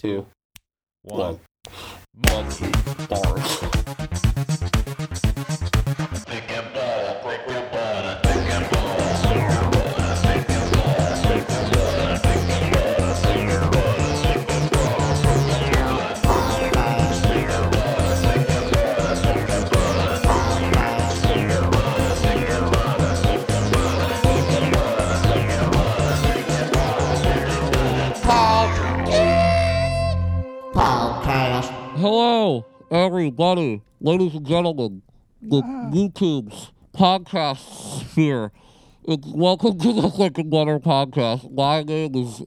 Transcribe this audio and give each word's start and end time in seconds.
two, 0.00 0.26
One. 1.02 1.38
one. 2.14 2.48
Bars. 3.08 3.79
Hello, 32.12 32.66
everybody, 32.90 33.82
ladies 34.00 34.34
and 34.34 34.44
gentlemen, 34.44 35.00
the 35.40 35.62
YouTube's 35.62 36.72
podcast 36.92 38.00
sphere. 38.00 38.50
It's 39.04 39.28
welcome 39.28 39.78
to 39.78 39.92
the 39.92 40.10
Second 40.10 40.50
Butter 40.50 40.80
podcast. 40.80 41.52
My 41.52 41.84
name 41.84 42.16
is 42.16 42.42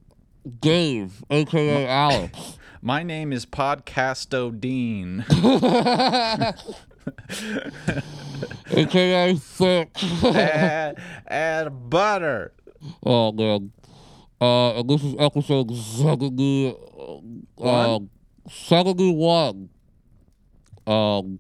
Dave, 0.60 1.24
aka 1.30 1.88
Alex. 1.88 2.58
My 2.82 3.04
name 3.04 3.32
is 3.32 3.46
Podcasto 3.46 4.52
Dean. 4.52 5.24
aka 8.70 9.34
Thick. 9.36 10.04
add, 10.26 11.02
add 11.26 11.90
butter. 11.90 12.52
oh 13.06 13.32
man. 13.32 13.72
Uh, 14.42 14.80
and 14.80 14.90
this 14.90 15.02
is 15.06 15.16
episode 15.18 15.74
70, 15.74 16.68
uh, 16.68 16.74
One? 17.56 18.10
71. 18.50 19.70
Um, 20.86 21.40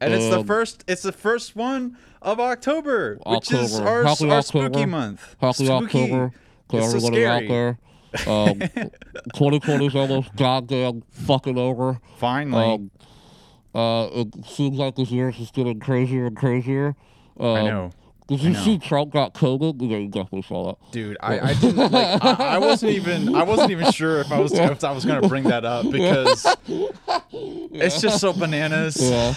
And 0.00 0.14
it's 0.14 0.28
the 0.30 0.40
Um, 0.40 0.46
first 0.46 0.84
it's 0.88 1.02
the 1.02 1.12
first 1.12 1.54
one 1.56 1.96
of 2.22 2.40
October, 2.40 3.18
which 3.26 3.52
is 3.52 3.74
October. 3.74 3.88
our, 3.90 4.04
Happy 4.04 4.30
our 4.30 4.42
spooky 4.42 4.86
month. 4.86 5.36
Happy 5.40 5.66
spooky. 5.66 6.02
October 6.04 6.32
to 6.70 6.76
It's 6.78 6.90
so 6.90 6.96
everybody 6.96 7.26
out 7.26 7.42
scary. 7.44 7.48
there. 7.48 7.78
Um, 8.26 8.58
2020 9.34 9.86
is 9.86 9.94
almost 9.94 10.34
goddamn 10.36 11.02
fucking 11.10 11.58
over. 11.58 12.00
Finally. 12.18 12.64
Um, 12.74 12.90
uh, 13.74 14.08
it 14.12 14.28
seems 14.46 14.78
like 14.78 14.96
this 14.96 15.10
year 15.10 15.28
is 15.28 15.36
just 15.36 15.54
getting 15.54 15.78
crazier 15.78 16.26
and 16.26 16.36
crazier. 16.36 16.96
Um, 17.38 17.46
I 17.46 17.62
know. 17.64 17.90
Did 18.30 18.42
you 18.42 18.54
see 18.54 18.78
Trump 18.78 19.12
got 19.12 19.34
COVID? 19.34 19.82
Yeah, 19.82 19.96
you 19.98 20.06
definitely 20.06 20.42
saw 20.42 20.68
that. 20.68 20.92
Dude, 20.92 21.16
I, 21.20 21.40
I 21.40 21.54
didn't 21.54 21.90
like 21.90 22.24
I, 22.24 22.54
I 22.54 22.58
wasn't 22.58 22.92
even 22.92 23.34
I 23.34 23.42
wasn't 23.42 23.72
even 23.72 23.90
sure 23.90 24.20
if 24.20 24.30
I 24.30 24.38
was 24.38 24.52
if 24.52 24.84
I 24.84 24.92
was 24.92 25.04
gonna 25.04 25.26
bring 25.28 25.42
that 25.44 25.64
up 25.64 25.90
because 25.90 26.46
it's 27.72 28.00
just 28.00 28.20
so 28.20 28.32
bananas. 28.32 28.98
Yeah. 29.00 29.34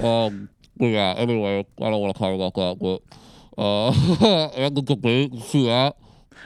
um, 0.00 0.48
but 0.76 0.86
yeah, 0.86 1.14
anyway, 1.16 1.66
I 1.80 1.90
don't 1.90 2.00
want 2.00 2.14
to 2.14 2.18
talk 2.20 2.34
about 2.34 2.54
that, 2.54 2.78
but, 2.80 3.60
uh, 3.60 4.50
and 4.56 4.76
the 4.76 4.82
debate, 4.82 5.32
you 5.32 5.40
see 5.40 5.66
that? 5.66 5.96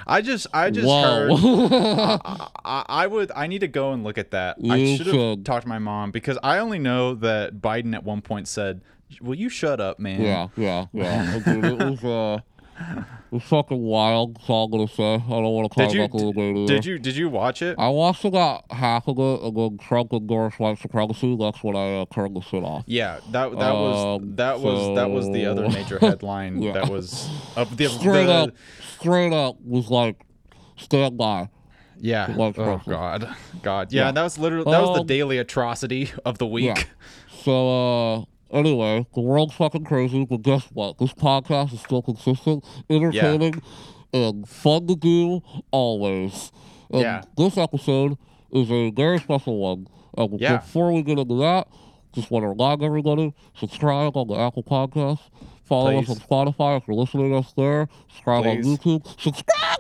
I 0.07 0.23
just 0.23 0.47
I 0.55 0.71
just 0.71 0.87
Whoa. 0.87 1.03
heard 1.03 1.31
I, 2.25 2.49
I, 2.65 2.85
I 2.89 3.07
would 3.07 3.31
I 3.37 3.47
need 3.47 3.59
to 3.61 3.69
go 3.69 3.93
and 3.93 4.05
look 4.05 4.17
at 4.17 4.31
that. 4.31 4.57
I 4.71 4.97
should 4.97 5.07
have 5.09 5.45
talked 5.45 5.65
to 5.65 5.69
my 5.69 5.79
mom 5.79 6.13
because 6.13 6.39
I 6.43 6.61
only 6.61 6.79
know 6.79 7.15
that 7.17 7.61
Biden 7.61 7.95
at 7.95 8.05
one 8.05 8.23
point 8.23 8.49
said, 8.49 8.81
"Will 9.21 9.35
you 9.37 9.49
shut 9.49 9.81
up, 9.81 9.99
man?" 9.99 10.21
Yeah, 10.21 10.49
yeah, 10.57 10.87
yeah. 10.93 11.39
Dude, 11.45 11.65
it 11.65 11.79
was 11.79 12.05
uh, 12.05 12.39
it 12.81 13.05
was 13.33 13.43
fucking 13.43 13.81
wild. 13.83 14.37
That's 14.37 14.49
all 14.51 14.67
I'm 14.67 14.71
gonna 14.71 14.89
say. 14.89 15.15
I 15.15 15.19
don't 15.29 15.43
want 15.45 15.71
to 15.71 15.75
call 15.75 15.87
Did 15.89 15.95
you 15.95 16.09
the 16.33 16.41
either. 16.43 16.67
did 16.67 16.85
you 16.87 16.99
did 16.99 17.17
you 17.17 17.29
watch 17.29 17.61
it? 17.63 17.77
I 17.79 17.89
watched 17.89 18.25
about 18.25 18.71
half 18.71 19.09
of 19.09 19.19
it, 19.19 19.43
and 19.43 19.57
then 19.57 19.79
Trump 19.79 20.13
endorsed 20.13 20.59
white 20.61 20.79
supremacy. 20.79 21.37
That's 21.37 21.63
what 21.63 21.75
I 21.77 21.97
uh, 22.03 22.05
turned 22.13 22.37
the 22.37 22.41
shit 22.41 22.63
off. 22.63 22.85
Yeah, 22.87 23.19
that 23.33 23.51
that 23.59 23.73
was 23.75 24.21
Um, 24.21 24.37
that 24.37 24.61
was 24.61 24.97
that 24.97 25.11
was 25.11 25.27
the 25.27 25.47
other 25.47 25.69
major 25.69 25.99
headline 26.01 26.63
Yeah. 26.63 26.73
that 26.73 26.89
was 26.89 27.29
of 27.57 27.77
the, 27.77 27.89
Straight 27.89 28.27
the 28.27 28.33
up, 28.33 28.51
straight 29.01 29.33
up 29.33 29.57
was 29.65 29.91
like, 29.91 30.21
stand 30.77 31.19
by. 31.19 31.49
yeah. 32.01 32.33
Oh 32.39 32.53
god, 32.87 33.35
God, 33.63 33.93
yeah, 33.93 34.07
Yeah. 34.07 34.13
That 34.13 34.23
was 34.23 34.39
literally 34.39 34.71
that 34.71 34.81
was 34.81 34.95
the 34.95 35.01
Um, 35.01 35.07
daily 35.07 35.39
atrocity 35.39 36.11
of 36.25 36.39
the 36.39 36.47
week. 36.47 36.67
Yeah. 36.77 36.83
So, 37.43 38.15
uh, 38.21 38.25
anyway, 38.51 39.07
the 39.15 39.21
world's 39.21 39.55
fucking 39.55 39.85
crazy, 39.85 40.25
but 40.25 40.43
guess 40.43 40.65
what? 40.73 40.99
This 40.99 41.13
podcast 41.13 41.73
is 41.73 41.81
still 41.81 42.03
consistent, 42.03 42.65
entertaining, 42.91 43.63
and 44.13 44.49
fun 44.49 44.87
to 44.87 44.95
do 44.97 45.43
always. 45.71 46.53
And 46.91 47.03
Yeah. 47.03 47.23
this 47.37 47.57
episode 47.59 48.17
is 48.51 48.71
a 48.71 48.91
very 48.91 49.19
special 49.19 49.59
one. 49.59 49.87
Uh, 50.17 50.29
Yeah. 50.39 50.57
Before 50.59 50.93
we 50.93 51.03
get 51.03 51.19
into 51.19 51.37
that, 51.37 51.69
just 52.13 52.31
want 52.31 52.43
to 52.45 52.49
remind 52.49 52.83
everybody, 52.83 53.35
subscribe 53.55 54.17
on 54.17 54.27
the 54.29 54.35
Apple 54.35 54.63
Podcast. 54.63 55.21
Follow 55.65 55.93
Please. 55.93 56.09
us 56.11 56.21
on 56.31 56.47
Spotify 56.47 56.79
if 56.79 56.89
you're 56.89 56.97
listening 56.97 57.31
to 57.33 57.39
us 57.39 57.53
there. 57.53 57.89
Subscribe 58.09 58.45
Please. 58.45 58.67
on 58.67 58.77
YouTube. 58.79 59.21
Subscribe! 59.21 59.79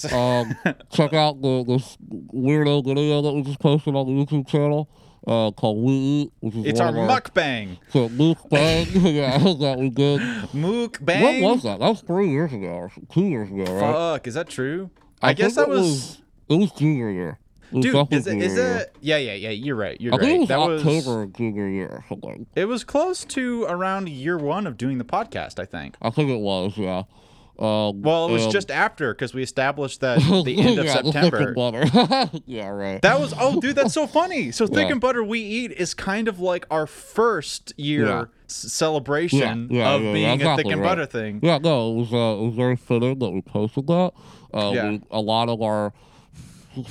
um, 0.12 0.54
check 0.90 1.12
out 1.12 1.42
the 1.42 1.64
this 1.64 1.98
weirdo 2.32 2.84
video 2.84 3.20
that 3.20 3.32
we 3.32 3.42
just 3.42 3.58
posted 3.58 3.94
on 3.94 4.06
the 4.06 4.12
YouTube 4.12 4.46
channel 4.48 4.88
uh, 5.28 5.50
called 5.50 5.78
We 5.84 5.92
Eat, 5.92 6.32
which 6.40 6.54
is 6.54 6.64
It's 6.64 6.80
our 6.80 6.90
mukbang. 6.90 7.76
so 7.90 8.06
Luke 8.06 8.38
Bang, 8.50 8.86
yeah, 8.92 9.38
that 9.38 9.76
we 9.78 9.90
did. 9.90 10.20
Mukbang. 10.52 11.42
What 11.42 11.54
was 11.54 11.62
that? 11.64 11.80
That 11.80 11.88
was 11.88 12.00
three 12.00 12.30
years 12.30 12.52
ago, 12.52 12.66
or 12.68 12.92
two 13.12 13.26
years 13.26 13.50
ago, 13.50 13.64
right? 13.64 13.92
Fuck, 13.92 14.26
is 14.26 14.34
that 14.34 14.48
true? 14.48 14.90
I, 15.20 15.34
guess 15.34 15.56
that 15.56 15.62
it 15.62 15.68
was, 15.68 16.22
It 16.48 16.56
was 16.56 16.72
junior 16.72 17.10
year. 17.10 17.38
It 17.72 17.82
dude. 17.82 18.12
Is 18.12 18.26
it 18.26 18.38
is 18.38 18.56
it? 18.56 18.96
Yeah, 19.02 19.18
yeah, 19.18 19.34
yeah. 19.34 19.50
You're 19.50 19.76
right. 19.76 20.00
You're 20.00 20.14
I 20.14 20.18
think 20.18 20.48
right. 20.48 20.58
it 20.58 20.70
was 20.70 20.82
that 20.82 20.88
October 20.88 21.26
was 21.26 21.34
junior 21.36 21.68
year, 21.68 22.04
something. 22.08 22.46
it 22.54 22.64
was 22.64 22.82
close 22.82 23.26
to 23.26 23.64
around 23.64 24.08
year 24.08 24.38
one 24.38 24.66
of 24.66 24.78
doing 24.78 24.96
the 24.96 25.04
podcast. 25.04 25.60
I 25.60 25.66
think. 25.66 25.96
I 26.00 26.08
think 26.08 26.30
it 26.30 26.40
was, 26.40 26.78
yeah. 26.78 27.02
Um, 27.58 28.02
Well, 28.02 28.28
it 28.28 28.32
was 28.32 28.44
and- 28.44 28.52
just 28.52 28.70
after 28.70 29.12
because 29.12 29.34
we 29.34 29.42
established 29.42 30.00
that 30.00 30.18
the 30.44 30.58
end 30.58 30.78
of 30.78 30.84
yeah, 30.86 31.02
September. 31.02 31.52
butter. 31.54 31.84
yeah, 32.46 32.68
right. 32.68 33.02
That 33.02 33.18
was 33.18 33.34
oh, 33.38 33.60
dude, 33.60 33.74
that's 33.74 33.92
so 33.94 34.06
funny. 34.06 34.52
So 34.52 34.66
thick 34.76 34.90
and 34.90 35.00
butter 35.00 35.24
we 35.24 35.40
eat 35.40 35.72
is 35.72 35.92
kind 35.92 36.28
of 36.28 36.38
like 36.38 36.66
our 36.70 36.86
first 36.86 37.72
year 37.76 38.06
Yeah. 38.06 38.24
s- 38.46 38.54
celebration 38.72 39.68
Yeah, 39.70 39.78
yeah, 39.82 39.94
of 39.96 40.02
yeah, 40.02 40.12
being 40.12 40.30
a 40.30 40.34
exactly 40.34 40.62
thick 40.64 40.72
and 40.72 40.80
right. 40.82 40.88
butter 40.88 41.06
thing. 41.06 41.40
Yeah, 41.42 41.58
no, 41.58 41.90
it 41.90 41.94
was 41.96 42.12
uh, 42.12 42.40
it 42.42 42.46
was 42.46 42.54
very 42.54 42.76
fitting 42.76 43.18
that 43.18 43.30
we 43.30 43.40
posted 43.42 43.86
that. 43.88 44.12
Uh, 44.54 44.70
Yeah. 44.74 44.88
we, 44.90 45.00
a 45.10 45.20
lot 45.20 45.48
of 45.48 45.60
our 45.60 45.92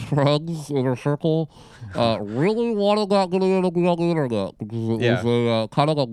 friends 0.09 0.69
in 0.69 0.85
our 0.85 0.97
circle 0.97 1.49
uh, 1.95 2.17
really 2.21 2.75
wanted 2.75 3.09
that 3.09 3.29
be 3.29 3.37
on 3.37 3.97
the 3.97 4.03
internet 4.03 4.57
because 4.59 4.89
it 4.89 5.01
Yeah. 5.01 5.15
was 5.23 5.25
a 5.25 5.49
uh, 5.49 5.67
kind 5.67 5.89
of 5.89 5.97
a 5.97 6.07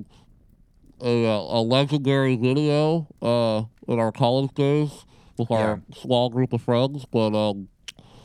a, 1.00 1.26
uh, 1.26 1.38
a 1.38 1.60
legendary 1.62 2.36
video 2.36 3.06
uh, 3.22 3.62
in 3.92 3.98
our 3.98 4.12
college 4.12 4.52
days 4.54 4.90
with 5.38 5.50
our 5.50 5.82
small 5.94 6.30
group 6.30 6.52
of 6.52 6.62
friends. 6.62 7.04
But 7.10 7.34
um, 7.34 7.68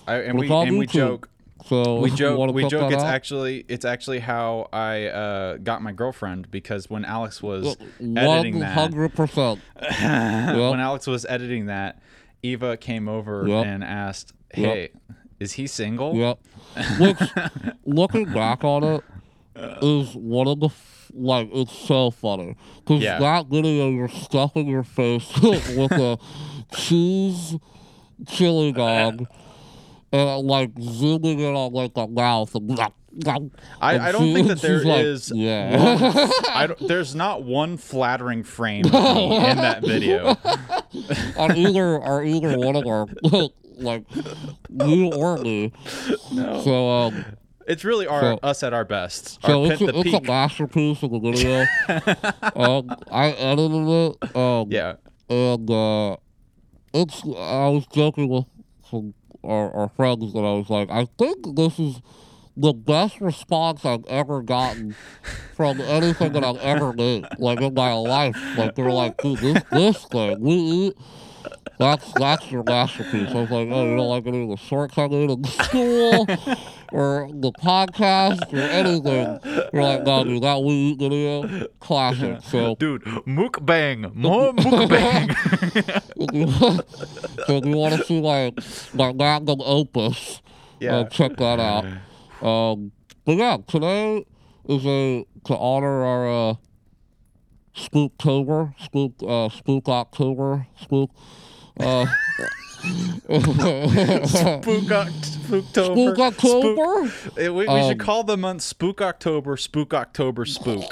I, 0.07 0.15
and 0.17 0.37
But 0.37 0.41
we 0.41 0.49
and 0.67 0.77
we 0.77 0.85
joke 0.85 1.29
so 1.65 1.95
we 1.99 2.09
joke 2.11 2.37
wanna 2.39 2.51
we 2.53 2.65
joke 2.67 2.91
it's 2.93 3.03
out? 3.03 3.09
actually 3.13 3.65
it's 3.67 3.83
actually 3.83 4.19
how 4.19 4.69
I 4.71 5.07
uh, 5.07 5.57
got 5.57 5.81
my 5.81 5.91
girlfriend 5.91 6.49
because 6.51 6.89
when 6.89 7.03
Alex 7.03 7.43
was 7.43 7.75
one 7.99 8.17
editing 8.17 8.59
that 8.59 8.73
hundred 8.73 9.13
percent. 9.13 9.59
when 9.75 10.79
Alex 10.79 11.05
was 11.07 11.25
editing 11.25 11.65
that, 11.65 11.99
Eva 12.43 12.77
came 12.77 13.09
over 13.09 13.45
Yep. 13.47 13.65
and 13.65 13.83
asked, 13.83 14.33
Yep. 14.55 14.73
"Hey, 14.73 14.89
is 15.39 15.53
he 15.53 15.67
single?" 15.67 16.15
Yep. 16.15 16.39
Which, 16.99 17.19
looking 17.85 18.25
back 18.31 18.63
on 18.63 18.83
it, 18.83 19.03
is 19.81 20.15
one 20.15 20.47
of 20.47 20.59
the 20.61 20.67
f- 20.67 20.98
like 21.13 21.49
it's 21.53 21.75
so 21.77 22.11
funny 22.11 22.55
because 22.79 23.01
Yeah. 23.01 23.19
that 23.19 23.47
video 23.47 23.89
you're 23.89 24.07
stuffing 24.09 24.67
your 24.67 24.83
face 24.83 25.29
with 25.41 25.91
a 25.91 26.17
cheese 26.75 27.55
chili 28.27 28.71
dog 28.71 29.25
and 30.11 30.47
like 30.47 30.71
zooming 30.81 31.39
in 31.39 31.55
on 31.55 31.71
like 31.73 31.93
the 31.93 32.07
mouth 32.07 32.53
and. 32.55 32.79
I, 33.81 33.97
I 34.09 34.11
don't 34.11 34.33
think 34.35 34.47
that 34.49 34.61
there 34.61 34.83
like, 34.83 35.03
is 35.03 35.31
yeah. 35.33 36.67
one- 36.67 36.75
there's 36.87 37.15
not 37.15 37.43
one 37.43 37.75
flattering 37.77 38.43
frame 38.43 38.85
in 38.85 38.91
that 38.91 39.79
video. 39.81 40.37
on 41.37 41.57
either 41.57 41.97
or 41.97 42.23
either 42.23 42.57
one 42.57 42.75
of 42.75 42.85
our 42.85 43.07
like 43.77 44.05
you 44.69 45.11
or 45.13 45.37
me. 45.37 45.71
So 46.33 46.89
um 46.89 47.25
It's 47.69 47.85
really 47.85 48.07
our 48.07 48.21
So- 48.21 48.39
us 48.41 48.63
at 48.63 48.73
our 48.73 48.83
best. 48.83 49.39
So 49.45 49.63
our 49.65 49.71
it's, 49.71 49.81
a, 49.81 49.85
the 49.85 49.99
it's 49.99 50.13
a 50.13 50.21
masterpiece 50.21 51.03
of 51.03 51.13
a 51.13 51.19
video. 51.19 51.65
um, 52.55 52.89
I 53.11 53.29
edited 53.31 53.87
it. 53.87 54.35
Um, 54.35 54.71
yeah. 54.71 54.95
And 55.29 55.69
uh, 55.69 56.17
it's. 56.93 57.21
I 57.23 57.69
was 57.69 57.85
joking 57.93 58.27
with 58.27 58.45
some 58.89 59.13
our, 59.43 59.71
our 59.73 59.89
friends 59.89 60.33
that 60.33 60.39
I 60.39 60.53
was 60.53 60.69
like, 60.69 60.89
I 60.89 61.05
think 61.19 61.55
this 61.55 61.77
is 61.79 62.01
the 62.57 62.73
best 62.73 63.21
response 63.21 63.85
I've 63.85 64.05
ever 64.07 64.41
gotten 64.41 64.95
from 65.55 65.79
anything 65.79 66.33
that 66.33 66.43
I've 66.43 66.57
ever 66.57 66.91
made, 66.91 67.25
like 67.37 67.61
in 67.61 67.75
my 67.75 67.93
life. 67.93 68.35
Like 68.57 68.73
they're 68.73 68.91
like, 68.91 69.17
dude, 69.21 69.37
this 69.39 69.63
this 69.71 70.05
thing 70.05 70.39
we 70.41 70.53
eat. 70.53 70.93
That's 71.77 72.11
that's 72.13 72.51
your 72.51 72.63
masterpiece. 72.63 73.29
I 73.29 73.41
was 73.41 73.51
like, 73.51 73.69
oh, 73.71 73.85
you 73.89 73.95
don't 73.95 74.09
like 74.09 74.25
any 74.27 74.43
of 74.43 74.49
the 74.49 74.57
shorts 74.57 74.97
I 74.97 75.07
made 75.07 75.29
in 75.29 75.43
school 75.45 76.25
or 76.91 77.29
the 77.31 77.51
podcast 77.51 78.51
or 78.53 78.57
anything. 78.59 79.39
You're 79.73 79.83
like, 79.83 80.03
no, 80.03 80.23
dude, 80.23 80.43
that 80.43 80.61
we 80.63 80.73
eat 80.73 80.99
video, 80.99 81.67
classic. 81.79 82.41
So, 82.49 82.75
Dude, 82.79 83.03
mukbang, 83.27 84.13
more 84.15 84.53
mukbang. 84.53 85.29
so 87.47 87.57
if 87.57 87.65
you 87.65 87.77
want 87.77 87.95
to 87.95 88.03
see 88.05 88.19
like 88.21 88.57
my 88.93 89.13
magnum 89.13 89.59
opus, 89.61 90.41
Yeah. 90.79 90.97
uh, 90.97 91.03
check 91.09 91.37
that 91.37 91.59
out. 91.59 91.85
Um, 92.45 92.91
but 93.25 93.35
yeah, 93.35 93.57
today 93.67 94.25
is 94.67 94.85
a 94.85 95.25
to 95.45 95.55
honor 95.57 96.03
our 96.03 96.49
uh, 96.51 96.53
Spooktober, 97.75 98.73
Spook, 98.79 99.13
uh, 99.27 99.49
Spook 99.49 99.87
October, 99.87 100.67
Spook. 100.81 101.11
Uh, 101.79 102.05
Spook 102.79 103.55
Spooktober. 105.21 106.15
Spook 106.15 106.19
October. 106.19 107.07
Spook- 107.09 107.35
we, 107.37 107.49
we 107.51 107.65
should 107.65 107.91
Um, 107.93 107.97
call 107.97 108.23
the 108.23 108.37
month 108.37 108.61
Spook 108.61 109.01
October, 109.01 109.57
Spook 109.57 109.93
October, 109.93 110.45
Spook. 110.45 110.83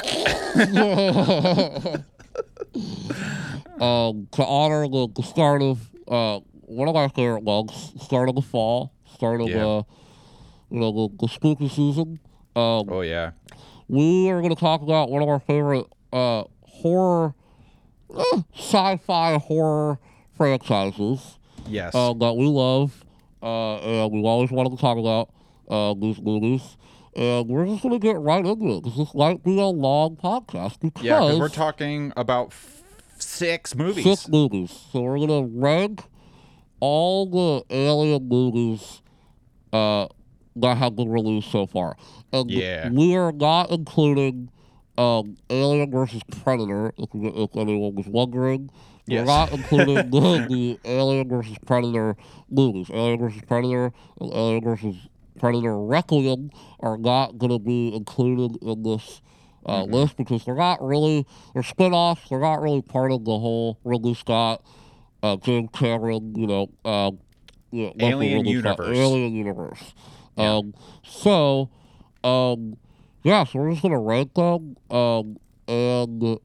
um, 3.80 4.28
to 4.32 4.46
honor 4.46 4.88
the, 4.88 5.08
the 5.16 5.24
start 5.24 5.62
of 5.62 5.90
uh, 6.08 6.40
one 6.64 6.88
of 6.88 6.96
my 6.96 7.08
favorite 7.10 7.44
months, 7.44 7.94
start 8.04 8.30
of 8.30 8.36
the 8.36 8.42
fall, 8.42 8.92
start 9.14 9.42
of 9.42 9.50
Yeah. 9.50 9.66
uh, 9.66 9.84
you 10.70 10.80
know 10.80 10.92
the, 10.92 11.10
the 11.22 11.28
spooky 11.28 11.70
season. 11.70 12.20
Um, 12.56 12.90
Oh 12.90 13.02
yeah. 13.02 13.32
we 13.88 14.30
are 14.30 14.42
going 14.42 14.54
to 14.54 14.60
talk 14.60 14.82
about 14.82 15.10
one 15.10 15.22
of 15.22 15.30
our 15.30 15.40
favorite 15.40 15.86
uh, 16.12 16.44
horror, 16.64 17.34
eh, 18.18 18.42
sci-fi 18.58 19.38
horror 19.38 20.00
franchises 20.36 21.37
Yes. 21.70 21.94
uh, 21.96 22.14
that 22.14 22.34
we 22.34 22.46
love, 22.46 23.04
uh, 23.42 23.78
and 23.78 24.12
we've 24.12 24.26
always 24.26 24.52
wanted 24.52 24.72
to 24.72 24.78
talk 24.78 24.98
about 24.98 25.30
uh, 25.70 25.94
these 26.00 26.20
movies. 26.22 26.78
And 27.16 27.48
we're 27.48 27.66
just 27.66 27.82
going 27.82 27.94
to 27.94 28.00
get 28.00 28.18
right 28.20 28.46
into 28.46 28.76
it 28.78 28.84
because 28.84 28.98
this 28.98 29.14
might 29.16 29.44
be 29.44 29.60
a 29.60 29.66
long 29.66 30.16
podcast 30.18 30.80
because 30.80 31.04
yeah, 31.04 31.20
because 31.20 31.40
we're 31.40 31.50
talking 31.50 32.14
about 32.16 32.48
f- 32.50 32.84
six 33.18 33.74
movies. 33.76 34.04
six 34.04 34.28
movies. 34.30 34.72
So 34.92 35.02
we're 35.02 35.18
going 35.26 35.50
to 35.52 35.60
rank 35.60 36.04
all 36.80 37.26
the 37.26 37.76
alien 37.76 38.28
movies 38.30 39.02
uh, 39.74 40.08
that 40.58 40.78
have 40.78 40.96
been 40.96 41.10
released 41.10 41.52
so 41.52 41.66
far. 41.66 41.98
And 42.32 42.52
Yeah. 42.52 42.90
we 42.92 43.16
are 43.16 43.32
not 43.32 43.72
including 43.72 44.52
um, 44.98 45.38
Alien 45.50 45.92
versus 45.92 46.22
Predator, 46.44 46.94
if, 46.98 47.10
if 47.14 47.56
anyone 47.56 47.96
was 47.96 48.08
wondering. 48.08 48.70
We're 49.08 49.16
Yes. 49.16 49.28
not 49.28 49.52
including 49.54 49.96
the, 50.12 50.46
the 50.50 50.80
Alien 50.86 51.30
versus 51.30 51.58
Predator 51.66 52.16
movies. 52.50 52.90
Alien 52.92 53.20
versus 53.20 53.42
Predator 53.48 53.92
and 54.20 54.34
Alien 54.34 54.64
versus 54.64 54.96
Predator 55.40 55.80
Requiem 55.80 56.50
are 56.80 56.98
not 56.98 57.38
going 57.38 57.52
to 57.52 57.60
be 57.60 57.94
included 57.96 58.62
in 58.62 58.84
this 58.84 59.22
uh, 59.66 59.84
Mm-hmm. 59.84 59.94
list 59.94 60.18
because 60.18 60.46
they're 60.46 60.56
not 60.56 60.82
really, 60.82 61.26
they're 61.54 61.62
spin 61.64 61.94
offs, 61.94 62.30
they're 62.30 62.40
not 62.40 62.62
really 62.62 62.82
part 62.82 63.12
of 63.12 63.26
the 63.26 63.38
whole 63.38 63.78
Ridley 63.84 64.14
Scott, 64.14 64.62
uh, 65.24 65.36
James 65.38 65.70
Cameron, 65.74 66.34
you 66.36 66.48
know, 66.48 66.70
um, 66.86 67.20
you 67.72 67.88
know, 67.88 67.94
Alien 68.00 68.38
Ridley 68.46 68.60
Scott- 68.62 68.78
universe. 68.80 68.98
Alien 68.98 69.34
universe. 69.36 69.94
Yeah. 70.38 70.54
Um, 70.56 70.74
so, 71.04 71.70
um, 72.24 72.78
yeah, 73.24 73.44
so 73.44 73.60
we're 73.60 73.72
just 73.72 73.82
gonna 73.82 74.00
rank 74.00 74.34
them. 74.36 74.78
Um, 74.90 75.38
and 75.68 76.40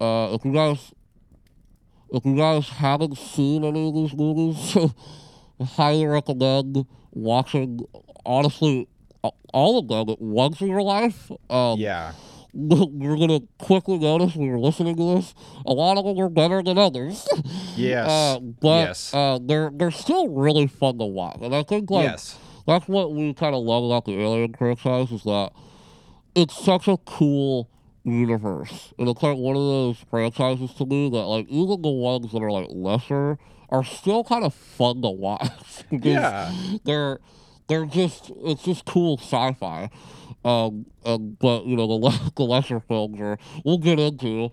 uh, 0.00 0.28
if 0.32 0.44
you 0.44 0.52
guys, 0.52 0.92
if 2.12 2.24
you 2.24 2.36
guys 2.36 2.68
haven't 2.68 3.16
seen 3.18 3.64
any 3.64 3.88
of 3.88 3.94
these 3.94 4.14
movies, 4.14 4.76
I 5.60 5.64
highly 5.64 6.06
recommend 6.06 6.86
watching. 7.12 7.80
Honestly, 8.24 8.86
all 9.52 9.78
of 9.78 9.88
them 9.88 10.10
at 10.10 10.20
once 10.20 10.60
in 10.60 10.68
your 10.68 10.82
life. 10.82 11.30
Um, 11.50 11.78
Yeah. 11.78 12.12
You're 12.54 13.16
gonna 13.18 13.40
quickly 13.58 13.98
notice 13.98 14.34
when 14.34 14.46
you're 14.46 14.58
listening 14.58 14.96
to 14.96 15.16
this. 15.16 15.34
A 15.66 15.72
lot 15.72 15.98
of 15.98 16.04
them 16.06 16.18
are 16.18 16.30
better 16.30 16.62
than 16.62 16.78
others. 16.78 17.26
Yes. 17.76 18.08
Uh, 18.10 18.40
but 18.40 18.88
Yes. 18.88 19.14
uh, 19.14 19.38
they're 19.40 19.70
they're 19.72 19.92
still 19.92 20.28
really 20.28 20.66
fun 20.66 20.98
to 20.98 21.04
watch, 21.04 21.38
and 21.40 21.54
I 21.54 21.62
think 21.62 21.90
like 21.90 22.06
yes. 22.10 22.36
that's 22.66 22.88
what 22.88 23.12
we 23.12 23.34
kind 23.34 23.54
of 23.54 23.62
love 23.62 23.84
about 23.84 24.04
the 24.04 24.18
Alien 24.20 24.54
franchise 24.54 25.12
is 25.12 25.22
that 25.22 25.52
it's 26.34 26.56
such 26.56 26.88
a 26.88 26.96
cool 26.96 27.68
universe, 28.10 28.92
and 28.98 29.08
it's 29.08 29.22
like 29.22 29.36
one 29.36 29.56
of 29.56 29.62
those 29.62 29.96
franchises 30.10 30.72
to 30.74 30.86
me 30.86 31.08
that 31.10 31.24
like 31.26 31.46
even 31.48 31.82
the 31.82 31.88
ones 31.90 32.32
that 32.32 32.42
are 32.42 32.50
like 32.50 32.68
lesser 32.70 33.38
are 33.70 33.84
still 33.84 34.24
kind 34.24 34.44
of 34.44 34.54
fun 34.54 35.02
to 35.02 35.10
watch 35.10 35.84
because 35.90 36.04
Yeah. 36.14 36.52
they're 36.84 37.18
they're 37.68 37.86
just 37.86 38.30
it's 38.44 38.62
just 38.64 38.84
cool 38.86 39.18
sci-fi. 39.18 39.90
Um, 40.44 40.86
and, 41.04 41.38
but 41.38 41.66
you 41.66 41.76
know 41.76 41.86
the 41.86 41.94
le- 41.94 42.32
the 42.36 42.42
lesser 42.44 42.80
films 42.80 43.20
are 43.20 43.38
we'll 43.64 43.78
get 43.78 43.98
into. 43.98 44.50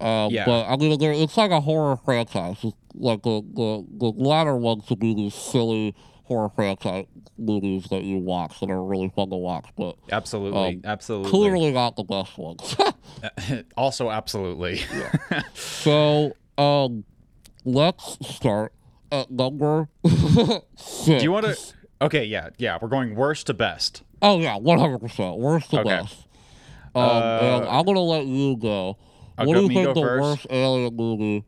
Um, 0.00 0.30
Yeah. 0.30 0.44
But 0.46 0.66
I 0.66 0.76
mean, 0.76 1.00
it's 1.00 1.36
like 1.36 1.50
a 1.50 1.60
horror 1.60 1.96
franchise. 1.96 2.56
It's 2.62 2.76
like 2.94 3.22
the 3.22 3.42
the 3.54 3.84
the 3.98 4.06
latter 4.16 4.56
ones 4.56 4.86
to 4.86 4.96
be 4.96 5.14
these 5.14 5.34
silly 5.34 5.94
horror 6.26 6.50
franchise 6.54 7.06
movies 7.38 7.86
that 7.90 8.02
you 8.02 8.18
watch 8.18 8.58
that 8.60 8.70
are 8.70 8.82
really 8.84 9.08
fun 9.14 9.30
to 9.30 9.36
watch, 9.36 9.66
but 9.76 9.96
Absolutely. 10.10 10.74
um, 10.76 10.80
absolutely. 10.84 11.30
clearly 11.30 11.70
not 11.72 11.94
the 11.96 12.02
best 12.04 12.36
ones. 12.36 12.76
also, 13.76 14.10
absolutely. 14.10 14.80
so, 15.54 16.36
um, 16.58 17.04
let's 17.64 18.18
start 18.34 18.72
at 19.12 19.30
number 19.30 19.88
six. 20.76 21.04
Do 21.06 21.16
you 21.22 21.32
want 21.32 21.46
to? 21.46 21.56
Okay. 22.02 22.24
Yeah. 22.24 22.50
Yeah. 22.58 22.78
We're 22.80 22.88
going 22.88 23.14
worst 23.14 23.46
to 23.46 23.54
best. 23.54 24.02
Oh 24.20 24.38
yeah, 24.40 24.56
one 24.56 24.78
hundred 24.78 24.98
percent. 24.98 25.38
Worst 25.38 25.70
to 25.70 25.80
Okay. 25.80 25.88
best. 25.88 26.26
Um, 26.94 27.02
Uh, 27.02 27.66
I'm 27.70 27.84
gonna 27.84 28.00
let 28.00 28.26
you 28.26 28.56
go. 28.56 28.96
I'll 29.38 29.46
what 29.46 29.54
do 29.54 29.62
you 29.62 29.68
think 29.68 29.94
the 29.94 30.00
first? 30.00 30.22
worst 30.22 30.46
alien 30.50 30.96
movie 30.96 31.44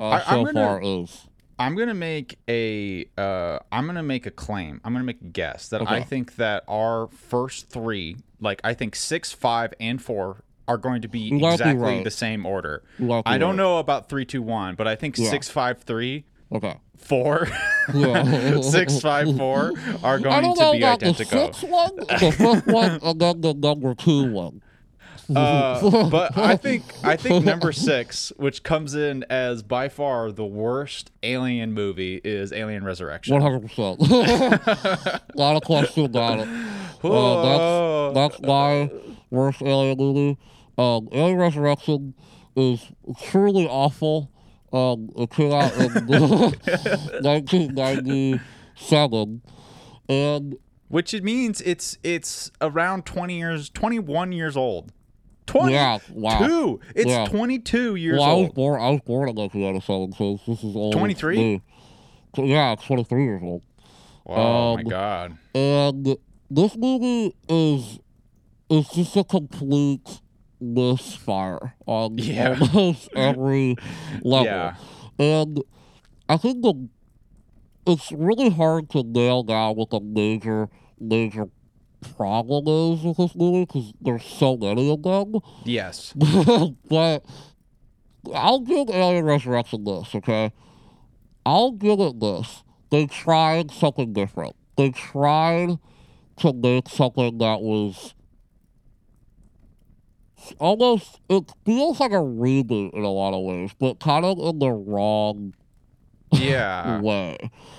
uh, 0.00 0.04
I- 0.08 0.20
so 0.20 0.44
gonna- 0.44 0.52
far 0.52 0.80
is? 0.82 1.27
I'm 1.58 1.74
gonna 1.76 1.94
make 1.94 2.38
a. 2.48 3.06
Uh, 3.16 3.58
I'm 3.72 3.86
gonna 3.86 4.02
make 4.02 4.26
a 4.26 4.30
claim. 4.30 4.80
I'm 4.84 4.92
gonna 4.92 5.04
make 5.04 5.20
a 5.20 5.24
guess 5.26 5.68
that 5.68 5.88
I 5.88 6.02
think 6.02 6.36
that 6.36 6.64
our 6.68 7.08
first 7.08 7.68
three, 7.68 8.16
like 8.40 8.60
I 8.64 8.74
think 8.74 8.94
six, 8.94 9.32
five, 9.32 9.74
and 9.80 10.00
four, 10.00 10.44
are 10.68 10.76
going 10.76 11.02
to 11.02 11.08
be 11.08 11.34
exactly 11.34 11.74
right. 11.74 12.04
the 12.04 12.10
same 12.10 12.44
order. 12.46 12.82
I 13.00 13.38
don't 13.38 13.50
right. 13.50 13.56
know 13.56 13.78
about 13.78 14.08
three, 14.08 14.24
two, 14.24 14.42
one, 14.42 14.74
but 14.74 14.86
I 14.86 14.94
think 14.94 15.16
Yeah. 15.18 15.30
six, 15.30 15.48
five, 15.48 15.80
three, 15.82 16.24
Okay. 16.52 16.76
four, 16.96 17.48
Yeah. 17.94 18.60
six, 18.60 19.00
five, 19.00 19.34
four 19.36 19.72
are 20.04 20.18
going 20.18 20.54
to 20.54 20.70
be 20.72 20.78
about 20.78 21.00
the 21.00 21.06
identical. 21.06 21.50
one, 21.70 21.96
the 21.96 22.34
fifth 22.36 22.66
one, 22.66 22.98
and 23.02 23.20
then 23.20 23.40
the 23.40 23.54
number 23.54 23.94
two 23.94 24.30
one. 24.30 24.62
Uh, 25.34 26.08
but 26.08 26.36
I 26.38 26.56
think 26.56 26.84
I 27.02 27.16
think 27.16 27.44
number 27.44 27.72
six, 27.72 28.32
which 28.36 28.62
comes 28.62 28.94
in 28.94 29.24
as 29.28 29.62
by 29.62 29.88
far 29.88 30.30
the 30.32 30.46
worst 30.46 31.10
Alien 31.22 31.72
movie, 31.72 32.20
is 32.24 32.52
Alien 32.52 32.84
Resurrection. 32.84 33.34
One 33.34 33.42
hundred 33.42 33.62
percent. 33.68 34.00
A 34.00 35.20
lot 35.34 35.56
of 35.56 35.62
questions 35.62 36.06
about 36.06 36.40
it. 36.40 36.48
Uh, 37.04 38.12
that's 38.12 38.14
that's 38.14 38.40
my 38.46 38.90
worst 39.30 39.60
alien 39.62 39.98
movie. 39.98 40.38
Um, 40.78 41.08
Alien 41.12 41.38
Resurrection 41.38 42.14
is 42.56 42.86
truly 43.24 43.66
awful. 43.68 44.30
Um, 44.72 45.10
it 45.16 45.30
came 45.30 45.52
out 45.52 45.72
in 45.76 46.06
1997, 47.22 49.42
and 50.08 50.56
Which 50.88 51.14
it 51.14 51.24
means 51.24 51.60
it's 51.62 51.98
it's 52.02 52.50
around 52.60 53.06
twenty 53.06 53.38
years, 53.38 53.70
twenty 53.70 53.98
one 53.98 54.32
years 54.32 54.56
old. 54.56 54.92
Twenty 55.48 55.72
yeah, 55.72 55.98
wow. 56.12 56.46
two. 56.46 56.80
It's 56.94 57.10
Yeah. 57.10 57.24
twenty 57.26 57.58
two 57.58 57.96
years 57.96 58.18
Well, 58.18 58.28
I 58.28 58.32
was 58.34 58.44
old. 58.46 58.54
born. 58.54 58.80
I 58.82 58.90
was 58.90 59.00
born 59.00 59.28
in 59.30 59.34
1997, 59.36 60.12
so 60.12 60.38
this 60.46 60.62
is 60.62 60.76
old. 60.76 60.92
23? 60.92 61.36
me. 61.36 61.62
So, 62.36 62.44
yeah, 62.44 62.74
23 62.74 63.24
years 63.24 63.42
old. 63.42 63.62
Oh 64.26 64.76
my 64.76 64.82
um, 64.82 64.88
god. 64.88 65.38
And 65.54 66.16
this 66.50 66.76
movie 66.76 67.34
is 67.48 67.98
is 68.68 68.88
just 68.90 69.16
a 69.16 69.24
complete 69.24 70.20
misfire 70.60 71.74
on 71.86 72.18
Yeah. 72.18 72.58
almost 72.74 73.08
every 73.16 73.76
level. 74.22 74.44
Yeah. 74.44 74.74
And 75.18 75.62
I 76.28 76.36
think 76.36 76.62
the 76.62 76.88
it's 77.86 78.12
really 78.12 78.50
hard 78.50 78.90
to 78.90 79.02
nail 79.02 79.42
down 79.42 79.76
with 79.76 79.94
a 79.94 80.00
major 80.00 80.68
major 81.00 81.48
problem 82.16 82.66
is 82.68 83.02
with 83.02 83.16
this 83.16 83.34
movie 83.34 83.64
because 83.64 83.92
there's 84.00 84.24
so 84.24 84.56
many 84.56 84.90
of 84.90 85.02
them. 85.02 85.40
Yes. 85.64 86.12
but 86.88 87.24
I'll 88.34 88.60
give 88.60 88.90
Alien 88.90 89.24
Resurrection 89.24 89.84
this, 89.84 90.14
okay? 90.14 90.52
I'll 91.44 91.72
give 91.72 92.00
it 92.00 92.20
this. 92.20 92.62
They 92.90 93.06
tried 93.06 93.70
something 93.70 94.12
different. 94.12 94.56
They 94.76 94.90
tried 94.90 95.78
to 96.38 96.52
make 96.52 96.88
something 96.88 97.38
that 97.38 97.60
was 97.60 98.14
almost, 100.58 101.20
it 101.28 101.52
feels 101.64 102.00
like 102.00 102.12
a 102.12 102.16
reboot 102.16 102.94
in 102.94 103.02
a 103.02 103.10
lot 103.10 103.34
of 103.34 103.44
ways, 103.44 103.70
but 103.78 104.00
kind 104.00 104.24
of 104.24 104.38
in 104.38 104.58
the 104.58 104.70
wrong 104.70 105.54
Yeah. 106.32 107.00
way. 107.02 107.36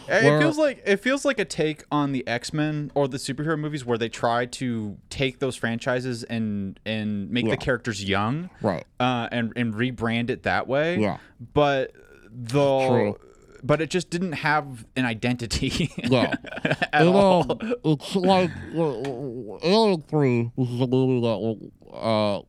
It 0.07 0.23
Where- 0.23 0.39
feels 0.41 0.57
like 0.57 0.81
it 0.85 0.97
feels 0.97 1.23
like 1.25 1.37
a 1.39 1.45
take 1.45 1.83
on 1.91 2.11
the 2.11 2.27
X 2.27 2.51
Men 2.53 2.91
or 2.95 3.07
the 3.07 3.17
superhero 3.17 3.57
movies 3.59 3.85
where 3.85 3.97
they 3.97 4.09
try 4.09 4.45
to 4.45 4.97
take 5.09 5.39
those 5.39 5.55
franchises 5.55 6.23
and 6.23 6.79
and 6.85 7.29
make 7.29 7.45
Yeah. 7.45 7.51
the 7.51 7.57
characters 7.57 8.03
young, 8.03 8.49
Right. 8.61 8.85
uh, 8.99 9.27
and 9.31 9.53
and 9.55 9.73
rebrand 9.73 10.29
it 10.29 10.43
that 10.43 10.67
way. 10.67 10.97
Yeah. 10.99 11.17
But 11.53 11.91
the 12.31 12.87
True. 12.87 13.17
but 13.63 13.81
it 13.81 13.89
just 13.89 14.09
didn't 14.09 14.31
have 14.33 14.85
an 14.95 15.05
identity. 15.05 15.91
Yeah. 15.97 16.33
at 16.63 16.89
And, 16.93 17.09
all. 17.09 17.51
um, 17.51 17.73
it's 17.85 18.15
like 18.15 18.49
uh, 18.75 19.57
Alien 19.67 20.01
Three, 20.03 20.51
which 20.55 20.69
is 20.69 20.81
a 20.81 20.87
movie 20.87 21.21
that 21.21 21.95
uh, 21.95 22.41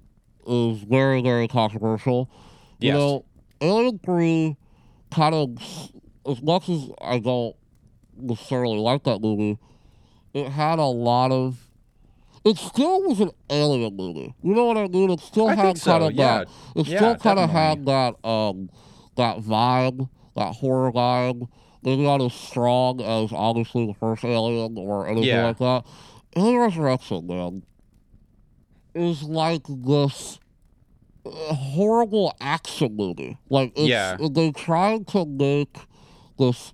is 0.46 0.78
very, 0.82 1.20
very 1.22 1.46
controversial. 1.48 2.30
You 2.78 2.88
Yes. 2.88 2.94
know, 2.96 3.24
Alien 3.60 3.98
Three 3.98 4.56
kind 5.10 5.34
of, 5.34 5.58
as 6.26 6.42
much 6.42 6.68
as 6.68 6.88
I 7.00 7.18
don't 7.18 7.56
necessarily 8.16 8.78
like 8.78 9.04
that 9.04 9.20
movie, 9.20 9.58
it 10.34 10.48
had 10.48 10.78
a 10.78 10.84
lot 10.84 11.32
of. 11.32 11.58
It 12.44 12.56
still 12.56 13.02
was 13.02 13.20
an 13.20 13.30
alien 13.50 13.96
movie. 13.96 14.34
You 14.42 14.54
know 14.54 14.64
what 14.64 14.78
I 14.78 14.88
mean? 14.88 15.10
It 15.10 15.20
still 15.20 15.48
I 15.48 15.54
had 15.54 15.76
so, 15.76 15.90
kind 15.92 16.04
of 16.04 16.12
yeah. 16.14 16.38
that. 16.38 16.48
It 16.74 16.86
Yeah, 16.86 16.96
still 16.98 17.16
kind 17.16 17.38
of 17.38 17.50
had 17.50 17.84
that 17.84 18.14
um 18.26 18.70
that 19.16 19.38
vibe, 19.40 20.08
that 20.36 20.54
horror 20.54 20.90
vibe. 20.90 21.48
Maybe 21.82 22.02
not 22.02 22.22
as 22.22 22.32
strong 22.32 23.00
as 23.02 23.30
obviously 23.32 23.86
the 23.86 23.94
first 23.94 24.24
Alien 24.24 24.78
or 24.78 25.06
anything 25.06 25.28
Yeah. 25.28 25.46
like 25.46 25.58
that. 25.58 25.84
Alien 26.36 26.60
Resurrection, 26.62 27.26
man, 27.26 27.62
is 28.94 29.22
like 29.22 29.62
this 29.68 30.38
horrible 31.26 32.34
action 32.40 32.96
movie. 32.96 33.38
Like 33.48 33.72
it's, 33.76 33.88
Yeah. 33.88 34.16
they 34.30 34.52
tried 34.52 35.06
to 35.08 35.24
make 35.26 35.76
this 36.38 36.72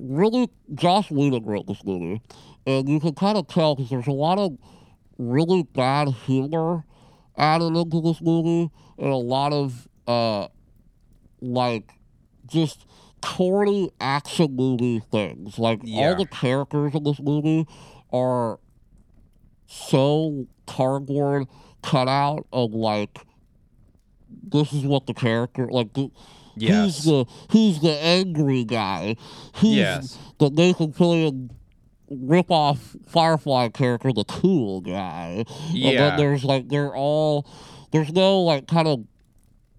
really 0.00 0.50
Joss 0.74 1.10
Whedon 1.10 1.44
wrote 1.44 1.66
this 1.66 1.82
movie, 1.84 2.20
and 2.66 2.88
you 2.88 3.00
can 3.00 3.14
kind 3.14 3.38
of 3.38 3.46
tell 3.48 3.74
because 3.74 3.90
there's 3.90 4.06
a 4.06 4.12
lot 4.12 4.38
of 4.38 4.56
really 5.18 5.62
bad 5.62 6.08
humor 6.08 6.84
added 7.36 7.74
into 7.76 8.00
this 8.02 8.20
movie, 8.20 8.70
and 8.98 9.08
a 9.08 9.16
lot 9.16 9.52
of 9.52 9.88
uh, 10.06 10.48
like 11.40 11.90
just 12.46 12.86
corny 13.22 13.90
action 14.00 14.54
movie 14.54 15.00
things. 15.10 15.58
Like 15.58 15.80
Yeah. 15.82 16.08
all 16.10 16.16
the 16.16 16.26
characters 16.26 16.94
in 16.94 17.02
this 17.04 17.18
movie 17.20 17.66
are 18.12 18.58
so 19.66 20.46
cardboard 20.66 21.46
cut 21.86 22.08
out 22.08 22.46
of 22.52 22.72
like 22.74 23.18
this 24.42 24.72
is 24.72 24.84
what 24.84 25.06
the 25.06 25.14
character 25.14 25.68
like 25.70 25.92
the, 25.94 26.10
yes. 26.56 26.72
Who's 26.96 27.04
the 27.04 27.24
who's 27.50 27.80
the 27.80 27.92
angry 28.02 28.64
guy? 28.64 29.16
Who's 29.56 29.76
Yes. 29.76 30.18
the 30.38 30.50
Nathan 30.50 30.92
Fillion 30.92 31.50
rip 32.10 32.50
off 32.50 32.96
Firefly 33.06 33.68
character, 33.68 34.12
the 34.12 34.24
cool 34.24 34.80
guy? 34.80 35.44
And 35.70 35.98
then 35.98 36.16
there's 36.16 36.44
like 36.44 36.68
they're 36.68 36.94
all 36.94 37.46
there's 37.92 38.12
no 38.12 38.40
like 38.42 38.66
kind 38.66 38.88
of 38.88 39.04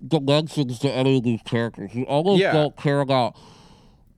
dimensions 0.06 0.80
to 0.80 0.90
any 0.92 1.18
of 1.18 1.24
these 1.24 1.42
characters. 1.44 1.94
You 1.94 2.04
almost 2.06 2.40
Yeah. 2.42 2.54
don't 2.54 2.76
care 2.78 3.02
about 3.02 3.36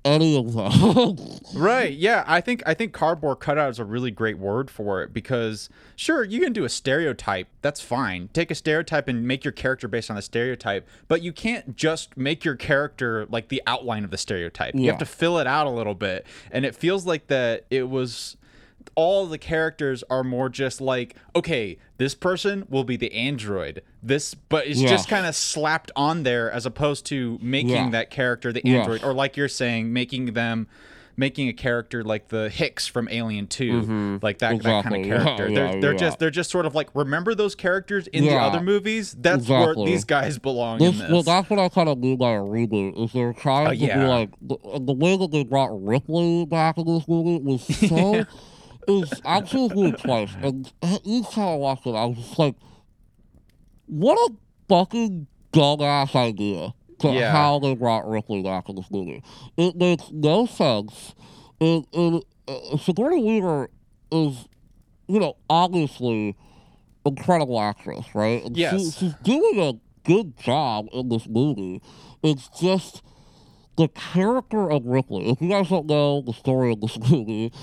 any 0.05 0.37
of 0.37 0.53
them. 0.53 1.17
Right. 1.55 1.91
Yeah. 1.93 2.23
I 2.27 2.41
think 2.41 2.61
I 2.67 2.75
think 2.75 2.93
cardboard 2.93 3.39
cutout 3.39 3.71
is 3.71 3.79
a 3.79 3.83
really 3.83 4.11
great 4.11 4.37
word 4.37 4.69
for 4.69 5.01
it 5.01 5.11
because 5.13 5.67
sure 5.95 6.23
you 6.23 6.39
can 6.39 6.53
do 6.53 6.63
a 6.63 6.69
stereotype. 6.69 7.47
That's 7.63 7.81
fine. 7.81 8.29
Take 8.33 8.51
a 8.51 8.55
stereotype 8.55 9.07
and 9.07 9.27
make 9.27 9.43
your 9.43 9.51
character 9.51 9.87
based 9.87 10.11
on 10.11 10.15
the 10.15 10.21
stereotype, 10.21 10.87
but 11.07 11.23
you 11.23 11.33
can't 11.33 11.75
just 11.75 12.15
make 12.15 12.45
your 12.45 12.55
character 12.55 13.25
like 13.29 13.47
the 13.49 13.63
outline 13.65 14.03
of 14.03 14.11
the 14.11 14.17
stereotype. 14.17 14.75
You 14.75 14.89
have 14.91 14.99
to 14.99 15.05
fill 15.05 15.39
it 15.39 15.47
out 15.47 15.65
a 15.65 15.71
little 15.71 15.95
bit. 15.95 16.27
And 16.51 16.65
it 16.65 16.75
feels 16.75 17.05
like 17.07 17.27
that 17.27 17.65
it 17.71 17.89
was 17.89 18.37
all 18.95 19.25
the 19.27 19.37
characters 19.37 20.03
are 20.09 20.23
more 20.23 20.49
just 20.49 20.81
like 20.81 21.15
okay 21.35 21.77
this 21.97 22.15
person 22.15 22.65
will 22.69 22.83
be 22.83 22.95
the 22.95 23.11
android. 23.13 23.81
This 24.01 24.33
but 24.33 24.67
it's 24.67 24.81
just 24.81 25.09
kind 25.09 25.25
of 25.25 25.35
slapped 25.35 25.91
on 25.95 26.23
there 26.23 26.51
as 26.51 26.65
opposed 26.65 27.05
to 27.07 27.37
making 27.41 27.71
Yeah. 27.71 27.89
that 27.91 28.09
character 28.09 28.51
the 28.53 28.65
android 28.65 29.03
or 29.03 29.13
like 29.13 29.37
you're 29.37 29.47
saying 29.47 29.91
making 29.93 30.33
them 30.33 30.67
making 31.19 31.49
a 31.49 31.53
character 31.53 32.01
like 32.01 32.29
the 32.29 32.49
Hicks 32.49 32.87
from 32.87 33.09
Alien 33.11 33.45
2 33.45 33.71
mm-hmm. 33.71 34.17
like 34.21 34.37
that, 34.39 34.63
that 34.63 34.83
kind 34.85 34.95
of 34.95 35.05
character. 35.05 35.49
Yeah, 35.49 35.71
they're, 35.71 35.81
they're 35.81 35.91
yeah. 35.91 35.97
just 35.97 36.19
they're 36.19 36.31
just 36.31 36.49
sort 36.49 36.65
of 36.65 36.73
like 36.73 36.89
remember 36.95 37.35
those 37.35 37.55
characters 37.55 38.07
in 38.07 38.23
the 38.23 38.35
other 38.35 38.61
movies? 38.61 39.15
That's 39.19 39.47
where 39.47 39.75
these 39.75 40.05
guys 40.05 40.39
belong 40.39 40.79
This, 40.79 40.93
in 40.93 40.99
this 40.99 41.11
well, 41.11 41.23
that's 41.23 41.49
what 41.49 41.59
I 41.59 41.67
kind 41.67 41.89
of 41.89 41.97
mean 41.97 42.17
by 42.17 42.31
a 42.31 42.39
reboot. 42.39 43.03
Is 43.03 43.11
they're 43.11 43.33
trying 43.33 43.67
Oh, 43.67 43.71
to 43.71 43.77
be 43.77 44.07
like 44.07 44.29
the, 44.41 44.57
the 44.79 44.93
way 44.93 45.17
that 45.17 45.31
they 45.31 45.43
brought 45.43 45.69
Ripley 45.85 46.45
back 46.45 46.77
in 46.77 46.85
this 46.85 47.07
movie 47.07 47.43
was 47.43 47.63
so. 47.63 48.25
is 48.89 49.09
seen 49.49 49.93
twice, 49.93 50.31
and 50.41 50.71
each 51.03 51.29
time 51.29 51.47
I 51.47 51.55
watched 51.55 51.85
it, 51.87 51.91
I 51.95 52.05
was 52.05 52.17
just 52.17 52.37
like, 52.39 52.55
"What 53.87 54.15
a 54.17 54.33
fucking 54.67 55.27
dumbass 55.53 56.15
idea!" 56.15 56.73
To 56.99 57.09
Yeah. 57.13 57.31
how 57.31 57.59
they 57.59 57.75
brought 57.75 58.05
Ripley 58.09 58.43
back 58.43 58.67
in 58.67 58.75
this 58.75 58.91
movie. 58.91 59.23
It 59.55 59.77
makes 59.77 60.11
no 60.11 60.45
sense. 60.45 61.15
And, 61.61 61.85
and 61.93 62.23
uh, 62.45 62.75
Sigourney 62.77 63.23
Weaver 63.23 63.69
is, 64.11 64.49
you 65.07 65.19
know, 65.21 65.37
obviously 65.49 66.35
incredible 67.05 67.57
actress, 67.61 68.05
right? 68.13 68.43
And 68.43 68.53
she- 68.55 68.61
Yes. 68.63 68.97
she's 68.97 69.13
doing 69.23 69.59
a 69.61 69.73
good 70.03 70.35
job 70.37 70.87
in 70.91 71.07
this 71.07 71.25
movie. 71.29 71.81
It's 72.21 72.49
just 72.59 73.01
the 73.77 73.87
character 73.87 74.69
of 74.69 74.85
Ripley. 74.85 75.29
If 75.29 75.41
you 75.41 75.47
guys 75.47 75.69
don't 75.69 75.85
know 75.85 76.19
the 76.19 76.33
story 76.33 76.73
of 76.73 76.81
this 76.81 76.99
movie, 77.09 77.53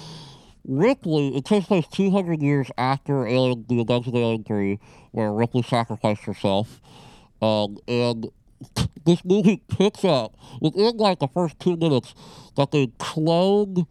Ripley, 0.67 1.37
it 1.37 1.45
takes 1.45 1.67
place 1.67 1.87
200 1.93 2.43
years 2.43 2.69
after 2.77 3.27
Alien, 3.27 3.65
the 3.69 3.81
events 3.81 4.09
of 4.09 4.15
Alien 4.15 4.45
3, 4.45 4.79
where 5.13 5.33
Ripley 5.33 5.63
sacrificed 5.63 6.25
herself. 6.25 6.81
Um, 7.41 7.79
and 7.87 8.31
this 9.05 9.25
movie 9.25 9.63
picks 9.69 10.05
up 10.05 10.35
within 10.61 10.97
like 10.97 11.21
the 11.21 11.29
first 11.29 11.59
two 11.61 11.77
minutes 11.77 12.15
that 12.57 12.71
they 12.73 12.89
cloned 12.99 13.87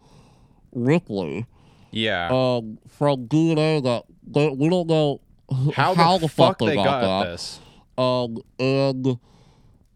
Ripley 0.72 1.46
yeah 1.92 2.28
um, 2.30 2.78
from 2.88 3.26
DNA 3.26 3.82
that 3.82 4.04
they, 4.26 4.48
we 4.48 4.68
don't 4.68 4.88
know 4.88 5.20
wh- 5.50 5.72
how, 5.72 5.94
the, 6.18 6.28
fuck, 6.28 6.58
they 6.58 6.74
got, 6.74 7.00
that. 7.00 7.30
this 7.30 7.60
Um, 7.96 8.38
and 8.58 9.18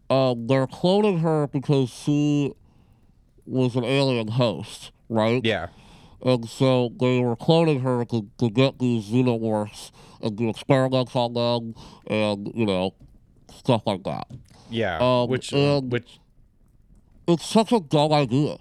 um, 0.09 0.47
they're 0.47 0.67
cloning 0.67 1.21
her 1.21 1.47
because 1.47 1.89
she 1.89 2.53
was 3.45 3.75
an 3.75 3.83
alien 3.83 4.29
host, 4.29 4.91
right? 5.09 5.43
yeah 5.43 5.67
And 6.23 6.47
so 6.47 6.91
they 6.99 7.19
were 7.19 7.35
cloning 7.35 7.81
her 7.81 8.05
to, 8.05 8.27
to 8.37 8.49
get 8.49 8.77
these 8.79 9.05
xenomorphs 9.05 9.91
and 10.21 10.37
do 10.37 10.49
experiments 10.49 11.15
on 11.15 11.33
them 11.33 11.73
and, 12.07 12.51
you 12.53 12.65
know, 12.65 12.93
stuff 13.53 13.81
like 13.85 14.03
that. 14.03 14.27
yeah 14.69 14.97
Um, 14.99 15.29
which 15.29 15.51
which 15.51 16.19
It's 17.27 17.45
such 17.45 17.71
a 17.71 17.79
dumb 17.79 18.13
idea. 18.13 18.57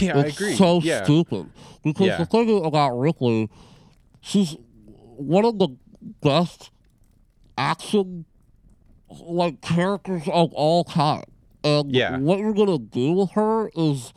yeah 0.00 0.16
I 0.16 0.20
it's 0.20 0.36
agree 0.38 0.56
so 0.56 0.80
yeah 0.82 1.02
stupid. 1.04 1.46
Because 1.82 2.06
Yeah. 2.08 2.16
the 2.18 2.26
thing 2.26 2.64
about 2.64 2.96
Ripley, 2.98 3.48
she's 4.20 4.56
one 5.16 5.44
of 5.44 5.58
the 5.58 5.68
best 6.22 6.70
action 7.56 8.24
like 9.08 9.60
characters 9.60 10.22
of 10.32 10.52
all 10.54 10.84
time. 10.84 11.24
And 11.64 11.92
Yeah. 11.94 12.18
what 12.18 12.38
you're 12.38 12.54
gonna 12.54 12.78
do 12.78 13.12
with 13.12 13.30
her 13.32 13.70
is 13.76 14.12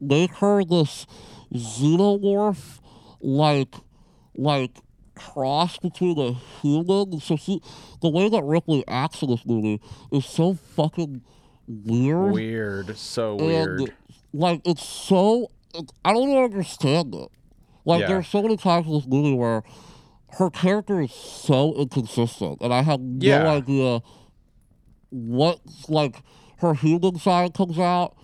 make 0.00 0.30
her 0.36 0.64
this 0.64 1.06
xenomorph 1.54 2.80
like 3.20 3.74
like 4.36 4.76
cross 5.14 5.78
between 5.78 6.18
a 6.18 6.32
human. 6.60 7.20
So 7.20 7.36
she 7.36 7.60
the 8.02 8.10
way 8.10 8.28
that 8.28 8.42
Ripley 8.42 8.84
acts 8.88 9.22
in 9.22 9.30
this 9.30 9.46
movie 9.46 9.80
is 10.12 10.26
so 10.26 10.54
fucking 10.54 11.22
weird. 11.66 12.32
weird 12.34 12.96
so 12.98 13.38
And 13.38 13.78
weird 13.78 13.92
like 14.32 14.60
it's 14.64 14.84
so 14.84 15.48
I 16.04 16.12
don't 16.12 16.28
even 16.28 16.42
understand 16.44 17.14
it. 17.14 17.28
Like 17.84 18.00
Yeah. 18.00 18.08
there's 18.08 18.28
so 18.28 18.42
many 18.42 18.56
times 18.56 18.86
in 18.86 18.92
this 18.94 19.06
movie 19.06 19.34
where 19.34 19.62
her 20.38 20.50
character 20.50 21.00
is 21.00 21.12
so 21.12 21.74
inconsistent, 21.74 22.58
and 22.60 22.74
I 22.74 22.82
have 22.82 23.00
no 23.00 23.26
Yeah. 23.26 23.48
idea 23.48 24.02
what 25.10 25.60
like 25.88 26.22
her 26.58 26.74
human 26.74 27.18
side 27.18 27.54
comes 27.54 27.78
out, 27.78 28.16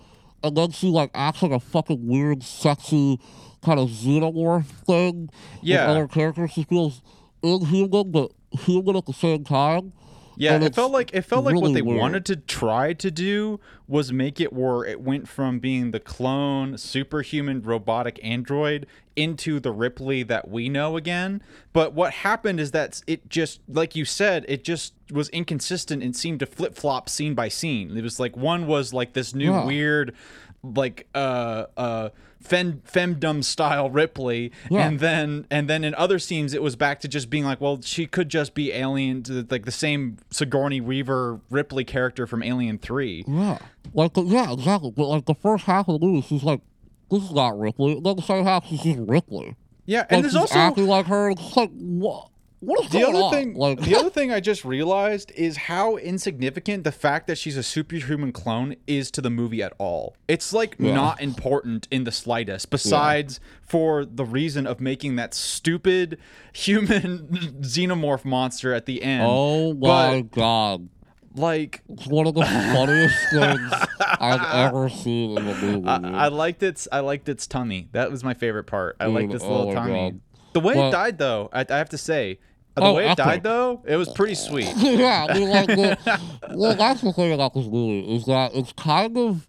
and 0.43 0.55
then 0.55 0.71
she 0.71 0.87
like 0.87 1.11
acts 1.13 1.41
like 1.41 1.51
a 1.51 1.59
fucking 1.59 2.07
weird, 2.07 2.43
sexy 2.43 3.19
kind 3.63 3.79
of 3.79 3.89
xenomorph 3.89 4.65
thing. 4.85 5.29
Yeah. 5.61 5.87
With 5.87 5.97
other 5.97 6.07
characters, 6.07 6.51
she 6.51 6.63
feels 6.63 7.01
inhuman 7.43 8.11
but 8.11 8.31
human 8.51 8.95
at 8.95 9.05
the 9.05 9.13
same 9.13 9.43
time. 9.43 9.93
Yeah, 10.41 10.59
it 10.61 10.73
felt 10.75 10.91
like 10.91 11.13
it 11.13 11.21
felt 11.21 11.45
like 11.45 11.55
what 11.55 11.73
they 11.73 11.81
weird. 11.81 11.99
wanted 11.99 12.25
to 12.25 12.35
try 12.35 12.93
to 12.93 13.11
do 13.11 13.59
was 13.87 14.11
make 14.11 14.39
it 14.41 14.51
where 14.51 14.83
it 14.85 14.99
went 15.01 15.27
from 15.27 15.59
being 15.59 15.91
the 15.91 15.99
clone 15.99 16.77
superhuman 16.77 17.61
robotic 17.61 18.19
android 18.23 18.87
into 19.15 19.59
the 19.59 19.71
Ripley 19.71 20.23
that 20.23 20.47
we 20.49 20.67
know 20.69 20.97
again. 20.97 21.41
But 21.73 21.93
what 21.93 22.13
happened 22.13 22.59
is 22.59 22.71
that 22.71 23.01
it 23.05 23.29
just 23.29 23.59
like 23.67 23.95
you 23.95 24.03
said, 24.05 24.45
it 24.47 24.63
just 24.63 24.93
was 25.11 25.29
inconsistent 25.29 26.01
and 26.01 26.15
seemed 26.15 26.39
to 26.39 26.45
flip 26.45 26.75
flop 26.75 27.07
scene 27.09 27.35
by 27.35 27.47
scene. 27.49 27.95
It 27.95 28.01
was 28.03 28.19
like 28.19 28.35
one 28.35 28.65
was 28.67 28.93
like 28.93 29.13
this 29.13 29.35
new 29.35 29.51
Yeah. 29.51 29.65
weird 29.65 30.15
like 30.63 31.07
uh 31.15 31.65
uh 31.77 32.09
fem 32.41 32.81
femdom 32.91 33.43
style 33.43 33.89
Ripley 33.89 34.51
Yeah. 34.69 34.87
and 34.87 34.99
then 34.99 35.45
and 35.49 35.69
then 35.69 35.83
in 35.83 35.95
other 35.95 36.19
scenes 36.19 36.53
it 36.53 36.61
was 36.61 36.75
back 36.75 36.99
to 37.01 37.07
just 37.07 37.29
being 37.29 37.43
like 37.45 37.61
well 37.61 37.79
she 37.81 38.05
could 38.07 38.29
just 38.29 38.53
be 38.53 38.71
alien 38.73 39.23
to 39.23 39.45
like 39.49 39.65
the 39.65 39.71
same 39.71 40.17
Sigourney 40.31 40.81
Weaver 40.81 41.39
Ripley 41.49 41.83
character 41.85 42.25
from 42.27 42.43
Alien 42.43 42.77
3 42.77 43.25
Yeah, 43.27 43.57
like 43.93 44.11
yeah, 44.15 44.51
exactly. 44.51 44.91
But 44.95 45.07
like 45.07 45.25
the 45.25 45.35
first 45.35 45.65
half 45.65 45.87
of 45.87 45.99
the 45.99 46.05
movie, 46.05 46.21
she's 46.27 46.43
like, 46.43 46.61
"This 47.09 47.23
is 47.23 47.31
not 47.31 47.57
Ripley." 47.59 47.99
Then 48.03 48.15
the 48.15 48.21
second 48.21 48.45
half, 48.45 48.65
she's 48.67 48.81
just 48.83 48.99
Ripley. 48.99 49.55
yeah 49.85 49.99
Like 49.99 50.07
and 50.11 50.23
there's 50.23 50.33
she's 50.33 50.41
also 50.41 50.55
acting 50.59 50.87
like 50.87 51.05
her. 51.07 51.29
It's 51.31 51.55
like 51.55 51.71
what? 51.73 52.29
The 52.61 53.03
other 53.07 53.17
on? 53.23 53.31
thing 53.33 53.53
like 53.55 53.81
the 53.81 53.95
other 53.95 54.09
thing 54.17 54.31
I 54.31 54.39
just 54.39 54.63
realized 54.63 55.31
is 55.31 55.57
how 55.57 55.97
insignificant 55.97 56.83
the 56.83 56.91
fact 56.91 57.25
that 57.27 57.37
she's 57.37 57.57
a 57.57 57.63
superhuman 57.63 58.31
clone 58.31 58.75
is 58.85 59.09
to 59.11 59.21
the 59.21 59.31
movie 59.31 59.63
at 59.63 59.73
all. 59.79 60.15
It's 60.27 60.53
like 60.53 60.75
Yeah. 60.77 60.93
not 60.93 61.21
important 61.21 61.87
in 61.89 62.03
the 62.03 62.11
slightest 62.11 62.69
besides 62.69 63.39
for 63.63 64.05
the 64.05 64.25
reason 64.25 64.67
of 64.67 64.79
making 64.79 65.15
that 65.15 65.33
stupid 65.33 66.19
human 66.53 67.27
xenomorph 67.61 68.23
monster 68.25 68.73
at 68.73 68.85
the 68.85 69.01
end. 69.01 69.23
oh 69.27 69.73
but- 69.73 69.87
my 70.11 70.21
god, 70.21 70.87
like 71.35 71.81
it's 71.89 72.05
one 72.07 72.27
of 72.27 72.35
the 72.35 72.43
funniest 72.43 73.15
things 73.31 73.71
I've 74.19 74.67
ever 74.67 74.87
seen 74.89 75.37
in 75.37 75.47
a 75.47 75.53
movie. 75.55 75.87
I, 75.87 76.25
I 76.25 76.27
liked 76.27 76.61
its 76.61 76.87
I 76.91 76.99
liked 76.99 77.27
its 77.27 77.47
tummy. 77.47 77.87
That 77.93 78.11
was 78.11 78.23
my 78.23 78.33
favorite 78.35 78.65
part. 78.65 78.97
I 78.99 79.05
liked 79.07 79.29
mm, 79.31 79.35
its 79.35 79.43
little 79.43 79.61
oh 79.63 79.67
my 79.69 79.73
tummy. 79.73 79.93
God. 80.11 80.19
The 80.53 80.59
way 80.59 80.73
it 80.73 80.91
died 80.91 81.17
though, 81.17 81.49
I, 81.53 81.65
I 81.69 81.77
have 81.77 81.87
to 81.89 81.97
say, 81.97 82.39
the 82.75 82.81
Oh, 82.83 82.93
way 82.95 83.05
it 83.05 83.09
epic. 83.11 83.17
died 83.25 83.43
though, 83.43 83.81
it 83.85 83.95
was 83.97 84.09
pretty 84.09 84.35
sweet. 84.47 84.71
yeah, 84.77 85.27
I 85.29 85.33
mean, 85.39 85.49
like, 85.49 85.67
the, 85.67 86.19
well, 86.55 86.75
that's 86.75 87.01
the 87.01 87.11
thing 87.13 87.33
about 87.33 87.53
this 87.53 87.65
movie 87.65 87.99
is 88.15 88.25
that 88.25 88.55
it's 88.55 88.71
kind 88.73 89.17
of, 89.17 89.47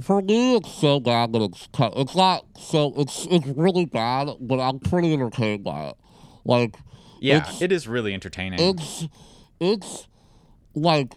for 0.00 0.22
me, 0.22 0.56
it's 0.56 0.72
so 0.72 0.98
bad 1.00 1.32
that 1.34 1.42
it's 1.42 1.68
cut. 1.72 1.92
It's 1.96 2.14
not 2.16 2.44
so. 2.58 2.94
It's 2.96 3.26
it's 3.30 3.46
really 3.46 3.84
bad, 3.84 4.28
but 4.40 4.58
I'm 4.58 4.78
pretty 4.80 5.12
entertained 5.12 5.64
by 5.64 5.88
it. 5.88 5.96
Like, 6.44 6.76
Yeah, 7.20 7.44
it's, 7.60 7.86
really 7.86 8.14
entertaining. 8.14 8.58
it's 8.58 9.06
it's 9.60 10.08
like 10.74 11.12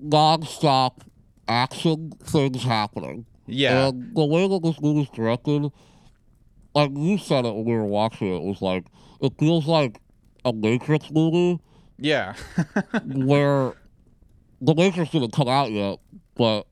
non-stop 0.00 1.02
action 1.48 2.12
things 2.24 2.62
happening. 2.64 3.26
yeah. 3.46 3.88
And 3.88 4.14
the 4.16 4.24
way 4.24 4.48
that 4.48 4.62
this 4.62 4.80
movie's 4.80 5.08
directed, 5.10 5.70
like 6.74 6.90
you 6.96 7.18
said 7.18 7.44
it 7.44 7.54
when 7.54 7.64
we 7.64 7.72
were 7.74 7.84
watching 7.84 8.34
it, 8.34 8.42
was 8.42 8.60
like 8.62 8.86
it 9.22 9.32
feels 9.38 9.66
like 9.66 10.00
a 10.44 10.52
Matrix 10.52 11.10
movie 11.10 11.60
yeah. 11.98 12.34
where 13.04 13.72
the 14.60 14.74
Matrix 14.74 15.10
didn't 15.12 15.32
come 15.32 15.48
out 15.48 15.70
yet, 15.70 15.98
but 16.34 16.66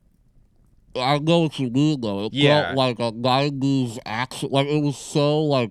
I 0.96 1.18
know 1.18 1.40
what 1.42 1.58
you 1.58 1.70
mean 1.70 2.00
though. 2.00 2.26
It 2.26 2.32
Yeah. 2.34 2.62
felt 2.74 2.76
like 2.76 2.98
a 2.98 3.12
nineties 3.12 3.98
action 4.04 4.50
like 4.50 4.66
it 4.66 4.82
was 4.82 4.96
so 4.96 5.42
like 5.44 5.70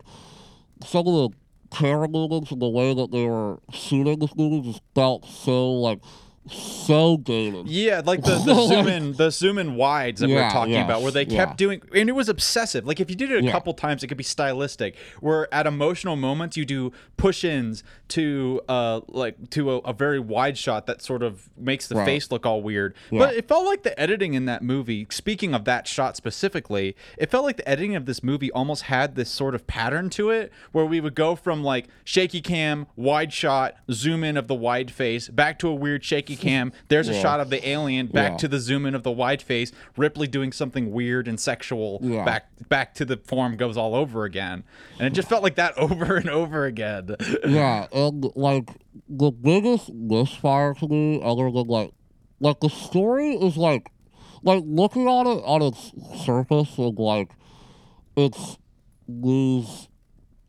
some 0.86 1.08
of 1.08 1.14
the 1.14 1.30
camera 1.76 2.08
movements 2.08 2.52
and 2.52 2.62
the 2.62 2.70
way 2.70 2.94
that 2.94 3.12
they 3.12 3.26
were 3.26 3.60
shooting 3.72 4.20
this 4.20 4.36
movie 4.36 4.62
just 4.72 4.82
felt 4.96 5.26
so 5.26 5.72
like 5.74 6.00
so 6.48 7.18
dated. 7.18 7.68
Yeah, 7.68 8.02
like 8.06 8.24
the, 8.24 8.36
the 8.46 8.56
zoom 8.68 8.88
in 8.88 9.14
the 9.14 9.30
zoom 9.30 9.58
in 9.58 9.76
wides 9.76 10.22
that 10.22 10.28
we 10.28 10.36
we're 10.36 10.50
talking 10.50 10.74
yes, 10.74 10.86
about, 10.86 11.02
where 11.02 11.12
they 11.12 11.26
kept 11.26 11.52
yeah. 11.52 11.56
doing, 11.56 11.82
and 11.94 12.10
it 12.10 12.14
was 12.14 12.30
obsessive. 12.30 12.86
Like 12.86 13.00
if 13.00 13.10
you 13.10 13.16
did 13.16 13.32
it 13.32 13.40
a 13.40 13.44
Yeah. 13.44 13.52
couple 13.52 13.74
times, 13.74 14.04
it 14.04 14.08
could 14.08 14.18
be 14.18 14.24
stylistic. 14.24 14.96
Where 15.20 15.54
at 15.54 15.68
emotional 15.68 16.16
moments, 16.16 16.58
you 16.58 16.66
do 16.66 16.92
push 17.18 17.44
ins 17.44 17.84
to 18.10 18.62
uh 18.68 19.02
like 19.08 19.50
to 19.52 19.72
a, 19.72 19.78
a 19.80 19.94
very 19.94 20.20
wide 20.20 20.58
shot 20.58 20.88
that 20.88 21.02
sort 21.02 21.22
of 21.24 21.50
makes 21.58 21.88
the 21.88 21.96
Right. 21.96 22.06
face 22.06 22.32
look 22.32 22.46
all 22.46 22.62
weird. 22.62 22.96
Yeah. 23.12 23.20
But 23.20 23.36
it 23.36 23.48
felt 23.48 23.66
like 23.66 23.84
the 23.84 24.00
editing 24.00 24.34
in 24.34 24.46
that 24.46 24.64
movie. 24.64 25.06
Speaking 25.12 25.54
of 25.54 25.66
that 25.66 25.88
shot 25.88 26.16
specifically, 26.16 26.96
it 27.18 27.30
felt 27.30 27.44
like 27.46 27.58
the 27.58 27.68
editing 27.70 27.96
of 27.96 28.06
this 28.06 28.24
movie 28.24 28.52
almost 28.52 28.84
had 28.84 29.16
this 29.16 29.30
sort 29.30 29.54
of 29.54 29.68
pattern 29.68 30.10
to 30.12 30.30
it, 30.32 30.52
where 30.72 30.86
we 30.86 31.00
would 31.02 31.16
go 31.16 31.36
from 31.36 31.64
like 31.64 31.88
shaky 32.04 32.42
cam, 32.42 32.88
wide 32.96 33.32
shot, 33.34 33.76
zoom 33.92 34.24
in 34.24 34.38
of 34.38 34.48
the 34.48 34.56
wide 34.56 34.90
face, 34.92 35.28
back 35.30 35.60
to 35.60 35.68
a 35.68 35.76
weird 35.76 36.04
shaky 36.30 36.42
cam. 36.42 36.72
There's 36.88 37.10
a 37.10 37.14
Yeah. 37.14 37.22
shot 37.22 37.40
of 37.40 37.50
the 37.50 37.68
alien, 37.68 38.08
back 38.08 38.32
Yeah. 38.34 38.38
to 38.38 38.48
the 38.48 38.60
zoom 38.60 38.86
in 38.86 38.96
of 38.96 39.04
the 39.04 39.12
wide 39.12 39.42
face, 39.42 39.72
Ripley 39.98 40.28
doing 40.28 40.52
something 40.52 40.92
weird 40.92 41.28
and 41.28 41.40
sexual, 41.40 42.00
Yeah. 42.02 42.24
back 42.26 42.46
back 42.70 42.94
to 42.96 43.06
the 43.06 43.18
form 43.18 43.56
goes 43.56 43.78
all 43.78 43.96
over 43.96 44.26
again. 44.26 44.64
And 45.00 45.08
it 45.08 45.14
just 45.14 45.28
felt 45.30 45.44
like 45.44 45.56
that 45.56 45.78
over 45.78 46.18
and 46.18 46.30
over 46.30 46.66
again. 46.66 47.16
Yeah, 47.48 47.88
and 47.92 48.26
like 48.36 48.70
the 49.08 49.32
biggest 49.32 49.92
misfire 49.94 50.74
to 50.76 50.88
me, 50.88 51.22
other 51.24 51.52
than 51.52 51.68
like, 51.68 51.92
like 52.40 52.60
the 52.60 52.70
story 52.70 53.34
is 53.36 53.58
like, 53.58 53.92
like 54.44 54.64
looking 54.66 55.08
on 55.08 55.28
it 55.28 55.42
on 55.46 55.62
its 55.62 55.92
surface 56.26 56.78
and 56.78 56.98
like, 56.98 57.32
it's 58.16 58.58
these 59.08 59.88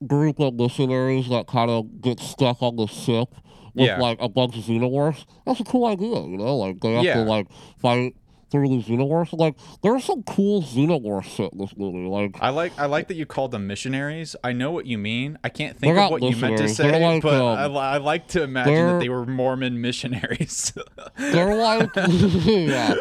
group 0.07 0.39
of 0.41 0.55
missionaries 0.55 1.29
that 1.29 1.47
kind 1.47 1.71
of 1.71 2.01
get 2.01 2.19
stuck 2.21 2.63
on 2.63 2.77
the 2.77 2.87
ship 2.87 3.35
with 3.75 3.87
Yeah. 3.87 3.99
like 3.99 4.19
a 4.21 4.29
bunch 4.29 4.57
of 4.57 4.65
xenomorphs. 4.65 5.25
That's 5.47 5.61
a 5.61 5.65
cool 5.65 5.87
idea, 5.87 6.21
you 6.23 6.37
know. 6.39 6.57
Like 6.57 6.81
they 6.81 6.95
have 6.95 7.05
Yeah. 7.05 7.15
to 7.15 7.23
like 7.23 7.47
fight 7.79 8.15
through 8.51 8.69
these 8.69 8.85
xenomorphs. 8.85 9.33
Like 9.39 9.55
there's 9.83 10.03
some 10.05 10.25
cool 10.25 10.61
xenomorph 10.61 11.23
shit 11.23 11.53
in 11.53 11.59
this 11.59 11.77
movie. 11.77 12.09
Like 12.09 12.37
I 12.41 12.49
like 12.51 12.73
I 12.79 12.87
like 12.87 13.07
that 13.07 13.15
you 13.15 13.25
called 13.25 13.53
them 13.53 13.69
missionaries. 13.69 14.35
I 14.43 14.53
know 14.53 14.73
what 14.73 14.87
you 14.87 14.99
mean. 14.99 15.39
I 15.45 15.51
can't 15.51 15.79
think 15.79 15.97
of 15.97 16.11
what 16.11 16.21
you 16.23 16.35
meant 16.35 16.59
to 16.59 16.69
say, 16.69 17.01
like, 17.01 17.23
but 17.23 17.35
um, 17.41 17.77
I, 17.77 17.95
I 17.95 17.99
like 17.99 18.27
to 18.29 18.43
imagine 18.43 18.75
that 18.75 18.99
they're- 19.01 19.11
were 19.13 19.25
Mormon 19.25 19.81
missionaries. 19.81 20.73
They're 21.17 21.55
like, 21.55 21.91
yeah, 21.97 22.95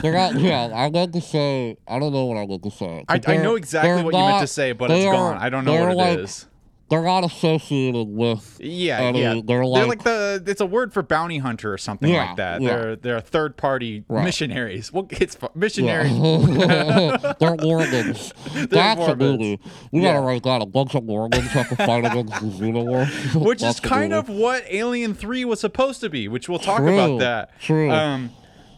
they're 0.00 0.12
not. 0.12 0.38
Yeah, 0.38 0.70
I 0.72 0.90
meant 0.90 1.12
to 1.14 1.20
say. 1.20 1.76
I 1.88 1.98
don't 1.98 2.12
know 2.12 2.26
what 2.26 2.36
I 2.36 2.46
meant 2.46 2.62
to 2.62 2.70
say. 2.70 3.04
I, 3.08 3.20
I 3.26 3.36
know 3.38 3.56
exactly 3.56 4.02
what 4.04 4.12
you 4.14 4.20
meant 4.20 4.40
to 4.42 4.46
say, 4.46 4.72
but 4.72 4.88
they 4.88 4.98
it's 5.00 5.06
are- 5.08 5.12
gone. 5.12 5.38
I 5.38 5.48
don't 5.48 5.64
know 5.64 5.72
what 5.80 5.90
it 5.90 5.96
like- 5.96 6.18
is. 6.20 6.46
They're 6.94 7.02
not 7.04 7.24
associated 7.24 8.04
with. 8.08 8.58
Yeah, 8.60 9.00
any- 9.00 9.20
yeah. 9.22 9.40
They're 9.44 9.64
like, 9.64 10.02
the 10.04 10.42
it's 10.46 10.60
a 10.60 10.66
word 10.66 10.92
for 10.92 11.02
bounty 11.02 11.38
hunter 11.38 11.72
or 11.72 11.78
something 11.78 12.08
Yeah, 12.10 12.26
like 12.26 12.36
that. 12.36 12.60
yeah. 12.62 12.68
They're 12.68 12.96
they're 12.96 13.20
third 13.20 13.56
party 13.56 14.04
Right. 14.08 14.24
missionaries. 14.24 14.92
Well, 14.92 15.06
it's 15.10 15.34
fu- 15.34 15.46
yeah. 15.46 15.50
missionaries. 15.54 16.12
they're 17.38 17.56
Mormons. 17.60 18.32
That's 18.70 19.00
a 19.00 19.06
Mormons. 19.06 19.18
movie. 19.18 19.60
We 19.92 20.00
Yeah. 20.02 20.14
gotta 20.14 20.26
write 20.26 20.42
that. 20.44 20.62
A 20.62 20.66
bunch 20.66 20.94
of 20.94 21.04
Mormons 21.04 21.46
have 21.48 21.68
to 21.70 21.76
fight 21.76 22.04
against 22.04 22.34
the 22.40 22.46
xenomorphs. 22.46 23.34
which 23.46 23.62
is 23.62 23.80
kind 23.80 24.12
of 24.12 24.28
what 24.28 24.64
Alien 24.70 25.14
Three 25.14 25.44
was 25.44 25.60
supposed 25.60 26.00
to 26.00 26.08
be. 26.08 26.28
Which 26.28 26.48
we'll 26.48 26.58
talk 26.58 26.78
True, 26.78 26.94
about 26.94 27.18
that. 27.20 27.60
true. 27.60 27.90
Um, 27.90 28.30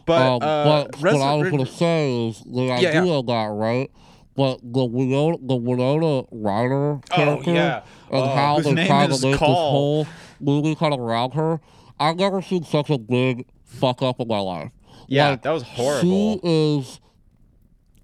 but 0.05 0.21
Um, 0.21 0.41
uh, 0.41 0.63
but 0.85 1.01
what 1.01 1.21
I 1.21 1.33
was 1.35 1.49
gonna 1.49 1.65
say 1.65 2.27
is 2.27 2.41
the 2.45 2.63
yeah. 2.63 2.75
idea 2.75 3.13
of 3.13 3.25
that, 3.27 3.45
right? 3.51 3.91
But 4.35 4.59
the 4.63 4.85
Winona, 4.85 5.37
the 5.41 5.55
Winona 5.55 6.23
Ryder 6.31 6.99
character, 7.09 7.49
Oh, 7.49 7.53
yeah. 7.53 7.81
And 8.11 8.23
Oh, 8.23 8.27
how 8.35 8.59
they 8.59 8.85
try 8.87 9.05
is 9.05 9.21
to 9.21 9.27
make 9.27 9.37
Call. 9.39 9.47
this 9.49 9.71
whole 9.71 10.07
movie 10.39 10.75
kind 10.75 10.93
of 10.93 10.99
around 10.99 11.33
her. 11.33 11.59
I've 11.99 12.15
never 12.17 12.41
seen 12.41 12.63
such 12.63 12.89
a 12.89 12.97
big 12.97 13.45
fuck 13.65 14.01
up 14.01 14.19
in 14.19 14.27
my 14.27 14.39
life. 14.39 14.71
Yeah, 15.07 15.29
Like, 15.31 15.41
that 15.43 15.51
was 15.51 15.63
horrible. 15.63 16.01
She 16.01 16.39
is 16.43 16.99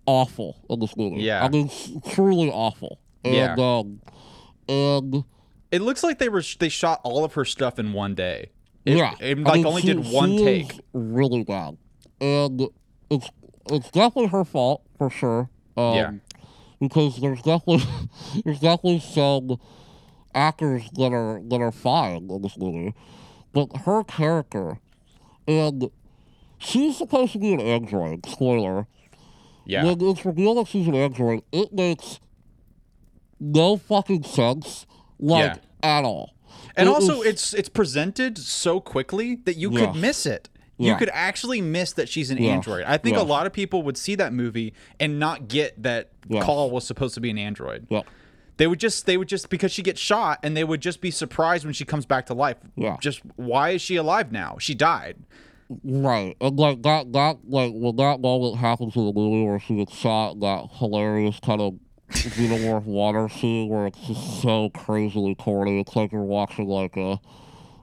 awful 0.06 0.58
in 0.70 0.80
this 0.80 0.96
movie. 0.98 1.22
Yeah. 1.22 1.44
I 1.44 1.50
mean, 1.50 1.70
truly 2.12 2.50
awful. 2.50 3.00
And 3.24 3.36
Yeah. 3.36 3.56
um, 3.58 4.02
and 4.68 5.24
It 5.72 5.82
looks 5.82 6.04
like 6.04 6.20
they 6.20 6.30
were 6.30 6.44
they 6.60 6.70
shot 6.70 7.02
all 7.04 7.24
of 7.26 7.34
her 7.34 7.46
stuff 7.46 7.80
in 7.80 7.94
one 7.94 8.14
day. 8.16 8.50
It, 8.86 8.98
yeah, 8.98 9.14
it, 9.20 9.38
I 9.40 9.42
like 9.42 9.54
mean, 9.56 9.66
only 9.66 9.82
she- 9.82 9.88
did 9.88 10.12
one 10.12 10.38
take. 10.38 10.80
really 10.94 11.44
bad, 11.44 11.78
and 12.20 12.68
it's 13.10 13.30
it's 13.72 13.90
definitely 13.92 14.28
her 14.28 14.44
fault 14.44 14.82
for 14.98 15.10
sure. 15.10 15.50
Um, 15.78 15.96
Yeah. 15.96 16.12
because 16.82 17.18
there's 17.22 17.42
definitely 17.42 17.84
there's 18.46 18.60
definitely 18.60 19.00
some 19.00 19.58
actors 20.36 20.90
that 20.94 21.14
are 21.14 21.42
that 21.46 21.62
are 21.62 21.72
fine 21.72 22.30
in 22.30 22.42
this 22.42 22.58
movie, 22.58 22.94
but 23.54 23.76
her 23.86 24.04
character, 24.04 24.80
and 25.48 25.90
she's 26.58 26.98
supposed 26.98 27.34
to 27.34 27.40
be 27.40 27.54
an 27.54 27.60
android. 27.62 28.26
Spoiler. 28.26 28.88
Yeah, 29.66 29.86
When 29.86 30.02
it's 30.02 30.26
revealed 30.26 30.58
that 30.58 30.68
she's 30.68 30.88
an 30.88 30.96
android, 30.96 31.42
it 31.54 31.72
makes 31.72 32.20
no 33.40 33.78
fucking 33.78 34.24
sense, 34.24 34.86
like 35.20 35.62
at 35.82 36.04
all. 36.04 36.34
and 36.76 36.88
It 36.90 36.92
also 36.92 37.22
is- 37.22 37.28
it's 37.28 37.54
it's 37.54 37.70
presented 37.70 38.38
so 38.38 38.80
quickly 38.80 39.36
that 39.46 39.58
you 39.58 39.72
Yeah. 39.72 39.86
could 39.92 39.96
miss 40.02 40.26
it. 40.26 40.50
You 40.78 40.88
Yeah. 40.88 40.98
could 40.98 41.10
actually 41.14 41.62
miss 41.62 41.94
that 41.94 42.10
she's 42.10 42.30
an 42.32 42.40
Yeah. 42.40 42.52
android. 42.54 42.84
I 42.86 42.98
think 42.98 43.16
Yeah. 43.16 43.22
a 43.22 43.26
lot 43.26 43.46
of 43.46 43.54
people 43.54 43.84
would 43.84 43.96
see 43.96 44.16
that 44.16 44.34
movie 44.34 44.74
and 45.00 45.20
not 45.20 45.48
get 45.48 45.82
that 45.84 46.10
Yeah. 46.28 46.42
Call 46.44 46.70
was 46.72 46.86
supposed 46.86 47.14
to 47.16 47.22
be 47.22 47.30
an 47.30 47.38
android. 47.38 47.88
They 48.58 48.68
would 48.68 48.80
just 48.80 49.06
they 49.06 49.18
would 49.18 49.28
just 49.28 49.50
because 49.50 49.72
she 49.72 49.82
gets 49.82 50.00
shot 50.00 50.40
and 50.44 50.56
they 50.56 50.64
would 50.64 50.82
just 50.82 51.02
be 51.02 51.12
surprised 51.12 51.66
when 51.66 51.74
she 51.74 51.86
comes 51.86 52.06
back 52.06 52.28
to 52.28 52.34
life. 52.34 52.58
Yeah. 52.76 52.98
Just 53.02 53.22
why 53.36 53.72
is 53.72 53.82
she 53.82 53.96
alive 53.96 54.32
now? 54.32 54.58
She 54.60 54.76
died. 54.76 55.18
Right, 55.84 56.36
and 56.40 56.60
like 56.60 56.84
that, 56.84 57.12
that 57.14 57.38
like 57.48 57.72
when 57.74 57.96
that 57.96 58.20
moment 58.20 58.58
happens 58.58 58.96
in 58.96 59.06
the 59.06 59.14
movie 59.14 59.46
where 59.46 59.60
she 59.60 59.78
gets 59.78 59.96
shot, 59.96 60.40
that 60.42 60.68
hilarious 60.78 61.40
kind 61.40 61.62
of 61.62 61.76
xenomorph 62.12 62.84
water 62.84 63.28
scene 63.30 63.70
where 63.70 63.88
it's 63.88 64.00
just 64.00 64.42
so 64.42 64.70
crazily 64.70 65.36
corny. 65.36 65.80
It's 65.80 65.96
like 65.96 66.12
you're 66.12 66.22
watching 66.22 66.68
like 66.68 66.96
a, 66.98 67.20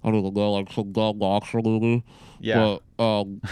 I 0.02 0.10
don't 0.10 0.34
know, 0.34 0.52
like 0.52 0.72
some 0.72 0.92
dumb 0.92 1.18
monster 1.18 1.60
movie. 1.62 2.04
Yeah. 2.42 2.78
But 2.98 3.04
um, 3.04 3.40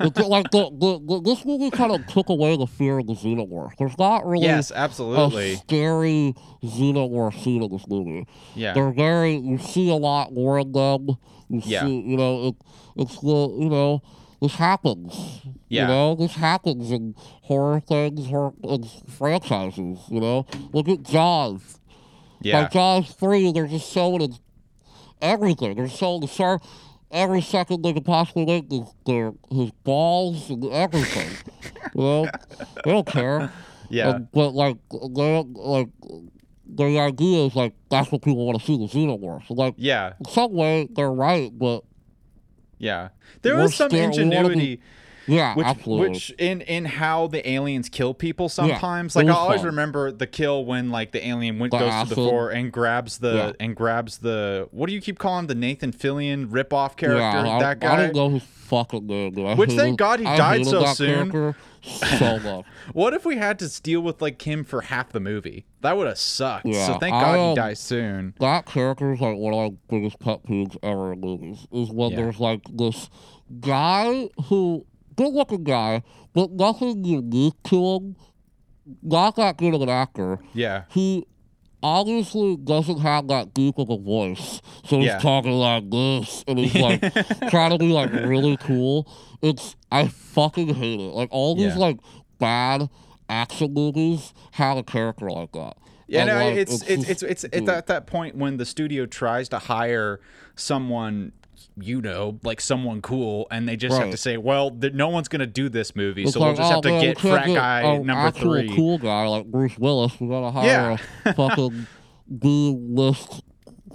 it's 0.00 0.18
like 0.20 0.50
the, 0.50 0.68
the, 0.70 1.00
the 1.06 1.20
this 1.22 1.46
movie 1.46 1.70
kind 1.70 1.92
of 1.92 2.06
took 2.08 2.28
away 2.28 2.58
the 2.58 2.66
fear 2.66 2.98
of 2.98 3.06
the 3.06 3.14
xenomorph. 3.14 3.72
There's 3.78 3.96
not 3.98 4.26
really 4.26 4.44
Yes, 4.44 4.70
absolutely. 4.70 5.54
a 5.54 5.56
scary 5.56 6.34
xenomorph 6.62 7.42
scene 7.42 7.62
in 7.62 7.70
this 7.70 7.86
movie. 7.88 8.26
Yeah. 8.54 8.74
They're 8.74 8.90
very. 8.92 9.36
You 9.36 9.56
see 9.58 9.88
a 9.90 9.94
lot 9.94 10.32
more 10.34 10.58
of 10.58 10.72
them. 10.74 11.16
You 11.48 11.62
Yeah. 11.64 11.80
see, 11.86 12.00
you 12.02 12.16
know, 12.18 12.48
it, 12.48 12.54
it's 12.96 13.18
the 13.20 13.56
you 13.58 13.70
know, 13.70 14.02
this 14.42 14.56
happens. 14.56 15.40
Yeah. 15.70 15.82
You 15.82 15.88
know, 15.88 16.14
this 16.14 16.34
happens 16.34 16.90
in 16.90 17.14
horror 17.16 17.80
things, 17.80 18.26
horror 18.26 18.52
in 18.62 18.84
franchises. 19.08 20.00
You 20.10 20.20
know, 20.20 20.46
look 20.72 20.88
at 20.88 21.02
Jaws. 21.02 21.78
Yeah. 22.42 22.60
Like 22.60 22.72
Jaws 22.72 23.10
three, 23.14 23.52
they're 23.52 23.66
just 23.66 23.90
showing 23.90 24.20
it 24.20 24.38
everything. 25.22 25.76
They're 25.76 25.88
showing 25.88 26.20
the. 26.20 26.60
Every 27.10 27.40
second 27.40 27.82
they 27.82 27.94
could 27.94 28.04
possibly 28.04 28.44
make 28.44 28.70
is 28.70 28.86
their 29.06 29.32
his 29.50 29.70
balls 29.82 30.50
and 30.50 30.62
everything. 30.66 31.30
you 31.94 32.00
know, 32.02 32.28
they 32.84 32.90
don't 32.92 33.06
care. 33.06 33.50
Yeah. 33.88 34.08
Um, 34.08 34.28
but 34.34 34.50
like 34.50 34.76
they 34.90 35.42
like 35.42 35.88
the 36.66 36.98
idea 36.98 37.46
is 37.46 37.54
like 37.56 37.72
that's 37.90 38.12
what 38.12 38.20
people 38.20 38.44
want 38.46 38.60
to 38.60 38.66
see 38.66 38.76
the 38.76 38.84
xenomorph. 38.84 39.46
So 39.48 39.54
like 39.54 39.72
Yeah. 39.78 40.12
in 40.20 40.26
some 40.26 40.52
way 40.52 40.86
they're 40.92 41.10
right, 41.10 41.50
but 41.58 41.82
Yeah. 42.78 43.08
There 43.40 43.56
was 43.56 43.74
some 43.74 43.88
scared- 43.88 44.10
we 44.10 44.16
be- 44.18 44.22
ingenuity 44.24 44.80
yeah, 45.28 45.54
which 45.54 45.66
absolutely. 45.66 46.08
which 46.10 46.30
in 46.38 46.60
in 46.62 46.84
how 46.86 47.26
the 47.28 47.48
aliens 47.48 47.88
kill 47.88 48.14
people 48.14 48.48
sometimes. 48.48 49.14
like 49.14 49.26
it 49.26 49.30
I 49.30 49.34
always 49.34 49.60
fun. 49.60 49.66
remember 49.66 50.10
the 50.10 50.26
kill 50.26 50.64
when 50.64 50.90
like 50.90 51.12
the 51.12 51.26
alien 51.26 51.58
went 51.58 51.70
The 51.72 51.78
goes 51.78 51.88
to 51.88 51.90
the 51.90 51.96
acid. 52.00 52.14
floor 52.14 52.50
and 52.50 52.72
grabs 52.72 53.18
the 53.18 53.32
Yeah. 53.34 53.52
and 53.60 53.76
grabs 53.76 54.18
the 54.18 54.68
what 54.72 54.88
do 54.88 54.94
you 54.94 55.00
keep 55.00 55.18
calling 55.18 55.40
him? 55.40 55.46
the 55.48 55.54
Nathan 55.54 55.92
Fillion 55.92 56.46
rip 56.50 56.72
off 56.72 56.96
character? 56.96 57.20
yeah, 57.20 57.56
I, 57.56 57.58
that 57.60 57.70
I 57.70 57.74
guy. 57.74 57.96
didn't 57.96 58.16
know 58.16 58.30
his 58.30 58.42
fucking 58.42 59.06
dude. 59.06 59.38
I 59.38 59.54
Which, 59.54 59.72
thank 59.72 59.98
God 59.98 60.20
he 60.20 60.26
I 60.26 60.36
died 60.36 60.66
so 60.66 60.80
that 60.80 60.96
soon. 60.96 61.54
So 61.80 62.38
much. 62.40 62.64
What 62.92 63.14
if 63.14 63.24
we 63.24 63.36
had 63.36 63.58
to 63.60 63.82
deal 63.82 64.00
with 64.00 64.20
like 64.20 64.42
him 64.46 64.64
for 64.64 64.82
half 64.82 65.10
the 65.12 65.20
movie? 65.20 65.64
That 65.80 65.96
would 65.96 66.06
have 66.06 66.18
sucked. 66.18 66.64
so 66.64 66.70
Yeah, 66.72 66.98
thank 66.98 67.14
I, 67.14 67.20
God 67.22 67.34
he 67.36 67.40
um, 67.50 67.54
dies 67.54 67.80
soon. 67.80 68.34
that 68.40 68.66
character 68.66 69.12
is 69.12 69.20
like 69.20 69.36
one 69.36 69.54
of 69.54 69.72
my 69.72 69.78
biggest 69.88 70.18
pet 70.18 70.42
peeves 70.44 70.76
ever 70.82 71.12
in 71.12 71.20
movies. 71.20 71.66
Is 71.72 71.90
when 71.90 72.10
Yeah. 72.10 72.16
there's 72.16 72.40
like 72.40 72.60
this 72.70 73.08
guy 73.60 74.28
who 74.46 74.84
good 75.18 75.34
looking 75.34 75.64
guy, 75.64 76.02
but 76.32 76.50
nothing 76.52 77.04
unique 77.04 77.60
to 77.64 77.76
him. 77.96 78.16
Not 79.02 79.36
that 79.36 79.58
good 79.58 79.74
of 79.74 79.82
an 79.82 79.90
actor. 79.90 80.38
Yeah. 80.54 80.84
He 80.88 81.26
obviously 81.82 82.56
doesn't 82.56 83.00
have 83.00 83.28
that 83.28 83.52
deep 83.54 83.78
of 83.78 83.90
a 83.90 83.98
voice, 83.98 84.60
so 84.84 84.96
he's 84.96 85.06
Yeah. 85.06 85.18
talking 85.18 85.52
like 85.52 85.90
this, 85.90 86.42
and 86.48 86.58
he's 86.58 86.74
like 86.74 87.00
trying 87.50 87.70
to 87.70 87.78
be 87.78 87.92
like 87.92 88.12
really 88.12 88.56
cool. 88.56 89.06
It's 89.42 89.76
I 89.92 90.08
fucking 90.08 90.74
hate 90.74 91.00
it. 91.00 91.12
Like 91.14 91.28
all 91.30 91.54
these 91.54 91.74
Yeah. 91.74 91.78
like 91.78 91.98
bad 92.38 92.88
action 93.28 93.74
movies 93.74 94.32
have 94.52 94.78
a 94.78 94.82
character 94.82 95.30
like 95.30 95.52
that. 95.52 95.76
Yeah, 96.06 96.20
And, 96.22 96.28
no, 96.30 96.44
like, 96.46 96.56
it's 96.56 96.82
it's 96.82 97.06
just- 97.06 97.22
it's 97.22 97.44
it's 97.44 97.68
at 97.68 97.86
that 97.88 98.06
point 98.06 98.36
when 98.36 98.56
the 98.56 98.64
studio 98.64 99.04
tries 99.04 99.50
to 99.50 99.58
hire 99.58 100.20
someone, 100.56 101.32
you 101.82 102.00
know, 102.00 102.38
like 102.42 102.60
someone 102.60 103.00
cool, 103.02 103.46
and 103.50 103.68
they 103.68 103.76
just 103.76 103.98
have 103.98 104.10
to 104.10 104.16
say, 104.16 104.36
well, 104.36 104.70
th- 104.70 104.92
no 104.92 105.08
one's 105.08 105.28
gonna 105.28 105.46
do 105.46 105.68
this 105.68 105.94
movie, 105.96 106.24
It's 106.24 106.32
so 106.32 106.40
we'll 106.40 106.54
just 106.54 106.70
oh, 106.70 106.74
have 106.74 106.82
to 106.82 106.88
man, 106.90 107.00
get 107.02 107.18
frat 107.20 107.46
guy 107.46 107.80
a 107.82 107.98
number 107.98 108.30
three. 108.30 108.74
cool 108.74 108.98
guy 108.98 109.26
like 109.26 109.46
Bruce 109.46 109.78
Willis. 109.78 110.18
We 110.20 110.28
gotta 110.28 110.50
hire 110.50 110.66
Yeah. 110.66 110.96
a 111.24 111.34
fucking 111.34 111.86
B 112.38 112.76
list, 112.78 113.42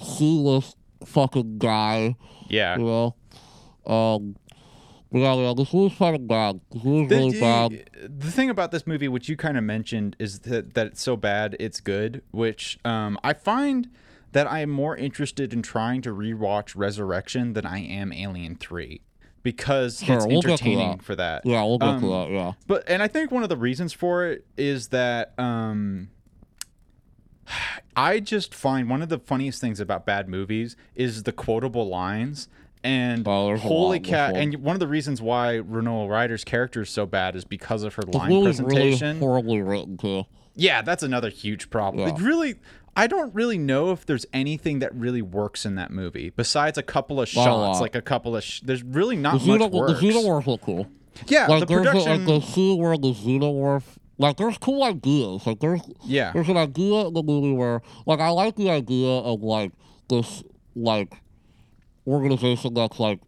C 0.02 0.38
list 0.40 0.76
fucking 1.06 1.58
guy. 1.58 2.16
Yeah. 2.50 2.78
You 2.78 2.84
know. 2.86 3.16
Um. 3.86 4.36
Yeah, 5.16 5.36
yeah, 5.36 5.54
this 5.56 5.72
movie's 5.72 5.96
kind 6.00 6.16
of 6.16 6.28
bad. 6.28 6.60
This 6.72 6.84
movie's 6.84 7.10
The, 7.10 7.16
really 7.18 7.40
bad. 7.40 7.90
the 8.20 8.32
thing 8.32 8.50
about 8.50 8.72
this 8.72 8.88
movie, 8.88 9.08
which 9.08 9.30
you 9.30 9.38
kind 9.38 9.60
of 9.60 9.64
mentioned, 9.64 10.16
is 10.18 10.40
that, 10.40 10.74
that 10.74 10.88
it's 10.88 11.04
so 11.04 11.16
bad 11.16 11.56
it's 11.60 11.80
good. 11.82 12.24
Which 12.32 12.80
um, 12.84 13.20
I 13.24 13.34
find 13.34 13.90
that 14.34 14.46
I 14.52 14.60
am 14.60 14.70
more 14.70 14.96
interested 14.96 15.54
in 15.54 15.62
trying 15.64 16.02
to 16.04 16.10
rewatch 16.14 16.74
Resurrection 16.76 17.54
than 17.54 17.66
I 17.66 17.80
am 17.80 18.12
Alien 18.14 18.56
Three 18.56 19.02
because 19.42 20.02
Sure, 20.04 20.16
it's 20.18 20.26
we'll 20.26 20.38
entertaining 20.38 20.98
that. 20.98 21.04
for 21.04 21.16
that. 21.16 21.46
Yeah, 21.46 21.64
we'll 21.64 21.78
go 21.78 21.88
Um, 21.88 22.02
that. 22.02 22.30
Yeah. 22.32 22.54
But 22.68 22.84
and 22.88 23.02
I 23.02 23.08
think 23.08 23.32
one 23.32 23.44
of 23.44 23.50
the 23.50 23.58
reasons 23.58 23.92
for 23.94 24.26
it 24.28 24.46
is 24.58 24.90
that 24.90 25.34
um 25.40 26.10
I 27.96 28.20
just 28.20 28.54
find 28.56 28.90
one 28.90 29.02
of 29.02 29.10
the 29.10 29.20
funniest 29.20 29.62
things 29.62 29.80
about 29.80 30.06
bad 30.06 30.28
movies 30.28 30.76
is 30.96 31.24
the 31.24 31.32
quotable 31.32 31.88
lines. 31.88 32.48
And 32.86 33.26
Oh, 33.26 33.56
holy 33.56 33.88
lot 33.88 33.96
in 33.98 34.02
this 34.04 34.10
cat! 34.10 34.36
And 34.36 34.56
one 34.56 34.76
of 34.76 34.82
the 34.82 34.88
reasons 34.88 35.22
why 35.22 35.62
Renée 35.64 36.10
Ryder's 36.10 36.44
character 36.44 36.82
is 36.82 36.90
so 36.90 37.06
bad 37.06 37.34
is 37.36 37.46
because 37.46 37.84
of 37.84 37.94
her 37.96 38.02
line 38.04 38.30
movie's 38.30 38.60
really 38.62 38.76
presentation. 38.76 39.20
horribly 39.20 39.62
written 39.62 39.96
too. 39.98 40.26
yeah, 40.56 40.82
that's 40.82 41.02
another 41.02 41.30
huge 41.30 41.70
problem. 41.70 42.06
Yeah. 42.08 42.14
It 42.14 42.20
really, 42.22 42.56
I 42.96 43.08
don't 43.08 43.34
really 43.34 43.58
know 43.58 43.92
if 43.92 44.06
there's 44.06 44.26
anything 44.34 44.80
that 44.80 44.94
really 44.94 45.22
works 45.22 45.66
in 45.66 45.76
that 45.76 45.90
movie 45.92 46.30
besides 46.30 46.78
a 46.78 46.84
couple 46.84 47.20
of 47.20 47.28
shots, 47.28 47.48
lot. 47.48 47.82
like 47.82 47.96
a 47.96 48.02
couple 48.02 48.36
of. 48.36 48.44
Sh- 48.44 48.62
there's 48.64 48.84
really 48.84 49.16
The 49.16 49.22
not 49.24 49.34
much 49.36 49.42
xenomorph, 49.44 49.72
the 49.72 49.78
works. 49.78 50.00
xenomorph 50.02 50.48
look 50.48 50.62
cool. 50.62 50.88
Yeah, 51.28 51.48
Like 51.48 51.62
the 51.62 51.66
there's 51.68 51.88
a, 51.88 51.92
production. 51.92 52.26
like 52.26 52.42
the 52.42 52.48
scene 52.48 52.82
where 52.82 52.98
the 52.98 53.14
xenomorph. 53.14 53.84
Like 54.20 54.38
there's 54.38 54.58
cool 54.60 54.84
ideas. 54.84 55.46
Like 55.48 55.60
there's 55.60 55.82
yeah, 56.04 56.32
There's 56.34 56.50
an 56.50 56.58
idea 56.58 57.08
in 57.08 57.14
the 57.14 57.24
movie 57.24 57.52
where, 57.52 57.82
like, 58.06 58.20
I 58.20 58.30
like 58.30 58.56
the 58.56 58.70
idea 58.70 59.10
of 59.10 59.42
like 59.42 59.72
this, 60.08 60.44
like, 60.76 61.14
organization 62.08 62.74
that's 62.76 63.00
like, 63.00 63.20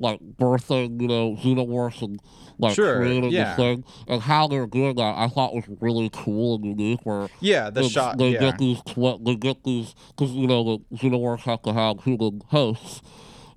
like 0.00 0.18
birthing, 0.20 1.00
you 1.00 1.06
know, 1.06 1.36
xenomorphs 1.36 2.02
and 2.02 2.20
like 2.58 2.74
Sure, 2.74 2.96
creating 2.96 3.30
yeah. 3.30 3.44
this 3.44 3.56
thing, 3.56 3.84
and 4.08 4.20
how 4.22 4.48
they're 4.48 4.66
doing 4.66 4.96
that. 4.96 5.14
I 5.16 5.28
thought 5.28 5.54
was 5.54 5.64
really 5.80 6.10
cool 6.12 6.56
and 6.56 6.64
unique. 6.64 7.00
Where 7.04 7.28
yeah, 7.40 7.70
the 7.70 7.88
shot. 7.88 8.18
they 8.18 8.30
yeah. 8.30 8.40
get 8.40 8.58
these, 8.58 8.78
they 9.20 9.36
get 9.36 9.62
these, 9.64 9.94
because 10.08 10.32
you 10.32 10.46
know 10.46 10.64
the 10.64 10.96
xenomorphs 10.96 11.42
have 11.42 11.62
to 11.62 11.72
have 11.72 12.02
human 12.02 12.42
hosts, 12.48 13.02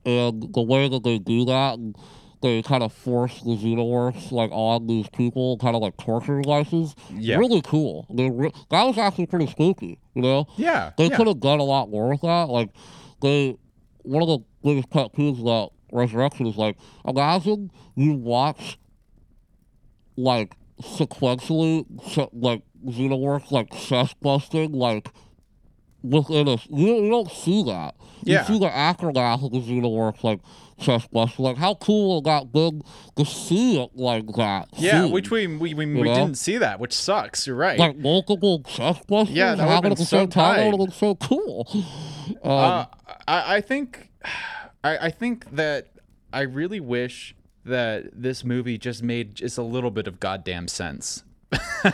and 0.05 0.53
the 0.53 0.61
way 0.61 0.87
that 0.87 1.03
they 1.03 1.17
do 1.17 1.45
that. 1.45 1.79
And, 1.79 1.97
they 2.43 2.61
kind 2.61 2.83
of 2.83 2.91
force 2.91 3.41
the 3.41 3.55
xenomorphs 3.55 4.29
like 4.33 4.51
on 4.51 4.85
these 4.85 5.07
people, 5.09 5.57
kind 5.59 5.77
of 5.77 5.81
like 5.81 5.95
torture 5.95 6.41
devices. 6.41 6.93
Yeah. 7.09 7.37
Really 7.37 7.61
cool. 7.61 8.05
They 8.13 8.29
re- 8.29 8.51
that 8.69 8.83
was 8.83 8.97
actually 8.97 9.27
pretty 9.27 9.47
spooky, 9.47 9.97
you 10.13 10.21
know? 10.21 10.45
Yeah, 10.57 10.91
They 10.97 11.07
yeah. 11.07 11.15
could 11.15 11.27
have 11.27 11.39
done 11.39 11.59
a 11.59 11.63
lot 11.63 11.89
more 11.89 12.09
with 12.09 12.19
that. 12.19 12.49
Like, 12.49 12.69
they, 13.21 13.55
one 14.01 14.21
of 14.21 14.27
the 14.27 14.39
biggest 14.61 14.89
pet 14.89 15.13
peeves 15.13 15.39
about 15.39 15.71
Resurrection 15.93 16.47
is 16.47 16.57
like, 16.57 16.77
imagine 17.05 17.71
you 17.95 18.13
watch, 18.15 18.77
like, 20.17 20.55
sequentially, 20.81 21.85
se- 22.09 22.29
like, 22.33 22.63
xenomorphs, 22.85 23.51
like, 23.51 23.71
chest 23.71 24.15
busting, 24.21 24.71
like, 24.71 25.09
within 26.01 26.47
a. 26.47 26.57
You, 26.69 26.95
you 27.03 27.09
don't 27.09 27.31
see 27.31 27.63
that. 27.63 27.95
Yeah. 28.23 28.39
You 28.39 28.55
see 28.55 28.59
the 28.59 28.75
aftermath 28.75 29.43
of 29.43 29.51
the 29.51 29.59
xenomorphs, 29.59 30.23
like, 30.23 30.39
chest 30.79 31.11
busting. 31.11 31.43
Like, 31.45 31.57
how 31.57 31.75
cool 31.75 32.15
would 32.15 32.25
that 32.25 32.51
been 32.51 32.81
to 33.15 33.25
see 33.25 33.81
it 33.81 33.91
like 33.95 34.25
that? 34.35 34.69
Yeah, 34.73 35.03
scene? 35.03 35.11
which 35.11 35.31
we 35.31 35.47
we, 35.47 35.73
we, 35.73 35.85
we 35.85 36.03
didn't 36.03 36.35
see 36.35 36.57
that, 36.57 36.79
which 36.79 36.93
sucks. 36.93 37.47
You're 37.47 37.55
right. 37.55 37.79
like 37.79 37.97
multiple 37.97 38.63
chest 38.63 39.07
busters 39.07 39.35
Yeah, 39.35 39.55
that 39.55 39.81
been 39.81 39.91
at 39.91 39.97
the 39.97 40.05
so 40.05 40.17
same 40.17 40.29
time. 40.29 40.57
That 40.57 40.65
would 40.65 40.79
have 40.79 40.89
been 40.89 40.97
so 40.97 41.15
cool. 41.15 41.67
Um, 42.43 42.51
uh, 42.51 42.85
I, 43.27 43.55
I 43.55 43.61
think 43.61 44.09
I, 44.83 44.97
I 45.07 45.09
think 45.09 45.55
that 45.55 45.87
I 46.31 46.41
really 46.41 46.79
wish 46.79 47.35
that 47.65 48.09
this 48.13 48.43
movie 48.43 48.77
just 48.77 49.01
made 49.03 49.35
just 49.35 49.57
a 49.57 49.63
little 49.63 49.91
bit 49.91 50.07
of 50.07 50.19
goddamn 50.19 50.67
sense. 50.67 51.23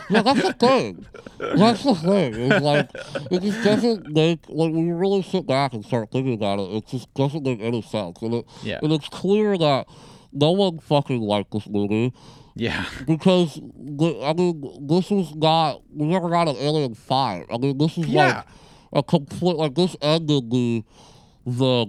yeah, 0.08 0.22
that's 0.22 0.40
the 0.42 0.54
thing. 0.58 1.06
That's 1.38 1.84
the 1.84 1.94
thing. 1.94 2.34
It's 2.34 2.64
like 2.64 2.88
it 3.30 3.42
just 3.42 3.62
doesn't 3.62 4.08
make 4.08 4.40
like 4.48 4.72
when 4.72 4.86
you 4.86 4.94
really 4.94 5.22
sit 5.22 5.46
back 5.46 5.74
and 5.74 5.84
start 5.84 6.10
thinking 6.10 6.32
about 6.34 6.58
it, 6.60 6.72
it 6.76 6.86
just 6.86 7.12
doesn't 7.14 7.42
make 7.42 7.60
any 7.60 7.82
sense. 7.82 8.22
And 8.22 8.34
it 8.34 8.46
Yeah. 8.62 8.78
and 8.82 8.90
it's 8.90 9.08
clear 9.10 9.58
that 9.58 9.86
no 10.32 10.52
one 10.52 10.78
fucking 10.78 11.20
liked 11.20 11.50
this 11.52 11.68
movie 11.68 12.14
Yeah. 12.54 12.86
because 13.06 13.58
I 13.58 14.32
mean 14.32 14.62
this 14.88 15.10
was 15.10 15.34
not 15.34 15.82
we 15.94 16.06
never 16.06 16.30
got 16.30 16.48
an 16.48 16.56
Alien 16.56 16.94
Five. 16.94 17.44
I 17.52 17.58
mean 17.58 17.76
this 17.76 17.98
is 17.98 18.06
Yeah. 18.06 18.36
like 18.36 18.46
a 18.94 19.02
complete 19.02 19.56
like 19.56 19.74
this 19.74 19.94
ended 20.00 20.50
the 20.50 20.84
the 21.44 21.86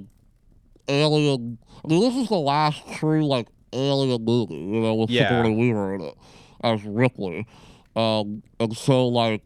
Alien. 0.88 1.58
I 1.84 1.88
mean 1.88 2.02
this 2.02 2.16
is 2.16 2.30
the 2.30 2.36
last 2.36 2.82
true 2.94 3.26
like 3.26 3.48
Alien 3.74 4.24
movie. 4.24 4.56
You 4.56 4.82
know 4.82 4.96
with 4.96 5.10
Yeah. 5.10 5.28
Sigourney 5.30 5.56
Weaver 5.56 5.96
in 5.96 6.02
it 6.02 6.16
as 6.64 6.84
Ripley. 6.84 7.48
Um, 7.96 8.42
and 8.60 8.76
so 8.76 9.08
like, 9.08 9.46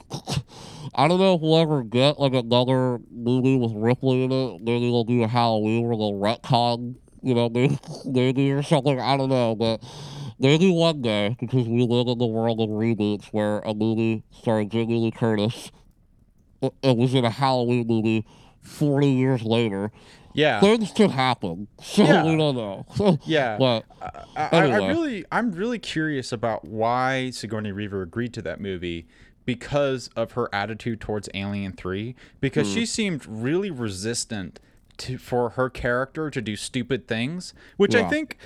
I 0.95 1.07
don't 1.07 1.19
know 1.19 1.33
if 1.35 1.41
we'll 1.41 1.57
ever 1.57 1.81
get 1.83 2.19
like 2.19 2.33
another 2.33 2.99
movie 3.11 3.57
with 3.57 3.71
Ripley 3.73 4.23
in 4.23 4.31
it. 4.31 4.61
Maybe 4.61 4.81
they'll 4.91 5.03
do 5.03 5.23
a 5.23 5.27
Halloween 5.27 5.87
where 5.87 5.97
they'll 5.97 6.13
retcon, 6.13 6.95
you 7.23 7.33
know, 7.33 7.49
maybe, 7.49 7.79
maybe 8.05 8.51
or 8.51 8.61
something. 8.61 8.99
I 8.99 9.17
don't 9.17 9.29
know, 9.29 9.55
but 9.55 9.81
maybe 10.37 10.69
one 10.71 11.01
day 11.01 11.35
because 11.39 11.67
we 11.67 11.81
live 11.87 12.07
in 12.07 12.19
the 12.19 12.27
world 12.27 12.59
of 12.61 12.69
reboots 12.69 13.25
where 13.27 13.59
a 13.61 13.73
movie 13.73 14.23
starring 14.31 14.69
Jamie 14.69 14.99
Lee 14.99 15.11
Curtis, 15.11 15.71
it, 16.61 16.71
it 16.83 16.95
was 16.97 17.15
in 17.15 17.25
a 17.25 17.31
Halloween 17.31 17.87
movie 17.87 18.27
forty 18.61 19.09
years 19.09 19.41
later. 19.41 19.91
Yeah. 20.35 20.59
Things 20.59 20.91
could 20.91 21.11
happen, 21.11 21.67
so 21.81 22.03
Yeah. 22.03 22.23
we 22.25 22.35
don't 22.37 22.55
know. 22.55 23.17
Yeah. 23.25 23.57
but 23.57 23.85
I, 24.01 24.09
I, 24.35 24.49
I 24.51 24.63
Anyway. 24.65 24.87
really, 24.87 25.25
I'm 25.31 25.51
really 25.51 25.79
curious 25.79 26.31
about 26.31 26.65
why 26.65 27.29
Sigourney 27.31 27.71
Weaver 27.71 28.01
agreed 28.01 28.33
to 28.35 28.41
that 28.43 28.59
movie 28.61 29.07
because 29.45 30.09
of 30.15 30.33
her 30.33 30.49
attitude 30.53 30.99
towards 31.01 31.29
Alien 31.33 31.71
Three. 31.73 32.15
Because 32.41 32.67
Hmm. 32.67 32.73
she 32.73 32.85
seemed 32.85 33.25
really 33.25 33.71
resistant 33.71 34.59
to 34.97 35.17
for 35.17 35.51
her 35.51 35.69
character 35.69 36.29
to 36.29 36.41
do 36.41 36.55
stupid 36.55 37.07
things, 37.07 37.53
which 37.77 37.93
I 37.95 38.07
think, 38.07 38.37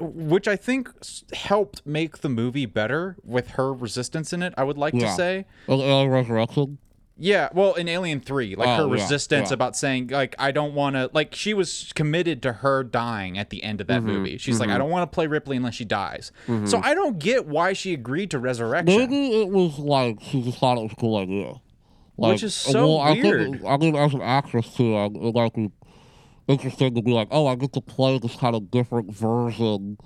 which 0.00 0.48
I 0.48 0.56
think 0.56 0.88
helped 1.34 1.86
make 1.86 2.18
the 2.18 2.28
movie 2.30 2.64
better 2.66 3.16
with 3.24 3.50
her 3.50 3.72
resistance 3.72 4.32
in 4.32 4.42
it. 4.42 4.54
I 4.56 4.64
would 4.64 4.78
like 4.78 4.94
to 4.94 5.10
say. 5.10 5.44
Alien 5.68 6.08
Resurrection. 6.08 6.78
Yeah, 7.22 7.50
well, 7.52 7.74
in 7.74 7.86
Alien 7.86 8.20
Three, 8.20 8.56
like 8.56 8.76
her 8.76 8.84
Oh, 8.84 8.86
yeah, 8.86 9.02
resistance 9.02 9.50
yeah. 9.50 9.54
about 9.54 9.76
saying 9.76 10.08
like 10.08 10.34
I 10.38 10.52
don't 10.52 10.74
want 10.74 10.96
to, 10.96 11.10
like 11.12 11.34
she 11.34 11.52
was 11.52 11.92
committed 11.94 12.40
to 12.42 12.52
her 12.54 12.82
dying 12.82 13.36
at 13.36 13.50
the 13.50 13.62
end 13.62 13.80
of 13.82 13.86
that 13.88 14.00
Mm-hmm, 14.00 14.10
movie. 14.10 14.38
She's 14.38 14.58
like, 14.58 14.70
I 14.70 14.78
don't 14.78 14.88
want 14.90 15.10
to 15.10 15.14
play 15.14 15.26
Ripley 15.26 15.56
unless 15.58 15.74
she 15.74 15.84
dies. 15.84 16.32
So 16.64 16.80
I 16.82 16.94
don't 16.94 17.18
get 17.18 17.46
why 17.46 17.74
she 17.74 17.92
agreed 17.92 18.30
to 18.30 18.38
Resurrection. 18.38 18.96
Maybe 18.98 19.42
it 19.42 19.50
was 19.50 19.78
like 19.78 20.18
she 20.22 20.42
just 20.42 20.58
thought 20.58 20.78
it 20.78 20.82
was 20.82 20.92
a 20.92 20.96
cool 20.96 21.16
idea. 21.18 21.54
Like, 22.16 22.32
Which 22.32 22.42
is 22.42 22.54
so 22.54 22.86
well, 22.86 22.98
I 23.00 23.12
weird. 23.12 23.50
think, 23.52 23.62
I 23.66 23.76
mean, 23.76 23.96
as 23.96 24.14
an 24.14 24.22
actress 24.22 24.74
too, 24.74 24.94
I, 24.96 25.04
it 25.06 25.34
might 25.34 25.54
be 25.54 25.70
interesting 26.48 26.94
to 26.94 27.02
be 27.02 27.12
like, 27.12 27.28
oh, 27.30 27.46
I 27.46 27.54
get 27.54 27.72
to 27.74 27.80
play 27.80 28.18
this 28.18 28.36
kind 28.36 28.54
of 28.56 28.70
different 28.70 29.14
version 29.14 29.96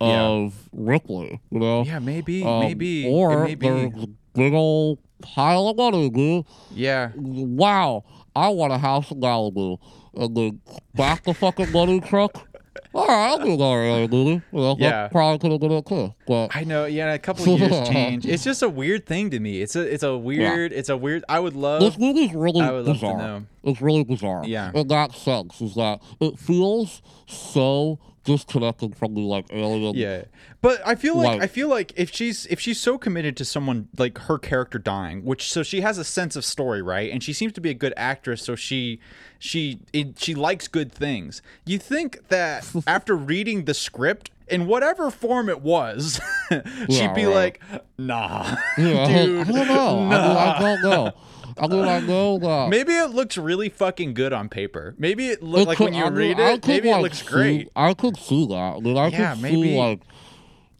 Yeah. 0.00 0.22
of 0.22 0.68
Ripley, 0.72 1.40
you 1.50 1.58
know? 1.60 1.82
Yeah, 1.84 1.98
maybe, 1.98 2.42
Um, 2.42 2.60
maybe, 2.60 3.08
Or 3.08 3.44
may 3.44 3.54
be. 3.54 3.68
there's 3.68 3.92
a 4.04 4.08
big 4.34 4.52
old 4.54 4.98
pile 5.22 5.68
of 5.68 5.76
money, 5.76 6.10
dude. 6.10 6.44
Yeah, 6.74 7.10
Wow, 7.16 8.04
I 8.34 8.48
want 8.48 8.72
a 8.72 8.78
house 8.78 9.10
in 9.10 9.20
Malibu. 9.20 9.78
And 10.14 10.36
then 10.36 10.60
back 10.94 11.24
the 11.24 11.34
fucking 11.34 11.70
money 11.72 12.00
truck. 12.00 12.46
All 12.92 13.06
right, 13.06 13.28
I'll 13.28 13.38
do 13.38 13.52
another 13.54 13.82
alien 13.82 14.10
movie. 14.10 14.30
You 14.52 14.58
know, 14.58 14.76
Yeah. 14.78 15.08
probably 15.08 15.38
could 15.38 15.52
have 15.52 15.60
been 15.60 15.82
too. 15.84 16.14
But 16.26 16.54
I 16.56 16.64
know. 16.64 16.86
Yeah, 16.86 17.12
a 17.12 17.18
couple 17.18 17.46
years 17.56 17.88
change. 17.88 18.26
It's 18.26 18.42
just 18.42 18.62
a 18.62 18.68
weird 18.68 19.06
thing 19.06 19.30
to 19.30 19.38
me. 19.38 19.60
It's 19.62 19.76
a, 19.76 19.80
it's 19.82 20.02
a 20.02 20.16
weird, 20.16 20.72
it's 20.72 20.88
a 20.88 20.96
weird. 20.96 21.24
I 21.28 21.38
would 21.38 21.54
love. 21.54 21.80
This 21.80 21.98
movie's 21.98 22.32
really 22.34 22.60
I 22.60 22.72
would 22.72 22.86
love 22.86 22.86
to 22.86 22.92
bizarre. 23.06 23.18
know. 23.18 23.46
It's 23.64 23.80
really 23.80 24.02
bizarre. 24.04 24.42
Yeah. 24.44 24.72
In 24.74 24.88
that 24.88 25.12
sense, 25.12 25.60
is 25.60 25.74
that 25.76 26.00
it 26.20 26.38
feels 26.38 27.02
so 27.26 27.98
disconnected 28.24 28.96
from 28.96 29.14
the 29.14 29.20
like 29.20 29.46
alien. 29.50 29.94
Yeah, 29.94 30.24
but 30.60 30.80
I 30.86 30.94
feel 30.94 31.16
like, 31.16 31.26
Like- 31.26 31.42
I 31.42 31.46
feel 31.46 31.68
like 31.68 31.92
if 31.96 32.12
she's 32.14 32.46
if 32.46 32.60
she's 32.60 32.78
so 32.80 32.98
committed 32.98 33.36
to 33.38 33.44
someone 33.44 33.88
like 33.98 34.18
her 34.18 34.38
character 34.38 34.78
dying, 34.78 35.24
which 35.24 35.50
so 35.52 35.62
she 35.62 35.80
has 35.80 35.98
a 35.98 36.04
sense 36.04 36.36
of 36.36 36.44
story, 36.44 36.82
right? 36.82 37.10
And 37.12 37.22
she 37.22 37.32
seems 37.32 37.52
to 37.54 37.60
be 37.60 37.70
a 37.70 37.74
good 37.74 37.94
actress, 37.96 38.42
so 38.42 38.54
she 38.54 39.00
she 39.38 39.80
it, 39.92 40.18
she 40.18 40.34
likes 40.34 40.68
good 40.68 40.92
things. 40.92 41.42
You 41.64 41.78
think 41.78 42.28
that 42.28 42.70
after 42.86 43.16
reading 43.16 43.64
the 43.64 43.74
script 43.74 44.30
in 44.48 44.66
whatever 44.66 45.10
form 45.10 45.48
it 45.48 45.60
was, 45.62 46.20
she'd 46.50 46.62
Yeah, 46.88 47.12
be 47.14 47.24
right. 47.24 47.34
like, 47.34 47.82
"Nah, 47.98 48.56
Yeah, 48.78 49.06
dude, 49.06 49.48
I 49.48 49.52
don't 49.52 49.68
know. 49.68 49.98
I, 49.98 50.02
mean, 50.02 50.12
I 50.12 50.58
don't 50.58 50.82
know. 50.82 51.12
I 51.58 51.66
mean, 51.66 51.84
I 51.84 52.00
know 52.00 52.38
that. 52.38 52.68
Maybe 52.68 52.92
it 52.92 53.10
looks 53.10 53.36
really 53.38 53.68
fucking 53.68 54.14
good 54.14 54.32
on 54.32 54.48
paper. 54.48 54.94
Maybe 54.98 55.28
it 55.28 55.42
looks 55.42 55.66
like 55.66 55.78
when 55.80 55.94
you 55.94 56.08
read 56.08 56.38
it, 56.38 56.66
maybe 56.66 56.90
it 56.90 56.96
looks 56.98 57.22
great. 57.22 57.68
I 57.74 57.94
could 57.94 58.16
see 58.16 58.46
that. 58.46 58.54
I 58.76 58.80
mean, 58.80 58.96
I 58.96 59.08
Yeah, 59.08 59.34
could 59.34 59.42
maybe. 59.42 59.62
see 59.62 59.78
like, 59.78 60.00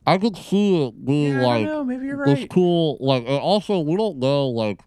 I 0.06 0.18
could 0.18 0.36
see 0.36 0.84
it 0.84 1.04
being 1.04 1.34
Yeah, 1.34 1.46
like 1.46 1.66
don't 1.66 1.72
know. 1.74 1.84
Maybe 1.84 2.06
you're 2.06 2.24
this 2.24 2.40
right. 2.40 2.50
cool. 2.50 2.96
Like, 3.00 3.24
and 3.26 3.38
also 3.38 3.80
we 3.80 3.96
don't 3.96 4.18
know 4.18 4.48
like 4.48 4.80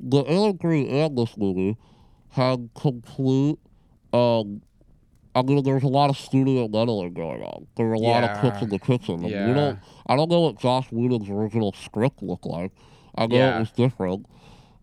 the 0.00 0.56
Three 0.60 0.88
and 0.88 1.16
this 1.18 1.36
movie 1.36 1.76
had 2.30 2.70
complete. 2.74 3.58
Um, 4.12 4.62
I 5.34 5.42
mean, 5.42 5.62
there's 5.62 5.82
a 5.82 5.88
lot 5.88 6.10
of 6.10 6.16
studio 6.16 6.66
meddling 6.68 7.14
going 7.14 7.42
on. 7.42 7.66
There 7.76 7.86
were 7.86 7.94
a 7.94 7.98
lot 7.98 8.24
of 8.24 8.40
cooks 8.40 8.62
in 8.62 8.70
the 8.70 8.78
kitchen. 8.78 9.22
Yeah. 9.24 9.46
We 9.46 9.54
don't. 9.54 9.78
I 10.06 10.16
don't 10.16 10.30
know 10.30 10.40
what 10.40 10.58
Joss 10.58 10.86
Whedon's 10.90 11.28
original 11.28 11.72
script 11.84 12.22
looked 12.22 12.46
like. 12.46 12.72
I 13.16 13.26
know 13.26 13.36
Yeah. 13.36 13.56
it 13.56 13.60
was 13.60 13.70
different 13.72 14.26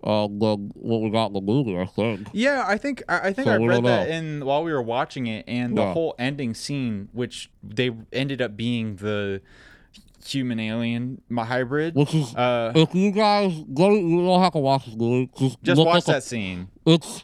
um, 0.06 0.40
than 0.40 0.72
what 0.76 1.02
we 1.02 1.10
got 1.10 1.28
in 1.28 1.34
the 1.34 1.42
movie. 1.42 1.78
I 1.78 1.86
think. 1.86 2.28
Yeah, 2.34 2.64
I 2.68 2.78
think 2.78 3.04
I 3.10 3.30
I 3.30 3.34
think 3.34 3.48
So 3.48 3.54
I 3.54 3.58
we 3.58 3.68
read 3.68 3.76
don't 3.76 3.84
that 3.86 4.10
know. 4.10 4.16
in 4.16 4.46
while 4.46 4.64
we 4.64 4.72
were 4.72 4.82
watching 4.82 5.28
it, 5.28 5.46
and 5.48 5.78
the 5.78 5.82
Yeah. 5.82 5.94
whole 5.94 6.16
ending 6.20 6.54
scene, 6.54 7.10
which 7.14 7.50
they 7.64 7.92
ended 8.14 8.42
up 8.42 8.56
being 8.56 8.98
the 8.98 9.42
human 10.26 10.60
alien 10.60 11.22
my 11.30 11.46
hybrid. 11.46 11.96
Which 11.96 12.14
is, 12.16 12.34
Uh, 12.36 12.72
if 12.76 12.96
you 12.96 13.12
guys 13.12 13.54
go, 13.74 13.92
you 13.94 14.26
don't 14.26 14.42
have 14.42 14.54
to 14.54 14.60
watch 14.60 14.86
this 14.86 14.96
movie. 14.96 15.30
Just, 15.38 15.62
just 15.64 15.78
look 15.78 15.88
watch 15.88 15.98
at 16.00 16.06
the- 16.06 16.12
that 16.14 16.24
scene. 16.24 16.68
It's 16.86 17.24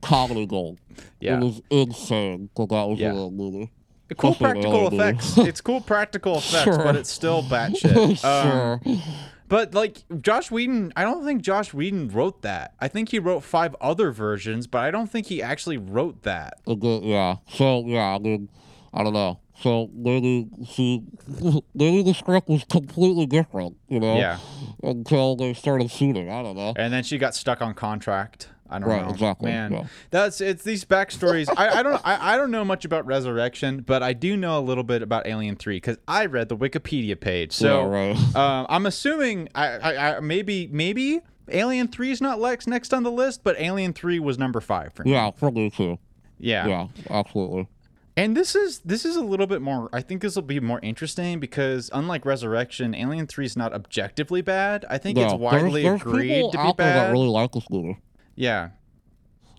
comedy 0.00 0.46
gold. 0.46 0.78
Yeah, 1.20 1.38
It 1.38 1.44
was 1.44 1.62
insane 1.70 2.50
that 2.56 2.68
that 2.68 2.88
was 2.88 2.98
Yeah. 2.98 3.12
in 3.14 3.36
movie. 3.36 3.70
cool 4.16 4.30
especially 4.30 4.44
practical 4.62 4.74
alien 4.76 4.92
movie. 4.92 5.02
effects. 5.02 5.38
it's 5.38 5.60
cool 5.60 5.80
practical 5.80 6.36
effects, 6.38 6.64
Sure. 6.64 6.78
but 6.84 6.94
it's 6.94 7.10
still 7.10 7.42
batshit. 7.42 8.22
Um, 8.24 8.80
sure. 8.84 9.02
But 9.48 9.74
like 9.74 9.98
Joss 10.22 10.50
Whedon, 10.50 10.92
I 10.96 11.02
don't 11.04 11.24
think 11.24 11.42
Joss 11.42 11.74
Whedon 11.74 12.08
wrote 12.08 12.42
that. 12.42 12.74
I 12.80 12.88
think 12.88 13.10
he 13.10 13.18
wrote 13.18 13.40
five 13.44 13.76
other 13.80 14.10
versions, 14.10 14.66
but 14.66 14.78
I 14.78 14.90
don't 14.90 15.06
think 15.10 15.26
he 15.26 15.42
actually 15.42 15.76
wrote 15.76 16.22
that. 16.22 16.54
Good- 16.64 17.04
yeah. 17.04 17.36
So 17.48 17.84
yeah, 17.86 18.14
I 18.14 18.18
mean, 18.18 18.48
I 18.92 19.02
don't 19.04 19.12
know. 19.12 19.40
So 19.60 19.88
maybe 19.94 20.48
she, 20.66 21.02
maybe 21.74 22.02
the 22.02 22.14
script 22.14 22.48
was 22.48 22.64
completely 22.64 23.26
different, 23.26 23.76
you 23.88 24.00
know, 24.00 24.16
Yeah, 24.16 24.38
until 24.82 25.36
they 25.36 25.54
started 25.54 25.90
shooting. 25.92 26.28
I 26.28 26.42
don't 26.42 26.56
know. 26.56 26.72
and 26.76 26.92
then 26.92 27.04
she 27.04 27.18
got 27.18 27.34
stuck 27.36 27.62
on 27.62 27.74
contract. 27.74 28.48
I 28.70 28.78
don't 28.78 28.88
Right, 28.88 29.02
know. 29.04 29.10
exactly, 29.10 29.50
Man, 29.50 29.72
yeah. 29.72 29.84
that's 30.10 30.40
it's 30.40 30.62
these 30.64 30.84
backstories. 30.84 31.52
I, 31.56 31.80
I 31.80 31.82
don't 31.82 32.00
I, 32.04 32.34
I 32.34 32.36
don't 32.36 32.50
know 32.50 32.64
much 32.64 32.84
about 32.84 33.04
Resurrection, 33.06 33.82
but 33.82 34.02
I 34.02 34.12
do 34.14 34.36
know 34.36 34.58
a 34.58 34.62
little 34.62 34.84
bit 34.84 35.02
about 35.02 35.26
Alien 35.26 35.56
Three 35.56 35.76
because 35.76 35.98
I 36.08 36.26
read 36.26 36.48
the 36.48 36.56
Wikipedia 36.56 37.18
page. 37.18 37.52
So 37.52 37.82
yeah, 37.82 37.88
right. 38.14 38.16
um, 38.36 38.66
I'm 38.68 38.86
assuming 38.86 39.48
I, 39.54 39.66
I, 39.68 40.16
I 40.16 40.20
maybe 40.20 40.68
maybe 40.72 41.20
Alien 41.50 41.88
Three 41.88 42.10
is 42.10 42.20
not 42.22 42.40
Lex 42.40 42.66
next 42.66 42.94
on 42.94 43.02
the 43.02 43.12
list, 43.12 43.44
but 43.44 43.54
Alien 43.58 43.92
Three 43.92 44.18
was 44.18 44.38
number 44.38 44.60
five 44.60 44.92
for 44.94 45.04
me. 45.04 45.12
Yeah, 45.12 45.30
for 45.30 45.50
me 45.50 45.68
too. 45.70 45.98
Yeah. 46.38 46.66
Yeah, 46.66 46.86
absolutely. 47.10 47.68
And 48.16 48.36
this 48.36 48.54
is 48.54 48.78
this 48.80 49.04
is 49.04 49.16
a 49.16 49.22
little 49.22 49.46
bit 49.48 49.60
more. 49.60 49.88
I 49.92 50.00
think 50.00 50.22
this 50.22 50.36
will 50.36 50.42
be 50.42 50.60
more 50.60 50.78
interesting 50.82 51.40
because 51.40 51.90
unlike 51.92 52.24
Resurrection, 52.24 52.94
Alien 52.94 53.26
Three 53.26 53.44
is 53.44 53.56
not 53.56 53.72
objectively 53.72 54.40
bad. 54.40 54.84
I 54.88 54.98
think 54.98 55.18
it's 55.18 55.34
widely 55.34 55.82
there's 55.82 56.00
agreed 56.00 56.50
to 56.52 56.56
be 56.56 56.58
out 56.58 56.76
there 56.76 56.94
that 56.94 57.10
really 57.12 57.26
like 57.28 57.50
this 57.52 57.68
movie. 57.70 57.98
Yeah, 58.36 58.70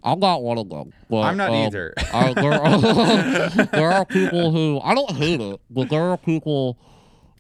I'm 0.04 0.20
not 0.20 0.44
one 0.44 0.58
of 0.58 0.70
them. 0.70 0.92
But, 1.10 1.22
I'm 1.22 1.38
not 1.38 1.50
um, 1.50 1.56
either. 1.56 1.94
I, 2.14 2.34
there, 2.34 2.54
are, 2.54 3.50
there 3.72 3.92
are 3.92 4.06
people 4.06 4.52
who 4.52 4.80
I 4.84 4.94
don't 4.96 5.12
hate 5.12 5.42
it, 5.42 5.60
but 5.70 5.90
there 5.90 6.04
are 6.04 6.18
people 6.18 6.78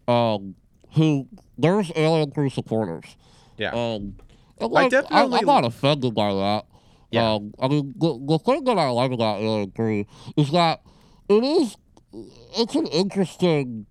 um, 0.07 0.55
who 0.93 1.27
there's 1.57 1.91
Alien 1.95 2.31
Three 2.31 2.49
supporters. 2.49 3.05
yeah, 3.57 3.71
Um, 3.71 4.15
like, 4.59 4.85
I 4.85 4.89
definitely- 4.89 5.39
I'm 5.39 5.45
not 5.45 5.65
offended 5.65 6.13
by 6.15 6.33
that. 6.33 6.65
Yeah. 7.11 7.33
Um, 7.33 7.53
I 7.59 7.67
mean, 7.67 7.93
the, 7.97 8.19
the 8.25 8.39
thing 8.39 8.63
that 8.65 8.77
I 8.77 8.89
like 8.89 9.11
about 9.11 9.39
Alien 9.39 9.71
Three 9.71 10.07
is 10.35 10.51
that 10.51 10.81
it 11.29 11.43
is 11.43 11.77
it's 12.57 12.75
an 12.75 12.87
interesting 12.87 13.85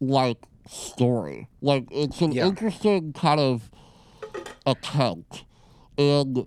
like 0.00 0.38
story. 0.68 1.48
Like 1.60 1.86
it's 1.90 2.20
an 2.20 2.32
Yeah. 2.32 2.46
interesting 2.46 3.12
kind 3.12 3.40
of 3.40 3.70
attempt. 4.66 5.44
And 5.96 6.46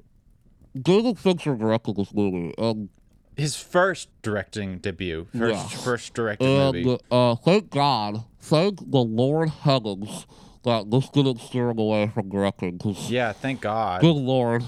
David 0.79 1.17
Fincher 1.17 1.55
directed 1.55 1.95
this 1.95 2.13
movie, 2.13 2.53
and 2.57 2.89
his 3.36 3.55
first 3.55 4.10
directing 4.21 4.79
debut, 4.79 5.27
first 5.38 5.71
Yeah. 5.71 5.77
first 5.79 6.13
directed 6.13 6.45
movie. 6.45 6.97
uh, 7.12 7.36
thank 7.36 7.69
God, 7.69 8.23
thank 8.39 8.79
the 8.91 8.99
Lord 9.03 9.49
heavens 9.49 10.25
that 10.63 10.89
this 10.91 11.07
didn't 11.10 11.39
steer 11.39 11.69
him 11.69 11.77
away 11.79 12.07
from 12.07 12.29
directing. 12.29 12.77
Because 12.77 13.10
Yeah, 13.10 13.31
thank 13.31 13.62
God. 13.62 14.01
good 14.01 14.15
Lord, 14.15 14.63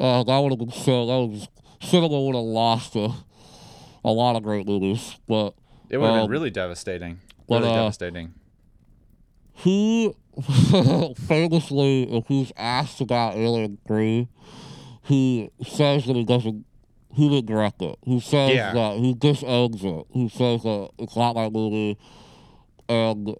uh, 0.00 0.24
that 0.24 0.38
would 0.38 0.50
have 0.52 0.58
been 0.58 0.70
so. 0.72 1.06
That 1.06 1.18
was 1.30 1.48
cinema 1.80 2.20
would 2.20 2.34
have 2.34 2.44
lost 2.44 2.96
a, 2.96 3.12
a 4.04 4.10
lot 4.10 4.36
of 4.36 4.42
great 4.42 4.66
movies. 4.66 5.16
But 5.28 5.54
It 5.90 5.98
would 5.98 6.06
have 6.06 6.14
um, 6.16 6.22
been 6.24 6.30
really 6.30 6.50
devastating. 6.50 7.20
but, 7.46 7.60
Really 7.60 7.70
uh, 7.72 7.74
devastating. 7.82 8.34
he 9.54 10.14
famously, 11.26 12.02
if 12.16 12.26
he's 12.28 12.52
asked 12.56 13.00
about 13.00 13.36
Alien 13.36 13.78
Three, 13.86 14.28
he 15.02 15.50
says 15.66 16.06
that 16.06 16.16
he 16.16 16.24
doesn't. 16.24 16.64
He 17.14 17.28
didn't 17.28 17.46
direct 17.46 17.82
it. 17.82 17.96
He 18.04 18.20
says 18.20 18.54
Yeah. 18.54 18.72
that 18.74 18.98
he 18.98 19.14
disowns 19.14 19.82
it. 19.82 20.06
He 20.12 20.28
says 20.28 20.62
that 20.62 20.90
it's 20.98 21.16
not 21.16 21.34
my 21.34 21.48
movie, 21.48 21.98
and 22.88 23.34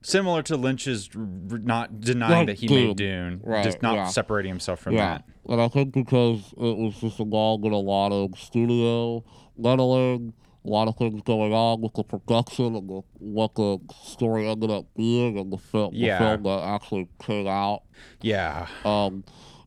Similar 0.00 0.42
to 0.44 0.56
Lynch's 0.56 1.10
not 1.14 2.00
denying 2.00 2.32
Like 2.32 2.46
that 2.46 2.58
he 2.60 2.66
Dune. 2.68 2.86
made 2.88 2.96
Dune, 2.96 3.40
Right, 3.42 3.64
just 3.64 3.82
not 3.82 3.94
yeah. 3.94 4.06
separating 4.06 4.50
himself 4.50 4.78
from 4.78 4.94
Yeah, 4.94 5.18
that. 5.18 5.24
and 5.48 5.60
I 5.60 5.66
think 5.68 5.92
because 5.92 6.52
it 6.56 6.76
was 6.78 6.94
just 7.00 7.18
along 7.18 7.62
with 7.62 7.72
a 7.72 7.76
lot 7.76 8.12
of 8.12 8.38
studio 8.38 9.24
lettering, 9.56 10.34
a 10.64 10.68
lot 10.68 10.88
of 10.88 10.96
things 10.96 11.22
going 11.22 11.52
on 11.52 11.80
with 11.80 11.94
the 11.94 12.02
production 12.04 12.74
and 12.76 12.88
the, 12.88 13.02
what 13.18 13.54
the 13.54 13.78
story 14.04 14.48
ended 14.48 14.70
up 14.70 14.86
being, 14.96 15.38
and 15.38 15.52
the 15.52 15.58
film, 15.58 15.90
Yeah. 15.94 16.18
the 16.18 16.24
film 16.24 16.42
that 16.44 16.64
actually 16.68 17.08
came 17.22 17.46
out. 17.46 17.82
Yeah. 18.20 18.66
Um, 18.84 19.24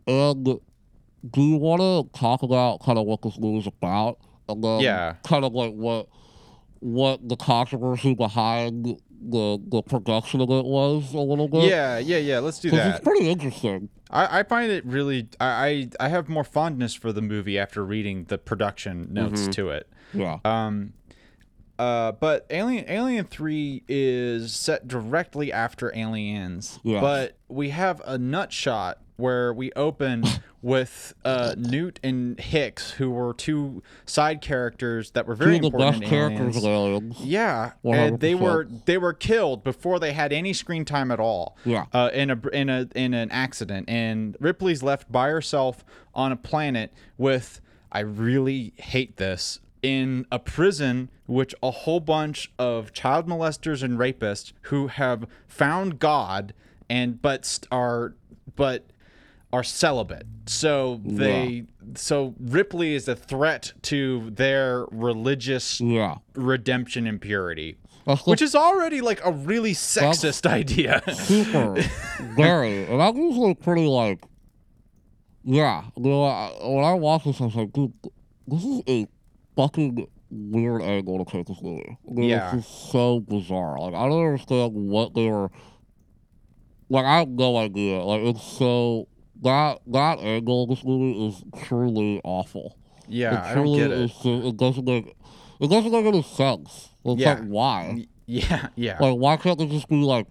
and 0.07 0.43
do 0.43 1.41
you 1.41 1.57
want 1.57 1.81
to 1.81 2.19
talk 2.19 2.43
about 2.43 2.81
kind 2.81 2.97
of 2.97 3.05
what 3.05 3.21
this 3.21 3.37
movie's 3.39 3.67
about, 3.67 4.17
and 4.49 4.63
then 4.63 4.81
Yeah. 4.81 5.15
kind 5.23 5.45
of 5.45 5.53
like 5.53 5.73
what 5.73 6.07
what 6.79 7.27
the 7.29 7.35
controversy 7.35 8.15
behind 8.15 8.99
the 9.21 9.59
the 9.67 9.81
production 9.81 10.41
of 10.41 10.49
it 10.49 10.65
was 10.65 11.13
a 11.13 11.19
little 11.19 11.47
bit? 11.47 11.65
Yeah, 11.69 11.97
yeah, 11.99 12.17
yeah. 12.17 12.39
Let's 12.39 12.59
do 12.59 12.71
that. 12.71 12.95
it's 12.95 13.03
pretty 13.03 13.29
interesting. 13.29 13.89
I, 14.09 14.39
I 14.39 14.43
find 14.43 14.71
it 14.71 14.85
really. 14.85 15.27
I, 15.39 15.89
I 15.99 16.05
I 16.05 16.09
have 16.09 16.27
more 16.27 16.43
fondness 16.43 16.93
for 16.93 17.11
the 17.13 17.21
movie 17.21 17.57
after 17.59 17.85
reading 17.85 18.25
the 18.25 18.37
production 18.37 19.13
notes 19.13 19.41
Mm-hmm. 19.41 19.51
to 19.51 19.69
it. 19.69 19.89
Yeah. 20.13 20.39
Um, 20.43 20.93
uh, 21.79 22.11
but 22.11 22.45
Alien 22.49 22.85
Alien 22.87 23.25
Three 23.25 23.83
is 23.87 24.53
set 24.53 24.87
directly 24.87 25.51
after 25.51 25.91
Aliens. 25.95 26.79
Yes. 26.83 27.01
But 27.01 27.37
we 27.47 27.69
have 27.69 28.01
a 28.05 28.17
nut 28.17 28.51
shot 28.53 28.99
where 29.17 29.53
we 29.53 29.71
open 29.73 30.23
with 30.61 31.13
uh, 31.25 31.55
Newt 31.57 31.99
and 32.03 32.39
Hicks, 32.39 32.91
who 32.91 33.11
were 33.11 33.33
two 33.33 33.81
side 34.05 34.41
characters 34.41 35.11
that 35.11 35.27
were 35.27 35.35
very 35.35 35.59
Two 35.59 35.67
of 35.67 35.71
the 35.73 35.77
important 35.77 36.01
best 36.01 36.03
in 36.03 36.09
characters 36.09 36.63
Aliens. 36.63 37.15
Aliens. 37.15 37.19
Yeah, 37.21 37.71
and 37.83 38.19
they 38.19 38.35
were 38.35 38.67
they 38.85 38.97
were 38.97 39.13
killed 39.13 39.63
before 39.63 39.99
they 39.99 40.13
had 40.13 40.31
any 40.31 40.53
screen 40.53 40.85
time 40.85 41.11
at 41.11 41.19
all. 41.19 41.57
Yeah. 41.65 41.85
uh, 41.93 42.09
in 42.13 42.29
a 42.29 42.39
in 42.49 42.69
a 42.69 42.87
in 42.95 43.13
an 43.13 43.31
accident, 43.31 43.89
and 43.89 44.37
Ripley's 44.39 44.83
left 44.83 45.11
by 45.11 45.29
herself 45.29 45.83
on 46.13 46.31
a 46.31 46.37
planet 46.37 46.93
with. 47.17 47.61
I 47.93 47.99
really 47.99 48.71
hate 48.77 49.17
this 49.17 49.59
in 49.81 50.25
a 50.31 50.39
prison 50.39 51.09
which 51.25 51.55
a 51.63 51.71
whole 51.71 51.99
bunch 51.99 52.51
of 52.59 52.93
child 52.93 53.27
molesters 53.27 53.83
and 53.83 53.97
rapists 53.97 54.53
who 54.63 54.87
have 54.87 55.25
found 55.47 55.99
God 55.99 56.53
and 56.89 57.21
but 57.21 57.59
are 57.71 58.13
but 58.55 58.90
are 59.53 59.63
celibate. 59.63 60.25
So 60.45 61.01
they 61.03 61.65
so 61.95 62.35
Ripley 62.39 62.95
is 62.95 63.07
a 63.07 63.15
threat 63.15 63.73
to 63.83 64.29
their 64.31 64.85
religious 64.91 65.81
Yeah. 65.81 66.17
redemption 66.35 67.05
and 67.07 67.19
purity. 67.19 67.77
Which 68.25 68.41
is 68.41 68.55
already 68.55 68.99
like 69.01 69.23
a 69.23 69.31
really 69.31 69.73
sexist 69.73 70.45
idea. 70.45 71.01
super 71.13 71.75
very, 72.35 72.85
and 72.85 73.01
I'm 73.01 73.15
usually 73.15 73.53
pretty 73.53 73.85
like, 73.85 74.23
yeah. 75.43 75.83
You 75.95 76.03
know, 76.09 76.51
when 76.63 76.83
I 76.83 76.93
watch 76.93 77.25
this, 77.25 77.39
I 77.41 77.45
was 77.45 77.55
like, 77.55 77.71
dude, 77.73 77.93
this 78.47 78.63
is 78.63 78.81
a 78.87 79.07
fucking 79.55 80.07
weird 80.29 80.81
angle 80.81 81.23
to 81.23 81.31
take 81.31 81.45
this 81.47 81.61
movie. 81.61 81.97
I 82.07 82.11
mean, 82.11 82.29
Yeah. 82.29 82.55
It's 82.55 82.65
just 82.67 82.91
so 82.91 83.19
bizarre. 83.19 83.79
Like, 83.79 83.93
I 83.93 84.07
don't 84.07 84.25
understand 84.25 84.73
what 84.73 85.13
they 85.13 85.27
were. 85.29 85.49
Like, 86.89 87.05
I 87.05 87.19
have 87.19 87.29
no 87.29 87.57
idea. 87.57 87.99
Like, 88.03 88.21
it's 88.21 88.43
so 88.43 89.07
that 89.41 89.79
that 89.87 90.19
angle 90.19 90.63
of 90.63 90.69
this 90.69 90.83
movie 90.83 91.27
is 91.27 91.43
truly 91.65 92.21
awful. 92.23 92.77
Yeah, 93.07 93.45
it 93.47 93.51
I 93.51 93.55
don't 93.55 93.75
get 93.77 93.91
it. 93.91 93.97
is. 93.99 94.11
It 94.23 94.57
doesn't 94.57 94.85
make. 94.85 95.15
It 95.59 95.69
doesn't 95.69 95.91
make 95.91 96.05
any 96.05 96.23
sense. 96.23 96.89
It's 97.05 97.21
Yeah. 97.21 97.33
like 97.33 97.43
why? 97.47 98.07
Yeah, 98.27 98.67
yeah. 98.75 98.97
Like, 98.99 99.15
why 99.17 99.37
can't 99.37 99.57
they 99.59 99.65
just 99.67 99.89
be 99.89 99.95
like 100.03 100.25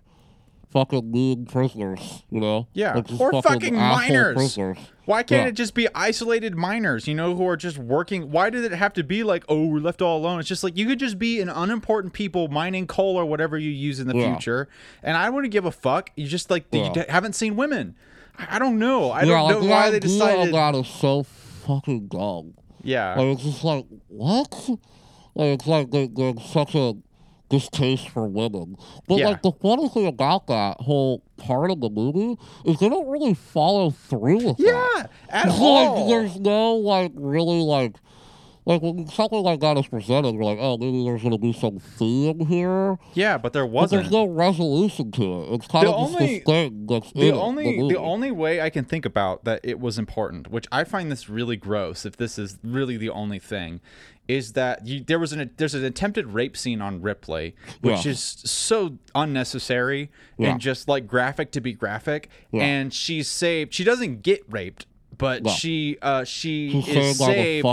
fucking 0.70 1.10
mean 1.10 1.44
prisoners? 1.46 2.22
You 2.30 2.40
know? 2.40 2.68
Yeah, 2.72 2.94
Like, 2.94 3.06
just 3.08 3.20
or 3.20 3.42
fucking 3.42 3.76
asshole 3.76 4.08
minors. 4.08 4.34
Prisoners. 4.36 4.78
Why 5.04 5.22
can't 5.24 5.42
Yeah. 5.42 5.48
it 5.48 5.52
just 5.52 5.74
be 5.74 5.88
isolated 5.94 6.54
minors, 6.56 7.06
you 7.08 7.14
know, 7.14 7.34
who 7.34 7.46
are 7.46 7.56
just 7.56 7.76
working? 7.78 8.30
Why 8.30 8.48
did 8.48 8.64
it 8.64 8.72
have 8.72 8.92
to 8.94 9.02
be 9.04 9.22
like, 9.24 9.44
oh, 9.48 9.66
we're 9.66 9.80
left 9.80 10.00
all 10.00 10.16
alone? 10.18 10.38
It's 10.40 10.48
just 10.48 10.62
like 10.64 10.76
you 10.78 10.86
could 10.86 11.00
just 11.00 11.18
be 11.18 11.40
an 11.40 11.48
unimportant 11.48 12.12
people 12.12 12.48
mining 12.48 12.86
coal 12.86 13.16
or 13.16 13.24
whatever 13.26 13.58
you 13.58 13.70
use 13.70 13.98
in 14.00 14.06
the 14.06 14.16
Yeah. 14.16 14.32
future, 14.34 14.68
and 15.02 15.16
I 15.16 15.28
wouldn't 15.28 15.52
give 15.52 15.64
a 15.64 15.72
fuck. 15.72 16.10
You 16.16 16.26
just 16.26 16.48
like 16.50 16.66
you 16.72 16.80
Yeah. 16.80 16.92
d- 16.92 17.04
haven't 17.08 17.34
seen 17.34 17.56
women. 17.56 17.96
I 18.48 18.58
don't 18.58 18.78
know. 18.78 19.10
I 19.10 19.20
yeah, 19.22 19.26
don't 19.26 19.44
like, 19.44 19.54
know 19.56 19.60
the 19.62 19.68
why 19.68 19.90
they 19.90 20.00
decided. 20.00 20.54
that 20.54 20.74
is 20.74 20.86
so 20.88 21.22
fucking 21.24 22.08
dumb. 22.08 22.54
Yeah, 22.82 23.14
Like, 23.14 23.34
it's 23.34 23.42
just 23.42 23.64
like 23.64 23.86
what? 24.08 24.68
Like, 25.34 25.48
it's 25.54 25.66
like 25.66 25.90
they, 25.90 26.06
there's 26.08 26.42
such 26.44 26.74
a 26.74 26.94
distaste 27.50 28.08
for 28.08 28.26
women. 28.28 28.76
But 29.08 29.18
Yeah. 29.18 29.28
like 29.28 29.42
the 29.42 29.52
funny 29.52 29.88
thing 29.88 30.06
about 30.06 30.46
that 30.46 30.80
whole 30.80 31.22
part 31.36 31.70
of 31.70 31.80
the 31.80 31.90
movie 31.90 32.36
is 32.64 32.78
they 32.78 32.88
don't 32.88 33.08
really 33.08 33.34
follow 33.34 33.90
through 33.90 34.46
with 34.46 34.56
that. 34.58 34.64
yeah, 34.98 35.06
at 35.28 35.46
It's 35.46 35.58
all. 35.58 35.96
like 35.98 36.08
there's 36.08 36.40
no 36.40 36.74
like 36.76 37.12
really 37.14 37.60
like 37.60 37.96
like 38.66 38.82
when 38.82 39.06
something 39.08 39.42
like 39.42 39.60
that 39.60 39.76
is 39.78 39.86
presented, 39.88 40.34
you're 40.34 40.44
like, 40.44 40.58
oh, 40.60 40.76
maybe 40.78 41.02
there's 41.04 41.22
gonna 41.22 41.38
be 41.38 41.52
some 41.52 41.78
theme 41.78 42.46
here, 42.46 42.98
yeah, 43.14 43.38
but 43.38 43.52
there 43.52 43.66
wasn't. 43.66 44.02
there's 44.02 44.12
no 44.12 44.26
resolution 44.26 45.10
to 45.12 45.42
it. 45.44 45.52
It's 45.54 45.66
kind 45.66 45.86
The 45.86 45.92
of 45.92 46.08
just 46.10 46.20
only- 46.20 46.34
this 46.36 46.44
thing 46.44 46.86
that's 46.86 47.12
the 47.12 47.32
only 47.32 47.76
movie. 47.76 47.94
the 47.94 48.00
only 48.00 48.30
way 48.30 48.60
I 48.60 48.70
can 48.70 48.84
think 48.84 49.04
about 49.06 49.44
that 49.44 49.60
it 49.62 49.80
was 49.80 49.98
important, 49.98 50.50
which 50.50 50.66
I 50.70 50.84
find 50.84 51.10
this 51.10 51.28
really 51.28 51.56
gross, 51.56 52.04
if 52.04 52.16
this 52.16 52.38
is 52.38 52.58
really 52.62 52.96
the 52.96 53.10
only 53.10 53.38
thing, 53.38 53.80
is 54.28 54.52
that 54.52 54.86
you, 54.86 55.02
there 55.02 55.18
was 55.18 55.32
an 55.32 55.50
there's 55.56 55.74
an 55.74 55.84
attempted 55.84 56.26
rape 56.28 56.56
scene 56.56 56.80
on 56.80 57.00
Ripley, 57.02 57.56
which 57.80 58.04
Yeah. 58.04 58.12
is 58.12 58.20
so 58.22 58.98
unnecessary 59.14 60.10
Yeah. 60.38 60.50
and 60.52 60.60
just 60.60 60.86
like 60.88 61.06
graphic 61.06 61.50
to 61.52 61.60
be 61.60 61.72
graphic, 61.72 62.28
Yeah. 62.52 62.62
and 62.62 62.92
she's 62.92 63.26
saved. 63.28 63.72
She 63.74 63.84
doesn't 63.84 64.22
get 64.22 64.42
raped, 64.48 64.86
but 65.16 65.48
she 65.48 65.96
uh 66.02 66.24
she 66.24 66.68
He's 66.80 66.88
is 66.96 67.20
a 67.20 67.24
saved. 67.24 67.66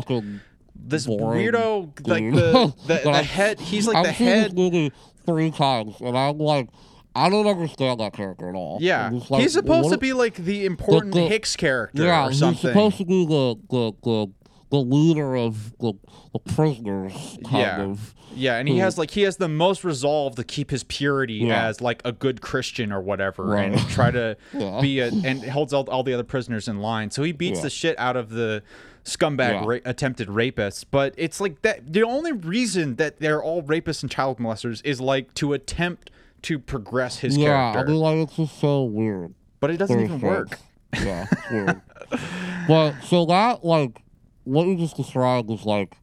This 0.85 1.05
boring 1.07 1.45
weirdo, 1.47 2.07
like 2.07 2.23
the 2.33 2.73
the, 2.87 3.01
the 3.03 3.23
head. 3.23 3.59
He's 3.59 3.87
like 3.87 3.97
I've 3.97 4.05
the 4.07 4.13
seen 4.13 4.27
head. 4.27 4.45
this 4.51 4.53
movie 4.53 4.91
three 5.25 5.51
times, 5.51 5.95
and 5.99 6.17
I'm 6.17 6.37
like, 6.37 6.69
I 7.15 7.29
don't 7.29 7.47
understand 7.47 7.99
that 7.99 8.13
character 8.13 8.47
at 8.49 8.55
all. 8.55 8.77
Yeah, 8.81 9.09
like, 9.29 9.41
he's 9.41 9.53
supposed 9.53 9.85
what- 9.85 9.91
to 9.93 9.97
be 9.97 10.13
like 10.13 10.35
the 10.35 10.65
important 10.65 11.13
the- 11.13 11.27
Hicks 11.27 11.55
character 11.55 12.03
Yeah, 12.03 12.27
or 12.27 12.29
he's 12.29 12.39
something. 12.39 12.69
supposed 12.69 12.97
to 12.97 13.05
be 13.05 13.25
the 13.25 13.55
the 13.69 13.91
the, 14.03 14.27
the 14.69 14.77
leader 14.77 15.35
of 15.35 15.77
the, 15.79 15.93
the 16.33 16.39
prisoners, 16.39 17.37
kind 17.45 17.57
Yeah. 17.57 17.81
of. 17.81 18.13
Yeah, 18.35 18.57
and 18.57 18.67
he 18.69 18.77
has 18.79 18.97
like 18.99 19.09
he 19.11 19.21
has 19.23 19.37
the 19.37 19.47
most 19.47 19.83
resolve 19.83 20.35
to 20.35 20.43
keep 20.43 20.69
his 20.69 20.83
purity 20.83 21.35
Yeah. 21.35 21.65
as 21.67 21.81
like 21.81 22.01
a 22.05 22.11
good 22.11 22.39
Christian 22.41 22.91
or 22.91 23.01
whatever, 23.01 23.45
Right. 23.45 23.71
and 23.71 23.79
try 23.89 24.11
to 24.11 24.37
Yeah. 24.53 24.79
be 24.81 24.99
a 24.99 25.07
and 25.07 25.43
holds 25.45 25.73
all, 25.73 25.89
all 25.89 26.03
the 26.03 26.13
other 26.13 26.23
prisoners 26.25 26.67
in 26.67 26.77
line. 26.79 27.09
So 27.09 27.23
he 27.23 27.31
beats 27.31 27.59
Yeah. 27.59 27.63
the 27.63 27.69
shit 27.71 27.97
out 27.97 28.15
of 28.15 28.29
the 28.29 28.61
scumbag 29.07 29.61
Yeah. 29.61 29.65
ra- 29.65 29.79
attempted 29.85 30.27
rapists. 30.27 30.83
But 30.89 31.13
it's 31.17 31.39
like 31.41 31.61
that. 31.63 31.91
The 31.93 32.03
only 32.03 32.31
reason 32.33 32.95
that 32.97 33.19
they're 33.19 33.41
all 33.41 33.63
rapists 33.63 34.01
and 34.03 34.11
child 34.11 34.37
molesters 34.37 34.81
is 34.85 34.99
like 35.01 35.33
to 35.35 35.53
attempt 35.53 36.11
to 36.43 36.59
progress 36.59 37.19
his 37.19 37.35
yeah, 37.37 37.71
character, 37.73 37.79
I 37.79 37.91
mean, 37.91 37.99
like 38.01 38.17
it's 38.27 38.35
just 38.35 38.59
so 38.59 38.83
weird. 38.83 39.33
but 39.59 39.71
it 39.71 39.77
doesn't 39.77 39.99
even 39.99 40.19
strange. 40.19 40.49
work. 40.51 40.59
Yeah, 41.03 41.25
weird. 41.51 41.81
but 42.67 42.93
so 43.01 43.25
that 43.25 43.63
like 43.65 44.01
what 44.43 44.67
you 44.67 44.75
just 44.77 44.95
described 44.95 45.49
is 45.49 45.65
like 45.65 45.95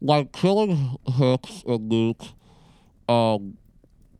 like 0.00 0.32
killing 0.32 0.96
Hicks 1.06 1.62
and 1.66 1.88
Newt 1.88 2.32
um 3.08 3.56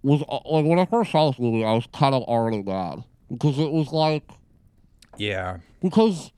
was 0.03 0.23
uh, 0.29 0.39
like 0.51 0.65
when 0.65 0.79
I 0.79 0.87
first 0.87 1.11
saw 1.13 1.31
this 1.31 1.39
movie 1.41 1.65
I 1.65 1.73
was 1.73 1.87
kind 1.93 2.15
of 2.15 2.23
already 2.25 2.63
mad 2.63 3.05
because 3.31 3.59
it 3.59 3.71
was 3.71 3.89
like 3.93 4.25
Yeah, 5.17 5.59
because 5.83 6.31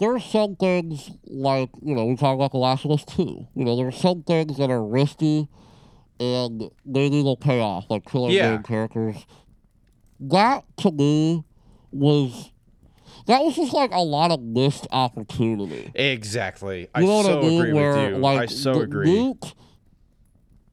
there 0.00 0.14
are 0.14 0.20
some 0.20 0.56
things 0.56 1.10
like 1.26 1.70
you 1.82 1.94
know 1.94 2.06
we 2.06 2.16
talk 2.16 2.34
about 2.34 2.50
The 2.52 2.58
Last 2.58 2.84
of 2.84 2.90
Us 2.90 3.04
two. 3.04 3.46
You 3.54 3.64
know 3.64 3.76
there 3.76 3.86
are 3.86 3.92
some 3.92 4.22
things 4.22 4.56
that 4.58 4.70
are 4.70 4.82
risky 4.84 5.48
and 6.18 6.70
maybe 6.84 7.22
they'll 7.22 7.36
pay 7.36 7.60
off, 7.60 7.86
like 7.88 8.04
killing 8.06 8.32
Yeah. 8.32 8.52
main 8.52 8.62
characters. 8.62 9.16
That 10.18 10.64
to 10.78 10.90
me 10.90 11.44
was 11.92 12.50
that 13.26 13.42
was 13.42 13.54
just 13.56 13.72
like 13.72 13.92
a 13.92 14.00
lot 14.02 14.30
of 14.30 14.40
missed 14.42 14.86
opportunity. 14.90 15.90
exactly. 15.94 16.88
I 16.94 17.00
You 17.00 17.06
know 17.06 17.22
so 17.22 17.36
what 17.36 17.44
I 17.44 17.48
mean? 17.48 17.60
agree 17.60 17.72
Where 17.74 17.94
with 17.96 18.10
you. 18.10 18.16
like 18.18 18.40
I 18.40 18.46
so 18.46 18.80
agree. 18.80 19.06
Newt 19.12 19.54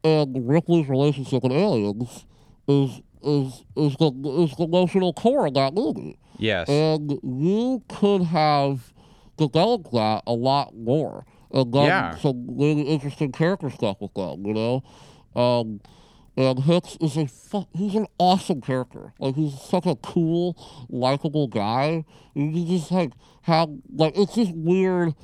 and 0.04 0.48
Ripley's 0.48 0.88
relationship 0.88 1.44
in 1.44 1.52
Aliens 1.52 2.24
is 2.66 3.00
is 3.22 3.64
is 3.76 3.96
the 3.96 4.12
is 4.42 4.56
the 4.56 4.64
emotional 4.64 5.12
core 5.12 5.46
of 5.46 5.54
that 5.54 5.74
movie. 5.74 6.18
Yes. 6.38 6.68
And 6.68 7.18
you 7.22 7.82
could 7.88 8.22
have 8.22 8.92
developed 9.38 9.90
that 9.92 10.22
a 10.26 10.32
lot 10.34 10.76
more 10.76 11.24
and 11.50 11.72
done 11.72 11.86
Yeah. 11.86 12.16
some 12.16 12.44
really 12.58 12.82
interesting 12.82 13.32
character 13.32 13.70
stuff 13.70 13.96
with 14.00 14.12
them, 14.14 14.44
you 14.46 14.52
know? 14.52 14.82
Um, 15.34 15.80
and 16.36 16.60
Hicks 16.60 16.96
is 17.00 17.16
a 17.16 17.26
fu- 17.26 17.66
he's 17.74 17.94
an 17.94 18.06
awesome 18.18 18.60
character. 18.60 19.12
Like 19.18 19.34
he's 19.34 19.58
such 19.60 19.86
a 19.86 19.96
cool, 19.96 20.56
likable 20.88 21.48
guy. 21.48 22.04
And 22.34 22.54
you 22.54 22.78
just 22.78 22.92
like 22.92 23.12
have 23.42 23.70
like 23.94 24.16
it's 24.16 24.34
just 24.34 24.52
weird 24.54 25.14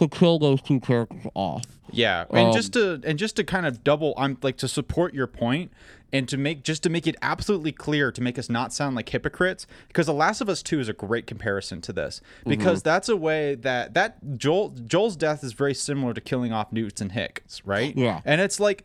could 0.00 0.10
kill 0.18 0.38
those 0.38 0.62
two 0.62 0.80
characters 0.80 1.26
off. 1.34 1.64
Yeah, 1.92 2.24
and 2.30 2.48
Um, 2.48 2.52
just 2.52 2.72
to 2.74 3.00
and 3.04 3.18
just 3.18 3.36
to 3.36 3.44
kind 3.44 3.66
of 3.66 3.84
double, 3.84 4.14
I'm 4.16 4.38
like 4.42 4.56
to 4.58 4.68
support 4.68 5.12
your 5.12 5.26
point 5.26 5.70
and 6.12 6.28
to 6.28 6.36
make 6.36 6.62
just 6.62 6.82
to 6.84 6.88
make 6.90 7.06
it 7.06 7.16
absolutely 7.20 7.72
clear 7.72 8.10
to 8.12 8.20
make 8.22 8.38
us 8.38 8.48
not 8.48 8.72
sound 8.72 8.96
like 8.96 9.08
hypocrites 9.10 9.66
because 9.88 10.06
The 10.06 10.14
Last 10.14 10.40
of 10.40 10.48
Us 10.48 10.62
2 10.62 10.80
is 10.80 10.88
a 10.88 10.92
great 10.92 11.26
comparison 11.26 11.80
to 11.82 11.92
this 11.92 12.20
because 12.46 12.82
that's 12.82 13.08
a 13.08 13.16
way 13.16 13.56
that 13.56 13.94
that 13.94 14.38
Joel 14.38 14.70
Joel's 14.70 15.16
death 15.16 15.44
is 15.44 15.52
very 15.52 15.74
similar 15.74 16.14
to 16.14 16.20
killing 16.20 16.52
off 16.52 16.72
Newts 16.72 17.00
and 17.00 17.12
Hicks, 17.12 17.60
right? 17.64 17.96
Yeah. 17.96 18.20
And 18.24 18.40
it's 18.40 18.58
like 18.60 18.84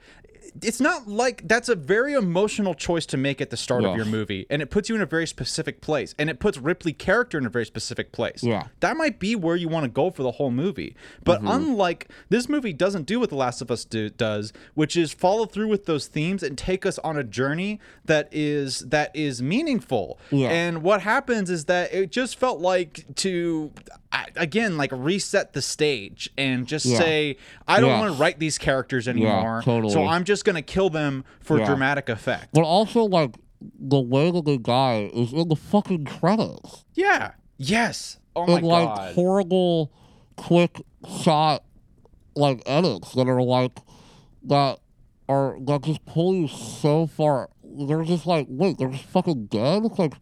it's 0.62 0.80
not 0.80 1.08
like 1.08 1.48
that's 1.48 1.70
a 1.70 1.76
very 1.76 2.14
emotional 2.14 2.74
choice 2.74 3.06
to 3.08 3.18
make 3.18 3.42
at 3.42 3.50
the 3.50 3.58
start 3.58 3.84
of 3.84 3.96
your 3.96 4.06
movie 4.06 4.46
and 4.50 4.62
it 4.62 4.70
puts 4.70 4.90
you 4.90 4.96
in 4.96 5.02
a 5.02 5.06
very 5.06 5.28
specific 5.28 5.82
place 5.82 6.16
and 6.18 6.30
it 6.30 6.40
puts 6.40 6.58
Ripley 6.58 6.94
character 6.94 7.38
in 7.38 7.46
a 7.46 7.50
very 7.50 7.66
specific 7.66 8.12
place. 8.12 8.44
Yeah. 8.44 8.68
That 8.80 8.98
might 8.98 9.20
be 9.20 9.36
where 9.36 9.56
you 9.56 9.68
want 9.68 9.84
to 9.84 9.90
go 9.90 10.10
for 10.12 10.24
the 10.24 10.32
whole 10.32 10.52
movie. 10.52 10.96
But 11.24 11.40
Mm-hmm. 11.40 11.48
unlike 11.50 12.10
this 12.30 12.48
movie 12.48 12.72
doesn't 12.74 13.06
do 13.06 13.20
what 13.20 13.30
The 13.30 13.36
Last 13.36 13.62
of 13.62 13.70
Us 13.70 13.84
do, 13.86 14.10
does, 14.10 14.54
which 14.74 14.96
is 14.96 15.14
follow 15.14 15.46
through 15.46 15.68
with 15.68 15.86
those 15.86 16.08
themes 16.08 16.42
and 16.44 16.58
take 16.58 16.86
us 16.86 16.98
on 17.00 17.18
a 17.18 17.24
journey 17.24 17.80
that 18.06 18.30
is 18.32 18.80
that 18.80 19.12
is 19.14 19.42
meaningful. 19.42 20.18
Yeah. 20.32 20.50
And 20.50 20.82
what 20.82 21.02
happens 21.02 21.50
is 21.50 21.66
that 21.66 21.94
it 21.94 22.12
just 22.12 22.40
felt 22.40 22.60
like 22.62 23.06
to 23.16 23.72
again 24.36 24.78
like 24.78 24.92
reset 24.94 25.54
the 25.54 25.62
stage 25.62 26.30
and 26.38 26.68
just 26.68 26.86
Yeah. 26.86 26.98
say 27.00 27.38
I 27.68 27.80
don't 27.80 27.90
Yeah. 27.90 28.00
want 28.00 28.14
to 28.16 28.22
write 28.22 28.40
these 28.40 28.58
characters 28.58 29.08
anymore. 29.08 29.62
totally. 29.64 29.94
So 29.94 30.06
I'm 30.06 30.24
just 30.24 30.46
going 30.46 30.56
to 30.56 30.62
kill 30.62 30.90
them 30.90 31.24
for 31.42 31.58
Yeah. 31.60 31.66
dramatic 31.66 32.10
effect. 32.10 32.50
But 32.54 32.64
also, 32.64 33.04
like, 33.04 33.36
the 33.80 34.00
way 34.00 34.32
that 34.32 34.46
they 34.46 34.58
die 34.58 35.10
is 35.14 35.34
in 35.34 35.48
the 35.48 35.56
fucking 35.56 36.06
credits. 36.06 36.86
Yeah. 36.94 37.32
Yes. 37.58 38.18
Oh 38.36 38.46
my 38.46 38.58
in, 38.60 38.64
like, 38.66 38.86
god. 38.96 39.16
horrible, 39.16 39.92
quick 40.36 40.82
shot, 41.22 41.64
like, 42.36 42.62
edits 42.66 43.14
that 43.14 43.28
are, 43.28 43.42
like, 43.42 43.78
that 44.44 44.80
are, 45.30 45.58
that 45.62 45.82
just 45.84 46.06
pull 46.06 46.36
you 46.36 46.48
so 46.48 47.08
far. 47.08 47.50
They're 47.64 48.04
just 48.04 48.26
like, 48.28 48.46
wait, 48.50 48.78
they're 48.78 48.90
just 48.90 49.06
fucking 49.06 49.46
dead? 49.48 49.84
Like, 49.98 50.14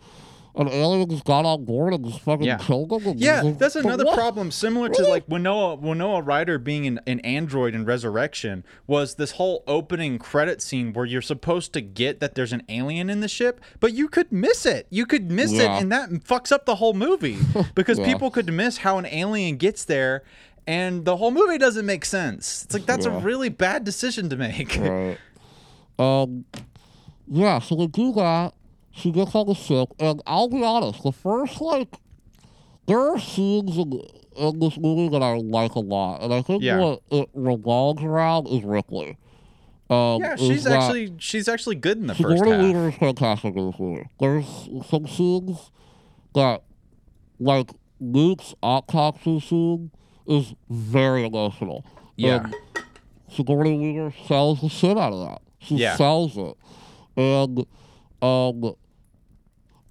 an 0.56 0.68
alien 0.68 1.10
just 1.10 1.24
got 1.24 1.46
on 1.46 1.66
board 1.66 1.94
and 1.94 2.06
just 2.06 2.20
fucking 2.22 2.46
Yeah. 2.46 2.58
killed 2.58 2.90
them? 2.90 3.06
And 3.08 3.20
Yeah, 3.20 3.42
just- 3.44 3.60
that's 3.60 3.76
another 3.76 4.06
what? 4.06 4.16
problem 4.16 4.52
similar 4.52 4.90
to 4.90 5.04
like 5.08 5.24
Winona 5.28 5.76
Winona 5.76 6.22
Ryder 6.22 6.60
being 6.60 6.86
an, 6.86 7.00
an 7.08 7.20
android 7.22 7.74
in 7.74 7.86
Resurrection 7.86 8.64
was 8.86 9.16
this 9.16 9.32
whole 9.32 9.64
opening 9.68 10.20
credit 10.20 10.62
scene 10.62 10.94
where 10.94 11.06
you're 11.06 11.22
supposed 11.24 11.74
to 11.74 11.82
get 11.82 12.20
that 12.20 12.36
there's 12.36 12.54
an 12.54 12.62
alien 12.70 13.10
in 13.10 13.20
the 13.22 13.28
ship, 13.28 13.60
but 13.80 13.94
you 13.94 14.08
could 14.08 14.32
miss 14.32 14.66
it. 14.66 14.86
You 14.90 15.06
could 15.06 15.32
miss 15.32 15.52
it 15.54 15.62
and 15.70 15.92
that 15.92 16.10
fucks 16.10 16.52
up 16.52 16.66
the 16.66 16.76
whole 16.76 16.94
movie 16.94 17.38
because 17.76 17.98
Yeah. 17.98 18.06
people 18.06 18.30
could 18.30 18.52
miss 18.54 18.78
how 18.78 18.98
an 19.00 19.06
alien 19.08 19.58
gets 19.58 19.84
there 19.86 20.24
and 20.68 21.04
the 21.04 21.18
whole 21.18 21.32
movie 21.32 21.58
doesn't 21.58 21.86
make 21.86 22.06
sense. 22.06 22.64
It's 22.64 22.74
like 22.74 22.86
that's 22.86 23.06
a 23.06 23.12
really 23.12 23.50
bad 23.50 23.84
decision 23.84 24.30
to 24.30 24.36
make. 24.38 24.78
Right. 24.80 25.18
Um, 26.00 26.46
yeah, 27.28 27.60
so 27.60 27.76
they 27.76 27.86
do 27.88 28.12
that. 28.14 28.54
She 28.96 29.12
gets 29.12 29.34
on 29.34 29.48
the 29.48 29.56
ship, 29.56 29.90
and 30.00 30.22
I'll 30.28 30.48
be 30.50 30.64
honest, 30.64 31.02
the 31.04 31.12
first, 31.12 31.60
like, 31.60 31.96
there 32.86 33.00
are 33.00 33.20
scenes 33.20 33.76
in, 33.78 34.02
in 34.36 34.60
this 34.60 34.78
movie 34.78 35.10
that 35.10 35.24
I 35.24 35.38
like 35.38 35.74
a 35.74 35.80
lot, 35.80 36.22
and 36.22 36.32
I 36.34 36.42
think 36.44 36.62
Yeah. 36.62 36.80
what 36.80 37.02
it 37.10 37.28
revolves 37.34 38.04
around 38.04 38.48
is 38.48 38.64
Ripley. 38.64 39.18
Um, 39.90 40.22
Yeah, 40.22 40.36
she's 40.36 40.66
actually 40.68 41.14
she's 41.18 41.48
actually 41.48 41.76
good 41.76 41.98
in 41.98 42.08
the 42.08 42.16
first 42.16 42.38
Sigourney 42.40 42.52
half. 42.52 42.62
Weaver 42.64 42.90
is 42.90 42.96
fantastic 42.96 43.56
in 43.56 43.72
this 43.72 43.80
movie. 43.80 44.08
There's 44.20 44.70
some 44.90 45.08
scenes 45.08 45.72
that, 46.36 46.62
like, 47.40 47.72
Newt's 48.00 48.54
autopsy 48.62 49.40
scene 49.40 49.90
is 50.28 50.54
very 50.70 51.26
emotional. 51.26 51.84
Yeah. 52.16 52.44
And 52.44 52.56
Sigourney 53.30 53.78
Weaver 53.78 54.14
sells 54.28 54.62
the 54.62 54.70
shit 54.70 54.98
out 54.98 55.14
of 55.14 55.28
that. 55.28 55.42
She 55.60 55.76
Yeah. 55.78 55.96
sells 55.96 56.38
it. 56.38 56.56
And, 57.18 57.66
um, 58.22 58.76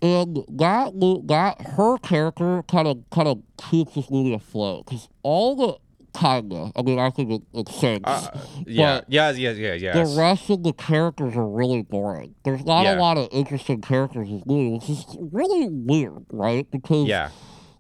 and 0.03 0.45
that, 0.49 0.93
that 1.29 1.61
her 1.77 1.97
character 1.99 2.63
kind 2.65 2.89
of 2.89 2.99
kind 3.11 3.29
of 3.29 3.41
keeps 3.57 3.95
this 3.95 4.11
movie 4.11 4.35
afloat 4.35 4.85
because 4.87 5.09
all 5.23 5.55
the 5.57 5.77
kinda 6.19 6.71
I 6.77 6.83
mean 6.83 6.99
I 6.99 7.09
think 7.11 7.31
it, 7.31 7.43
it 7.55 7.69
sinks, 7.71 8.03
Uh, 8.11 8.39
yeah, 8.67 9.01
yeah, 9.09 9.31
yeah, 9.31 9.51
yeah, 9.53 9.73
yeah. 9.75 9.93
the 10.05 10.15
rest 10.19 10.51
of 10.51 10.63
the 10.63 10.73
characters 10.75 11.35
are 11.37 11.49
really 11.49 11.83
boring. 11.83 12.35
There's 12.45 12.65
not 12.67 12.83
Yeah. 12.83 12.97
a 12.97 13.01
lot 13.01 13.17
of 13.17 13.29
interesting 13.33 13.81
characters 13.81 14.29
in 14.29 14.43
movie, 14.45 14.73
which 14.75 14.91
is 14.91 15.07
really 15.19 15.69
weird, 15.71 16.27
right? 16.31 16.71
Because 16.71 17.07
Yeah. 17.07 17.31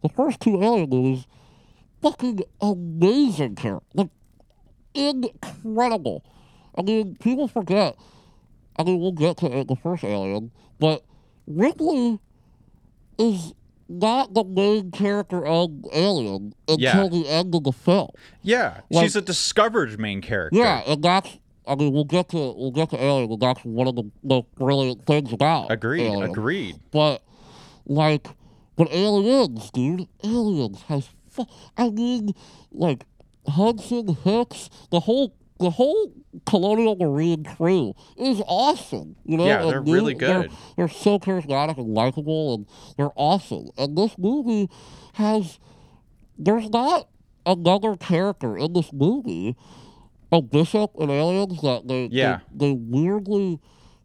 the 0.02 0.08
first 0.08 0.40
two 0.40 0.62
Alien 0.62 0.88
movies, 0.88 1.26
fucking 2.00 2.40
amazing 2.62 3.56
character, 3.56 3.86
like 3.94 4.08
incredible. 4.94 6.24
I 6.76 6.82
mean, 6.82 7.16
people 7.20 7.48
forget. 7.48 7.96
I 8.78 8.84
mean, 8.84 9.00
we'll 9.00 9.12
get 9.12 9.36
to 9.38 9.48
the 9.64 9.76
first 9.76 10.04
Alien, 10.04 10.50
but 10.78 11.02
Ripley 11.56 12.18
is 13.18 13.52
not 13.88 14.32
the 14.34 14.44
main 14.44 14.90
character 14.90 15.44
of 15.44 15.70
Alien 15.92 16.54
until 16.68 16.80
Yeah. 16.80 17.08
the 17.08 17.28
end 17.28 17.54
of 17.54 17.64
the 17.64 17.72
film. 17.72 18.08
Yeah, 18.42 18.80
Like- 18.90 19.04
she's 19.04 19.16
a 19.16 19.20
discovered 19.22 19.98
main 19.98 20.20
character. 20.20 20.58
Yeah, 20.58 20.82
and 20.86 21.02
that's. 21.02 21.38
I 21.66 21.76
mean, 21.76 21.92
we'll 21.92 22.04
get 22.04 22.28
to 22.30 22.36
we'll 22.56 22.72
get 22.72 22.90
to 22.90 23.00
Alien, 23.02 23.30
and 23.30 23.40
that's 23.40 23.64
one 23.64 23.86
of 23.86 23.94
the 23.94 24.04
most 24.24 24.52
brilliant 24.56 25.06
things 25.06 25.32
about 25.32 25.70
Agreed. 25.70 26.06
Alien. 26.06 26.30
Agreed. 26.30 26.76
But 26.90 27.22
like, 27.86 28.26
but 28.76 28.88
Aliens, 28.92 29.70
dude, 29.70 30.08
Aliens 30.24 30.82
has. 30.88 31.08
Fu- 31.28 31.46
I 31.78 31.88
mean, 31.90 32.34
like 32.72 33.04
Hudson 33.46 34.16
Hicks, 34.24 34.70
the 34.90 35.00
whole 35.00 35.34
the 35.60 35.70
whole 35.70 36.12
Colonial 36.46 36.96
Marine 36.96 37.44
crew 37.44 37.94
is 38.16 38.40
awesome. 38.46 39.16
You 39.24 39.36
know, 39.36 39.44
Yeah, 39.46 39.62
they're 39.64 39.82
they- 39.82 39.92
really 39.92 40.14
they're- 40.14 40.42
good. 40.44 40.52
They're, 40.76 40.88
so 40.88 41.18
charismatic 41.18 41.76
and 41.78 41.92
likable, 41.94 42.54
and 42.54 42.66
they're 42.96 43.12
awesome. 43.16 43.68
And 43.76 43.96
this 43.98 44.16
movie 44.18 44.68
has. 45.14 45.58
There's 46.38 46.70
not 46.70 47.08
another 47.44 47.96
character 47.96 48.56
in 48.56 48.72
this 48.72 48.92
movie, 48.92 49.56
a 50.32 50.40
bishop 50.40 50.92
and 50.98 51.10
aliens 51.10 51.60
that 51.60 51.86
they 51.86 52.08
Yeah. 52.10 52.40
they, 52.52 52.68
they 52.68 52.72
weirdly 52.72 53.60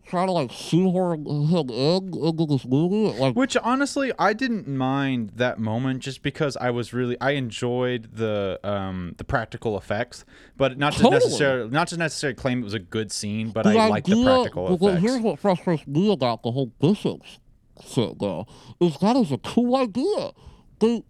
try 0.08 0.26
to 0.26 0.32
like 0.32 0.52
shoehorn 0.52 1.26
him 1.26 1.70
in 1.70 2.14
into 2.14 2.46
this 2.46 2.66
movie. 2.66 3.18
Like 3.18 3.36
Which 3.36 3.58
honestly, 3.58 4.12
I 4.18 4.34
didn't 4.34 4.68
mind 4.68 5.32
that 5.36 5.60
moment 5.60 6.02
just 6.02 6.22
because 6.22 6.58
I 6.58 6.70
was 6.70 6.94
really 6.94 7.20
I 7.20 7.32
enjoyed 7.32 8.10
the 8.14 8.60
um 8.64 9.16
the 9.18 9.24
practical 9.24 9.78
effects, 9.78 10.26
but 10.56 10.78
not 10.78 10.94
to 10.94 11.10
necessarily 11.10 11.70
not 11.70 11.88
to 11.90 11.98
necessarily 11.98 12.36
claim 12.36 12.62
it 12.62 12.64
was 12.64 12.74
a 12.74 12.80
good 12.80 13.12
scene, 13.12 13.50
but 13.50 13.64
the 13.64 13.78
I 13.78 13.88
like 13.88 14.06
the 14.06 14.24
practical 14.24 14.64
well, 14.64 14.90
effects. 14.90 15.02
Here's 15.02 15.22
what 15.22 15.40
frustrates 15.40 15.86
me 15.88 16.12
about 16.12 16.44
the 16.44 16.52
whole 16.52 16.68
bishops 16.80 17.40
shit 17.86 18.20
though, 18.20 18.48
is 18.80 18.98
that 19.00 19.16
is 19.16 19.32
a 19.32 19.38
cool 19.38 19.76
idea. 19.76 20.32
They 20.80 21.04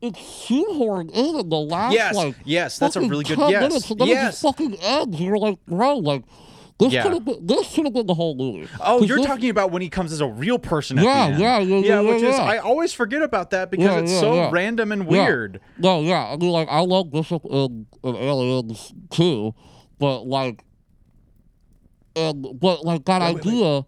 it's 0.00 0.18
shoehorned 0.18 1.10
in 1.10 1.38
in 1.38 1.48
the 1.50 1.58
last 1.58 1.92
Yes, 1.92 2.14
like 2.14 2.34
yes, 2.44 2.78
that's 2.78 2.96
a 2.96 3.00
really 3.00 3.24
good- 3.24 3.38
10 3.38 3.50
yes, 3.50 3.62
minutes, 3.62 3.90
and 3.90 4.00
then 4.00 4.08
yes. 4.08 4.40
fucking 4.40 4.74
ends. 4.76 5.20
You're 5.20 5.36
like, 5.38 5.58
bro, 5.66 5.96
like 5.98 6.24
this 6.80 6.92
Yeah. 6.92 7.02
could 7.04 7.12
have 7.12 7.24
been 7.24 7.46
this 7.46 7.68
should 7.68 7.84
have 7.84 7.94
been 7.94 8.06
the 8.06 8.14
whole 8.14 8.34
movie. 8.34 8.68
Oh, 8.80 9.02
you're 9.02 9.22
talking 9.24 9.50
about 9.50 9.70
when 9.70 9.82
he 9.82 9.88
comes 9.88 10.12
as 10.12 10.20
a 10.20 10.26
real 10.26 10.58
person 10.58 10.98
at 10.98 11.04
Yeah, 11.04 11.28
yeah, 11.36 11.58
yeah, 11.60 11.76
yeah, 11.78 12.00
which 12.00 12.22
is. 12.22 12.34
I 12.34 12.58
always 12.58 12.92
forget 12.92 13.22
about 13.22 13.50
that 13.50 13.70
because 13.70 14.02
it's 14.02 14.18
so 14.18 14.50
random 14.50 14.90
and 14.90 15.06
weird. 15.06 15.60
No, 15.78 16.00
yeah. 16.00 16.24
I 16.24 16.36
mean, 16.36 16.50
like, 16.50 16.68
I 16.68 16.80
love 16.80 17.10
Bishop 17.12 17.44
and, 17.44 17.86
and 18.02 18.16
Aliens 18.16 18.92
too, 19.10 19.54
but 19.98 20.26
like, 20.26 20.64
and 22.16 22.46
but 22.58 22.84
like 22.84 23.04
that 23.04 23.20
Wait, 23.22 23.34
wait, 23.36 23.44
wait. 23.44 23.52
idea 23.52 23.86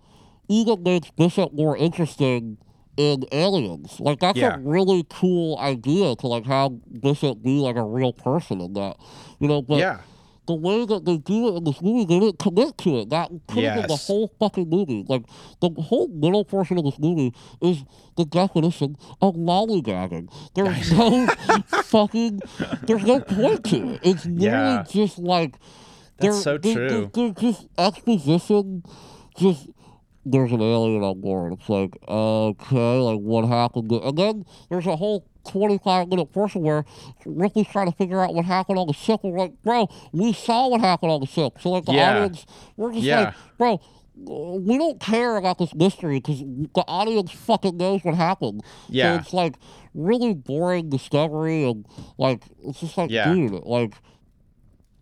even 0.49 0.83
makes 0.83 1.11
Bishop 1.13 1.53
more 1.53 1.77
interesting 1.77 2.59
in 2.97 3.25
Aliens. 3.33 3.99
Like, 4.01 4.21
that's 4.21 4.39
Yeah. 4.39 4.57
a 4.57 4.59
really 4.59 5.05
cool 5.09 5.59
idea 5.59 6.15
to 6.17 6.27
like 6.27 6.45
have 6.47 6.73
Bishop 7.01 7.43
be 7.43 7.59
like 7.61 7.77
a 7.77 7.83
real 7.85 8.13
person 8.13 8.61
in 8.61 8.75
that, 8.75 8.97
you 9.41 9.49
know. 9.49 9.63
But 9.63 9.79
yeah. 9.79 9.99
The 10.47 10.55
way 10.55 10.85
that 10.85 11.05
they 11.05 11.19
do 11.19 11.49
it 11.49 11.57
in 11.59 11.65
this 11.65 11.81
movie, 11.81 12.05
they 12.05 12.19
didn't 12.19 12.39
commit 12.39 12.77
to 12.79 12.99
it. 12.99 13.11
That 13.11 13.31
could 13.49 13.63
have 13.65 13.77
been 13.83 13.89
the 13.89 13.97
whole 13.97 14.29
fucking 14.41 14.69
movie. 14.69 15.05
Like 15.09 15.25
the 15.61 15.71
whole 15.71 16.09
middle 16.09 16.45
portion 16.45 16.79
of 16.79 16.85
this 16.85 16.99
movie 16.99 17.33
is 17.61 17.85
the 18.17 18.25
definition 18.25 18.97
of 19.21 19.35
lollygagging. 19.37 20.29
There's 20.55 20.93
no 20.93 21.27
fucking, 21.85 22.41
there's 22.83 23.05
no 23.05 23.21
point 23.21 23.65
to 23.67 23.91
it. 23.95 24.01
It's 24.03 24.27
literally 24.27 24.45
Yeah. 24.47 24.85
just 24.91 25.19
like 25.19 25.55
That's 26.19 26.43
they're- 26.45 26.59
so 26.59 26.59
true. 26.59 27.11
they- 27.15 27.23
They're 27.23 27.35
just 27.35 27.67
exposition, 27.79 28.83
just. 29.39 29.69
There's 30.25 30.53
an 30.53 30.61
alien 30.61 31.03
on 31.03 31.21
board. 31.21 31.53
It's 31.55 31.69
like, 31.69 31.97
okay, 32.09 32.99
like 32.99 33.19
what 33.19 33.45
happened? 33.47 33.91
And 33.91 34.17
then 34.17 34.45
there's 34.71 34.87
a 34.87 34.95
whole 34.97 35.27
25 35.49 36.09
minute 36.09 36.33
portion 36.33 36.63
where 36.63 36.85
Ripley's 37.27 37.67
trying 37.67 37.91
to 37.91 37.97
figure 37.97 38.21
out 38.21 38.33
what 38.33 38.45
happened 38.45 38.79
on 38.79 38.87
the 38.87 38.93
ship. 38.93 39.21
We're 39.25 39.37
like, 39.37 39.61
bro, 39.63 39.89
we 40.13 40.33
saw 40.33 40.69
what 40.69 40.81
happened 40.81 41.11
on 41.11 41.21
the 41.21 41.27
ship. 41.27 41.55
So, 41.61 41.71
like, 41.71 41.87
the 41.87 41.95
Yeah. 41.95 42.11
audience, 42.11 42.47
we're 42.77 42.93
just 42.93 43.05
Yeah. 43.05 43.21
like, 43.25 43.35
bro, 43.59 43.81
we 44.15 44.79
don't 44.79 45.01
care 45.01 45.37
about 45.37 45.59
this 45.59 45.75
mystery 45.75 46.21
because 46.21 46.39
the 46.39 46.85
audience 46.87 47.33
fucking 47.33 47.77
knows 47.77 48.05
what 48.05 48.15
happened. 48.15 48.63
Yeah. 48.89 49.15
So 49.17 49.21
it's 49.21 49.33
like 49.33 49.57
really 49.95 50.35
boring 50.35 50.89
discovery 50.91 51.65
and 51.65 51.85
like 52.19 52.45
it's 52.63 52.79
just 52.81 52.97
like 52.97 53.11
Yeah. 53.11 53.33
dude, 53.35 53.63
like 53.65 53.95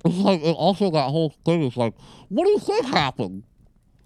it's 0.04 0.16
like 0.16 0.40
and 0.42 0.54
also 0.56 0.90
that 0.92 1.10
whole 1.10 1.34
thing 1.44 1.62
is 1.62 1.76
like, 1.76 1.92
what 2.28 2.44
do 2.46 2.50
you 2.52 2.58
think 2.60 2.86
happened? 2.86 3.42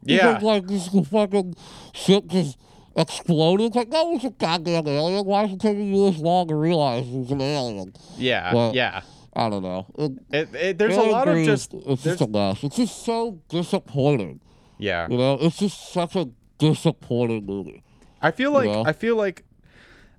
Yeah. 0.05 0.35
Because, 0.35 0.43
like 0.43 0.67
this 0.67 0.89
fucking 1.09 1.55
ship 1.95 2.27
just 2.29 2.59
exploded. 2.97 3.67
It's 3.69 3.77
like 3.77 3.91
that 3.91 4.03
was 4.03 4.25
a 4.25 4.31
goddamn 4.31 4.87
alien. 4.87 5.25
Why 5.25 5.45
is 5.45 5.53
it 5.53 5.61
taking 5.61 5.93
you 5.93 6.11
this 6.11 6.21
long 6.21 6.49
to 6.49 6.55
realize 6.55 7.07
it 7.09 7.13
was 7.19 7.31
an 7.31 7.41
alien? 7.41 7.93
Yeah. 8.17 8.55
Well, 8.55 8.73
yeah. 8.75 9.03
I 9.37 9.51
don't 9.51 9.63
know. 9.63 9.87
It, 9.99 10.13
It, 10.31 10.55
it, 10.55 10.79
there's 10.79 10.97
a 10.97 11.03
lot 11.03 11.27
of 11.29 11.45
just 11.45 11.75
it's 11.75 12.05
just 12.05 12.21
a 12.21 12.29
mess. 12.29 12.63
It's 12.63 12.77
just 12.77 13.05
so 13.05 13.41
disappointing. 13.49 14.41
yeah. 14.79 15.09
You 15.09 15.17
know, 15.19 15.39
it's 15.41 15.59
just 15.59 15.93
such 15.93 16.15
a 16.15 16.29
disappointing 16.59 17.45
movie. 17.47 17.83
I 18.23 18.31
feel 18.31 18.53
like 18.53 18.67
know? 18.67 18.85
I 18.87 18.93
feel 18.93 19.17
like 19.17 19.43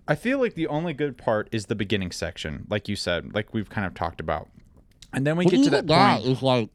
I 0.07 0.15
feel 0.15 0.39
like 0.39 0.53
the 0.55 0.67
only 0.67 0.93
good 0.93 1.17
part 1.17 1.47
is 1.51 1.65
the 1.67 1.75
beginning 1.75 2.11
section, 2.11 2.67
like 2.69 2.87
you 2.89 2.95
said, 2.95 3.33
like 3.33 3.53
we've 3.53 3.69
kind 3.69 3.87
of 3.87 3.93
talked 3.93 4.19
about. 4.19 4.49
And 5.13 5.25
then 5.25 5.37
we 5.37 5.45
But 5.45 5.51
get 5.51 5.57
to 5.57 5.61
even 5.61 5.71
that 5.71 5.87
that 5.87 6.17
point. 6.21 6.29
is 6.31 6.41
like, 6.43 6.69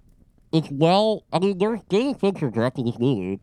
it's 0.53 0.68
well. 0.70 1.24
I 1.32 1.38
mean, 1.38 1.59
there's 1.59 1.80
David 1.88 2.20
Fincher 2.20 2.51
directing 2.51 2.86
this 2.86 2.98
movie, 2.98 3.40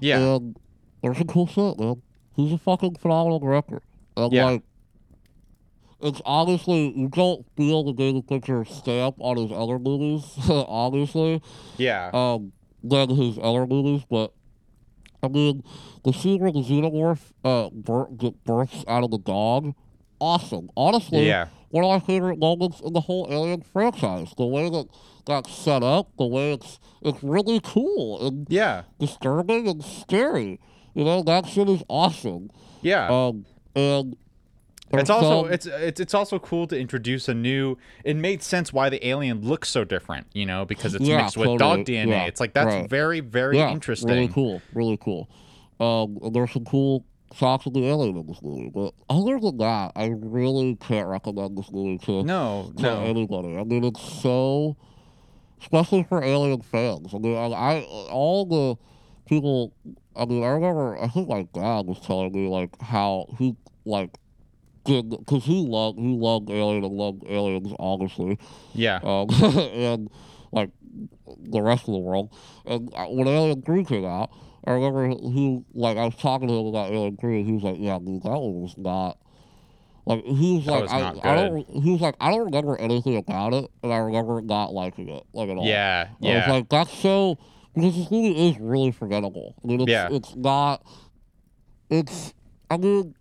Yeah. 0.00 0.18
and 0.36 0.56
there's 1.02 1.18
some 1.18 1.26
cool 1.26 1.46
shit, 1.46 1.78
man. 1.78 2.02
He's 2.34 2.52
a 2.52 2.58
fucking 2.58 2.96
phenomenal 2.96 3.38
director. 3.38 3.82
And 4.16 4.32
Yeah. 4.32 4.44
like, 4.46 4.62
it's 6.02 6.20
obviously 6.24 6.92
you 6.98 7.08
don't 7.08 7.44
feel 7.56 7.82
the 7.84 7.92
David 7.92 8.28
Fincher 8.28 8.64
stamp 8.64 9.16
on 9.18 9.36
his 9.38 9.50
other 9.52 9.78
movies, 9.78 10.24
obviously, 10.50 11.40
yeah. 11.78 12.10
um, 12.12 12.52
than 12.82 13.10
his 13.10 13.38
other 13.42 13.66
movies, 13.66 14.02
but. 14.08 14.32
I 15.22 15.28
mean, 15.28 15.64
the 16.04 16.12
scene 16.12 16.40
where 16.40 16.52
the 16.52 16.60
xenomorph 16.62 17.32
uh, 17.42 17.70
births 17.70 18.84
out 18.86 19.02
of 19.02 19.10
the 19.10 19.18
dog, 19.18 19.74
awesome. 20.20 20.70
Honestly, 20.76 21.26
Yeah. 21.26 21.46
one 21.70 21.84
of 21.84 21.90
my 21.90 21.98
favorite 22.06 22.38
moments 22.38 22.80
in 22.80 22.92
the 22.92 23.00
whole 23.00 23.26
Alien 23.30 23.62
franchise. 23.62 24.32
The 24.36 24.46
way 24.46 24.68
that 24.70 24.86
got 25.24 25.46
set 25.46 25.82
up, 25.82 26.08
the 26.18 26.26
way 26.26 26.52
it's 26.52 26.78
it's 27.02 27.22
really 27.22 27.60
cool 27.62 28.26
and 28.26 28.46
yeah. 28.50 28.82
disturbing 28.98 29.68
and 29.68 29.84
scary. 29.84 30.60
You 30.94 31.04
know, 31.04 31.22
that 31.22 31.46
shit 31.46 31.68
is 31.68 31.82
awesome. 31.88 32.50
Yeah. 32.82 33.08
Um, 33.08 33.44
and 33.74 34.16
it's 34.92 35.10
also 35.10 35.42
some- 35.44 35.52
it's 35.52 35.66
it's 35.66 36.00
it's 36.00 36.14
also 36.14 36.38
cool 36.38 36.66
to 36.68 36.78
introduce 36.78 37.28
a 37.28 37.34
new. 37.34 37.76
It 38.04 38.16
made 38.16 38.42
sense 38.42 38.72
why 38.72 38.88
the 38.88 39.04
alien 39.06 39.42
looks 39.42 39.68
so 39.68 39.84
different, 39.84 40.26
you 40.32 40.46
know, 40.46 40.64
because 40.64 40.94
it's 40.94 41.04
Yeah, 41.04 41.22
mixed 41.22 41.36
with 41.36 41.46
totally. 41.48 41.58
dog 41.58 41.86
DNA. 41.86 42.08
Yeah, 42.10 42.24
it's 42.26 42.40
like 42.40 42.54
that's 42.54 42.72
right. 42.74 42.88
very 42.88 43.20
very 43.20 43.58
yeah, 43.58 43.70
interesting. 43.72 44.08
Really 44.10 44.28
cool, 44.28 44.62
really 44.72 44.96
cool. 44.96 45.28
Um, 45.80 46.18
there's 46.32 46.52
some 46.52 46.64
cool 46.64 47.04
the 47.30 47.86
alien 47.86 48.16
in 48.16 48.26
this 48.26 48.40
movie, 48.42 48.70
but 48.72 48.94
other 49.10 49.38
than 49.40 49.58
that, 49.58 49.92
I 49.96 50.06
really 50.06 50.76
can't 50.76 51.08
recommend 51.08 51.56
this 51.58 51.70
movie 51.70 51.98
to 52.06 52.22
No, 52.22 52.72
to 52.76 52.82
no. 52.82 53.00
anybody. 53.00 53.56
I 53.56 53.64
mean, 53.64 53.84
it's 53.84 54.00
so, 54.00 54.76
especially 55.60 56.04
for 56.04 56.22
Alien 56.22 56.62
fans. 56.62 57.12
I 57.14 57.18
mean, 57.18 57.36
I, 57.36 57.46
I 57.52 57.80
all 58.10 58.46
the 58.46 58.76
people. 59.28 59.72
I 60.14 60.24
mean, 60.24 60.42
I 60.44 60.48
remember. 60.48 60.96
I 61.02 61.08
think 61.08 61.28
my 61.28 61.42
dad 61.52 61.86
was 61.86 62.00
telling 62.00 62.32
me 62.32 62.48
like 62.48 62.80
how 62.80 63.26
he 63.38 63.54
like 63.84 64.16
did 64.84 65.10
because 65.10 65.44
he 65.44 65.66
loved 65.66 65.98
he 65.98 66.16
loved 66.16 66.48
Alien 66.48 66.84
and 66.84 66.94
loved 66.94 67.24
aliens 67.26 67.72
obviously, 67.78 68.38
Yeah. 68.72 69.00
um, 69.02 69.28
and 69.42 70.08
like 70.52 70.70
the 71.42 71.60
rest 71.60 71.82
of 71.88 71.92
the 71.94 71.98
world. 72.00 72.32
And 72.64 72.92
uh, 72.94 73.06
when 73.06 73.26
Alien 73.28 73.62
Three 73.62 73.84
came 73.84 74.04
out, 74.04 74.30
I 74.66 74.72
remember 74.72 75.08
he 75.08 75.62
like 75.74 75.96
I 75.96 76.04
was 76.06 76.16
talking 76.16 76.48
to 76.48 76.54
him 76.54 76.66
about 76.66 76.88
Three, 77.20 77.38
and 77.40 77.46
he 77.46 77.52
was 77.52 77.62
like, 77.62 77.76
"Yeah, 77.78 77.98
dude, 77.98 78.22
that 78.22 78.30
one 78.30 78.62
was 78.62 78.76
not." 78.76 79.18
Like 80.06 80.24
he 80.24 80.56
was 80.58 80.66
like, 80.66 80.88
I, 80.88 81.14
I 81.24 81.34
don't. 81.34 81.66
He 81.68 81.90
was 81.90 82.00
like, 82.00 82.14
I 82.20 82.30
don't 82.30 82.44
remember 82.44 82.76
anything 82.76 83.16
about 83.16 83.54
it, 83.54 83.68
and 83.82 83.92
I 83.92 83.96
remember 83.98 84.40
not 84.40 84.72
liking 84.72 85.08
it 85.08 85.24
like 85.32 85.48
at 85.48 85.56
all. 85.56 85.66
Yeah. 85.66 86.06
I 86.08 86.12
was 86.12 86.20
Yeah. 86.22 86.52
like, 86.52 86.68
that's 86.68 86.96
so 86.96 87.38
because 87.74 87.96
this 87.96 88.08
movie 88.10 88.48
is 88.50 88.58
really 88.60 88.92
forgettable. 88.92 89.56
I 89.64 89.66
mean, 89.66 89.80
it's 89.80 89.90
Yeah. 89.90 90.08
it's 90.12 90.36
not. 90.36 90.82
It's. 91.90 92.34
I 92.70 92.76
mean, 92.76 93.15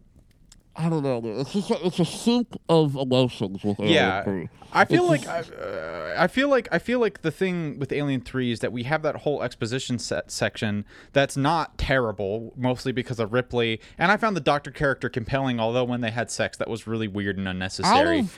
I 0.77 0.89
don't 0.89 1.03
know. 1.03 1.21
It's 1.39 1.53
just 1.53 1.71
a, 1.71 1.85
it's 1.85 1.99
a 1.99 2.05
soup 2.05 2.59
of 2.67 2.95
emotions 2.95 3.63
with 3.63 3.79
Alien 3.79 3.93
Yeah. 3.95 4.23
3. 4.23 4.49
I 4.73 4.83
feel 4.83 5.09
It's 5.13 5.25
like 5.25 5.49
I, 5.49 5.55
uh, 5.55 6.15
I 6.17 6.27
feel 6.27 6.49
like 6.49 6.67
I 6.69 6.79
feel 6.79 6.99
like 6.99 7.21
the 7.21 7.31
thing 7.31 7.79
with 7.79 7.93
Alien 7.93 8.19
Three 8.19 8.51
is 8.51 8.59
that 8.59 8.73
we 8.73 8.83
have 8.83 9.03
that 9.03 9.17
whole 9.17 9.41
exposition 9.41 9.97
set 9.99 10.29
section 10.31 10.83
that's 11.13 11.37
not 11.37 11.77
terrible, 11.77 12.51
mostly 12.57 12.91
because 12.91 13.17
of 13.21 13.31
Ripley. 13.31 13.79
And 13.97 14.11
I 14.11 14.17
found 14.17 14.35
the 14.35 14.41
Doctor 14.41 14.71
character 14.71 15.07
compelling, 15.07 15.61
although 15.61 15.85
when 15.85 16.01
they 16.01 16.11
had 16.11 16.29
sex, 16.29 16.57
that 16.57 16.69
was 16.69 16.87
really 16.87 17.07
weird 17.07 17.37
and 17.37 17.47
Out 17.47 17.51
unnecessary. 17.51 18.19
of 18.19 18.37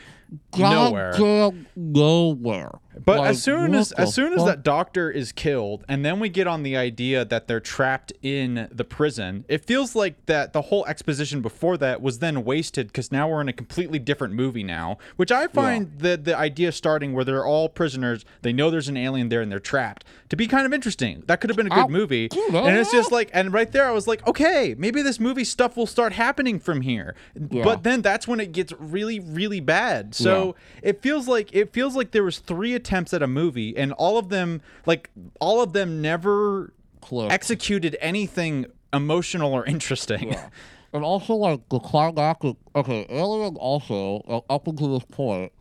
Nowhere. 0.57 1.51
nowhere. 1.75 2.71
But 3.05 3.19
Like, 3.19 3.29
as 3.29 3.43
soon 3.43 3.75
as 3.75 3.91
as 3.91 4.13
soon 4.13 4.33
as 4.33 4.43
that 4.45 4.63
doctor 4.63 5.11
is 5.11 5.31
killed, 5.31 5.83
and 5.87 6.03
then 6.03 6.19
we 6.19 6.29
get 6.29 6.47
on 6.47 6.63
the 6.63 6.75
idea 6.75 7.23
that 7.25 7.47
they're 7.47 7.59
trapped 7.59 8.11
in 8.23 8.67
the 8.71 8.83
prison, 8.83 9.45
it 9.47 9.65
feels 9.65 9.95
like 9.95 10.25
that 10.25 10.53
the 10.53 10.63
whole 10.63 10.83
exposition 10.87 11.41
before 11.41 11.77
that 11.77 12.01
was 12.01 12.19
then 12.19 12.43
wasted 12.43 12.87
because 12.87 13.11
now 13.11 13.29
we're 13.29 13.41
in 13.41 13.49
a 13.49 13.53
completely 13.53 13.99
different 13.99 14.33
movie 14.33 14.63
now. 14.63 14.97
Which 15.15 15.31
I 15.31 15.45
find 15.47 15.91
the 15.99 16.17
the 16.17 16.35
idea 16.35 16.71
starting 16.71 17.13
where 17.13 17.23
they're 17.23 17.45
all 17.45 17.69
prisoners, 17.69 18.25
they 18.41 18.51
know 18.51 18.71
there's 18.71 18.89
an 18.89 18.97
alien 18.97 19.29
there 19.29 19.41
and 19.41 19.51
they're 19.51 19.59
trapped 19.59 20.03
to 20.29 20.35
be 20.35 20.47
kind 20.47 20.65
of 20.65 20.73
interesting. 20.73 21.23
That 21.27 21.39
could 21.39 21.49
have 21.51 21.57
been 21.57 21.67
a 21.67 21.69
good 21.69 21.85
I- 21.85 21.87
movie. 21.87 22.29
dude, 22.29 22.55
and 22.55 22.77
it's 22.77 22.91
just 22.91 23.11
like, 23.11 23.29
and 23.31 23.53
right 23.53 23.71
there, 23.71 23.85
I 23.85 23.91
was 23.91 24.07
like, 24.07 24.25
okay, 24.27 24.75
maybe 24.77 25.01
this 25.03 25.19
movie 25.19 25.43
stuff 25.43 25.77
will 25.77 25.85
start 25.85 26.13
happening 26.13 26.59
from 26.59 26.81
here. 26.81 27.15
Yeah. 27.51 27.63
But 27.63 27.83
then 27.83 28.01
that's 28.01 28.27
when 28.27 28.39
it 28.39 28.51
gets 28.53 28.73
really 28.79 29.19
really 29.19 29.59
bad. 29.59 30.15
So 30.23 30.55
it 30.81 31.01
feels 31.01 31.27
like 31.27 31.53
it 31.53 31.73
feels 31.73 31.95
like 31.95 32.11
there 32.11 32.23
was 32.23 32.39
three 32.39 32.73
attempts 32.73 33.13
at 33.13 33.21
a 33.23 33.27
movie 33.27 33.75
and 33.77 33.91
all 33.93 34.17
of 34.17 34.29
them 34.29 34.61
like 34.85 35.09
all 35.39 35.61
of 35.61 35.73
them 35.73 36.01
never 36.01 36.73
Click. 37.01 37.31
executed 37.31 37.95
anything 38.01 38.65
emotional 38.93 39.53
or 39.53 39.65
interesting. 39.65 40.31
Yeah. 40.31 40.49
And 40.93 41.03
also, 41.03 41.33
like, 41.35 41.67
the 41.67 41.79
climactic. 41.79 42.55
Okay, 42.73 43.05
Alien 43.09 43.57
also, 43.57 44.21
uh, 44.25 44.39
up 44.51 44.67
until 44.67 44.97
this 44.97 45.05
point, 45.11 45.51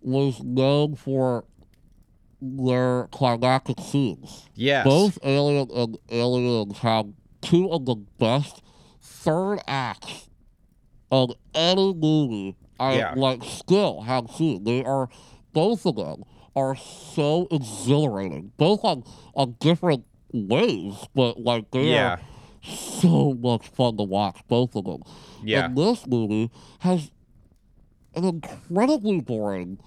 was 0.00 0.42
known 0.42 0.96
for 0.96 1.44
their 2.40 3.08
climactic 3.12 3.78
scenes. 3.78 4.48
yes. 4.54 4.84
Both 4.84 5.18
Alien 5.22 5.70
and 5.70 5.98
Aliens 6.08 6.78
have 6.78 7.06
two 7.42 7.70
of 7.70 7.84
the 7.84 7.96
best 8.18 8.62
third 9.02 9.58
acts 9.68 10.30
of 11.12 11.32
any 11.54 11.92
movie 11.94 12.56
I 12.78 12.96
Yeah. 12.98 13.14
like 13.16 13.42
still 13.44 14.02
have 14.02 14.30
seen. 14.30 14.64
They 14.64 14.84
are 14.84 15.08
both 15.52 15.84
of 15.86 15.96
them 15.96 16.24
are 16.54 16.76
so 16.76 17.46
exhilarating, 17.50 18.52
both 18.56 18.84
on 18.84 19.04
on 19.34 19.56
different 19.60 20.04
ways, 20.32 20.94
but 21.14 21.40
like 21.40 21.70
they 21.70 21.90
Yeah. 21.92 22.14
are 22.14 22.20
so 22.62 23.34
much 23.34 23.68
fun 23.68 23.96
to 23.96 24.02
watch. 24.04 24.40
Both 24.48 24.74
of 24.76 24.84
them. 24.84 25.02
Yeah. 25.44 25.66
And 25.66 25.76
this 25.76 26.06
movie 26.06 26.50
has 26.80 27.10
an 28.14 28.24
incredibly 28.24 29.20
boring 29.20 29.78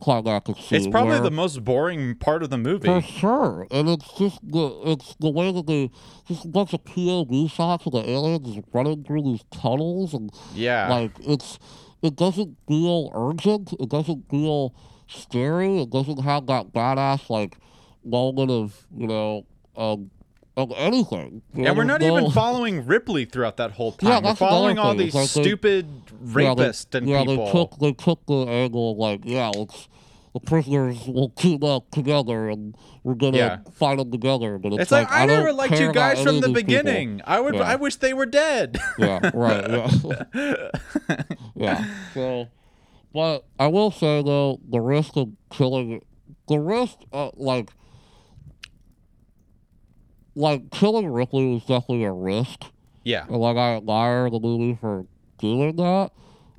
climactic 0.00 0.56
scene. 0.58 0.78
It's 0.78 0.86
probably 0.88 1.10
where- 1.12 1.20
the 1.20 1.30
most 1.30 1.64
boring 1.64 2.14
part 2.16 2.42
of 2.42 2.50
the 2.50 2.58
movie. 2.58 2.86
for 2.86 3.00
sure, 3.00 3.66
and 3.70 3.88
it's 3.88 4.12
just 4.18 4.38
the 4.46 4.66
it's 4.84 5.14
the 5.20 5.30
way 5.30 5.50
that 5.52 5.66
they 5.66 5.90
just 6.28 6.44
a 6.44 6.48
bunch 6.48 6.72
of 6.74 6.84
POV 6.84 7.48
shots 7.48 7.86
of 7.86 7.92
the 7.92 8.08
aliens 8.08 8.58
running 8.72 9.04
through 9.04 9.22
these 9.22 9.44
tunnels, 9.50 10.12
and 10.12 10.30
Yeah. 10.54 10.88
like 10.90 11.12
it's 11.20 11.58
it 12.04 12.16
doesn't 12.16 12.56
feel 12.68 13.10
urgent. 13.14 13.72
It 13.80 13.88
doesn't 13.88 14.28
feel 14.30 14.74
scary. 15.08 15.80
It 15.80 15.90
doesn't 15.90 16.20
have 16.22 16.46
that 16.46 16.72
badass 16.72 17.30
like 17.30 17.56
moment 18.04 18.50
of 18.50 18.86
you 18.96 19.06
know 19.06 19.46
um 19.76 20.10
of 20.56 20.72
anything. 20.76 21.42
And 21.54 21.76
we're 21.76 21.82
not 21.84 22.02
even 22.02 22.30
following 22.30 22.86
Ripley 22.86 23.24
throughout 23.24 23.56
that 23.56 23.72
whole 23.72 23.92
time. 23.92 24.10
Yeah, 24.10 24.20
we're 24.22 24.34
following 24.36 24.78
all 24.78 24.94
these 24.94 25.14
like 25.14 25.30
they- 25.32 25.42
stupid 25.42 25.86
Yeah, 26.10 26.54
they- 26.54 26.64
rapists 26.64 26.94
and 26.94 27.08
yeah, 27.08 27.24
people. 27.24 27.46
they 27.46 27.52
took 27.52 27.78
they 27.80 27.92
took 27.92 28.26
the 28.26 28.44
angle 28.46 28.96
like 28.96 29.22
yeah, 29.24 29.48
let's. 29.56 29.88
The 30.34 30.40
prisoners 30.40 31.06
will 31.06 31.28
team 31.30 31.62
up 31.62 31.90
together, 31.92 32.48
and 32.48 32.76
we're 33.04 33.14
gonna 33.14 33.36
Yeah. 33.38 33.58
fight 33.72 33.98
them 33.98 34.10
together. 34.10 34.58
But 34.58 34.72
it's, 34.72 34.82
it's 34.82 34.90
like, 34.90 35.08
I, 35.10 35.26
don't 35.26 35.36
never 35.38 35.52
liked 35.52 35.78
you 35.78 35.92
guys 35.92 36.20
from 36.20 36.40
the 36.40 36.48
these 36.48 36.56
people. 36.56 36.82
beginning. 36.82 37.22
I 37.24 37.38
would 37.40 37.54
Yeah. 37.54 37.62
I 37.62 37.76
wish 37.76 37.96
they 37.96 38.12
were 38.12 38.26
dead. 38.26 38.76
yeah, 38.98 39.30
right. 39.32 39.70
Yeah. 40.34 40.70
yeah. 41.54 41.84
So, 42.14 42.48
but 43.14 43.44
I 43.60 43.68
will 43.68 43.92
say 43.92 44.22
though, 44.24 44.58
the 44.68 44.80
risk 44.80 45.16
of 45.16 45.28
killing, 45.50 46.02
the 46.48 46.58
risk, 46.58 46.96
uh, 47.12 47.30
like, 47.36 47.70
like 50.34 50.70
killing 50.72 51.08
Ripley 51.12 51.46
was 51.54 51.62
definitely 51.62 52.04
a 52.04 52.12
risk, 52.12 52.64
yeah. 53.04 53.24
and 53.28 53.36
like 53.36 53.56
I 53.56 53.76
admire 53.76 54.28
the 54.30 54.40
movie 54.40 54.76
for 54.80 55.06
doing 55.38 55.76
that. 55.76 56.10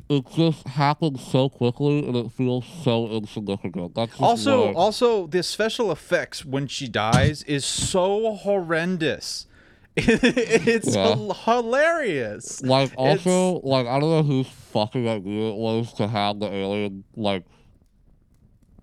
It 0.09 0.23
just 0.35 0.67
happens 0.67 1.21
so 1.25 1.49
quickly 1.49 2.05
and 2.05 2.15
it 2.15 2.31
feels 2.31 2.65
so 2.83 3.07
insignificant. 3.09 3.95
That's 3.95 4.19
Also, 4.19 4.69
I- 4.69 4.73
also 4.73 5.27
the 5.27 5.41
special 5.43 5.91
effects 5.91 6.45
when 6.45 6.67
she 6.67 6.87
dies 6.87 7.41
is 7.43 7.65
so 7.65 8.35
horrendous. 8.35 9.47
it's 9.97 10.93
Yeah. 10.93 11.15
hil- 11.15 11.33
hilarious. 11.33 12.61
like 12.61 12.91
it's- 12.91 13.25
also 13.25 13.61
like 13.65 13.87
I 13.87 13.99
don't 13.99 14.09
know 14.11 14.23
whose 14.23 14.47
fucking 14.47 15.07
idea 15.07 15.49
it 15.51 15.55
was 15.55 15.93
to 15.93 16.07
have 16.07 16.39
the 16.39 16.53
alien 16.53 17.03
like 17.15 17.45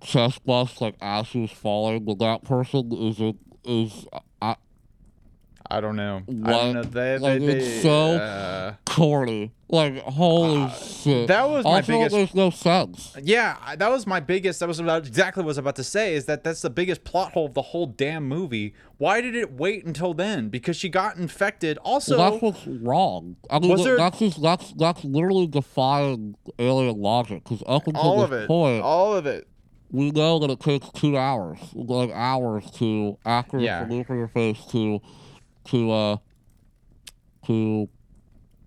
chest 0.01 0.43
bust 0.45 0.81
like 0.81 0.95
as 1.01 1.27
she 1.27 1.41
was 1.41 1.51
falling, 1.51 2.03
but 2.03 2.19
that 2.19 2.43
person 2.43 2.91
is 2.91 3.19
a, 3.21 3.33
is 3.63 4.05
I 5.75 5.81
don't 5.81 5.95
know. 5.95 6.21
I 6.27 6.31
What? 6.31 6.51
don't 6.51 6.73
know. 6.73 6.83
They, 6.83 7.17
Like, 7.17 7.39
they, 7.39 7.45
it's 7.47 7.65
they, 7.67 7.81
so- 7.81 8.15
uh, 8.17 8.73
corny. 8.85 9.51
Like 9.69 9.97
holy 10.03 10.69
shit. 10.69 11.27
that 11.29 11.49
was 11.49 11.65
my 11.65 11.77
also, 11.77 11.93
biggest- 11.93 12.11
There's 12.15 12.35
no 12.35 12.51
sense. 12.51 13.17
Yeah, 13.23 13.57
that 13.75 13.89
was 13.89 14.05
my 14.05 14.19
biggest. 14.19 14.59
That 14.59 14.67
was 14.67 14.77
about 14.79 15.07
exactly 15.07 15.41
what 15.41 15.47
I 15.47 15.49
was 15.49 15.57
about 15.57 15.75
to 15.77 15.83
say. 15.83 16.13
Is 16.13 16.25
that 16.25 16.43
that's 16.43 16.61
the 16.61 16.69
biggest 16.69 17.03
plot 17.03 17.31
hole 17.31 17.47
of 17.47 17.55
the 17.55 17.63
whole 17.63 17.87
damn 17.87 18.27
movie? 18.27 18.75
Why 18.99 19.19
did 19.19 19.33
it 19.33 19.53
wait 19.53 19.83
until 19.83 20.13
then? 20.13 20.49
Because 20.49 20.75
she 20.77 20.89
got 20.89 21.17
infected. 21.17 21.79
Also, 21.79 22.17
that's 22.17 22.39
what's 22.39 22.67
wrong. 22.67 23.35
I 23.49 23.57
mean, 23.57 23.71
Was 23.71 23.83
there- 23.83 23.97
that's 23.97 24.19
just 24.19 24.39
that's 24.43 24.73
that's 24.73 25.03
literally 25.03 25.47
defying 25.47 26.35
alien 26.59 27.01
logic. 27.01 27.43
Because 27.43 27.63
up 27.65 27.87
until 27.87 27.99
all 27.99 28.15
this 28.17 28.25
of 28.25 28.33
it, 28.33 28.47
point, 28.47 28.83
all 28.83 29.15
of 29.15 29.25
it. 29.25 29.47
we 29.89 30.11
know 30.11 30.37
that 30.37 30.51
it 30.51 30.59
takes 30.59 30.87
two 30.91 31.17
hours, 31.17 31.57
like 31.73 32.11
hours, 32.13 32.69
to 32.75 33.17
after 33.25 33.57
Yeah. 33.59 33.87
your 33.89 34.27
face 34.27 34.63
to 34.69 35.01
to 35.65 35.91
uh 35.91 36.17
to 37.45 37.89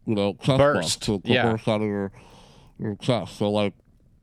you 0.06 0.14
know 0.14 0.34
chest 0.42 0.58
Burst, 0.58 1.02
to, 1.02 1.20
to 1.20 1.28
yeah. 1.32 1.50
burst 1.52 1.68
out 1.68 1.80
of 1.80 1.86
your 1.86 2.12
your 2.78 2.94
chest. 2.96 3.36
So 3.38 3.50
like, 3.50 3.72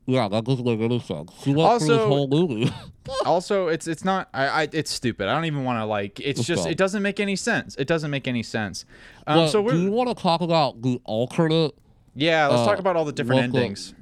yeah, 0.06 0.28
that 0.28 0.44
doesn't 0.44 0.64
make 0.64 0.80
any 0.80 1.00
sense. 1.00 1.32
She 1.42 1.52
went 1.54 1.80
through 1.80 1.88
this 1.88 1.98
Also- 1.98 2.08
whole 2.08 2.28
movie. 2.28 2.72
also 3.26 3.68
it's 3.68 3.86
it's 3.86 4.02
not 4.02 4.30
I, 4.32 4.46
I 4.62 4.68
it's 4.72 4.90
stupid 4.90 5.28
i 5.28 5.34
don't 5.34 5.44
even 5.44 5.62
want 5.62 5.78
to 5.78 5.84
like 5.84 6.20
it's 6.20 6.40
It's 6.40 6.48
just 6.48 6.62
dumb. 6.62 6.72
it 6.72 6.78
doesn't 6.78 7.02
make 7.02 7.20
any 7.20 7.36
sense 7.36 7.76
it 7.76 7.86
doesn't 7.86 8.10
make 8.10 8.26
any 8.26 8.42
sense 8.42 8.86
um 9.26 9.40
But 9.40 9.48
so 9.48 9.68
do 9.68 9.78
you 9.78 9.90
want 9.90 10.08
to 10.08 10.14
talk 10.14 10.40
about 10.40 10.80
the 10.80 10.98
alternate? 11.04 11.74
yeah 12.14 12.46
let's 12.46 12.62
uh, 12.62 12.64
talk 12.64 12.78
about 12.78 12.96
all 12.96 13.04
the 13.04 13.12
different 13.12 13.42
endings 13.42 13.92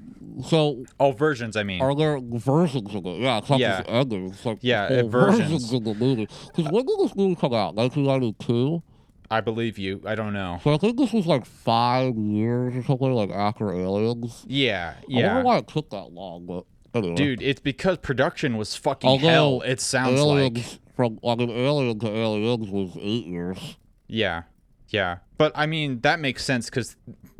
So 0.45 0.85
oh 1.01 1.13
versions 1.13 1.57
i 1.57 1.63
mean 1.63 1.81
Are 1.81 1.95
there 1.95 2.19
versions 2.21 2.95
of 2.95 3.05
it? 3.07 3.21
Yeah, 3.21 3.39
it's 3.39 3.51
not 3.51 3.61
Yeah. 3.61 3.79
just 3.79 3.91
endings. 3.91 4.33
It's 4.33 4.47
like 4.47 4.59
Yeah, 4.63 4.89
versions. 5.03 5.11
versions 5.11 5.73
of 5.73 5.85
the 5.85 5.95
movie. 5.95 6.29
Because 6.55 6.71
when 6.71 6.87
did 6.87 6.99
this 7.01 7.15
movie 7.17 7.35
come 7.37 7.55
out? 7.55 7.75
1992? 7.75 8.83
i 9.31 9.41
believe 9.41 9.79
you 9.79 10.03
i 10.07 10.15
don't 10.15 10.35
know 10.35 10.61
So 10.63 10.75
I 10.75 10.77
think 10.77 10.99
this 10.99 11.11
was 11.13 11.27
like 11.27 11.47
five 11.47 12.17
years 12.17 12.77
or 12.77 12.83
something, 12.83 13.13
like 13.13 13.31
after 13.31 13.73
Aliens. 13.73 14.45
yeah 14.47 14.95
I 14.99 15.05
yeah 15.09 15.27
wonder 15.29 15.43
why 15.49 15.57
it 15.59 15.69
took 15.69 15.89
that 15.91 16.13
long, 16.13 16.45
but 16.47 16.65
anyway. 16.95 17.15
dude 17.15 17.43
it's 17.43 17.61
because 17.61 17.97
production 17.99 18.57
was 18.59 18.77
fucking 18.77 19.09
Although 19.09 19.27
hell 19.29 19.63
it 19.63 19.81
sounds 19.81 20.21
Aliens, 20.21 20.57
like 20.59 20.95
From, 20.95 21.19
I 21.27 21.35
mean, 21.37 21.49
Alien 21.51 21.99
to 22.01 22.09
Aliens 22.09 22.69
was 22.69 22.91
eight 23.01 23.25
years. 23.27 23.77
yeah 24.07 24.43
yeah 24.93 25.19
but 25.39 25.51
i 25.57 25.67
mean 25.67 26.01
that 26.03 26.21
makes 26.21 26.45
sense 26.45 26.71
because 26.71 26.95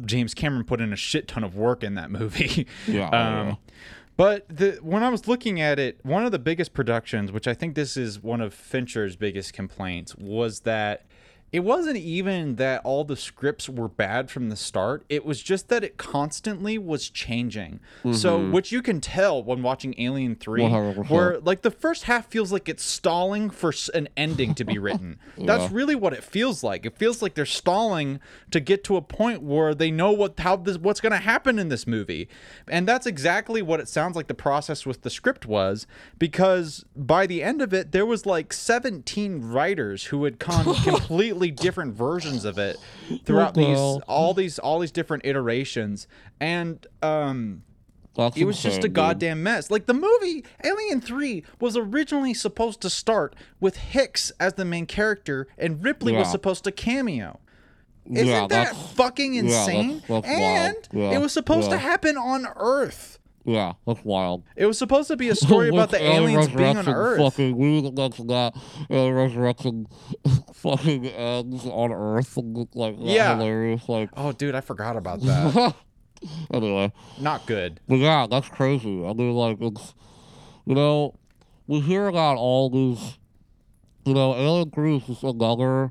james 0.05 0.35
cameron 0.35 0.65
put 0.65 0.81
in 0.81 0.93
a 0.93 0.97
shit 0.97 1.29
ton 1.29 1.45
of 1.45 1.55
work 1.55 1.85
in 1.85 1.95
that 1.95 2.11
movie 2.11 2.67
Yeah, 2.89 3.09
um. 3.11 3.59
But 4.17 4.47
the 4.49 4.73
when 4.83 5.03
I 5.03 5.09
was 5.09 5.27
looking 5.27 5.61
at 5.61 5.79
it, 5.79 5.99
one 6.03 6.25
of 6.27 6.33
the 6.33 6.39
biggest 6.39 6.75
productions, 6.75 7.33
which 7.33 7.49
I 7.49 7.55
think 7.55 7.75
this 7.75 7.97
is 7.97 8.23
one 8.23 8.43
of 8.43 8.53
Fincher's 8.53 9.17
biggest 9.17 9.55
complaints, 9.55 10.15
was 10.17 10.61
that 10.61 11.07
it 11.53 11.61
wasn't 11.61 11.99
even 11.99 12.57
that 12.57 12.81
all 12.83 13.05
the 13.05 13.17
scripts 13.17 13.69
were 13.69 13.89
bad 13.89 14.31
from 14.31 14.49
the 14.49 14.57
start. 14.57 15.05
It 15.11 15.25
was 15.25 15.43
just 15.43 15.69
that 15.69 15.85
it 15.85 15.99
constantly 15.99 16.79
was 16.79 17.11
changing. 17.11 17.79
So, 18.15 18.39
which 18.51 18.73
you 18.73 18.81
can 18.81 19.01
tell 19.03 19.43
when 19.43 19.63
watching 19.63 19.95
Alien 19.99 20.35
3, 20.35 20.63
where 21.15 21.39
like 21.41 21.61
the 21.63 21.71
first 21.71 22.05
half 22.05 22.27
feels 22.29 22.53
like 22.53 22.69
it's 22.69 22.83
stalling 22.83 23.51
for 23.51 23.73
an 23.93 24.09
ending 24.17 24.55
to 24.55 24.65
be 24.65 24.79
written. 24.79 25.19
That's 25.37 25.71
really 25.71 25.95
what 25.95 26.13
it 26.15 26.25
feels 26.25 26.63
like. 26.65 26.87
It 26.87 26.97
feels 26.97 27.21
like 27.21 27.35
they're 27.35 27.45
stalling 27.45 28.19
to 28.51 28.59
get 28.59 28.83
to 28.85 28.97
a 28.97 29.03
point 29.03 29.43
where 29.43 29.75
they 29.75 29.91
know 29.91 30.11
what 30.13 30.41
how 30.41 30.57
this 30.57 30.79
what's 30.79 31.01
going 31.01 31.13
to 31.13 31.19
happen 31.19 31.59
in 31.59 31.69
this 31.69 31.87
movie. 31.87 32.29
And 32.67 32.89
that's 32.89 33.07
exactly 33.07 33.61
what 33.61 33.79
it 33.79 33.89
sounds 33.89 34.17
like 34.17 34.27
the 34.27 34.35
process 34.35 34.87
with 34.87 35.03
the 35.03 35.11
script 35.11 35.45
was 35.47 35.87
because 36.19 36.85
by 36.97 37.27
the 37.27 37.43
end 37.43 37.61
of 37.61 37.75
it 37.75 37.93
there 37.93 38.07
was 38.07 38.25
like 38.25 38.53
17 38.55 39.43
writers 39.43 40.05
who 40.07 40.25
had 40.25 40.39
come 40.39 40.75
completely 40.77 41.42
different 41.51 41.95
versions 41.95 42.45
of 42.45 42.59
it 42.59 42.77
throughout 43.25 43.55
these 43.55 43.79
all 43.79 44.35
these 44.35 44.59
all 44.59 44.79
these 44.79 44.93
different 44.93 45.25
iterations 45.27 46.07
and 46.41 46.87
um 47.03 47.63
That's 48.15 48.37
it 48.37 48.45
was 48.45 48.57
just 48.57 48.67
insane, 48.67 48.79
a 48.81 48.83
dude. 48.89 48.93
goddamn 48.95 49.43
mess. 49.43 49.71
Like 49.71 49.87
the 49.87 49.95
movie 49.95 50.45
Alien 50.65 51.01
3 51.01 51.43
was 51.61 51.77
originally 51.77 52.35
supposed 52.35 52.81
to 52.83 52.91
start 52.91 53.35
with 53.61 53.77
Hicks 53.77 54.31
as 54.39 54.55
the 54.55 54.65
main 54.65 54.87
character 54.87 55.47
and 55.59 55.83
Ripley 55.83 56.13
was 56.15 56.31
supposed 56.31 56.65
to 56.65 56.73
cameo. 56.73 57.41
Isn't 58.11 58.27
Yeah, 58.27 58.47
that 58.49 58.75
fucking 58.77 59.35
yeah, 59.35 59.43
that's- 59.43 59.69
insane? 59.69 60.03
that's 60.09 60.27
and 60.27 60.77
Yeah, 60.93 61.13
it 61.13 61.21
was 61.21 61.33
supposed 61.33 61.71
to 61.71 61.79
happen 61.79 62.17
on 62.17 62.47
Earth. 62.57 63.19
Yeah, 63.45 63.73
that's 63.87 64.05
wild. 64.05 64.45
It 64.55 64.67
was 64.67 64.79
supposed 64.79 65.09
to 65.09 65.17
be 65.17 65.29
a 65.29 65.35
story 65.35 65.69
about 65.69 65.91
the 65.91 66.01
aliens 66.03 66.49
being 66.49 66.77
on 66.77 66.89
Earth. 66.89 67.19
Fucking, 67.33 67.57
we 67.57 67.91
that's 67.91 68.19
that 68.19 68.55
Alien 68.89 69.15
Resurrection 69.15 69.87
fucking 70.55 71.07
ends 71.07 71.67
on 71.67 71.93
Earth. 71.93 72.37
and, 72.37 72.69
Like, 72.75 72.97
Yeah. 72.99 73.35
hilarious. 73.37 73.89
Like, 73.89 74.11
Oh, 74.17 74.33
dude, 74.33 74.55
I 74.55 74.61
forgot 74.61 74.97
about 74.97 75.21
that. 75.23 75.75
anyway. 76.53 76.93
Not 77.21 77.47
good. 77.47 77.81
But 77.89 77.97
yeah, 77.99 78.27
that's 78.31 78.49
crazy. 78.49 79.05
I 79.05 79.13
mean, 79.13 79.33
like, 79.33 79.59
it's, 79.61 79.95
you 80.65 80.75
know, 80.77 81.15
we 81.67 81.81
hear 81.81 82.07
about 82.07 82.37
all 82.37 82.71
these, 82.71 83.19
you 84.05 84.15
know, 84.15 84.35
Alien 84.37 84.71
Three 84.71 84.97
is 85.09 85.23
another 85.25 85.91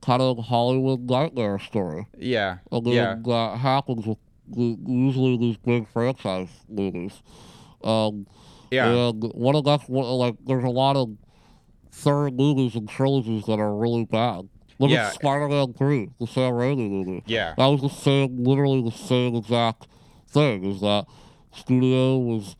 kind 0.00 0.22
of 0.22 0.38
Hollywood 0.38 1.00
nightmare 1.10 1.58
story. 1.58 2.06
Yeah. 2.16 2.58
I 2.72 2.80
mean, 2.80 2.94
Yeah. 2.94 3.16
that 3.26 3.58
happens 3.58 4.06
with 4.06 4.18
usually 4.56 5.36
these 5.36 5.56
big 5.56 5.88
franchise 5.88 6.48
movies. 6.68 7.22
Um, 7.84 8.26
Yeah. 8.70 8.88
and 9.08 9.22
one 9.34 9.54
of 9.54 9.64
that's 9.64 9.88
one, 9.88 10.04
like, 10.06 10.34
there's 10.44 10.64
a 10.64 10.68
lot 10.70 10.96
of 10.96 11.10
third 11.90 12.34
movies 12.36 12.74
and 12.74 12.88
trilogies 12.88 13.44
that 13.46 13.58
are 13.58 13.74
really 13.74 14.04
bad. 14.04 14.48
Look 14.78 14.90
Yeah. 14.90 15.06
at 15.08 15.14
Spider-Man 15.14 15.72
3, 15.72 16.10
the 16.20 16.26
Sam 16.26 16.52
Raimi 16.52 16.88
movie. 16.90 17.22
Yeah. 17.26 17.54
That 17.56 17.66
was 17.66 17.80
the 17.80 17.88
same, 17.88 18.44
literally 18.44 18.82
the 18.82 18.92
same 18.92 19.34
exact 19.34 19.88
thing. 20.28 20.64
Is 20.64 20.80
that 20.82 21.06
studio 21.52 22.18
was 22.18 22.54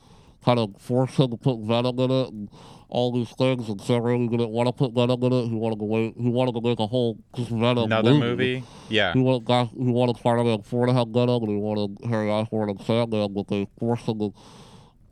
kind 0.44 0.58
of 0.58 0.70
forced 0.78 1.18
him 1.18 1.30
to 1.30 1.36
put 1.36 1.58
Venom 1.60 1.98
in 2.00 2.10
it 2.10 2.28
and 2.32 2.48
all 2.90 3.12
these 3.12 3.28
things, 3.30 3.68
and 3.68 3.80
Sam 3.82 4.00
Raimi 4.02 4.30
didn't 4.30 4.48
want 4.48 4.66
to 4.68 4.72
put 4.72 4.94
Venom 4.94 5.22
in 5.22 5.32
it. 5.32 5.48
He 5.48 5.54
wanted 5.54 5.78
to 5.78 5.84
wait. 5.84 6.14
He 6.16 6.30
wanted 6.30 6.54
to 6.54 6.60
make 6.62 6.80
a 6.80 6.86
whole 6.86 7.18
just 7.36 7.50
Venom 7.50 7.84
Another 7.84 8.14
movie. 8.14 8.64
Yeah. 8.88 9.12
He 9.12 9.20
wanted 9.20 9.44
guys, 9.44 9.68
he 9.76 9.90
wanted 9.90 10.16
Spider-Man 10.16 10.62
4 10.62 10.86
to 10.86 10.92
have 10.94 11.08
Venom, 11.08 11.42
and 11.42 11.52
he 11.52 11.58
wanted 11.58 11.98
Harry 12.08 12.30
Osborn 12.30 12.70
and 12.70 12.80
Sandman, 12.80 13.34
but 13.34 13.48
they 13.48 13.68
forced 13.78 14.08
him 14.08 14.18
to 14.20 14.32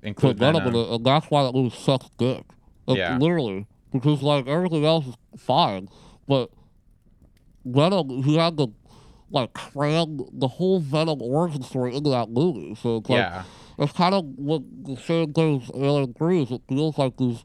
Include 0.02 0.38
put 0.38 0.38
Venom 0.38 0.62
in 0.62 0.72
Venom. 0.72 0.88
it, 0.88 0.94
and 0.94 1.04
that's 1.04 1.26
why 1.26 1.42
that 1.42 1.52
movie 1.52 1.76
sucks 1.76 2.08
dick. 2.16 2.44
Like, 2.86 2.98
Yeah. 2.98 3.18
Literally. 3.18 3.66
Because, 3.92 4.22
like, 4.22 4.46
everything 4.46 4.84
else 4.84 5.06
is 5.06 5.14
fine, 5.36 5.88
but 6.26 6.50
Venom, 7.64 8.22
he 8.22 8.36
had 8.36 8.56
to, 8.56 8.72
like, 9.30 9.52
cram 9.52 10.20
the 10.32 10.48
whole 10.48 10.80
Venom 10.80 11.20
origin 11.20 11.62
story 11.62 11.94
into 11.94 12.10
that 12.10 12.30
movie. 12.30 12.74
So 12.74 12.96
it's 12.98 13.10
like, 13.10 13.18
Yeah. 13.18 13.42
It's 13.78 13.92
kind 13.92 14.14
of 14.14 14.24
what 14.36 14.62
the 14.84 14.96
same 14.96 15.32
thing 15.32 15.62
as 15.62 15.70
Alien 15.74 16.14
It 16.20 16.62
feels 16.68 16.98
like 16.98 17.16
there's 17.16 17.44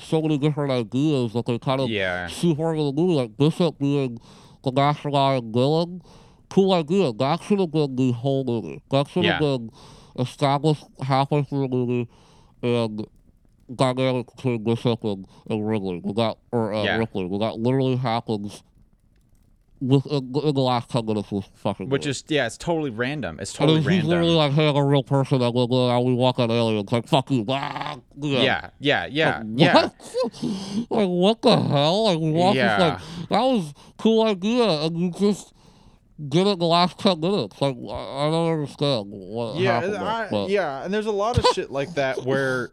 so 0.00 0.20
many 0.22 0.38
different 0.38 0.72
ideas 0.72 1.32
that 1.32 1.46
they 1.46 1.58
kind 1.58 1.80
of 1.80 1.88
Yeah. 1.88 2.26
shoehorn 2.26 2.78
in 2.78 2.86
the 2.86 2.92
movie, 2.92 3.14
like 3.14 3.36
Bishop 3.36 3.78
being 3.78 4.18
the 4.62 4.70
nationalized 4.72 5.44
villain. 5.46 6.02
Cool 6.48 6.72
idea. 6.72 7.12
That 7.12 7.42
should 7.42 7.60
have 7.60 7.72
been 7.72 7.96
the 7.96 8.12
whole 8.12 8.44
movie. 8.44 8.82
That 8.90 9.08
should 9.08 9.24
have 9.24 9.40
Yeah. 9.40 9.56
been 9.56 9.70
established 10.18 10.84
halfway 11.00 11.42
through 11.42 11.68
the 11.68 11.76
movie 11.76 12.08
and 12.62 13.06
dynamic 13.74 14.26
between 14.34 14.62
Bishop 14.62 15.02
and, 15.04 15.26
and 15.50 15.66
Ridley. 15.66 16.00
We 16.04 16.12
got, 16.12 16.38
or 16.52 16.72
uh, 16.72 16.84
Yeah. 16.84 16.98
Ripley. 16.98 17.26
We 17.26 17.38
got 17.38 17.58
literally 17.58 17.96
happens 17.96 18.42
with, 18.44 18.52
in, 18.52 18.62
in 18.62 18.75
the 19.80 20.52
last 20.56 20.88
10 20.90 21.04
minutes 21.06 21.30
of 21.32 21.42
this 21.42 21.50
fucking 21.56 21.88
Which 21.88 22.02
movie. 22.02 22.10
is 22.10 22.24
yeah, 22.28 22.46
it's 22.46 22.56
totally 22.56 22.90
random. 22.90 23.38
It's 23.40 23.50
And 23.58 23.68
totally 23.68 23.80
he's 23.96 24.04
literally 24.04 24.34
random. 24.36 24.36
like, 24.36 24.52
hey, 24.52 24.68
I'm 24.68 24.76
a 24.76 24.84
real 24.84 25.02
person. 25.02 25.42
I'm 25.42 25.52
like, 25.54 25.70
uh, 25.70 26.00
we 26.00 26.14
walk 26.14 26.38
on 26.38 26.50
aliens. 26.50 26.90
Like, 26.90 27.06
fuck 27.06 27.30
you. 27.30 27.44
Ah, 27.48 27.98
Yeah. 28.18 28.70
Yeah. 28.78 29.06
Yeah. 29.06 29.38
Like, 29.38 29.46
Yeah. 29.56 29.74
what? 29.74 29.94
like, 30.90 31.08
what 31.08 31.42
the 31.42 31.56
hell? 31.60 32.04
Like, 32.04 32.18
we 32.18 32.30
walked 32.32 32.56
Yeah. 32.56 32.78
like, 32.78 33.28
that 33.28 33.40
was 33.42 33.74
cool 33.98 34.22
idea, 34.24 34.64
and 34.64 34.96
you 34.98 35.10
just 35.12 35.52
did 36.28 36.46
it 36.46 36.58
the 36.58 36.64
last 36.66 36.98
10 36.98 37.20
minutes. 37.20 37.60
Like, 37.60 37.76
I, 37.76 38.26
I 38.26 38.30
don't 38.30 38.52
understand 38.52 39.06
what 39.10 39.56
yeah, 39.56 39.80
happened. 39.80 39.96
I, 39.96 40.28
but 40.30 40.48
yeah, 40.48 40.82
and 40.84 40.94
there's 40.94 41.04
a 41.06 41.10
lot 41.12 41.36
of 41.38 41.44
shit 41.54 41.70
like 41.70 41.92
that 41.94 42.24
where 42.24 42.70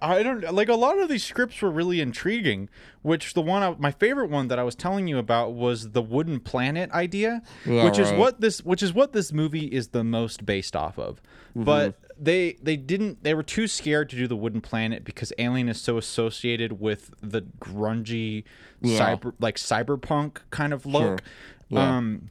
I 0.00 0.22
don't 0.22 0.50
like 0.54 0.68
a 0.68 0.74
lot 0.74 0.98
of 0.98 1.08
these 1.10 1.24
scripts 1.24 1.60
were 1.60 1.70
really 1.70 2.00
intriguing. 2.00 2.68
Which 3.02 3.34
the 3.34 3.42
one, 3.42 3.62
I, 3.62 3.74
my 3.78 3.90
favorite 3.90 4.30
one 4.30 4.48
that 4.48 4.58
I 4.58 4.62
was 4.62 4.74
telling 4.74 5.06
you 5.08 5.18
about 5.18 5.52
was 5.52 5.90
the 5.90 6.00
wooden 6.00 6.40
planet 6.40 6.90
idea, 6.92 7.42
Yeah, 7.66 7.84
which 7.84 7.98
is 7.98 8.10
what 8.12 8.40
this, 8.40 8.64
which 8.64 8.82
is 8.82 8.94
what 8.94 9.12
this 9.12 9.30
movie 9.30 9.66
is 9.66 9.88
the 9.88 10.02
most 10.02 10.46
based 10.46 10.74
off 10.74 10.98
of. 10.98 11.20
Mm-hmm. 11.50 11.64
But 11.64 11.96
they 12.18 12.56
they 12.62 12.76
didn't, 12.76 13.24
they 13.24 13.34
were 13.34 13.42
too 13.42 13.66
scared 13.66 14.08
to 14.10 14.16
do 14.16 14.26
the 14.26 14.36
wooden 14.36 14.62
planet 14.62 15.04
because 15.04 15.34
Alien 15.38 15.68
is 15.68 15.80
so 15.80 15.98
associated 15.98 16.80
with 16.80 17.12
the 17.20 17.42
grungy, 17.42 18.44
Yeah. 18.80 19.16
cyber 19.16 19.34
like 19.38 19.56
cyberpunk 19.56 20.38
kind 20.50 20.72
of 20.72 20.86
look. 20.86 21.22
Yeah. 21.68 21.96
Um, 21.96 22.30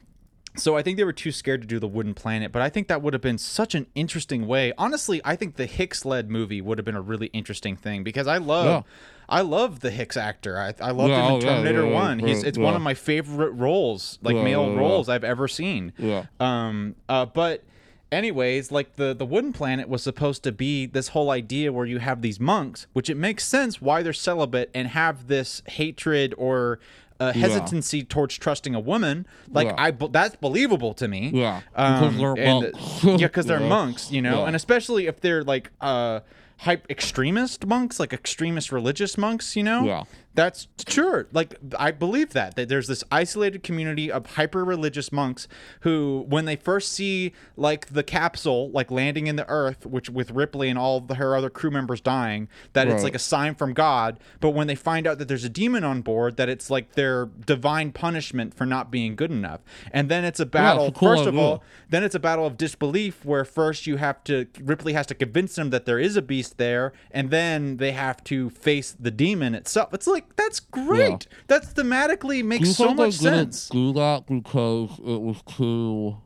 so 0.56 0.76
I 0.76 0.82
think 0.82 0.96
they 0.96 1.04
were 1.04 1.12
too 1.12 1.32
scared 1.32 1.60
to 1.62 1.66
do 1.66 1.78
the 1.78 1.88
wooden 1.88 2.14
planet, 2.14 2.52
but 2.52 2.62
I 2.62 2.68
think 2.68 2.88
that 2.88 3.02
would 3.02 3.12
have 3.12 3.22
been 3.22 3.38
such 3.38 3.74
an 3.74 3.86
interesting 3.94 4.46
way. 4.46 4.72
Honestly, 4.78 5.20
I 5.24 5.36
think 5.36 5.56
the 5.56 5.66
Hicks 5.66 6.04
led 6.04 6.30
movie 6.30 6.60
would 6.60 6.78
have 6.78 6.84
been 6.84 6.96
a 6.96 7.00
really 7.02 7.26
interesting 7.28 7.76
thing 7.76 8.04
because 8.04 8.26
I 8.26 8.38
love 8.38 8.66
Yeah. 8.66 8.82
I 9.28 9.40
love 9.40 9.80
the 9.80 9.90
Hicks 9.90 10.16
actor. 10.18 10.58
I, 10.58 10.74
I 10.80 10.90
loved 10.90 11.10
Yeah, 11.10 11.28
him 11.28 11.34
in 11.36 11.40
Terminator 11.40 11.86
yeah, 11.86 11.92
One. 11.94 12.18
He's 12.18 12.42
it's 12.42 12.58
one 12.58 12.74
of 12.74 12.82
my 12.82 12.94
favorite 12.94 13.52
roles, 13.52 14.18
like 14.22 14.36
male 14.36 14.76
roles 14.76 15.08
I've 15.08 15.24
ever 15.24 15.48
seen. 15.48 15.92
Yeah. 15.98 16.26
Um. 16.38 16.94
Uh. 17.08 17.24
But 17.24 17.64
anyways, 18.12 18.70
like 18.70 18.96
the 18.96 19.14
the 19.14 19.24
wooden 19.26 19.52
planet 19.52 19.88
was 19.88 20.02
supposed 20.02 20.42
to 20.44 20.52
be 20.52 20.86
this 20.86 21.08
whole 21.08 21.30
idea 21.30 21.72
where 21.72 21.86
you 21.86 21.98
have 21.98 22.22
these 22.22 22.38
monks, 22.38 22.86
which 22.92 23.08
it 23.10 23.16
makes 23.16 23.44
sense 23.46 23.80
why 23.80 24.02
they're 24.02 24.12
celibate 24.12 24.70
and 24.74 24.88
have 24.88 25.26
this 25.26 25.62
hatred 25.66 26.34
or 26.36 26.78
uh, 27.20 27.32
hesitancy 27.32 28.02
towards 28.02 28.36
trusting 28.38 28.74
a 28.74 28.80
woman. 28.80 29.26
Like 29.50 29.68
Yeah. 29.68 29.74
I, 29.78 29.90
that's 29.92 30.36
believable 30.36 30.94
to 30.94 31.06
me. 31.08 31.30
Yeah, 31.32 31.60
Um, 31.74 32.16
because 32.16 32.16
they're 32.18 32.36
monks. 32.60 33.04
yeah, 33.04 33.16
because 33.16 33.46
they're 33.46 33.60
Yeah. 33.60 33.68
monks, 33.68 34.10
you 34.12 34.20
know, 34.22 34.40
Yeah. 34.40 34.46
and 34.46 34.56
especially 34.56 35.06
if 35.06 35.20
they're 35.20 35.44
like 35.44 35.70
uh 35.80 36.20
hype 36.58 36.86
extremist 36.90 37.66
monks, 37.66 37.98
like 38.00 38.12
extremist 38.12 38.72
religious 38.72 39.18
monks, 39.18 39.56
you 39.56 39.62
know. 39.62 39.84
Yeah. 39.84 40.04
That's 40.34 40.66
sure. 40.88 41.28
Like 41.32 41.54
I 41.78 41.92
believe 41.92 42.32
that 42.32 42.56
that 42.56 42.68
there's 42.68 42.88
this 42.88 43.04
isolated 43.10 43.62
community 43.62 44.10
of 44.10 44.26
hyper 44.34 44.64
religious 44.64 45.12
monks 45.12 45.46
who, 45.80 46.24
when 46.28 46.44
they 46.44 46.56
first 46.56 46.92
see 46.92 47.32
like 47.56 47.86
the 47.86 48.02
capsule 48.02 48.70
like 48.70 48.90
landing 48.90 49.28
in 49.28 49.36
the 49.36 49.48
Earth, 49.48 49.86
which 49.86 50.10
with 50.10 50.32
Ripley 50.32 50.68
and 50.68 50.78
all 50.78 51.00
the, 51.00 51.14
her 51.16 51.36
other 51.36 51.50
crew 51.50 51.70
members 51.70 52.00
dying, 52.00 52.48
that 52.72 52.88
it's 52.88 53.04
like 53.04 53.14
a 53.14 53.20
sign 53.20 53.54
from 53.54 53.74
God. 53.74 54.18
But 54.40 54.50
when 54.50 54.66
they 54.66 54.74
find 54.74 55.06
out 55.06 55.18
that 55.18 55.28
there's 55.28 55.44
a 55.44 55.48
demon 55.48 55.84
on 55.84 56.02
board, 56.02 56.36
that 56.36 56.48
it's 56.48 56.68
like 56.68 56.92
their 56.92 57.26
divine 57.26 57.92
punishment 57.92 58.54
for 58.54 58.66
not 58.66 58.90
being 58.90 59.14
good 59.14 59.30
enough. 59.30 59.60
And 59.92 60.08
then 60.08 60.24
it's 60.24 60.40
a 60.40 60.46
battle. 60.46 60.86
it's 60.88 60.96
a 60.96 61.00
cool 61.00 61.16
first 61.16 61.28
of 61.28 61.38
all, 61.38 61.62
then 61.88 62.02
it's 62.02 62.14
a 62.14 62.20
battle 62.20 62.44
of 62.46 62.56
disbelief 62.56 63.24
where 63.24 63.44
first 63.44 63.86
you 63.86 63.96
have 63.98 64.22
to 64.24 64.46
Ripley 64.60 64.94
has 64.94 65.06
to 65.06 65.14
convince 65.14 65.54
them 65.54 65.70
that 65.70 65.86
there 65.86 66.00
is 66.00 66.16
a 66.16 66.22
beast 66.22 66.58
there, 66.58 66.92
and 67.12 67.30
then 67.30 67.76
they 67.76 67.92
have 67.92 68.22
to 68.24 68.50
face 68.50 68.96
the 68.98 69.12
demon 69.12 69.54
itself. 69.54 69.94
It's 69.94 70.08
like 70.08 70.23
that's 70.36 70.60
great. 70.60 71.26
That's 71.46 71.72
thematically 71.72 72.44
makes 72.44 72.74
so 72.76 72.94
much 72.94 73.14
sense. 73.14 73.68
do 73.68 73.92
that 73.94 74.26
because 74.26 74.90
it 74.98 75.20
was 75.20 75.42
too 75.56 76.16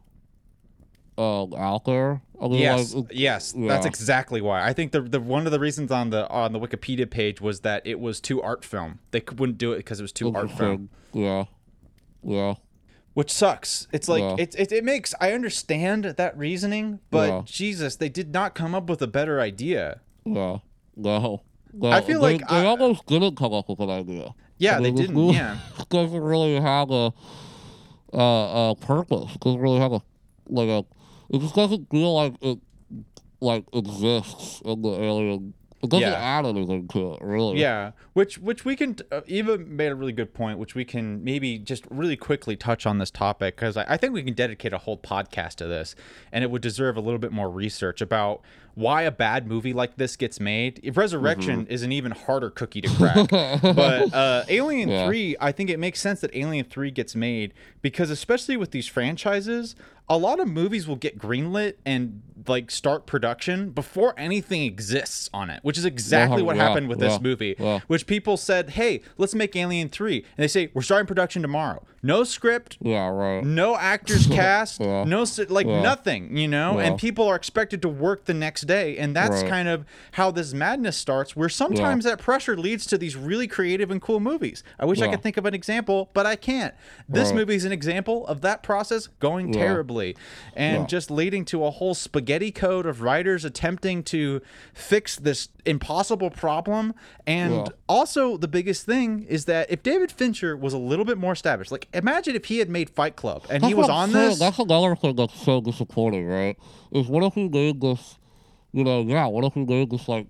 um, 1.16 1.52
out 1.54 1.84
there? 1.84 2.22
Yes, 2.50 2.94
like, 2.94 3.10
it- 3.10 3.16
yes, 3.16 3.52
that's 3.56 3.84
exactly 3.86 4.40
why. 4.40 4.64
I 4.64 4.72
think 4.72 4.92
the 4.92 5.00
the 5.00 5.20
one 5.20 5.46
of 5.46 5.52
the 5.52 5.58
reasons 5.60 5.90
on 5.90 6.10
the 6.10 6.28
on 6.28 6.52
the 6.52 6.60
Wikipedia 6.60 7.10
page 7.10 7.40
was 7.40 7.60
that 7.60 7.84
it 7.86 7.98
was 7.98 8.20
too 8.20 8.40
art 8.40 8.64
film. 8.64 9.00
They 9.10 9.22
wouldn't 9.36 9.58
do 9.58 9.72
it 9.72 9.78
because 9.78 9.98
it 9.98 10.02
was 10.04 10.12
too 10.12 10.32
art 10.34 10.50
film. 10.52 10.90
Yeah, 11.12 11.46
yeah, 12.22 12.54
which 13.14 13.32
sucks. 13.32 13.88
It's 13.92 14.08
like 14.08 14.20
Yeah. 14.22 14.36
it, 14.38 14.54
it 14.56 14.70
it 14.72 14.84
makes 14.84 15.14
I 15.20 15.32
understand 15.32 16.04
that 16.04 16.38
reasoning, 16.38 17.00
but 17.10 17.28
Yeah. 17.28 17.42
Jesus, 17.44 17.96
they 17.96 18.08
did 18.08 18.32
not 18.32 18.54
come 18.54 18.72
up 18.74 18.88
with 18.88 19.02
a 19.02 19.08
better 19.08 19.40
idea. 19.40 20.00
yeah. 20.24 20.58
No. 21.00 21.42
No, 21.72 21.90
I 21.90 22.00
feel 22.00 22.20
they, 22.20 22.38
like 22.38 22.48
they 22.48 22.56
I- 22.56 22.64
almost 22.64 23.06
didn't 23.06 23.36
come 23.36 23.52
up 23.52 23.68
with 23.68 23.80
an 23.80 23.90
idea. 23.90 24.34
Yeah, 24.58 24.78
I 24.78 24.80
they 24.80 24.90
didn't. 24.90 25.16
Yeah, 25.30 25.58
doesn't 25.90 26.20
really 26.20 26.60
have 26.60 26.90
a 26.90 27.12
uh, 28.12 28.70
a 28.70 28.74
purpose. 28.80 29.34
It 29.34 29.40
doesn't 29.40 29.60
really 29.60 29.78
have 29.78 29.92
a 29.92 30.02
like 30.48 30.68
a. 30.68 30.84
It 31.30 31.40
just 31.40 31.54
doesn't 31.54 31.90
feel 31.90 32.14
like 32.14 32.34
it 32.40 32.58
like 33.40 33.64
exists 33.72 34.62
in 34.64 34.82
the 34.82 34.90
alien. 35.00 35.54
It 35.82 35.92
Yeah. 35.92 36.08
add 36.14 36.44
anything 36.44 36.88
to 36.88 37.12
it, 37.14 37.20
really. 37.22 37.60
yeah. 37.60 37.92
Which 38.12 38.38
which 38.38 38.64
we 38.64 38.74
can 38.74 38.96
uh, 39.12 39.20
Eva 39.26 39.58
made 39.58 39.92
a 39.92 39.94
really 39.94 40.12
good 40.12 40.34
point, 40.34 40.58
which 40.58 40.74
we 40.74 40.84
can 40.84 41.22
maybe 41.22 41.56
just 41.58 41.84
really 41.88 42.16
quickly 42.16 42.56
touch 42.56 42.84
on 42.84 42.98
this 42.98 43.10
topic 43.12 43.54
because 43.54 43.76
I, 43.76 43.84
I 43.88 43.96
think 43.96 44.12
we 44.12 44.22
can 44.24 44.34
dedicate 44.34 44.72
a 44.72 44.78
whole 44.78 44.98
podcast 44.98 45.54
to 45.56 45.66
this, 45.68 45.94
and 46.32 46.42
it 46.42 46.50
would 46.50 46.62
deserve 46.62 46.96
a 46.96 47.00
little 47.00 47.20
bit 47.20 47.30
more 47.30 47.48
research 47.48 48.00
about 48.00 48.40
why 48.74 49.02
a 49.02 49.10
bad 49.10 49.46
movie 49.46 49.72
like 49.72 49.96
this 49.96 50.16
gets 50.16 50.38
made. 50.40 50.80
If 50.82 50.96
Resurrection 50.96 51.62
Mm-hmm. 51.62 51.72
is 51.72 51.82
an 51.84 51.92
even 51.92 52.12
harder 52.12 52.50
cookie 52.50 52.80
to 52.80 52.88
crack, 52.96 53.28
but 53.62 54.12
uh, 54.14 54.44
Alien 54.48 54.88
Yeah. 54.88 55.06
Three, 55.06 55.36
I 55.40 55.52
think 55.52 55.70
it 55.70 55.78
makes 55.78 56.00
sense 56.00 56.20
that 56.22 56.34
Alien 56.34 56.64
Three 56.64 56.90
gets 56.90 57.14
made 57.14 57.54
because 57.82 58.10
especially 58.10 58.56
with 58.56 58.72
these 58.72 58.86
franchises, 58.88 59.76
a 60.10 60.16
lot 60.16 60.40
of 60.40 60.48
movies 60.48 60.86
will 60.88 60.96
get 60.96 61.18
greenlit 61.18 61.74
and 61.84 62.22
like 62.46 62.70
start 62.70 63.04
production 63.04 63.70
before 63.70 64.14
anything 64.16 64.62
exists 64.62 65.28
on 65.34 65.50
it, 65.50 65.60
which 65.62 65.76
is 65.76 65.84
exactly 65.84 66.40
what 66.42 66.56
happened 66.56 66.88
with 66.88 66.98
this 66.98 67.20
movie. 67.20 67.54
Which 67.88 68.06
people 68.06 68.36
said, 68.36 68.70
"Hey, 68.70 69.02
let's 69.18 69.34
make 69.34 69.54
Alien 69.56 69.88
3." 69.90 70.16
And 70.18 70.24
they 70.44 70.48
say, 70.48 70.70
"We're 70.72 70.82
starting 70.82 71.06
production 71.06 71.42
tomorrow." 71.42 71.82
No 72.00 72.22
script, 72.22 72.78
Yeah, 72.80 73.08
right. 73.08 73.44
no 73.44 73.76
actors 73.76 74.26
cast, 74.30 74.80
Yeah. 74.80 75.02
no 75.04 75.26
like 75.48 75.66
Yeah. 75.66 75.82
nothing, 75.82 76.36
you 76.36 76.46
know. 76.46 76.78
And 76.78 76.96
people 76.96 77.26
are 77.26 77.34
expected 77.34 77.82
to 77.82 77.88
work 77.88 78.24
the 78.26 78.34
next 78.34 78.62
day, 78.62 78.96
and 78.96 79.16
that's 79.16 79.42
Right. 79.42 79.50
kind 79.50 79.68
of 79.68 79.84
how 80.12 80.30
this 80.30 80.54
madness 80.54 80.96
starts. 80.96 81.34
Where 81.36 81.48
sometimes 81.48 82.04
that 82.04 82.18
pressure 82.20 82.56
leads 82.56 82.86
to 82.86 82.98
these 82.98 83.16
really 83.16 83.48
creative 83.48 83.90
and 83.90 84.00
cool 84.00 84.20
movies. 84.20 84.62
I 84.78 84.84
wish 84.86 85.02
I 85.02 85.08
could 85.08 85.22
think 85.22 85.36
of 85.36 85.44
an 85.44 85.54
example, 85.54 86.08
but 86.14 86.24
I 86.24 86.36
can't. 86.36 86.72
This 87.08 87.28
Right. 87.28 87.34
movie 87.38 87.56
is 87.56 87.64
an 87.64 87.72
example 87.72 88.26
of 88.28 88.40
that 88.42 88.62
process 88.62 89.08
going 89.18 89.52
Yeah. 89.52 89.64
And 90.54 90.80
Yeah. 90.82 90.86
just 90.86 91.10
leading 91.10 91.44
to 91.46 91.64
a 91.64 91.70
whole 91.70 91.94
spaghetti 91.94 92.50
code 92.50 92.86
of 92.86 93.02
writers 93.02 93.44
attempting 93.44 94.02
to 94.04 94.40
fix 94.74 95.16
this 95.16 95.48
impossible 95.64 96.30
problem. 96.30 96.94
And 97.26 97.52
Yeah. 97.54 97.66
also, 97.88 98.36
the 98.36 98.48
biggest 98.48 98.86
thing 98.86 99.24
is 99.28 99.44
that 99.46 99.70
if 99.70 99.82
David 99.82 100.10
Fincher 100.10 100.56
was 100.56 100.72
a 100.72 100.78
little 100.78 101.04
bit 101.04 101.18
more 101.18 101.32
established, 101.32 101.70
like 101.72 101.88
imagine 101.92 102.34
if 102.36 102.46
he 102.46 102.58
had 102.58 102.68
made 102.68 102.90
Fight 102.90 103.16
Club 103.16 103.44
and 103.50 103.64
he 103.64 103.74
was 103.74 103.88
on 103.88 104.10
saying. 104.10 104.28
this. 104.30 104.38
That's 104.38 104.58
another 104.58 104.96
thing 104.96 105.16
that's 105.16 105.38
so 105.42 105.60
disappointing, 105.60 106.26
right? 106.26 106.56
Is 106.92 107.06
what 107.06 107.22
if 107.24 107.34
he 107.34 107.48
made 107.48 107.80
this, 107.80 108.18
you 108.72 108.84
know, 108.84 109.00
yeah, 109.02 109.26
what 109.26 109.44
if 109.44 109.54
he 109.54 109.64
made 109.64 109.90
this, 109.90 110.08
like, 110.08 110.26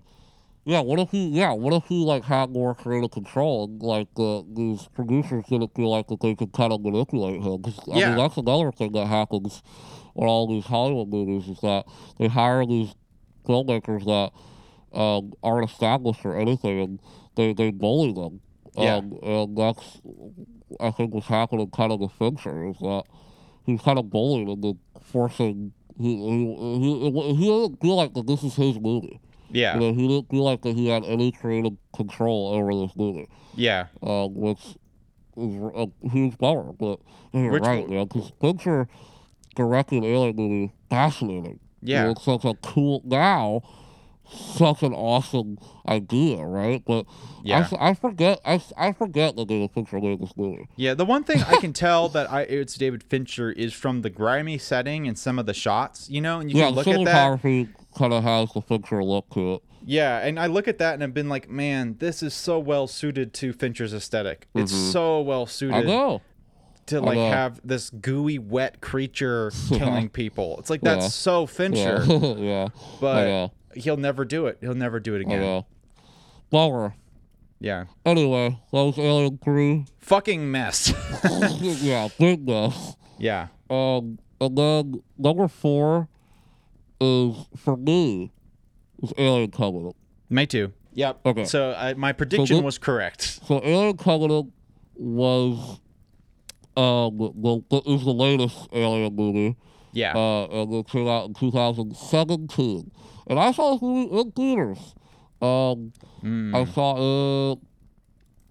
yeah, 0.69 0.81
what 0.81 0.99
if 0.99 1.09
he, 1.09 1.29
yeah, 1.29 1.51
what 1.51 1.73
if 1.73 1.85
he, 1.87 2.05
like, 2.05 2.23
had 2.23 2.51
more 2.51 2.75
creative 2.75 3.09
control 3.09 3.63
and, 3.65 3.81
like, 3.81 4.07
uh, 4.17 4.43
these 4.53 4.87
producers 4.93 5.45
didn't 5.49 5.73
feel 5.75 5.89
like 5.89 6.07
that 6.09 6.19
they 6.21 6.35
could 6.35 6.53
kind 6.53 6.71
of 6.71 6.81
manipulate 6.81 7.41
him? 7.41 7.63
'Cause, 7.63 7.79
I 7.91 7.97
Yeah. 7.97 8.09
mean, 8.09 8.17
that's 8.17 8.37
another 8.37 8.71
thing 8.71 8.91
that 8.91 9.07
happens 9.07 9.63
on 10.15 10.27
all 10.27 10.45
these 10.47 10.65
Hollywood 10.65 11.09
movies 11.09 11.47
is 11.49 11.59
that 11.61 11.87
they 12.19 12.27
hire 12.27 12.65
these 12.67 12.93
filmmakers 13.47 14.05
that 14.05 14.31
um, 14.91 15.33
aren't 15.43 15.69
established 15.69 16.25
or 16.25 16.35
anything 16.35 16.79
and 16.79 16.99
they, 17.35 17.53
they 17.53 17.69
bully 17.71 18.11
them. 18.11 18.41
Yeah. 18.75 18.97
Um, 18.97 19.19
and 19.23 19.57
that's, 19.57 20.01
I 20.79 20.91
think, 20.91 21.13
what's 21.13 21.27
happening 21.27 21.69
kind 21.69 21.91
of 21.91 21.99
with 21.99 22.11
Fincher 22.13 22.65
is 22.67 22.77
that 22.79 23.03
he's 23.65 23.81
kind 23.81 23.97
of 23.99 24.09
bullied 24.09 24.47
and 24.47 24.63
then 24.63 24.79
forcing. 25.01 25.73
He, 25.99 26.15
he, 26.15 26.55
he, 26.79 27.35
he 27.35 27.45
didn't 27.45 27.81
feel 27.81 27.95
like 27.97 28.13
that 28.13 28.25
this 28.27 28.43
is 28.43 28.55
his 28.55 28.79
movie. 28.79 29.19
Yeah, 29.51 29.73
You 29.75 29.79
know, 29.81 29.93
he 29.93 30.07
didn't 30.07 30.29
feel 30.29 30.43
like 30.43 30.61
that 30.61 30.75
he 30.75 30.87
had 30.87 31.03
any 31.05 31.31
creative 31.31 31.73
control 31.95 32.53
over 32.53 32.73
this 32.75 32.95
movie, 32.95 33.27
yeah, 33.55 33.87
um, 34.03 34.33
which 34.35 34.59
is 35.37 35.55
a 35.75 35.87
huge 36.09 36.37
bummer. 36.37 36.71
But 36.73 36.99
you're 37.33 37.51
Which 37.51 37.63
right, 37.63 37.87
man, 37.89 38.07
because 38.07 38.31
Fincher 38.41 38.87
directing 39.55 40.03
Alien 40.03 40.35
movie 40.35 40.71
fascinating. 40.89 41.59
You 41.81 41.93
Yeah. 41.95 42.03
know, 42.05 42.09
it's 42.11 42.23
such 42.23 42.45
a 42.45 42.53
cool 42.55 43.01
now, 43.05 43.61
such 44.29 44.83
an 44.83 44.93
awesome 44.93 45.57
idea, 45.87 46.43
right? 46.45 46.83
But 46.85 47.05
I 47.07 47.41
Yeah. 47.43 47.59
f- 47.61 47.73
I, 47.79 47.93
forget, 47.93 48.39
I 48.45 48.91
forget 48.91 49.35
that 49.37 49.47
David 49.47 49.71
Fincher 49.71 49.99
made 49.99 50.21
this 50.21 50.33
movie. 50.37 50.67
yeah. 50.75 50.93
The 50.93 51.05
one 51.05 51.23
thing 51.23 51.41
I 51.47 51.55
can 51.55 51.73
tell 51.85 52.09
that 52.09 52.31
I 52.31 52.41
it's 52.41 52.75
David 52.75 53.01
Fincher 53.03 53.51
is 53.51 53.73
from 53.73 54.01
the 54.01 54.09
grimy 54.09 54.57
setting 54.57 55.07
and 55.07 55.17
some 55.17 55.39
of 55.39 55.45
the 55.45 55.53
shots, 55.53 56.09
you 56.09 56.21
know, 56.21 56.39
and 56.39 56.51
you 56.51 56.57
yeah, 56.57 56.67
can 56.67 56.75
look 56.75 56.87
at 56.87 57.05
that. 57.05 57.39
Kind 57.97 58.13
of 58.13 58.23
has 58.23 58.51
the 58.53 58.61
Fincher 58.61 59.03
look 59.03 59.29
to 59.33 59.53
it. 59.55 59.61
Yeah, 59.85 60.19
and 60.19 60.39
I 60.39 60.47
look 60.47 60.67
at 60.67 60.77
that 60.79 60.93
and 60.95 61.03
I've 61.03 61.13
been 61.13 61.29
like, 61.29 61.49
man, 61.49 61.95
this 61.99 62.21
is 62.21 62.33
so 62.33 62.59
well 62.59 62.85
suited 62.87 63.33
to 63.35 63.53
Fincher's 63.53 63.93
aesthetic. 63.93 64.47
It's 64.53 64.71
so 64.73 65.21
well 65.21 65.43
I 65.43 65.45
suited 65.45 65.87
know. 65.87 66.21
to 66.87 66.99
like 67.01 67.15
know. 67.17 67.29
have 67.31 67.59
this 67.63 67.89
gooey, 67.89 68.37
wet 68.39 68.81
creature 68.81 69.51
killing 69.69 70.09
people. 70.09 70.57
It's 70.59 70.69
like 70.69 70.81
that's 70.81 71.05
Yeah. 71.05 71.09
so 71.09 71.45
Fincher, 71.47 72.03
Yeah, 72.05 72.33
yeah. 72.37 72.67
But 72.99 73.51
he'll 73.75 73.97
never 73.97 74.25
do 74.25 74.47
it. 74.47 74.57
He'll 74.61 74.75
never 74.75 74.99
do 74.99 75.15
it 75.15 75.21
again. 75.21 75.63
Bummer. 76.49 76.95
Yeah, 77.61 77.85
Anyway, 78.05 78.57
was 78.71 78.97
Alien 78.97 79.37
3. 79.43 79.85
fucking 79.99 80.49
mess. 80.49 80.93
yeah, 81.59 82.07
big 82.17 82.47
mess. 82.47 82.95
yeah, 83.17 83.47
Um, 83.69 84.17
and 84.39 84.57
then 84.57 85.03
number 85.17 85.47
four 85.49 86.07
is, 87.01 87.35
for 87.57 87.77
me, 87.77 88.31
is 89.01 89.13
Alien 89.17 89.51
Covenant. 89.51 89.95
me 90.29 90.45
too. 90.45 90.73
Yep. 90.93 91.19
Okay. 91.25 91.45
So 91.45 91.73
I, 91.77 91.93
my 91.93 92.11
prediction 92.11 92.57
thi- 92.57 92.63
was 92.63 92.77
correct. 92.77 93.39
So 93.47 93.61
Alien 93.63 93.95
Covenant 93.97 94.51
was 94.95 95.79
um 96.75 97.17
the, 97.17 97.63
the, 97.69 97.81
is 97.89 98.03
the 98.03 98.11
latest 98.13 98.67
Alien 98.73 99.15
movie. 99.15 99.55
Yeah. 99.93 100.15
Uh, 100.15 100.45
and 100.45 100.73
it 100.73 100.87
came 100.87 101.07
out 101.07 101.27
in 101.27 101.33
2017. 101.35 102.91
And 103.27 103.39
I 103.39 103.51
saw 103.51 103.73
this 103.73 103.81
movie 103.81 104.19
in 104.19 104.31
theaters. 104.31 104.95
Um, 105.41 105.93
Mm. 106.23 106.53
I 106.53 106.65
saw 106.73 107.53
it, 107.53 107.59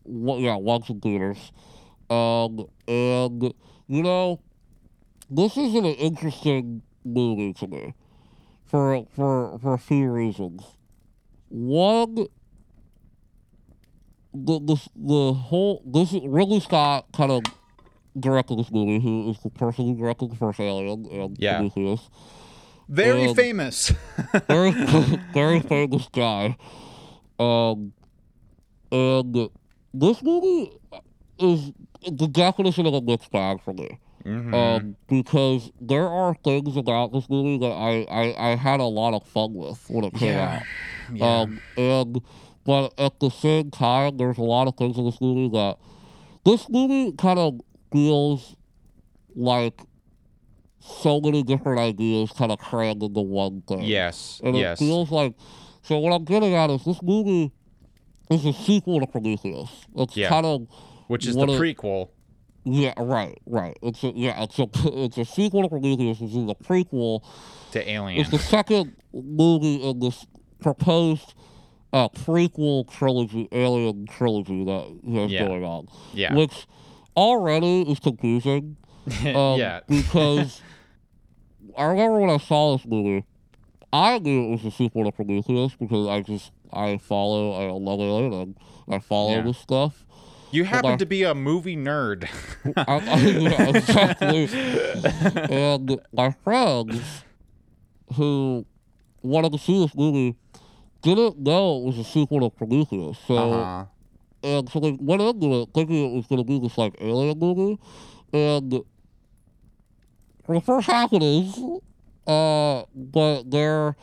one, 0.04 0.40
yeah, 0.40 0.56
once 0.56 0.88
in 0.88 1.00
theaters. 1.00 1.52
Um, 2.08 2.66
and, 2.86 3.52
you 3.88 4.02
know, 4.02 4.40
this 5.28 5.56
is 5.58 5.74
an 5.74 5.84
interesting 5.84 6.80
movie 7.04 7.52
to 7.54 7.66
me 7.66 7.94
for, 8.68 9.06
for, 9.14 9.58
for 9.58 9.74
a 9.74 9.78
few 9.78 10.10
reasons. 10.10 10.62
One, 11.48 12.14
the, 12.14 12.28
the, 14.60 14.76
the 14.94 15.32
whole, 15.32 15.82
this 15.86 16.12
is 16.12 16.20
Ridley 16.24 16.60
Scott 16.60 17.06
kind 17.16 17.32
of 17.32 17.42
directed 18.18 18.58
this 18.58 18.70
movie, 18.70 19.00
who 19.00 19.30
is 19.30 19.38
the 19.40 19.50
person 19.50 19.86
who 19.86 19.96
directed 19.96 20.30
the 20.30 20.36
first 20.36 20.60
Alien 20.60 21.06
and 21.10 21.36
Yeah. 21.38 21.56
Prometheus. 21.56 22.08
Very 22.88 23.26
um, 23.26 23.34
famous. 23.34 23.92
very 24.48 24.70
very 25.34 25.60
famous 25.60 26.08
guy. 26.10 26.56
Um, 27.38 27.92
and 28.90 29.50
this 29.92 30.22
movie 30.22 30.72
is 31.38 31.70
the 32.10 32.26
definition 32.26 32.86
of 32.86 32.94
a 32.94 33.02
mixed 33.02 33.30
bag 33.30 33.62
for 33.62 33.74
me. 33.74 33.98
Mhm. 34.24 34.52
Um, 34.54 34.96
because 35.08 35.70
there 35.80 36.06
are 36.08 36.34
things 36.44 36.76
about 36.76 37.12
this 37.12 37.28
movie 37.30 37.58
that 37.58 37.72
I, 37.72 38.06
I, 38.10 38.52
I 38.52 38.56
had 38.56 38.80
a 38.80 38.84
lot 38.84 39.14
of 39.14 39.26
fun 39.26 39.54
with 39.54 39.84
when 39.88 40.04
it 40.04 40.14
came 40.14 40.28
Yeah. 40.34 40.56
out. 40.56 40.62
yeah. 41.16 41.40
Um, 41.40 41.60
and 41.76 42.20
but 42.64 42.92
at 42.98 43.18
the 43.20 43.30
same 43.30 43.70
time, 43.70 44.16
there's 44.18 44.36
a 44.38 44.42
lot 44.42 44.68
of 44.68 44.76
things 44.76 44.98
in 44.98 45.04
this 45.04 45.20
movie 45.20 45.48
that 45.56 45.78
this 46.44 46.68
movie 46.68 47.12
kind 47.12 47.38
of 47.38 47.60
feels 47.92 48.54
like 49.34 49.80
so 50.80 51.20
many 51.20 51.42
different 51.42 51.78
ideas 51.80 52.30
kind 52.32 52.52
of 52.52 52.58
crammed 52.58 53.02
into 53.02 53.20
one 53.20 53.62
thing. 53.62 53.82
yes. 53.82 54.40
And 54.44 54.56
yes. 54.56 54.80
it 54.80 54.84
feels 54.84 55.10
like 55.10 55.34
so. 55.82 55.98
What 55.98 56.12
I'm 56.12 56.24
getting 56.24 56.54
at 56.54 56.70
is 56.70 56.84
this 56.84 57.02
movie 57.02 57.52
is 58.30 58.44
a 58.44 58.52
sequel 58.52 59.00
to 59.00 59.06
Prometheus. 59.06 59.70
It's 59.96 60.16
Yeah. 60.16 60.28
kind 60.28 60.46
of 60.46 60.66
Which 61.08 61.26
is 61.26 61.34
the 61.34 61.40
what 61.40 61.50
it- 61.50 61.60
prequel. 61.60 62.08
Yeah, 62.72 62.94
right, 62.98 63.38
right. 63.46 63.76
It's 63.82 64.02
a, 64.04 64.08
yeah, 64.14 64.42
it's 64.42 64.58
a 64.58 64.68
it's 65.04 65.18
a 65.18 65.24
sequel 65.24 65.62
to 65.62 65.68
Prometheus. 65.68 66.18
It's 66.20 66.34
a 66.34 66.54
prequel. 66.64 67.22
to 67.72 67.88
Alien. 67.90 68.20
It's 68.20 68.30
the 68.30 68.38
second 68.38 68.96
movie 69.12 69.76
in 69.76 69.98
this 70.00 70.26
proposed 70.60 71.34
uh, 71.92 72.08
prequel 72.10 72.88
trilogy, 72.90 73.48
Alien 73.52 74.06
trilogy 74.06 74.64
that 74.64 74.98
is 75.24 75.32
Yeah. 75.32 75.46
going 75.46 75.64
on, 75.64 75.88
yeah. 76.12 76.34
which 76.34 76.66
already 77.16 77.82
is 77.82 77.98
confusing. 77.98 78.76
Um, 79.24 79.58
yeah. 79.58 79.80
because 79.88 80.60
I 81.76 81.84
remember 81.84 82.20
when 82.20 82.30
I 82.30 82.36
saw 82.38 82.76
this 82.76 82.86
movie, 82.86 83.24
I 83.92 84.18
knew 84.18 84.48
it 84.48 84.50
was 84.50 84.64
a 84.66 84.70
sequel 84.70 85.04
to 85.04 85.12
Prometheus 85.12 85.74
because 85.76 86.06
I 86.08 86.20
just 86.20 86.50
I 86.72 86.98
follow 86.98 87.52
I 87.52 87.70
love 87.72 88.00
Alien 88.00 88.54
I 88.90 88.98
follow 88.98 89.30
Yeah. 89.36 89.42
this 89.42 89.56
stuff. 89.56 90.04
You 90.50 90.64
happen 90.64 90.98
to 90.98 91.06
be 91.06 91.22
a 91.22 91.34
movie 91.34 91.76
nerd. 91.76 92.28
I, 92.76 92.84
I, 92.86 93.76
exactly. 93.76 94.48
and 95.54 96.00
my 96.12 96.30
friends 96.44 97.24
who 98.14 98.64
wanted 99.22 99.52
to 99.52 99.58
see 99.58 99.82
this 99.82 99.94
movie 99.94 100.36
didn't 101.02 101.38
know 101.38 101.78
it 101.78 101.84
was 101.84 101.98
a 101.98 102.04
sequel 102.04 102.40
to 102.40 102.56
Prometheus. 102.56 103.18
So 103.26 103.36
uh-huh. 103.36 103.84
and 104.42 104.68
so 104.70 104.80
they 104.80 104.92
went 104.98 105.22
into 105.22 105.62
it 105.62 105.68
thinking 105.74 106.12
it 106.12 106.16
was 106.16 106.26
going 106.26 106.40
to 106.40 106.44
be 106.44 106.58
this 106.58 106.78
like 106.78 106.94
alien 107.00 107.38
movie, 107.38 107.78
and 108.32 108.82
the 110.48 110.60
first 110.60 110.86
half 110.86 111.12
it 111.12 111.22
is, 111.22 111.58
uh, 112.26 112.84
but 112.94 113.50
they're, 113.50 113.94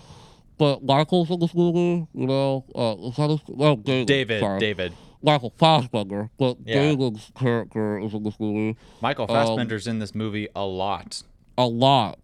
but 0.57 0.83
Michael's 0.83 1.31
in 1.31 1.39
this 1.39 1.55
movie, 1.55 2.07
you 2.13 2.27
know, 2.27 2.63
uh, 2.75 3.07
is 3.07 3.15
that 3.15 3.29
his, 3.31 3.39
oh, 3.57 3.75
David, 3.75 4.07
David. 4.07 4.39
sorry. 4.41 4.59
David. 4.59 4.93
Michael 5.26 5.53
Fassbender, 5.57 6.30
but 6.38 6.57
Yeah. 6.65 6.76
David's 6.76 7.32
character 7.36 7.97
is 7.99 8.13
in 8.13 8.23
this 8.23 8.39
movie 8.39 8.78
Michael 9.01 9.26
Um, 9.30 9.36
Fassbender's 9.36 9.88
in 9.88 9.99
this 9.99 10.13
movie 10.15 10.47
a 10.55 10.65
lot. 10.65 11.23
a 11.57 11.65
lot, 11.67 12.19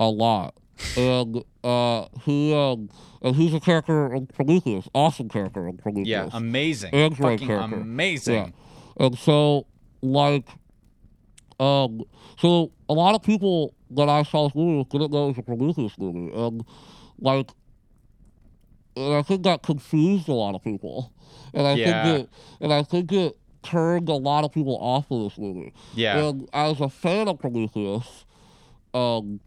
a 0.00 0.08
lot, 0.08 0.54
and 0.96 1.42
uh, 1.64 2.06
he 2.24 2.54
um, 2.54 2.88
and 3.22 3.34
he's 3.36 3.52
a 3.54 3.60
character 3.60 4.12
in 4.14 4.26
Prometheus, 4.28 4.88
awesome 4.94 5.28
character 5.28 5.66
in 5.68 5.76
Prometheus. 5.76 6.08
Yeah, 6.08 6.28
amazing. 6.32 6.94
Android 6.94 7.40
Fucking 7.40 7.46
character. 7.48 7.76
amazing. 7.76 8.54
And 8.98 9.18
so, 9.18 9.66
like, 10.02 10.46
um, 11.58 12.02
so 12.38 12.70
a 12.88 12.94
lot 12.94 13.14
of 13.14 13.22
people 13.22 13.74
that 13.90 14.08
I 14.08 14.22
saw 14.22 14.46
this 14.48 14.54
movie 14.54 14.84
didn't 14.90 15.12
know 15.12 15.24
it 15.24 15.28
was 15.28 15.38
a 15.38 15.42
Prometheus 15.42 15.98
movie, 15.98 16.32
and 16.34 16.64
like, 17.18 17.50
and 18.96 19.14
I 19.14 19.22
think 19.22 19.42
that 19.44 19.62
confused 19.62 20.28
a 20.28 20.32
lot 20.34 20.54
of 20.54 20.62
people, 20.62 21.12
and 21.54 21.66
I 21.66 21.74
Yeah. 21.74 22.02
think 22.02 22.22
it, 22.22 22.30
and 22.60 22.72
I 22.72 22.82
think 22.82 23.12
it 23.12 23.38
turned 23.62 24.08
a 24.08 24.14
lot 24.14 24.44
of 24.44 24.52
people 24.52 24.76
off 24.80 25.10
of 25.10 25.22
this 25.24 25.38
movie. 25.38 25.72
Yeah. 25.94 26.16
And 26.18 26.48
as 26.52 26.80
a 26.80 26.88
fan 26.88 27.28
of 27.28 27.38
Prometheus, 27.38 28.24
um, 28.94 29.40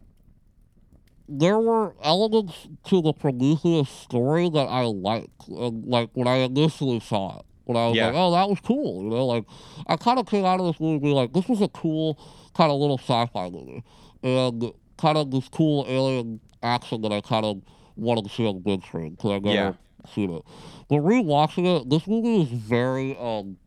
there 1.27 1.59
were 1.59 1.95
elements 2.03 2.67
to 2.85 3.01
the 3.01 3.13
Prometheus 3.13 3.89
story 3.89 4.49
that 4.49 4.67
I 4.67 4.81
liked. 4.83 5.47
And, 5.47 5.85
like 5.85 6.09
when 6.13 6.27
I 6.27 6.37
initially 6.37 6.99
saw 6.99 7.39
it, 7.39 7.45
when 7.65 7.77
I 7.77 7.87
was 7.87 7.97
Yeah. 7.97 8.07
like, 8.07 8.15
"Oh, 8.15 8.31
that 8.31 8.49
was 8.49 8.59
cool," 8.61 9.03
you 9.03 9.09
know, 9.09 9.25
like 9.25 9.45
I 9.87 9.95
kind 9.95 10.19
of 10.19 10.25
came 10.25 10.43
out 10.45 10.59
of 10.59 10.65
this 10.65 10.79
movie 10.79 11.11
like, 11.13 11.33
"This 11.33 11.47
was 11.47 11.61
a 11.61 11.67
cool 11.69 12.17
kind 12.55 12.71
of 12.71 12.79
little 12.79 12.97
sci-fi 12.97 13.49
movie," 13.49 13.83
and 14.23 14.71
kind 14.97 15.17
of 15.17 15.31
this 15.31 15.47
cool 15.49 15.85
alien 15.87 16.39
action 16.63 17.01
that 17.03 17.11
I 17.11 17.21
kind 17.21 17.45
of 17.45 17.61
wanted 17.99 18.23
to 18.25 18.29
see 18.29 18.45
on 18.47 18.55
the 18.55 18.61
big 18.61 18.83
screen 18.83 19.11
because 19.11 19.31
I 19.31 19.39
never 19.39 19.49
Yeah. 19.55 19.73
seen 20.13 20.31
it. 20.31 20.43
But 20.87 20.97
rewatching 20.97 21.81
it, 21.81 21.89
this 21.89 22.07
movie 22.07 22.41
is 22.41 22.49
very 22.49 23.17
um. 23.17 23.57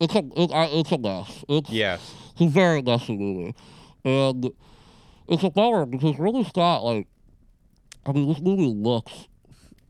It's 0.00 0.14
a 0.14 0.24
it, 0.36 0.50
I, 0.52 0.64
it's 0.66 0.92
a 0.92 0.98
mess. 0.98 1.44
It's 1.48 1.70
yes. 1.70 2.14
it's 2.32 2.40
a 2.40 2.48
very 2.48 2.80
messy 2.82 3.16
movie. 3.16 3.54
And 4.04 4.50
it's 5.28 5.42
a 5.44 5.50
bummer 5.50 5.84
because 5.86 6.18
Ridley 6.18 6.44
Scott, 6.44 6.82
like, 6.82 7.06
I 8.06 8.12
mean, 8.12 8.28
this 8.28 8.40
movie 8.40 8.66
looks 8.66 9.28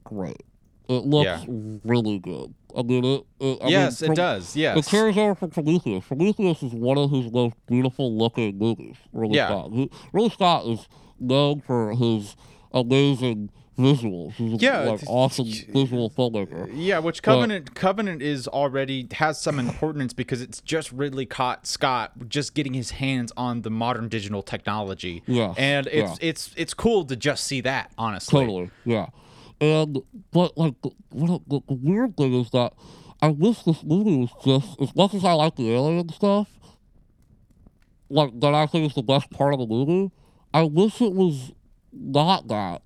great. 0.05 0.43
It 0.89 1.07
looks 1.07 1.45
Yeah. 1.47 1.79
really 1.85 2.19
good. 2.19 2.53
I 2.77 2.83
mean, 2.83 3.05
it. 3.05 3.25
it 3.39 3.59
I 3.63 3.69
yes, 3.69 4.03
mean, 4.03 4.11
it 4.11 4.15
Pro- 4.17 4.25
does. 4.25 4.57
It 4.57 4.61
Yes. 4.61 4.89
carries 4.89 5.17
over 5.17 5.37
from 5.37 5.51
Prometheus. 5.51 6.05
Prometheus 6.05 6.63
is 6.65 6.73
one 6.73 6.99
of 6.99 7.11
his 7.13 7.31
most 7.33 7.55
beautiful 7.69 8.13
looking 8.17 8.59
movies. 8.59 8.97
Ridley 9.13 9.37
Yeah. 9.37 9.47
Scott. 9.47 9.71
He, 9.73 9.91
Ridley 10.13 10.31
Scott 10.31 10.67
is 10.67 10.89
known 11.21 11.61
for 11.61 11.93
his 11.95 12.35
amazing 12.73 13.51
visuals. 13.81 14.35
Yeah, 14.39 14.81
like 14.81 15.01
awesome 15.07 15.47
visual 15.47 16.11
filmmaker. 16.11 16.71
Yeah, 16.73 16.99
which 16.99 17.23
Covenant 17.23 17.75
Covenant 17.75 18.23
is 18.23 18.47
already 18.49 19.09
has 19.13 19.41
some 19.41 19.59
importance 19.59 20.13
because 20.13 20.41
it's 20.41 20.61
just 20.61 20.93
Ridley 20.93 21.27
caught 21.27 21.67
Scott 21.67 22.29
just 22.29 22.55
getting 22.55 22.75
his 22.75 22.93
hands 22.93 23.33
on 23.37 23.63
the 23.63 23.71
modern 23.71 24.09
digital 24.09 24.43
technology. 24.43 25.23
Yeah, 25.27 25.55
and 25.57 25.87
it's 25.89 26.23
yeah. 26.23 26.29
it's 26.29 26.55
it's 26.57 26.75
cool 26.75 27.05
to 27.07 27.17
just 27.17 27.45
see 27.45 27.61
that. 27.63 27.93
Honestly, 27.99 28.41
Totally, 28.41 28.71
yeah. 28.85 29.07
And 29.61 29.99
but 30.31 30.57
like 30.57 30.75
what 31.11 31.43
the, 31.49 31.61
the 31.69 31.75
weird 31.75 32.17
thing 32.17 32.35
is 32.35 32.51
that 32.51 32.73
I 33.23 33.29
wish 33.29 33.63
this 33.63 33.83
movie 33.83 34.17
was 34.17 34.31
just 34.45 34.81
as 34.81 34.95
much 34.97 35.15
as 35.15 35.25
I 35.25 35.33
like 35.33 35.57
the 35.57 35.71
alien 35.73 36.09
stuff, 36.09 36.49
like 38.09 38.39
that 38.41 38.55
I 38.55 38.67
think 38.67 38.87
is 38.87 38.95
the 38.95 39.03
best 39.03 39.31
part 39.31 39.53
of 39.53 39.61
the 39.61 39.67
movie. 39.67 40.11
I 40.55 40.63
wish 40.63 41.01
it 41.01 41.13
was 41.13 41.53
not 41.93 42.49
that. 42.49 42.83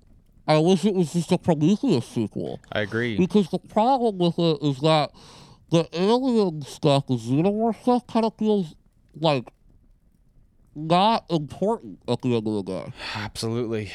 I 0.47 0.57
wish 0.59 0.85
it 0.85 0.93
was 0.93 1.13
just 1.13 1.31
a 1.31 1.37
Prometheus 1.37 2.07
sequel. 2.07 2.59
I 2.71 2.81
agree. 2.81 3.17
Because 3.17 3.49
the 3.49 3.59
problem 3.59 4.17
with 4.19 4.37
it 4.37 4.59
is 4.61 4.79
that 4.81 5.11
the 5.71 5.87
alien 5.93 6.61
stuff, 6.61 7.07
the 7.07 7.15
xenomorph 7.15 7.81
stuff, 7.81 8.05
kind 8.07 8.25
of 8.25 8.33
feels 8.37 8.75
like 9.19 9.47
not 10.75 11.25
important 11.29 11.99
at 12.07 12.21
the 12.21 12.35
end 12.35 12.47
of 12.47 12.53
the 12.53 12.63
day. 12.63 12.93
Absolutely, 13.15 13.91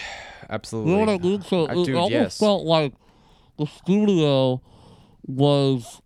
absolutely. 0.48 0.92
You 0.92 0.98
know 0.98 1.04
what 1.12 1.14
I 1.14 1.22
mean? 1.22 1.42
So 1.42 1.68
Uh, 1.68 1.72
it 1.72 1.84
dude, 1.86 1.94
almost 1.96 2.10
yes. 2.12 2.38
felt 2.38 2.64
like 2.64 2.94
the 3.58 3.66
studio 3.66 4.60
was 5.26 6.00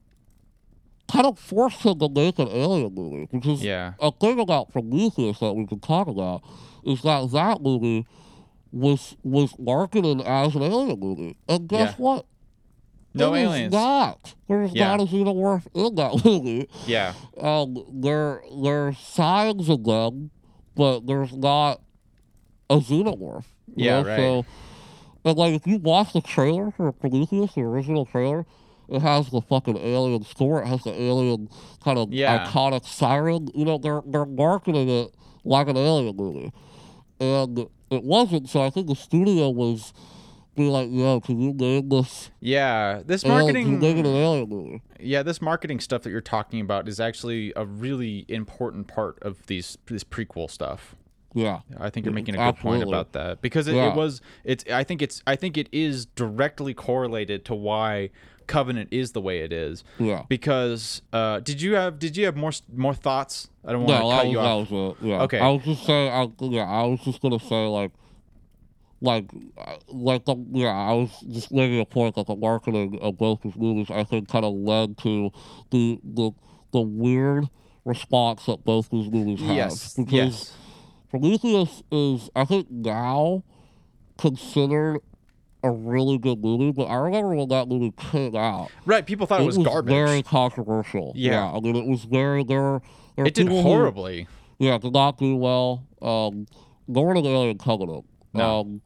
kind 1.08 1.26
of 1.26 1.38
him 1.48 1.98
to 2.00 2.08
make 2.08 2.38
an 2.38 2.48
alien 2.48 2.92
movie. 2.94 3.28
Because 3.30 3.62
Yeah. 3.62 3.92
a 4.00 4.10
thing 4.10 4.40
about 4.40 4.70
Prometheus 4.72 5.38
that 5.38 5.54
we 5.54 5.66
can 5.66 5.78
talk 5.80 6.08
about 6.08 6.42
is 6.84 7.02
that 7.02 7.30
that 7.30 7.62
movie 7.62 8.04
was 8.74 9.16
was 9.22 9.54
marketed 9.58 10.20
as 10.22 10.54
an 10.56 10.62
alien 10.62 10.98
movie. 10.98 11.36
And 11.48 11.68
guess 11.68 11.90
Yeah. 11.96 12.04
what? 12.04 12.26
No 13.14 13.34
aliens. 13.34 13.72
not. 13.72 14.34
There's 14.48 14.72
Yeah. 14.74 14.88
not 14.88 15.00
a 15.00 15.04
xenomorph 15.04 15.66
in 15.72 15.94
that 15.94 16.24
movie. 16.24 16.68
Yeah, 16.86 17.12
Um, 17.40 17.76
there 17.88 18.42
there's 18.62 18.98
signs 18.98 19.68
of 19.68 19.84
them, 19.84 20.30
but 20.74 21.06
there's 21.06 21.32
not 21.36 21.80
a 22.68 22.78
xenomorph. 22.78 23.44
Yeah, 23.76 24.02
know? 24.02 24.08
right. 24.08 24.16
So, 24.16 24.44
and 25.24 25.38
like 25.38 25.54
if 25.54 25.66
you 25.66 25.78
watch 25.78 26.12
the 26.12 26.20
trailer 26.20 26.72
for 26.72 26.90
Prometheus, 26.90 27.54
the 27.54 27.62
original 27.62 28.04
trailer, 28.04 28.46
It 28.86 29.00
has 29.00 29.30
the 29.30 29.40
fucking 29.40 29.78
alien 29.78 30.24
score. 30.24 30.60
It 30.62 30.66
has 30.66 30.82
the 30.82 30.92
alien 30.92 31.48
kind 31.82 31.98
of 31.98 32.12
Yeah. 32.12 32.44
iconic 32.46 32.84
siren. 32.84 33.48
You 33.54 33.64
know, 33.64 33.78
they're 33.78 34.02
they're 34.04 34.26
marketing 34.26 34.90
it 34.90 35.14
like 35.42 35.68
an 35.68 35.78
alien 35.78 36.14
movie, 36.14 36.52
and 37.18 37.66
it 37.94 38.04
wasn't. 38.04 38.48
So 38.48 38.62
I 38.62 38.70
think 38.70 38.86
the 38.88 38.94
studio 38.96 39.50
was 39.50 39.92
be 40.56 40.68
like, 40.68 40.88
"Yo, 40.90 41.20
can 41.20 41.40
you 41.40 41.52
name 41.52 41.88
this 41.88 42.30
Yeah, 42.40 43.02
this 43.04 43.24
marketing. 43.24 43.64
Can 43.64 43.72
you 43.74 43.78
name 43.80 43.98
it 43.98 44.06
an 44.06 44.14
alien 44.14 44.48
movie?" 44.48 44.82
Yeah, 45.00 45.22
this 45.22 45.42
marketing 45.42 45.80
stuff 45.80 46.02
that 46.02 46.10
you're 46.10 46.20
talking 46.20 46.60
about 46.60 46.88
is 46.88 47.00
actually 47.00 47.52
a 47.56 47.64
really 47.66 48.24
important 48.28 48.86
part 48.86 49.18
of 49.22 49.44
these 49.46 49.78
this 49.86 50.04
prequel 50.04 50.50
stuff. 50.50 50.94
Yeah, 51.36 51.60
I 51.80 51.90
think 51.90 52.06
you're 52.06 52.12
making 52.14 52.36
a 52.36 52.38
good 52.52 52.56
point 52.58 52.84
about 52.84 53.12
that 53.14 53.42
because 53.42 53.66
it, 53.66 53.74
Yeah. 53.74 53.90
it 53.90 53.96
was 53.96 54.20
it's 54.44 54.64
I 54.70 54.84
think 54.84 55.02
it's 55.02 55.20
I 55.26 55.34
think 55.34 55.58
it 55.58 55.68
is 55.72 56.06
directly 56.06 56.74
correlated 56.74 57.44
to 57.46 57.54
why 57.56 58.10
Covenant 58.46 58.88
is 58.90 59.12
the 59.12 59.20
way 59.20 59.40
it 59.40 59.52
is. 59.52 59.84
yeah. 59.98 60.22
Because 60.28 61.02
uh, 61.12 61.40
did 61.40 61.60
you 61.62 61.74
have 61.74 61.98
did 61.98 62.16
you 62.16 62.24
have 62.26 62.36
more 62.36 62.52
more 62.74 62.94
thoughts? 62.94 63.48
I 63.64 63.72
don't 63.72 63.84
want 63.84 63.88
No, 63.90 64.10
to 64.10 64.16
cut 64.16 64.24
was, 64.26 64.32
you 64.32 64.40
off. 64.40 64.70
was 64.70 64.96
it. 65.02 65.06
Yeah. 65.06 65.22
Okay. 65.22 65.38
I 65.38 65.48
was 65.48 65.62
just 65.64 65.84
saying. 65.86 66.12
I, 66.12 66.28
yeah, 66.44 66.64
I 66.64 66.82
was 66.84 67.00
just 67.00 67.20
gonna 67.22 67.40
say 67.40 67.66
like, 67.66 67.92
like, 69.00 69.24
uh, 69.58 69.76
like, 69.88 70.24
the, 70.26 70.36
yeah. 70.52 70.68
I 70.68 70.92
was 70.92 71.10
just 71.30 71.50
making 71.52 71.80
a 71.80 71.84
point 71.86 72.14
that 72.16 72.26
the 72.26 72.36
marketing 72.36 72.98
of 73.00 73.16
both 73.18 73.42
these 73.42 73.56
movies, 73.56 73.88
I 73.90 74.04
think, 74.04 74.28
kind 74.28 74.44
of 74.44 74.54
led 74.54 74.98
to 74.98 75.30
the 75.70 75.98
the 76.04 76.30
the 76.72 76.80
weird 76.80 77.48
response 77.84 78.46
that 78.46 78.64
both 78.64 78.90
these 78.90 79.10
movies 79.10 79.40
have. 79.40 79.56
Yes. 79.56 79.94
Because 79.94 80.12
Yes. 80.12 80.56
Prometheus 81.10 81.82
is, 81.92 82.28
I 82.34 82.44
think, 82.44 82.68
now 82.70 83.44
considered 84.18 85.00
a 85.64 85.70
really 85.70 86.18
good 86.18 86.40
movie. 86.40 86.70
But 86.72 86.84
I 86.84 86.94
remember 86.96 87.34
when 87.34 87.48
that 87.48 87.66
movie 87.68 87.92
came 87.96 88.36
out, 88.36 88.70
Right. 88.86 89.04
People 89.04 89.26
thought 89.26 89.40
it, 89.40 89.46
was, 89.46 89.58
garbage. 89.58 89.92
very 89.92 90.22
controversial. 90.22 91.12
Yeah. 91.16 91.50
I 91.50 91.58
mean, 91.60 91.74
it 91.76 91.86
was 91.86 92.04
very 92.04 92.44
there. 92.44 92.80
there 93.16 93.26
it 93.26 93.34
did 93.34 93.46
people 93.48 93.62
who- 93.62 93.68
horribly. 93.68 94.28
yeah, 94.58 94.78
did 94.78 94.92
not 94.92 95.18
do 95.18 95.36
well. 95.36 95.84
Um, 96.02 96.46
nor 96.86 97.14
did 97.14 97.24
Alien 97.26 97.58
Covenant. 97.58 98.04
No. 98.34 98.60
Um, 98.60 98.80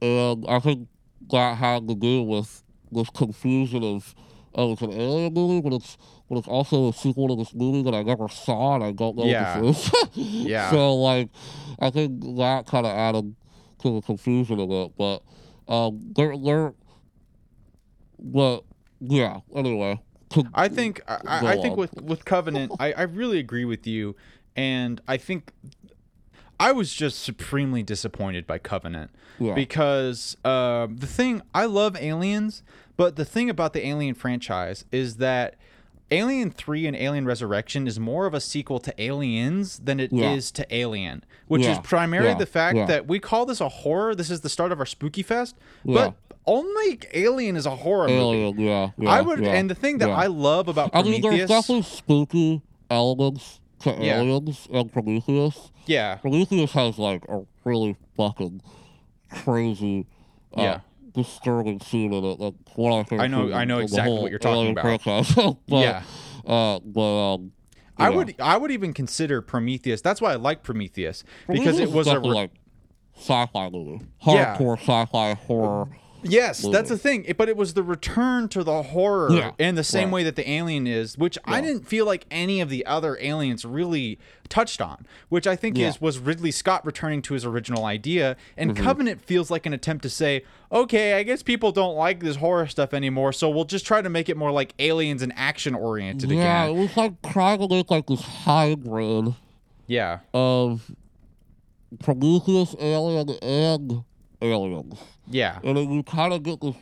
and 0.00 0.44
I 0.48 0.58
think 0.60 0.88
that 1.30 1.56
had 1.56 1.88
to 1.88 1.94
do 1.94 2.22
with 2.22 2.62
this 2.90 3.08
confusion 3.10 3.82
of, 3.84 4.14
oh, 4.54 4.72
it's 4.72 4.82
an 4.82 4.92
alien 4.92 5.32
movie, 5.32 5.60
but 5.60 5.72
it's 5.74 5.96
but 6.28 6.38
it's 6.38 6.48
also 6.48 6.88
a 6.88 6.92
sequel 6.92 7.28
to 7.28 7.36
this 7.36 7.54
movie 7.54 7.82
that 7.82 7.94
I 7.94 8.02
never 8.02 8.26
saw 8.28 8.74
and 8.74 8.82
I 8.84 8.92
don't 8.92 9.16
know 9.16 9.24
Yeah. 9.24 9.60
what 9.60 9.66
this 9.74 9.86
is. 10.16 10.16
Yeah. 10.16 10.70
So 10.70 10.94
like, 10.96 11.28
I 11.78 11.90
think 11.90 12.20
that 12.38 12.66
kind 12.66 12.86
of 12.86 12.92
added 12.92 13.34
to 13.82 13.94
the 13.94 14.00
confusion 14.02 14.58
of 14.58 14.70
it. 14.70 14.92
But 14.96 15.22
um, 15.68 16.12
they're 16.14 16.36
they're, 16.36 16.74
but 18.18 18.64
yeah. 19.00 19.40
Anyway. 19.54 20.00
I 20.54 20.68
think 20.68 21.02
I, 21.06 21.18
I 21.26 21.54
think 21.56 21.72
on. 21.72 21.76
with 21.78 22.00
with 22.00 22.24
Covenant, 22.24 22.72
I, 22.80 22.92
I 22.92 23.02
really 23.02 23.38
agree 23.38 23.66
with 23.66 23.86
you, 23.86 24.16
and 24.56 25.00
I 25.06 25.18
think 25.18 25.52
I 26.58 26.72
was 26.72 26.94
just 26.94 27.22
supremely 27.22 27.82
disappointed 27.82 28.46
by 28.46 28.58
Covenant 28.58 29.10
Yeah. 29.38 29.54
because 29.54 30.36
um, 30.44 30.96
the 30.96 31.06
thing 31.06 31.42
I 31.54 31.66
love 31.66 31.96
Aliens, 31.96 32.62
but 32.96 33.16
the 33.16 33.24
thing 33.24 33.50
about 33.50 33.72
the 33.72 33.86
Alien 33.86 34.14
franchise 34.14 34.84
is 34.92 35.16
that 35.16 35.56
Alien 36.12 36.50
Three 36.50 36.86
and 36.86 36.94
Alien 36.96 37.24
Resurrection 37.24 37.86
is 37.86 37.98
more 37.98 38.26
of 38.26 38.34
a 38.34 38.40
sequel 38.40 38.78
to 38.80 38.94
Aliens 39.02 39.80
than 39.82 39.98
it 39.98 40.12
is 40.12 40.52
Yeah. 40.54 40.64
to 40.64 40.74
Alien, 40.74 41.24
which 41.48 41.64
is 41.64 41.78
primarily 41.80 42.30
Yeah. 42.30 42.38
the 42.38 42.46
fact 42.46 42.76
Yeah. 42.76 42.86
that 42.86 43.08
we 43.08 43.18
call 43.18 43.46
this 43.46 43.60
a 43.60 43.68
horror. 43.68 44.14
This 44.14 44.30
is 44.30 44.42
the 44.42 44.48
start 44.48 44.72
of 44.72 44.78
our 44.78 44.86
spooky 44.86 45.22
fest, 45.22 45.56
Yeah. 45.84 45.94
but 45.94 46.14
only 46.46 46.98
Alien 47.14 47.56
is 47.56 47.66
a 47.66 47.76
horror 47.76 48.08
movie. 48.08 48.20
Alien, 48.20 48.60
yeah, 48.60 48.90
yeah. 48.98 49.10
I 49.10 49.20
would, 49.22 49.40
yeah, 49.40 49.52
and 49.54 49.70
the 49.70 49.74
thing 49.74 49.98
that 49.98 50.08
yeah. 50.08 50.16
I 50.16 50.26
love 50.26 50.68
about 50.68 50.90
I 50.92 51.02
mean, 51.02 51.20
Prometheus, 51.22 51.48
there's 51.48 51.60
definitely 51.60 51.82
spooky 51.84 52.62
elements 52.90 53.60
to 53.80 53.90
Yeah. 53.98 54.20
aliens 54.20 54.68
and 54.72 54.92
Prometheus. 54.92 55.70
yeah, 55.86 56.16
Prometheus 56.16 56.72
has 56.72 56.98
like 56.98 57.24
a 57.28 57.42
really 57.64 57.96
fucking 58.16 58.60
crazy, 59.30 60.06
uh, 60.56 60.62
Yeah. 60.62 60.80
Disturbing 61.14 61.80
scene 61.80 62.12
in 62.12 62.24
it. 62.24 62.40
Like 62.40 62.54
my 62.76 63.24
I 63.24 63.26
know- 63.26 63.52
I 63.52 63.64
know 63.64 63.78
exactly 63.78 64.18
what 64.18 64.30
you're 64.30 64.38
talking 64.38 64.70
about. 64.72 65.00
but, 65.68 65.78
Yeah. 65.78 66.02
Uh, 66.46 66.80
but 66.80 67.34
um, 67.34 67.52
I 67.98 68.08
yeah. 68.08 68.16
would, 68.16 68.34
I 68.40 68.56
would 68.56 68.70
even 68.70 68.92
consider 68.92 69.42
Prometheus. 69.42 70.00
That's 70.00 70.20
why 70.20 70.32
I 70.32 70.36
like 70.36 70.62
Prometheus 70.62 71.24
because 71.46 71.62
Prometheus 71.76 71.90
it 71.90 71.94
was 71.94 72.06
a 72.08 72.18
re- 72.20 72.26
like 72.28 72.50
sci-fi 73.16 73.68
movie, 73.68 74.04
Yeah. 74.26 74.56
hardcore 74.56 74.78
sci-fi 74.78 75.34
horror. 75.34 75.88
Yes, 76.22 76.62
that's 76.70 76.88
the 76.88 76.98
thing. 76.98 77.24
It- 77.26 77.36
But 77.36 77.48
it 77.48 77.56
was 77.56 77.74
the 77.74 77.82
return 77.82 78.48
to 78.50 78.62
the 78.64 78.82
horror 78.82 79.32
Yeah, 79.32 79.50
in 79.58 79.74
the 79.74 79.84
same 79.84 80.08
right. 80.08 80.14
way 80.14 80.22
that 80.24 80.36
the 80.36 80.48
Alien 80.50 80.86
is, 80.86 81.18
which 81.18 81.36
I 81.44 81.60
didn't 81.60 81.86
feel 81.86 82.06
like 82.06 82.26
any 82.30 82.60
of 82.60 82.68
the 82.68 82.84
other 82.86 83.16
aliens 83.20 83.64
really 83.64 84.18
touched 84.48 84.80
on. 84.80 85.06
Which 85.28 85.46
I 85.46 85.56
think 85.56 85.76
Yeah. 85.78 85.88
is 85.88 86.00
was 86.00 86.18
Ridley 86.18 86.50
Scott 86.50 86.84
returning 86.86 87.22
to 87.22 87.34
his 87.34 87.44
original 87.44 87.84
idea, 87.84 88.36
and 88.56 88.74
Mm-hmm. 88.74 88.84
Covenant 88.84 89.20
feels 89.22 89.50
like 89.50 89.66
an 89.66 89.72
attempt 89.72 90.02
to 90.02 90.10
say, 90.10 90.42
okay, 90.70 91.14
I 91.14 91.22
guess 91.22 91.42
people 91.42 91.72
don't 91.72 91.96
like 91.96 92.20
this 92.20 92.36
horror 92.36 92.66
stuff 92.66 92.94
anymore, 92.94 93.32
so 93.32 93.48
we'll 93.50 93.64
just 93.64 93.84
try 93.86 94.00
to 94.02 94.08
make 94.08 94.28
it 94.28 94.36
more 94.36 94.50
like 94.52 94.74
Aliens 94.78 95.22
and 95.22 95.32
action 95.36 95.74
oriented 95.74 96.30
Yeah, 96.30 96.64
again. 96.64 96.76
it 96.76 96.80
was 96.80 96.96
like 96.96 97.20
trying 97.22 97.58
to 97.60 97.68
make 97.68 97.90
like 97.90 98.06
this 98.06 98.20
hybrid 98.22 99.34
Yeah. 99.86 100.20
of 100.32 100.90
Prometheus, 102.00 102.74
Alien, 102.80 103.28
and 103.42 104.04
Aliens. 104.40 104.94
Yeah. 105.28 105.58
And 105.64 105.76
then 105.76 105.90
you 105.92 106.02
kind 106.02 106.32
of 106.32 106.42
get 106.42 106.60
this 106.60 106.76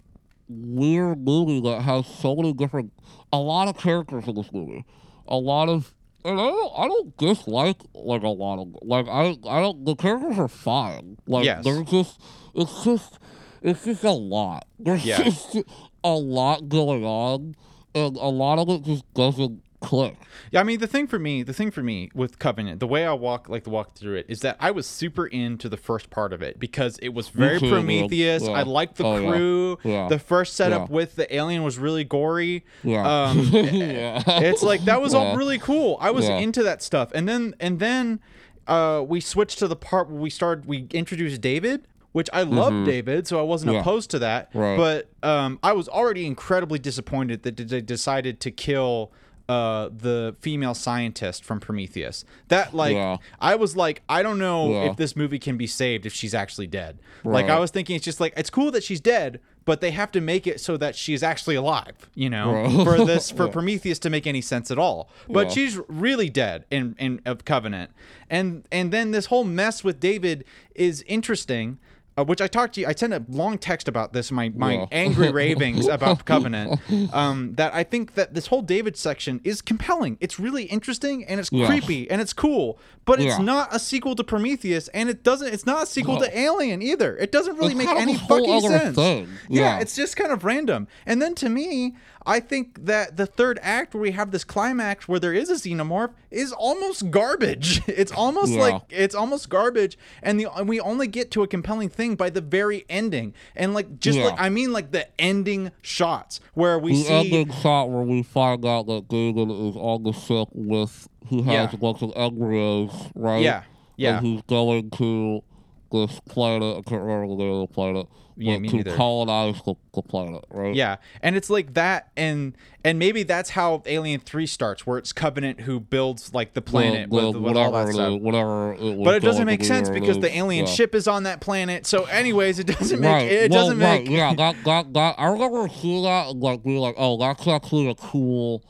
weird 0.48 1.24
movie 1.24 1.60
that 1.60 1.82
has 1.82 2.06
so 2.06 2.34
many 2.34 2.52
different, 2.52 2.92
a 3.32 3.38
lot 3.38 3.68
of 3.68 3.76
characters 3.76 4.26
in 4.26 4.34
this 4.34 4.52
movie, 4.52 4.84
a 5.28 5.36
lot 5.36 5.68
of, 5.68 5.94
and 6.24 6.38
I 6.40 6.44
don't, 6.48 6.72
I 6.78 6.86
don't 6.88 7.16
dislike 7.16 7.80
like 7.94 8.22
a 8.22 8.28
lot 8.28 8.60
of, 8.60 8.76
like 8.82 9.06
I, 9.08 9.36
I 9.48 9.60
don't, 9.60 9.84
the 9.84 9.94
characters 9.94 10.38
are 10.38 10.48
fine. 10.48 11.16
Like 11.26 11.44
Yes. 11.44 11.64
they're 11.64 11.84
just, 11.84 12.20
it's 12.54 12.84
just, 12.84 13.18
it's 13.62 13.84
just 13.84 14.04
a 14.04 14.10
lot. 14.10 14.66
There's 14.78 15.04
Yeah. 15.04 15.22
just 15.22 15.56
a 16.02 16.10
lot 16.14 16.68
going 16.68 17.04
on, 17.04 17.54
and 17.94 18.16
a 18.16 18.28
lot 18.28 18.58
of 18.58 18.68
it 18.68 18.82
just 18.82 19.04
doesn't 19.14 19.62
click. 19.80 20.16
Yeah, 20.50 20.60
I 20.60 20.62
mean 20.62 20.78
the 20.80 20.86
thing 20.86 21.06
for 21.06 21.18
me, 21.18 21.42
the 21.42 21.52
thing 21.52 21.70
for 21.70 21.82
me 21.82 22.10
with 22.14 22.38
Covenant, 22.38 22.80
the 22.80 22.86
way 22.86 23.06
I 23.06 23.12
walk 23.12 23.48
like 23.48 23.64
to 23.64 23.70
walk 23.70 23.94
through 23.94 24.16
it 24.16 24.26
is 24.28 24.40
that 24.40 24.56
I 24.60 24.70
was 24.70 24.86
super 24.86 25.26
into 25.26 25.68
the 25.68 25.76
first 25.76 26.10
part 26.10 26.32
of 26.32 26.42
it 26.42 26.58
because 26.58 26.98
it 26.98 27.10
was 27.10 27.28
very 27.28 27.58
too. 27.58 27.70
Prometheus. 27.70 28.42
Yeah. 28.44 28.50
I 28.52 28.62
liked 28.62 28.96
the 28.96 29.04
Oh, 29.04 29.18
crew. 29.30 29.78
Yeah. 29.84 30.08
The 30.08 30.18
first 30.18 30.54
setup 30.54 30.88
Yeah. 30.88 30.94
with 30.94 31.16
the 31.16 31.34
alien 31.34 31.62
was 31.62 31.78
really 31.78 32.04
gory. 32.04 32.64
Yeah. 32.84 33.02
Um, 33.28 33.38
yeah. 33.52 34.22
it's 34.26 34.62
like 34.62 34.84
that 34.84 35.00
was 35.00 35.14
all 35.14 35.36
really 35.36 35.58
cool. 35.58 35.96
I 36.00 36.10
was 36.10 36.26
Yeah. 36.28 36.38
into 36.38 36.62
that 36.62 36.82
stuff, 36.82 37.10
and 37.14 37.28
then 37.28 37.54
and 37.60 37.78
then 37.78 38.20
uh, 38.66 39.02
we 39.06 39.20
switched 39.20 39.58
to 39.60 39.66
the 39.68 39.76
part 39.76 40.10
where 40.10 40.20
we 40.20 40.30
started. 40.30 40.66
We 40.66 40.86
introduced 40.92 41.40
David. 41.40 41.86
Which 42.12 42.28
I 42.32 42.42
loved 42.42 42.86
David, 42.86 43.28
so 43.28 43.38
I 43.38 43.42
wasn't 43.42 43.68
Mm-hmm. 43.68 43.74
Yeah. 43.76 43.80
opposed 43.82 44.10
to 44.10 44.18
that. 44.18 44.50
Right. 44.52 44.76
But 44.76 45.08
um, 45.22 45.60
I 45.62 45.74
was 45.74 45.88
already 45.88 46.26
incredibly 46.26 46.80
disappointed 46.80 47.44
that 47.44 47.56
they 47.56 47.80
decided 47.80 48.40
to 48.40 48.50
kill 48.50 49.12
uh, 49.50 49.88
the 49.88 50.36
female 50.40 50.74
scientist 50.74 51.44
from 51.44 51.58
Prometheus. 51.58 52.24
That 52.48 52.72
like 52.74 52.94
Yeah. 52.94 53.16
I 53.40 53.56
was 53.56 53.74
like, 53.76 54.02
I 54.08 54.22
don't 54.22 54.38
know 54.38 54.70
Yeah. 54.70 54.90
if 54.90 54.96
this 54.96 55.16
movie 55.16 55.38
can 55.40 55.56
be 55.56 55.66
saved 55.66 56.06
if 56.06 56.12
she's 56.12 56.34
actually 56.34 56.68
dead. 56.68 56.98
Like 57.24 57.46
I 57.50 57.58
was 57.58 57.70
thinking, 57.70 57.96
it's 57.96 58.04
just 58.04 58.20
like 58.20 58.32
it's 58.36 58.50
cool 58.50 58.70
that 58.70 58.84
she's 58.84 59.00
dead, 59.00 59.40
but 59.64 59.80
they 59.80 59.90
have 59.90 60.10
to 60.12 60.20
make 60.20 60.46
it 60.46 60.60
so 60.60 60.76
that 60.76 60.94
she's 60.94 61.22
actually 61.22 61.56
alive. 61.56 61.96
You 62.14 62.30
know, 62.30 62.52
Right. 62.52 62.84
for 62.84 63.04
this 63.04 63.30
for 63.38 63.46
Yeah. 63.46 63.52
Prometheus 63.52 63.98
to 64.00 64.10
make 64.10 64.26
any 64.26 64.40
sense 64.40 64.70
at 64.70 64.78
all. 64.78 65.10
But 65.28 65.50
she's 65.50 65.78
really 65.88 66.30
dead 66.30 66.64
in 66.70 66.94
in 66.98 67.20
of 67.26 67.44
Covenant, 67.44 67.90
and 68.30 68.64
and 68.70 68.92
then 68.92 69.10
this 69.10 69.26
whole 69.26 69.44
mess 69.44 69.82
with 69.82 69.98
David 69.98 70.44
is 70.76 71.02
interesting. 71.08 71.78
Uh, 72.18 72.24
which 72.24 72.40
I 72.40 72.48
talked 72.48 72.74
to 72.74 72.80
you. 72.80 72.86
I 72.88 72.92
sent 72.94 73.14
a 73.14 73.24
long 73.28 73.56
text 73.56 73.86
about 73.88 74.12
this. 74.12 74.30
My 74.32 74.48
my 74.50 74.74
Yeah. 74.74 74.86
angry 74.90 75.30
ravings 75.42 75.86
about 75.86 76.24
Covenant. 76.24 76.80
Um, 77.12 77.54
that 77.54 77.72
I 77.74 77.82
think 77.84 78.14
that 78.14 78.34
this 78.34 78.48
whole 78.48 78.62
David 78.62 78.96
section 78.96 79.40
is 79.44 79.62
compelling. 79.62 80.18
It's 80.20 80.38
really 80.38 80.64
interesting 80.64 81.24
and 81.24 81.38
it's 81.40 81.50
Yeah. 81.52 81.66
creepy 81.66 82.10
and 82.10 82.20
it's 82.20 82.32
cool. 82.32 82.78
But 83.04 83.20
it's 83.20 83.38
not 83.38 83.74
a 83.74 83.78
sequel 83.78 84.14
to 84.16 84.22
Prometheus, 84.24 84.86
and 84.88 85.08
it 85.08 85.22
doesn't. 85.24 85.48
It's 85.52 85.66
not 85.66 85.84
a 85.84 85.86
sequel 85.86 86.16
No. 86.16 86.26
to 86.26 86.38
Alien 86.38 86.82
either. 86.82 87.16
It 87.16 87.32
doesn't 87.32 87.56
really 87.56 87.74
It's 87.74 87.78
make 87.84 87.88
any 87.88 88.16
fucking 88.16 88.60
sense. 88.60 88.94
thing. 88.96 89.28
Yeah, 89.48 89.62
Yeah. 89.76 89.80
it's 89.80 89.96
just 89.96 90.16
kind 90.16 90.30
of 90.30 90.44
random. 90.44 90.86
And 91.06 91.20
then 91.22 91.34
to 91.36 91.48
me, 91.48 91.96
I 92.26 92.40
think 92.40 92.84
that 92.84 93.16
the 93.16 93.24
third 93.26 93.58
act 93.62 93.94
where 93.94 94.02
we 94.02 94.10
have 94.12 94.30
this 94.30 94.44
climax 94.44 95.08
where 95.08 95.18
there 95.18 95.32
is 95.32 95.48
a 95.48 95.54
xenomorph 95.54 96.12
is 96.30 96.52
almost 96.52 97.10
garbage. 97.10 97.80
It's 97.88 98.12
almost 98.12 98.52
Yeah. 98.52 98.60
like 98.60 98.82
it's 98.90 99.14
almost 99.14 99.48
garbage, 99.48 99.96
and 100.22 100.38
the 100.38 100.46
and 100.54 100.68
we 100.68 100.80
only 100.80 101.06
get 101.06 101.30
to 101.32 101.42
a 101.42 101.46
compelling 101.46 101.88
thing 101.88 102.16
by 102.16 102.30
the 102.30 102.40
very 102.40 102.84
ending. 102.88 103.34
And 103.56 103.72
like 103.74 104.00
just 104.00 104.18
Yeah. 104.18 104.26
like 104.26 104.40
I 104.40 104.48
mean 104.48 104.72
like 104.72 104.90
the 104.92 105.06
ending 105.20 105.70
shots 105.82 106.40
where 106.54 106.78
we 106.78 106.92
The 106.92 107.02
see 107.04 107.12
ending 107.12 107.52
shot 107.52 107.90
where 107.90 108.02
we 108.02 108.22
find 108.22 108.64
out 108.66 108.86
that 108.86 109.08
David 109.08 109.50
is 109.50 109.76
on 109.76 110.02
the 110.02 110.12
ship 110.12 110.48
with 110.52 111.08
who 111.28 111.42
has 111.44 111.52
Yeah. 111.52 111.70
a 111.72 111.76
bunch 111.76 112.02
of 112.02 112.12
embryos, 112.16 112.90
right? 113.14 113.42
Yeah, 113.42 113.62
yeah. 113.96 114.18
And 114.18 114.26
he's 114.26 114.42
going 114.42 114.90
to 114.92 115.42
this 115.90 116.20
planet. 116.28 116.78
I 116.78 116.82
can't 116.88 117.02
remember 117.02 117.28
the 117.28 117.36
name 117.36 117.52
of 117.54 117.68
the 117.68 117.74
planet. 117.74 118.06
Yeah, 118.36 118.56
me 118.58 118.68
to 118.70 118.76
neither. 118.76 118.96
colonize 118.96 119.60
the, 119.66 119.74
the 119.92 120.00
planet, 120.00 120.42
right? 120.50 120.74
Yeah, 120.74 120.96
and 121.20 121.36
it's 121.36 121.50
like 121.50 121.74
that, 121.74 122.10
and 122.16 122.56
and 122.82 122.98
maybe 122.98 123.22
that's 123.22 123.50
how 123.50 123.82
Alien 123.84 124.20
Three 124.20 124.46
starts, 124.46 124.86
where 124.86 124.96
it's 124.96 125.12
Covenant 125.12 125.60
who 125.60 125.78
builds 125.78 126.32
like 126.32 126.54
the 126.54 126.62
planet 126.62 127.10
with, 127.10 127.34
the- 127.34 127.38
with 127.40 127.54
all 127.54 127.70
whatever 127.70 127.86
that 127.88 127.92
stuff. 127.92 128.12
is, 128.14 128.22
whatever. 128.22 128.72
It 128.72 128.80
was 128.96 129.04
But 129.04 129.14
it 129.16 129.20
doesn't 129.22 129.44
make 129.44 129.62
sense 129.62 129.90
it 129.90 129.92
because 129.92 130.20
the 130.20 130.34
alien 130.34 130.64
Yeah. 130.64 130.72
ship 130.72 130.94
is 130.94 131.06
on 131.06 131.24
that 131.24 131.42
planet. 131.42 131.84
So, 131.86 132.04
anyways, 132.04 132.58
it 132.60 132.66
doesn't 132.68 133.00
make 133.00 133.10
Right. 133.10 133.30
it 133.30 133.50
well, 133.50 133.64
doesn't 133.64 133.78
right. 133.78 134.04
make 134.04 134.10
Yeah, 134.10 134.32
that, 134.34 134.56
that, 134.64 134.94
that, 134.94 135.14
I 135.18 135.26
remember 135.26 135.68
seeing 135.68 136.04
that 136.04 136.28
and 136.30 136.40
like 136.40 136.62
being 136.62 136.78
like, 136.78 136.94
oh, 136.96 137.18
that's 137.18 137.46
actually 137.46 137.90
a 137.90 137.94
cool, 137.94 138.64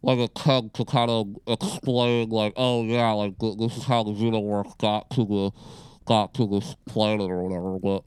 like 0.00 0.20
a 0.20 0.28
keg 0.28 0.72
to 0.74 0.84
kind 0.84 1.10
of 1.10 1.26
explain, 1.48 2.28
like, 2.28 2.52
oh 2.56 2.84
yeah, 2.84 3.10
like 3.10 3.36
this 3.40 3.76
is 3.76 3.82
how 3.82 4.04
the 4.04 4.12
Xenomorph 4.12 4.78
got 4.78 5.10
to 5.10 5.24
the, 5.24 5.50
got 6.08 6.34
to 6.34 6.46
this 6.46 6.74
planet 6.86 7.30
or 7.30 7.42
whatever. 7.44 7.78
But 7.78 8.02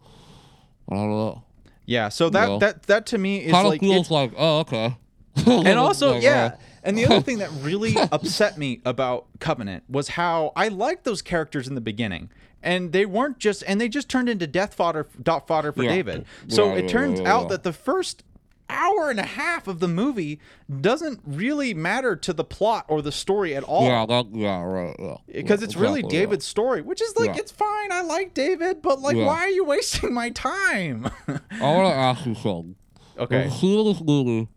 I 0.93 0.95
don't 0.97 1.09
know. 1.11 1.43
yeah. 1.85 2.09
So 2.09 2.29
that 2.29 2.49
Well, 2.49 2.59
that 2.59 2.83
that 2.83 3.05
to 3.07 3.17
me 3.17 3.37
is 3.37 3.51
Kind 3.51 3.65
of 3.67 3.71
like 3.71 3.79
feels 3.79 4.01
it's, 4.07 4.11
like, 4.11 4.33
oh, 4.37 4.59
okay. 4.59 4.97
and 5.45 5.67
also 5.79 6.13
Like, 6.13 6.23
yeah. 6.23 6.45
uh, 6.45 6.57
And 6.83 6.97
the 6.97 7.05
other 7.05 7.21
thing 7.21 7.37
that 7.37 7.49
really 7.61 7.95
upset 8.11 8.57
me 8.57 8.81
about 8.85 9.27
Covenant 9.39 9.83
was 9.89 10.09
how 10.09 10.51
I 10.55 10.67
liked 10.67 11.03
those 11.05 11.21
characters 11.21 11.67
in 11.67 11.75
the 11.75 11.81
beginning. 11.81 12.29
And 12.63 12.91
they 12.91 13.05
weren't 13.07 13.39
just, 13.39 13.63
and 13.67 13.81
they 13.81 13.89
just 13.89 14.07
turned 14.09 14.29
into 14.29 14.45
death 14.45 14.73
fodder, 14.75 15.07
dot 15.21 15.47
fodder 15.47 15.71
for 15.71 15.83
Yeah. 15.83 15.91
David. 15.95 16.25
So 16.47 16.65
Yeah, 16.67 16.79
it 16.81 16.89
turns 16.89 17.19
yeah, 17.19 17.33
out 17.33 17.49
that 17.49 17.63
the 17.63 17.73
first 17.73 18.23
hour 18.71 19.09
and 19.09 19.19
a 19.19 19.23
half 19.25 19.67
of 19.67 19.79
the 19.79 19.87
movie 19.87 20.39
doesn't 20.79 21.19
really 21.25 21.73
matter 21.73 22.15
to 22.15 22.33
the 22.33 22.43
plot 22.43 22.85
or 22.87 23.01
the 23.01 23.11
story 23.11 23.55
at 23.55 23.63
all. 23.63 23.85
yeah, 23.85 24.05
that, 24.05 24.27
yeah, 24.33 24.61
right, 24.61 24.95
yeah. 24.99 25.15
because 25.31 25.61
yeah, 25.61 25.65
it's 25.65 25.75
really 25.75 25.99
exactly, 25.99 26.17
yeah. 26.17 26.23
David's 26.25 26.45
story, 26.45 26.81
which 26.81 27.01
is 27.01 27.15
like 27.17 27.27
Yeah. 27.35 27.37
it's 27.41 27.51
fine. 27.51 27.91
I 27.91 28.01
like 28.01 28.33
David, 28.33 28.81
but 28.81 28.99
like, 29.01 29.15
why 29.17 29.39
are 29.41 29.49
you 29.49 29.63
wasting 29.65 30.13
my 30.13 30.29
time? 30.31 31.09
I 31.27 31.31
want 31.61 31.87
to 31.89 31.95
ask 31.95 32.25
you 32.25 32.35
something. 32.35 32.75
okay, 33.17 33.41
There's 33.41 33.53
a 33.53 33.57
scene 33.57 33.79
in 33.79 33.85
this 33.85 34.01
movie 34.01 34.47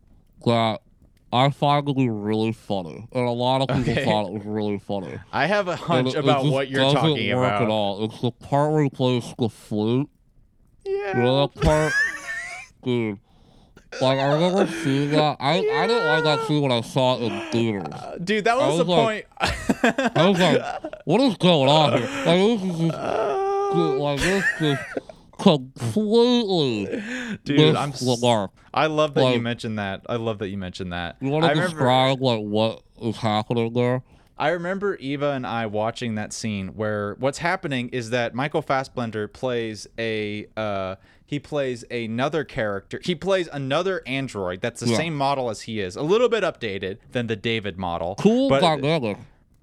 that 0.47 0.81
I 1.33 1.51
find 1.51 1.85
to 1.89 1.95
be 1.95 2.09
really 2.09 2.53
funny, 2.53 3.09
and 3.13 3.27
a 3.27 3.31
lot 3.33 3.61
of 3.63 3.67
people 3.77 3.93
Okay. 3.93 4.05
thought 4.05 4.29
it 4.29 4.33
was 4.35 4.45
really 4.45 4.79
funny. 4.79 5.19
I 5.33 5.47
have 5.47 5.67
a 5.67 5.75
hunch 5.75 6.09
it- 6.09 6.15
it 6.17 6.21
about 6.21 6.43
just 6.43 6.53
what 6.53 6.69
you're 6.69 6.81
doesn't 6.81 7.01
talking 7.01 7.37
work 7.37 7.53
At 7.53 7.63
about. 7.63 7.71
all. 7.71 8.05
It's 8.05 8.21
the 8.21 8.31
part 8.31 8.71
where 8.73 8.85
he 8.85 8.91
plays 8.91 9.35
the 9.37 9.49
flute. 9.49 10.09
Yeah. 10.85 11.17
You 11.17 11.23
know 11.25 11.47
that 11.47 11.61
part, 11.61 11.93
dude. 12.85 13.19
Like 14.01 14.19
I 14.19 14.33
remember 14.35 14.67
seeing 14.83 15.11
that. 15.13 15.37
I 15.41 15.59
I 15.59 15.87
didn't 15.87 16.07
like 16.07 16.25
that 16.25 16.47
scene 16.47 16.63
when 16.63 16.73
I 16.73 16.81
saw 16.81 17.17
it 17.19 17.23
in 17.23 17.51
theaters. 17.51 17.95
Dude, 18.23 18.45
that 18.45 18.57
was, 18.57 18.79
was 18.79 18.87
the 18.87 18.93
like- 18.93 19.29
point. 19.39 20.17
I 20.17 20.29
was 20.29 20.41
like, 20.41 20.63
"What 21.05 21.21
is 21.21 21.37
going 21.37 21.69
on 21.69 21.99
here?" 21.99 22.09
Like 22.09 22.39
this 22.39 22.63
is 22.63 22.79
just, 22.81 23.73
dude, 23.75 23.99
like 24.01 24.21
this 24.21 24.45
just 24.59 24.83
completely 25.39 26.87
Dude, 27.45 27.77
I'm 27.77 27.91
s- 27.91 28.01
disregard. 28.01 28.51
I 28.73 28.87
love 28.87 29.15
that 29.15 29.35
you 29.35 29.41
mentioned 29.41 29.79
that. 29.79 30.03
I 30.09 30.17
love 30.17 30.39
that 30.39 30.49
you 30.49 30.59
mentioned 30.59 30.93
that. 30.93 31.17
You 31.21 31.29
want 31.31 31.45
to 31.45 31.51
remember, 31.51 31.69
describe 31.71 32.21
like 32.21 32.41
what 32.41 32.83
is 33.01 33.17
happening 33.17 33.73
there? 33.73 34.03
I 34.37 34.49
remember 34.49 34.97
Eva 34.97 35.31
and 35.31 35.47
I 35.47 35.67
watching 35.67 36.17
that 36.17 36.33
scene 36.33 36.69
where 36.69 37.15
what's 37.21 37.39
happening 37.39 37.89
is 37.91 38.11
that 38.11 38.35
Michael 38.35 38.63
Fassbender 38.63 39.29
plays 39.29 39.87
a 39.99 40.47
uh 40.57 40.97
he 41.27 41.39
plays 41.39 41.85
another 41.91 42.45
character. 42.45 43.01
He 43.03 43.15
plays 43.15 43.49
another 43.53 44.03
android 44.07 44.61
that's 44.61 44.81
the 44.81 44.89
Yeah. 44.89 44.97
same 44.97 45.17
model 45.17 45.51
as 45.51 45.63
he 45.63 45.81
is, 45.81 45.97
a 45.97 46.03
little 46.03 46.29
bit 46.29 46.43
updated 46.45 46.99
than 47.13 47.27
the 47.27 47.37
David 47.37 47.79
model. 47.79 48.15
Cool 48.19 48.49
but 48.49 48.63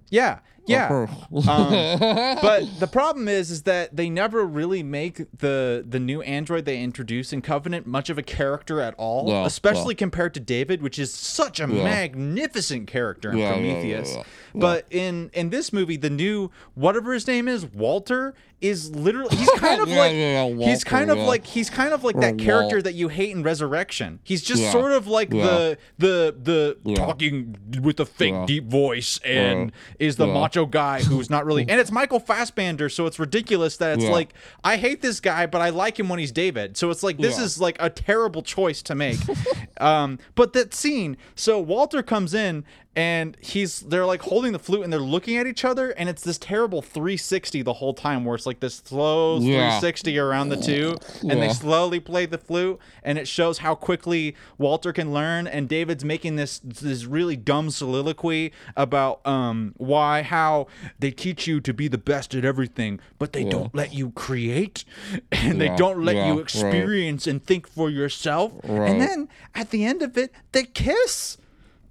yeah, 0.09 0.39
yeah. 0.67 0.87
Um, 0.89 1.07
but 2.41 2.63
the 2.79 2.89
problem 2.91 3.27
is, 3.27 3.49
is 3.49 3.63
that 3.63 3.95
they 3.95 4.09
never 4.09 4.45
really 4.45 4.83
make 4.83 5.25
the 5.39 5.83
the 5.87 5.99
new 5.99 6.21
android 6.21 6.65
they 6.65 6.81
introduce 6.81 7.31
in 7.33 7.41
Covenant 7.41 7.87
much 7.87 8.09
of 8.09 8.17
a 8.17 8.23
character 8.23 8.81
at 8.81 8.93
all, 8.97 9.29
Yeah, 9.29 9.45
especially 9.45 9.95
compared 9.95 10.33
to 10.35 10.39
David, 10.39 10.81
which 10.81 10.99
is 10.99 11.13
such 11.13 11.59
a 11.59 11.63
Yeah. 11.67 11.83
magnificent 11.83 12.87
character 12.87 13.31
in 13.31 13.37
Yeah, 13.37 13.55
yeah, 13.55 13.55
yeah, 13.55 13.73
Prometheus. 13.73 14.15
yeah, 14.17 14.23
But 14.53 14.85
in 14.89 15.29
in 15.33 15.49
this 15.49 15.71
movie, 15.71 15.97
the 15.97 16.09
new 16.09 16.51
whatever 16.75 17.13
his 17.13 17.25
name 17.27 17.47
is, 17.47 17.65
Walter, 17.65 18.33
is 18.61 18.95
literally 18.95 19.35
he's 19.35 19.49
kind 19.57 19.81
of 19.81 19.89
Yeah, 19.89 19.99
like 19.99 20.13
yeah, 20.13 20.45
yeah, 20.45 20.65
he's 20.65 20.83
kind 20.83 21.09
of 21.09 21.17
like 21.17 21.45
he's 21.45 21.69
kind 21.69 21.93
of 21.93 22.03
like 22.03 22.15
that 22.17 22.37
character 22.37 22.77
Walt. 22.77 22.83
that 22.85 22.93
you 22.93 23.09
hate 23.09 23.31
in 23.31 23.43
Resurrection. 23.43 24.19
He's 24.23 24.41
just 24.41 24.71
sort 24.71 24.91
of 24.91 25.07
like 25.07 25.29
the 25.29 25.77
the 25.97 26.35
the 26.83 26.95
talking 26.95 27.57
with 27.81 27.99
a 27.99 28.05
fake 28.05 28.45
deep 28.45 28.65
voice 28.65 29.19
and 29.25 29.71
is 29.99 30.15
the 30.15 30.27
macho 30.27 30.65
guy 30.65 31.01
who's 31.01 31.29
not 31.29 31.45
really 31.45 31.65
and 31.67 31.79
it's 31.79 31.91
Michael 31.91 32.19
Fassbender, 32.19 32.89
so 32.89 33.05
it's 33.05 33.19
ridiculous 33.19 33.77
that 33.77 33.97
it's 33.97 34.07
like 34.07 34.33
I 34.63 34.77
hate 34.77 35.01
this 35.01 35.19
guy, 35.19 35.45
but 35.45 35.61
I 35.61 35.69
like 35.69 35.99
him 35.99 36.09
when 36.09 36.19
he's 36.19 36.31
David. 36.31 36.77
So 36.77 36.89
it's 36.89 37.03
like 37.03 37.17
this 37.17 37.37
is 37.37 37.59
like 37.59 37.77
a 37.79 37.89
terrible 37.89 38.41
choice 38.41 38.81
to 38.83 38.95
make. 38.95 39.17
um, 39.79 40.19
but 40.35 40.53
that 40.53 40.73
scene, 40.73 41.17
so 41.35 41.59
Walter 41.59 42.03
comes 42.03 42.33
in 42.33 42.63
and 42.93 43.37
he's 43.39 43.79
they're 43.81 44.05
like 44.05 44.21
holding 44.21 44.51
the 44.51 44.59
flute 44.59 44.83
and 44.83 44.91
they're 44.91 44.99
looking 44.99 45.37
at 45.37 45.47
each 45.47 45.63
other 45.63 45.91
and 45.91 46.09
it's 46.09 46.23
this 46.23 46.37
terrible 46.37 46.81
360 46.81 47.61
the 47.61 47.73
whole 47.73 47.93
time 47.93 48.25
where 48.25 48.35
it's 48.35 48.45
like 48.45 48.59
this 48.59 48.81
slow 48.83 49.39
Yeah. 49.39 49.79
360 49.79 50.17
around 50.19 50.49
the 50.49 50.57
two 50.57 50.97
and 51.21 51.41
they 51.41 51.49
slowly 51.53 52.01
play 52.01 52.25
the 52.25 52.37
flute 52.37 52.79
and 53.01 53.17
it 53.17 53.29
shows 53.29 53.59
how 53.59 53.75
quickly 53.75 54.35
Walter 54.57 54.91
can 54.91 55.13
learn 55.13 55.47
and 55.47 55.69
David's 55.69 56.03
making 56.03 56.35
this 56.35 56.59
this 56.59 57.05
really 57.05 57.37
dumb 57.37 57.69
soliloquy 57.69 58.51
about 58.75 59.25
um 59.25 59.73
why 59.77 60.21
how 60.21 60.67
they 60.99 61.11
teach 61.11 61.47
you 61.47 61.61
to 61.61 61.73
be 61.73 61.87
the 61.87 61.97
best 61.97 62.35
at 62.35 62.43
everything 62.43 62.99
but 63.19 63.31
they 63.31 63.45
don't 63.45 63.73
let 63.73 63.93
you 63.93 64.11
create 64.11 64.83
and 65.31 65.61
they 65.61 65.69
don't 65.77 66.03
let 66.03 66.17
yeah, 66.17 66.27
you 66.27 66.33
right. 66.33 66.41
experience 66.41 67.25
and 67.25 67.45
think 67.45 67.67
for 67.69 67.89
yourself 67.89 68.51
Right. 68.63 68.89
and 68.89 68.99
then 68.99 69.29
at 69.55 69.69
the 69.69 69.85
end 69.85 70.01
of 70.01 70.17
it 70.17 70.33
they 70.51 70.63
kiss 70.63 71.37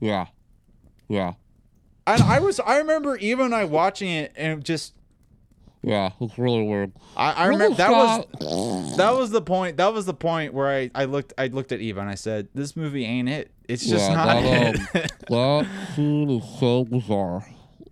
yeah, 0.03 0.27
yeah, 1.11 1.35
and 2.07 2.23
I 2.23 2.41
was 2.41 2.61
I 2.61 2.79
remember 2.79 3.17
Eva 3.17 3.43
and 3.43 3.55
I 3.55 3.65
watching 3.65 4.09
it 4.09 4.33
and 4.37 4.65
just 4.65 4.95
yeah. 5.83 6.11
It's 6.21 6.39
really 6.39 6.63
weird. 6.63 6.93
I, 7.17 7.33
I 7.33 7.47
remember 7.47 7.77
that 7.77 7.91
was 7.91 8.97
that 8.97 9.15
was 9.15 9.31
the 9.31 9.41
point 9.41 9.79
that 9.79 9.93
was 9.93 10.07
the 10.07 10.15
point 10.15 10.53
where 10.53 10.69
I, 10.69 10.91
I 10.95 11.05
looked 11.07 11.33
I 11.39 11.47
looked 11.47 11.73
at 11.73 11.81
Eva 11.81 12.01
and 12.01 12.11
I 12.11 12.15
said 12.15 12.49
this 12.55 12.77
movie 12.77 13.05
ain't 13.05 13.29
it 13.29 13.51
it's 13.69 13.87
just 13.87 14.11
yeah, 14.11 14.15
not 14.15 14.43
that, 14.43 14.75
it 14.75 15.13
um, 15.33 15.67
that 15.67 15.95
scene 15.95 16.31
is 16.31 16.59
so 16.59 16.85
bizarre. 16.85 17.47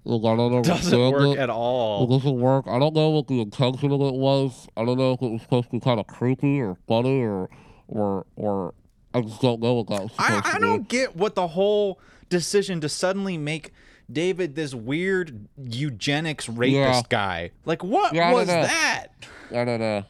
Like, 0.05 0.33
I 0.33 0.37
don't 0.37 0.63
doesn't 0.63 1.13
work 1.13 1.37
it. 1.37 1.39
at 1.39 1.49
It 1.49 1.51
all 1.51 2.07
doesn't 2.07 2.41
work. 2.41 2.67
I 2.67 2.79
don't 2.79 2.95
know 2.95 3.11
what 3.11 3.27
the 3.27 3.41
intention 3.41 3.93
of 3.93 4.01
it 4.01 4.15
was. 4.15 4.69
I 4.77 4.85
don't 4.85 4.99
know 4.99 5.13
if 5.13 5.23
it 5.23 5.31
was 5.31 5.43
supposed 5.43 5.67
to 5.67 5.73
be 5.73 5.81
kind 5.81 6.01
of 6.01 6.07
creepy 6.07 6.61
or 6.61 6.77
funny 6.87 7.23
or 7.23 7.49
or 7.89 8.27
or 8.37 8.75
I 9.15 9.23
just 9.23 9.41
don't 9.41 9.61
know 9.61 9.75
what 9.75 9.89
that 9.89 10.03
was 10.03 10.13
supposed 10.13 10.47
I, 10.47 10.57
I 10.57 10.59
don't 10.59 10.89
get 10.89 11.17
what 11.17 11.35
the 11.35 11.47
whole 11.47 12.01
decision 12.29 12.81
to 12.81 12.89
suddenly 12.89 13.37
make 13.39 13.73
David 14.11 14.55
this 14.55 14.75
weird 14.75 15.49
eugenics 15.63 16.49
rapist 16.49 16.75
Yeah. 16.77 17.03
guy 17.09 17.51
like 17.65 17.83
what 17.85 18.15
Yeah, 18.15 18.31
I 18.31 18.35
was 18.35 18.49
know. 18.49 18.63
that 18.63 19.09
I 19.51 19.65
don't 19.65 19.81
know. 19.81 20.05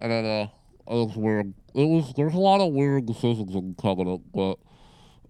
I 0.00 0.08
don't 0.08 0.24
know. 0.24 0.50
It 0.88 0.94
was 1.06 1.16
weird. 1.16 1.54
It 1.74 1.84
was. 1.84 2.12
There's 2.16 2.34
a 2.34 2.38
lot 2.38 2.60
of 2.60 2.72
weird 2.72 3.06
decisions 3.06 3.54
in 3.54 3.74
Covenant, 3.80 4.22
but 4.34 4.58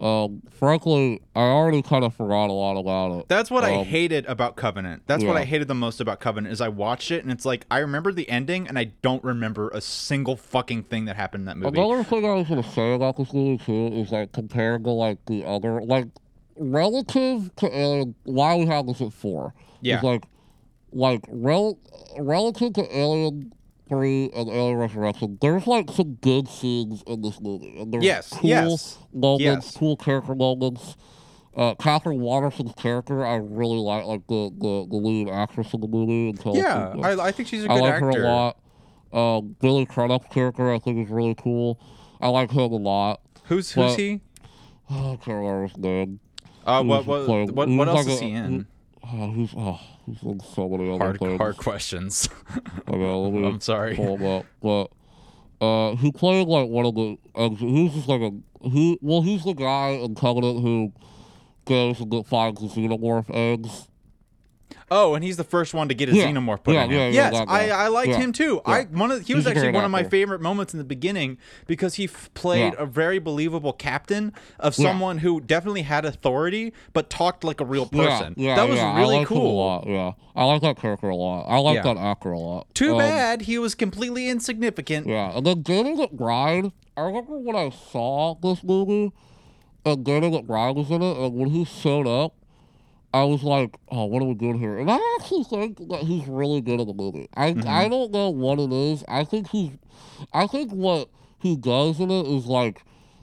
um, 0.01 0.41
frankly, 0.51 1.21
I 1.35 1.41
already 1.41 1.81
kind 1.81 2.03
of 2.03 2.13
forgot 2.15 2.49
a 2.49 2.53
lot 2.53 2.77
about 2.77 3.19
it. 3.19 3.29
That's 3.29 3.49
what 3.51 3.63
I 3.63 3.75
Um, 3.75 3.85
hated 3.85 4.25
about 4.25 4.55
Covenant. 4.57 5.03
That's 5.05 5.23
what. 5.23 5.37
I 5.37 5.45
hated 5.45 5.67
the 5.69 5.75
most 5.75 6.01
about 6.01 6.19
Covenant 6.19 6.51
is 6.51 6.59
I 6.59 6.67
watched 6.67 7.11
it 7.11 7.23
and 7.23 7.31
it's 7.31 7.45
like 7.45 7.65
I 7.71 7.77
remember 7.79 8.11
the 8.11 8.27
ending 8.29 8.67
and 8.67 8.77
I 8.77 8.85
don't 9.01 9.23
remember 9.23 9.69
a 9.69 9.79
single 9.79 10.35
fucking 10.35 10.83
thing 10.83 11.05
that 11.05 11.15
happened 11.15 11.41
in 11.43 11.45
that 11.45 11.57
movie. 11.57 11.79
Another 11.79 12.03
thing 12.03 12.25
I 12.25 12.33
was 12.33 12.47
gonna 12.49 12.63
say 12.63 12.93
about 12.93 13.15
this 13.17 13.31
movie 13.31 13.63
too 13.63 13.87
is 13.95 14.11
like 14.11 14.31
compared 14.33 14.83
to 14.85 14.89
like 14.89 15.23
the 15.27 15.45
other 15.45 15.81
like 15.81 16.07
relative 16.57 17.55
to 17.57 17.75
Alien. 17.77 18.15
Why 18.23 18.55
we 18.55 18.65
have 18.65 18.87
this 18.87 19.01
at 19.01 19.13
four? 19.13 19.53
Yeah. 19.81 19.97
Is 19.97 20.03
like 20.03 20.23
like 20.91 21.21
rel- 21.29 21.79
relative 22.19 22.73
to 22.73 22.97
Alien 22.97 23.53
Three 23.89 24.29
and 24.35 24.49
Alien 24.49 24.77
Resurrection. 24.77 25.37
There's 25.41 25.67
like 25.67 25.89
some 25.91 26.15
good 26.15 26.47
scenes 26.47 27.03
in 27.05 27.21
this 27.21 27.39
movie, 27.41 27.77
and 27.79 27.93
there's 27.93 28.03
Yes, 28.03 28.29
cool 28.29 28.49
yes, 28.49 28.97
moments, 29.13 29.67
yes. 29.67 29.77
cool 29.77 29.97
character 29.97 30.35
moments. 30.35 30.95
Uh, 31.55 31.75
Catherine 31.75 32.19
Waterston's 32.19 32.73
character, 32.73 33.23
I 33.23 33.35
really 33.35 33.77
like, 33.77 34.05
like 34.05 34.25
the, 34.25 34.49
the, 34.57 34.87
the 34.89 34.95
lead 34.95 35.29
actress 35.29 35.71
in 35.75 35.81
the 35.81 35.87
movie. 35.87 36.33
Yeah, 36.51 36.95
I, 37.03 37.27
I 37.27 37.31
think 37.31 37.47
she's 37.47 37.63
a 37.65 37.69
I 37.71 37.75
good 37.75 37.81
like 37.83 37.93
actor. 37.93 38.05
her 38.05 38.23
a 38.23 38.27
lot. 38.27 38.57
Um, 39.37 39.55
Billy 39.61 39.85
Crudup's 39.85 40.33
character 40.33 40.71
I 40.73 40.79
think 40.79 40.97
is 41.05 41.11
really 41.11 41.35
cool. 41.35 41.79
I 42.19 42.29
like 42.29 42.49
him 42.49 42.59
a 42.71 42.77
lot. 42.77 43.21
Who's 43.43 43.71
who's 43.71 43.91
But- 43.91 43.99
he? 43.99 44.21
Oh, 44.89 45.11
I 45.13 45.15
can't 45.17 45.37
remember 45.37 45.67
his 45.67 45.77
name. 45.77 46.19
Uh, 46.65 46.81
He 46.81 46.87
what 46.89 47.05
what 47.05 47.27
what, 47.53 47.69
what 47.69 47.87
else 47.87 48.07
is 48.07 48.19
he 48.19 48.31
in? 48.31 48.65
Oh, 49.05 49.31
he's 49.33 49.53
oh, 49.57 49.79
he's 50.05 50.21
in 50.23 50.39
so 50.39 50.69
many 50.69 50.89
other 50.89 51.03
Hard 51.03 51.19
things. 51.19 51.37
hard 51.37 51.57
questions. 51.57 52.29
Okay, 52.87 52.97
let 53.13 53.33
me 53.33 53.47
I'm 53.47 53.59
sorry. 53.61 53.95
pull 53.95 54.17
him 54.17 54.25
up. 54.25 54.45
But 54.61 54.85
uh, 55.65 55.95
he 55.97 56.11
played 56.11 56.47
like 56.47 56.67
one 56.69 56.85
of 56.85 56.95
the. 56.95 57.17
Uh, 57.35 57.49
he 57.49 57.89
just 57.89 58.07
like 58.07 58.21
a. 58.21 58.31
He 58.67 58.97
well, 59.01 59.21
he's 59.21 59.43
the 59.43 59.53
guy 59.53 59.89
in 59.89 60.15
Covenant 60.15 60.61
who 60.61 60.93
goes 61.65 61.99
and 61.99 62.09
go- 62.11 62.23
finds 62.23 62.61
the 62.61 62.67
xenomorph 62.67 63.29
eggs. 63.33 63.87
Oh, 64.91 65.15
and 65.15 65.23
he's 65.23 65.37
the 65.37 65.43
first 65.43 65.73
one 65.73 65.87
to 65.89 65.93
get 65.95 66.09
a 66.09 66.15
Yeah. 66.15 66.27
xenomorph 66.27 66.63
put 66.63 66.73
Yeah, 66.75 66.83
in 66.83 66.91
him. 66.91 66.97
yeah, 66.97 67.07
yeah, 67.09 67.31
yes, 67.31 67.45
I. 67.47 67.69
I 67.69 67.87
liked 67.87 68.09
Yeah. 68.09 68.17
him 68.17 68.31
too. 68.31 68.61
I 68.65 68.83
one 68.83 69.11
of 69.11 69.25
he 69.25 69.33
was 69.33 69.45
a 69.47 69.49
actually 69.49 69.71
one 69.71 69.83
of 69.85 69.91
my 69.91 70.03
favorite 70.03 70.41
moments 70.41 70.73
in 70.73 70.77
the 70.77 70.83
beginning 70.83 71.37
because 71.67 71.95
he 71.95 72.05
f- 72.05 72.29
played 72.33 72.73
a 72.77 72.85
very 72.85 73.17
believable 73.19 73.73
captain 73.73 74.33
of 74.59 74.75
someone 74.75 75.19
who 75.19 75.39
definitely 75.41 75.81
had 75.83 76.05
authority 76.05 76.73
but 76.93 77.09
talked 77.09 77.43
like 77.43 77.59
a 77.61 77.65
real 77.65 77.85
person. 77.87 78.33
Yeah, 78.37 78.55
that 78.55 78.69
was 78.69 78.77
really 78.79 79.15
I 79.15 79.19
like 79.19 79.29
him 79.29 79.37
a 79.37 79.39
cool. 79.41 79.83
yeah, 79.87 80.11
I 80.35 80.45
like 80.45 80.61
that 80.61 80.77
character 80.77 81.09
a 81.09 81.15
lot. 81.15 81.45
I 81.47 81.57
like 81.57 81.81
that 81.83 81.97
actor 81.97 82.31
a 82.31 82.39
lot. 82.39 82.67
Too 82.75 82.91
Um, 82.93 82.97
bad 82.99 83.41
he 83.43 83.57
was 83.57 83.75
completely 83.75 84.29
insignificant. 84.29 85.07
Yeah, 85.07 85.35
and 85.37 85.45
then 85.45 85.61
Danny 85.63 85.95
McBride. 85.95 86.71
I 86.95 87.01
remember 87.01 87.39
when 87.39 87.55
I 87.55 87.69
saw 87.71 88.35
this 88.35 88.63
movie, 88.63 89.11
and 89.85 90.03
Danny 90.05 90.29
McBride 90.29 90.75
was 90.75 90.91
in 90.91 91.01
it, 91.01 91.17
and 91.17 91.33
when 91.33 91.49
he 91.49 91.65
showed 91.65 92.05
up, 92.07 92.35
I 93.13 93.23
was 93.25 93.43
like, 93.43 93.75
"Oh, 93.91 94.05
what 94.05 94.21
are 94.21 94.25
we 94.25 94.33
doing 94.33 94.57
here?" 94.57 94.77
And 94.79 94.89
I 94.89 94.99
actually 95.19 95.43
think 95.43 95.77
that 95.89 95.99
he's 96.01 96.27
really 96.27 96.61
good 96.61 96.79
in 96.79 96.87
the 96.87 96.93
movie. 96.93 97.29
I 97.35 97.53
Mm-hmm. 97.53 97.67
I 97.67 97.87
don't 97.87 98.11
know 98.11 98.29
what 98.29 98.59
it 98.59 98.71
is. 98.73 99.03
I 99.07 99.23
think 99.23 99.49
he's, 99.49 99.71
I 100.33 100.47
think 100.47 100.71
what 100.71 101.09
he 101.39 101.55
does 101.55 101.99
in 101.99 102.09
it 102.09 102.25
is 102.27 102.45
like 102.47 102.81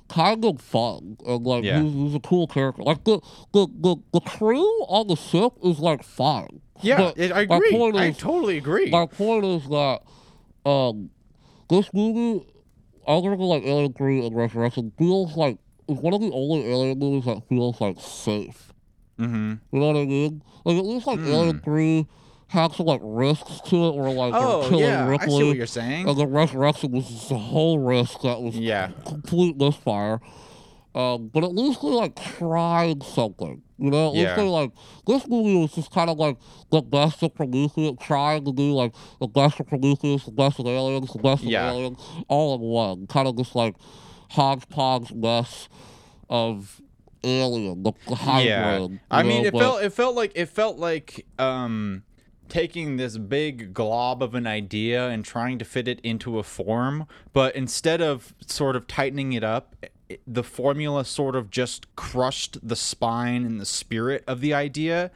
kind 0.08 0.44
of 0.44 0.60
fun 0.60 1.16
and 1.26 1.44
like 1.44 1.64
Yeah. 1.64 1.82
he's, 1.82 1.92
he's 1.92 2.14
a 2.14 2.20
cool 2.20 2.46
character. 2.46 2.82
Like 2.82 3.04
the 3.04 3.20
the, 3.52 3.66
the 3.80 3.96
the 4.12 4.20
crew 4.20 4.64
on 4.88 5.06
the 5.08 5.16
ship 5.16 5.52
is 5.64 5.78
like 5.80 6.02
fine. 6.04 6.60
Yeah, 6.82 6.96
But 6.98 7.18
it- 7.18 7.32
I 7.32 7.40
agree. 7.42 7.70
point 7.72 7.96
I 7.96 8.06
is- 8.06 8.16
totally 8.16 8.58
agree. 8.58 8.90
my 8.90 9.06
point 9.06 9.44
is 9.44 9.68
that 9.68 10.00
um, 10.64 11.10
this 11.68 11.92
movie, 11.92 12.46
other 13.06 13.30
than 13.30 13.40
like 13.40 13.64
Alien 13.64 13.92
Three 13.92 14.24
and 14.24 14.36
Resurrection, 14.36 14.92
feels 14.98 15.36
like 15.36 15.58
it's 15.88 16.00
one 16.00 16.14
of 16.14 16.20
the 16.20 16.30
only 16.32 16.70
Alien 16.70 16.98
movies 16.98 17.24
that 17.26 17.42
feels 17.48 17.80
like 17.80 17.98
safe. 18.00 18.69
Mm-hmm. 19.20 19.54
You 19.72 19.80
know 19.80 19.86
what 19.88 19.96
I 19.96 20.04
mean? 20.06 20.42
Like 20.64 20.76
at 20.78 20.84
least 20.84 21.06
like 21.06 21.20
Alien 21.20 21.60
Three 21.60 22.06
had 22.48 22.72
some 22.72 22.86
like 22.86 23.00
risks 23.04 23.60
to 23.66 23.76
it, 23.88 23.94
where 23.96 24.10
like 24.10 24.34
Oh 24.34 24.66
killing 24.68 24.84
yeah, 24.84 25.16
I 25.20 25.26
see 25.26 25.44
what 25.44 25.56
you're 25.56 25.66
saying. 25.66 26.08
and 26.08 26.18
the 26.18 26.26
Resurrection 26.26 26.90
was 26.92 27.06
just 27.08 27.30
a 27.30 27.36
whole 27.36 27.78
risk 27.78 28.22
that 28.22 28.40
was 28.42 28.56
Yeah. 28.56 28.90
complete 29.06 29.56
misfire. 29.56 30.20
Um, 30.92 31.28
but 31.32 31.44
at 31.44 31.54
least 31.54 31.82
they 31.82 31.88
like 31.88 32.16
tried 32.20 33.04
something, 33.04 33.62
you 33.78 33.90
know. 33.92 34.08
At 34.08 34.12
least 34.14 34.22
Yeah. 34.24 34.34
they 34.34 34.48
like 34.48 34.72
this 35.06 35.28
movie 35.28 35.56
was 35.56 35.72
just 35.72 35.92
kind 35.92 36.10
of 36.10 36.18
like 36.18 36.36
the 36.72 36.80
best 36.82 37.22
of 37.22 37.32
Prometheus, 37.32 37.94
trying 38.00 38.44
to 38.44 38.52
do 38.52 38.72
like 38.72 38.92
the 39.20 39.28
best 39.28 39.60
of 39.60 39.68
Prometheus, 39.68 40.24
the 40.24 40.32
best 40.32 40.58
of 40.58 40.66
Aliens, 40.66 41.12
the 41.12 41.20
best 41.20 41.44
Yeah. 41.44 41.68
of 41.70 41.74
Aliens, 41.76 41.98
all 42.26 42.56
in 42.56 42.60
one. 42.62 43.06
Kind 43.06 43.28
of 43.28 43.36
just 43.36 43.54
like 43.54 43.76
hodgepodge 44.30 45.12
mess 45.12 45.68
of 46.28 46.80
Alien, 47.22 47.82
the 47.82 47.92
hybrid. 48.14 48.46
yeah 48.46 48.88
i 49.10 49.22
mean 49.22 49.44
it 49.44 49.52
felt 49.52 49.82
it 49.82 49.90
felt 49.92 50.14
like 50.16 50.32
it 50.34 50.46
felt 50.46 50.78
like 50.78 51.26
um 51.38 52.02
taking 52.48 52.96
this 52.96 53.16
big 53.16 53.72
glob 53.72 54.22
of 54.22 54.34
an 54.34 54.46
idea 54.46 55.08
and 55.08 55.24
trying 55.24 55.58
to 55.58 55.64
fit 55.64 55.86
it 55.86 56.00
into 56.00 56.38
a 56.38 56.42
form 56.42 57.06
but 57.32 57.54
instead 57.54 58.00
of 58.00 58.34
sort 58.46 58.74
of 58.74 58.86
tightening 58.86 59.32
it 59.32 59.44
up 59.44 59.76
the 60.26 60.42
formula 60.42 61.04
sort 61.04 61.36
of 61.36 61.50
just 61.50 61.94
crushed 61.94 62.58
the 62.66 62.74
spine 62.74 63.44
and 63.44 63.60
the 63.60 63.66
spirit 63.66 64.24
of 64.26 64.40
the 64.40 64.52
idea 64.52 65.10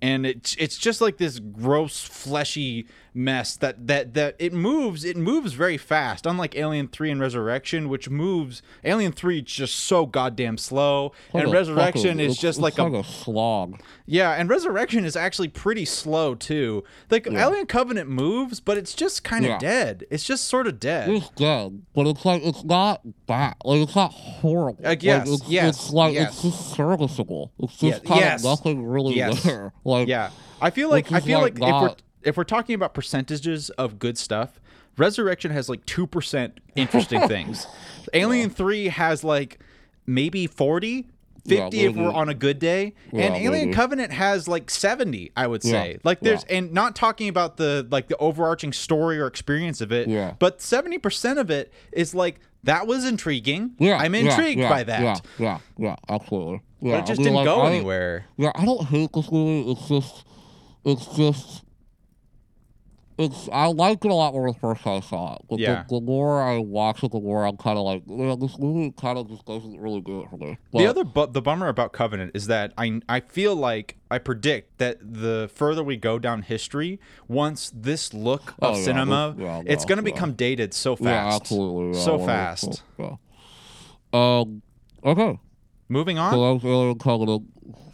and 0.00 0.24
it's 0.26 0.54
it's 0.58 0.78
just 0.78 1.00
like 1.00 1.16
this 1.16 1.38
gross 1.40 2.02
fleshy 2.04 2.86
mess 3.16 3.56
that 3.56 3.86
that 3.86 4.14
that 4.14 4.36
it 4.38 4.52
moves 4.52 5.04
it 5.04 5.16
moves 5.16 5.54
very 5.54 5.76
fast 5.78 6.26
unlike 6.26 6.54
alien 6.56 6.86
3 6.86 7.10
and 7.12 7.20
resurrection 7.20 7.88
which 7.88 8.10
moves 8.10 8.62
alien 8.84 9.10
3 9.12 9.38
is 9.38 9.44
just 9.44 9.74
so 9.76 10.04
goddamn 10.06 10.58
slow 10.58 11.12
like 11.32 11.44
and 11.44 11.52
a 11.52 11.56
resurrection 11.56 12.02
fucking- 12.18 12.20
is 12.20 12.36
just 12.36 12.58
like 12.60 12.76
like 12.78 12.92
a 12.92 12.96
a 12.98 13.04
slog. 13.04 13.80
yeah, 14.06 14.32
and 14.32 14.48
Resurrection 14.50 15.04
is 15.04 15.16
actually 15.16 15.48
pretty 15.48 15.84
slow 15.84 16.34
too. 16.34 16.82
Like 17.10 17.26
Yeah. 17.26 17.46
Alien 17.46 17.66
Covenant 17.66 18.08
moves, 18.08 18.60
but 18.60 18.76
it's 18.76 18.94
just 18.94 19.22
kind 19.24 19.44
of 19.44 19.50
Yeah. 19.52 19.58
dead. 19.58 20.04
It's 20.10 20.24
just 20.24 20.44
sort 20.44 20.66
of 20.66 20.78
dead. 20.80 21.08
It's 21.10 21.28
dead, 21.30 21.82
but 21.94 22.06
it's 22.06 22.24
like 22.24 22.42
it's 22.44 22.64
not 22.64 23.00
bad. 23.26 23.54
Like 23.64 23.80
it's 23.80 23.94
not 23.96 24.12
horrible. 24.12 24.84
Uh, 24.84 24.88
like, 24.90 25.02
yes, 25.02 25.28
it's, 25.28 25.48
yes, 25.48 25.76
It's 25.76 25.90
like 25.92 26.14
yes. 26.14 26.32
it's 26.32 26.42
just 26.42 26.74
serviceable. 26.74 27.52
It's 27.58 27.82
Yeah, 27.82 27.90
just 27.92 28.04
kind 28.04 28.20
yes, 28.20 28.40
of 28.40 28.44
nothing 28.44 28.84
really 28.86 29.16
yes. 29.16 29.42
there. 29.42 29.72
Like 29.84 30.08
yeah, 30.08 30.30
I 30.60 30.70
feel 30.70 30.88
like 30.90 31.10
I 31.12 31.20
feel 31.20 31.40
like, 31.40 31.58
like, 31.58 31.92
if 31.92 31.96
if 32.26 32.36
we're 32.36 32.44
talking 32.44 32.74
about 32.74 32.92
percentages 32.94 33.70
of 33.70 33.98
good 33.98 34.18
stuff, 34.18 34.60
Resurrection 34.98 35.50
has 35.50 35.68
like 35.68 35.84
two 35.86 36.06
percent 36.06 36.58
interesting 36.74 37.26
things. 37.28 37.66
Alien 38.14 38.50
Three 38.50 38.88
has 38.88 39.22
like 39.24 39.58
maybe 40.06 40.46
40 40.46 41.06
Yeah, 41.44 41.64
50 41.64 41.80
if 41.84 41.96
we're 41.96 42.12
on 42.12 42.28
a 42.28 42.34
good 42.34 42.58
day 42.58 42.94
and 43.12 43.34
alien 43.34 43.50
maybe. 43.66 43.72
covenant 43.72 44.12
has 44.12 44.46
like 44.46 44.70
70 44.70 45.32
i 45.36 45.46
would 45.48 45.64
Yeah, 45.64 45.70
say 45.72 45.98
like 46.04 46.20
there's 46.20 46.44
yeah. 46.48 46.58
and 46.58 46.72
not 46.72 46.94
talking 46.94 47.28
about 47.28 47.56
the 47.56 47.84
like 47.90 48.06
the 48.06 48.16
overarching 48.18 48.72
story 48.72 49.18
or 49.18 49.26
experience 49.26 49.80
of 49.80 49.90
it 49.90 50.08
Yeah. 50.08 50.34
but 50.38 50.60
70% 50.60 51.38
of 51.38 51.50
it 51.50 51.72
is 51.92 52.14
like 52.14 52.38
that 52.62 52.86
was 52.86 53.04
intriguing 53.04 53.72
yeah, 53.80 53.96
i'm 53.98 54.14
intrigued 54.14 54.60
yeah, 54.60 54.68
by 54.68 54.84
that 54.84 55.02
Yeah, 55.02 55.16
yeah, 55.38 55.58
yeah, 55.76 55.96
absolutely. 56.08 56.60
Yeah, 56.80 56.92
but 56.92 56.98
it 57.00 57.06
just 57.06 57.20
I 57.20 57.24
mean, 57.24 57.32
didn't 57.32 57.34
like, 57.36 57.44
go 57.46 57.60
I- 57.62 57.70
anywhere 57.72 58.26
Yeah, 58.36 58.52
I 58.54 58.64
don't 58.64 58.84
hate 58.86 59.10
this 59.12 59.30
movie. 59.32 59.72
It's 59.72 59.88
just, 59.88 60.24
it's 60.84 61.06
just, 61.16 61.62
it's. 63.18 63.48
I 63.52 63.66
like 63.66 64.04
it 64.04 64.10
a 64.10 64.14
lot 64.14 64.34
more 64.34 64.52
the 64.52 64.58
first 64.58 64.82
time 64.82 64.98
I 64.98 65.00
saw 65.00 65.34
it. 65.36 65.42
But 65.48 65.58
Yeah. 65.58 65.84
the, 65.88 65.94
the 65.96 66.00
more 66.04 66.42
I 66.42 66.58
watch 66.58 67.02
it, 67.02 67.12
the 67.12 67.20
more 67.20 67.44
I'm 67.46 67.56
kind 67.56 67.78
of 67.78 67.84
like, 67.84 68.02
yeah, 68.06 68.36
this 68.38 68.58
movie 68.58 68.92
kind 68.92 69.18
of 69.18 69.28
just 69.28 69.44
doesn't 69.46 69.78
really 69.80 70.00
do 70.02 70.20
it 70.22 70.28
for 70.30 70.36
me. 70.36 70.58
But, 70.72 70.78
the 70.80 70.86
other 70.86 71.04
bu- 71.04 71.26
the 71.32 71.40
bummer 71.40 71.68
about 71.68 71.92
covenant 71.92 72.32
is 72.34 72.46
that 72.48 72.72
i 72.76 73.00
i 73.08 73.20
feel 73.20 73.54
like 73.56 73.96
i 74.10 74.18
predict 74.18 74.76
that 74.78 74.98
the 75.00 75.50
further 75.54 75.82
we 75.82 75.96
go 75.96 76.18
down 76.18 76.42
history 76.42 77.00
once 77.28 77.72
this 77.74 78.12
look 78.12 78.50
of 78.60 78.74
Oh, 78.74 78.76
yeah, 78.78 78.84
cinema 78.84 79.34
this- 79.36 79.44
yeah, 79.46 79.62
it's 79.64 79.84
going 79.86 79.96
to 79.98 80.02
become 80.02 80.32
dated 80.34 80.74
so 80.74 80.94
fast 80.96 81.06
yeah, 81.06 81.36
absolutely, 81.36 82.00
so 82.00 82.18
fast. 82.18 82.82
Um. 84.12 84.62
Okay. 85.04 85.38
moving 85.88 86.16
So 86.16 86.22
on 86.22 86.30
that 86.32 86.38
was 86.38 86.64
Alien 86.64 86.98
Covenant 86.98 87.44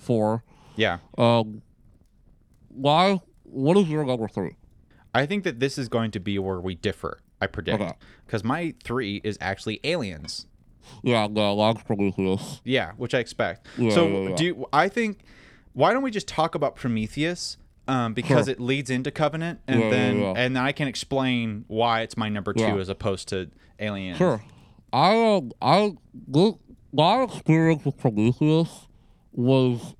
four. 0.00 0.42
yeah 0.76 0.98
Um. 1.18 1.62
Why? 2.68 3.20
What 3.44 3.76
is 3.76 3.88
your 3.88 4.04
number 4.04 4.28
three? 4.28 4.56
I 5.14 5.26
think 5.26 5.44
that 5.44 5.60
this 5.60 5.76
is 5.78 5.88
going 5.88 6.10
to 6.12 6.20
be 6.20 6.38
where 6.38 6.60
we 6.60 6.74
differ. 6.74 7.18
I 7.40 7.46
predict 7.46 7.80
Okay. 7.82 7.92
because 8.24 8.44
my 8.44 8.74
three 8.84 9.20
is 9.24 9.36
actually 9.40 9.80
aliens. 9.84 10.46
Yeah, 11.02 11.26
mine's 11.28 11.82
Prometheus. 11.82 12.60
Yeah, 12.64 12.92
which 12.96 13.14
I 13.14 13.18
expect. 13.18 13.66
Yeah, 13.78 13.90
so 13.90 14.06
yeah, 14.08 14.28
yeah. 14.30 14.34
do 14.36 14.44
you, 14.44 14.66
I 14.72 14.88
think? 14.88 15.20
Why 15.74 15.92
don't 15.92 16.02
we 16.02 16.10
just 16.10 16.28
talk 16.28 16.54
about 16.54 16.76
Prometheus? 16.76 17.56
Um, 17.88 18.14
because 18.14 18.46
it 18.46 18.60
leads 18.60 18.90
into 18.90 19.10
Covenant, 19.10 19.60
and 19.66 19.80
Yeah, 19.80 19.84
yeah, 19.86 19.90
then 19.90 20.18
yeah. 20.20 20.32
and 20.36 20.56
then 20.56 20.62
I 20.62 20.70
can 20.72 20.86
explain 20.86 21.64
why 21.66 22.02
it's 22.02 22.16
my 22.16 22.28
number 22.28 22.52
two 22.52 22.62
Yeah. 22.62 22.76
as 22.76 22.88
opposed 22.88 23.28
to 23.28 23.50
Aliens. 23.80 24.18
Sure. 24.18 24.42
I 24.92 25.16
um 25.36 25.52
I 25.60 25.96
the, 26.28 26.54
my 26.92 27.22
experience 27.24 27.84
with 27.84 27.96
Prometheus 27.98 28.86
was 29.32 29.94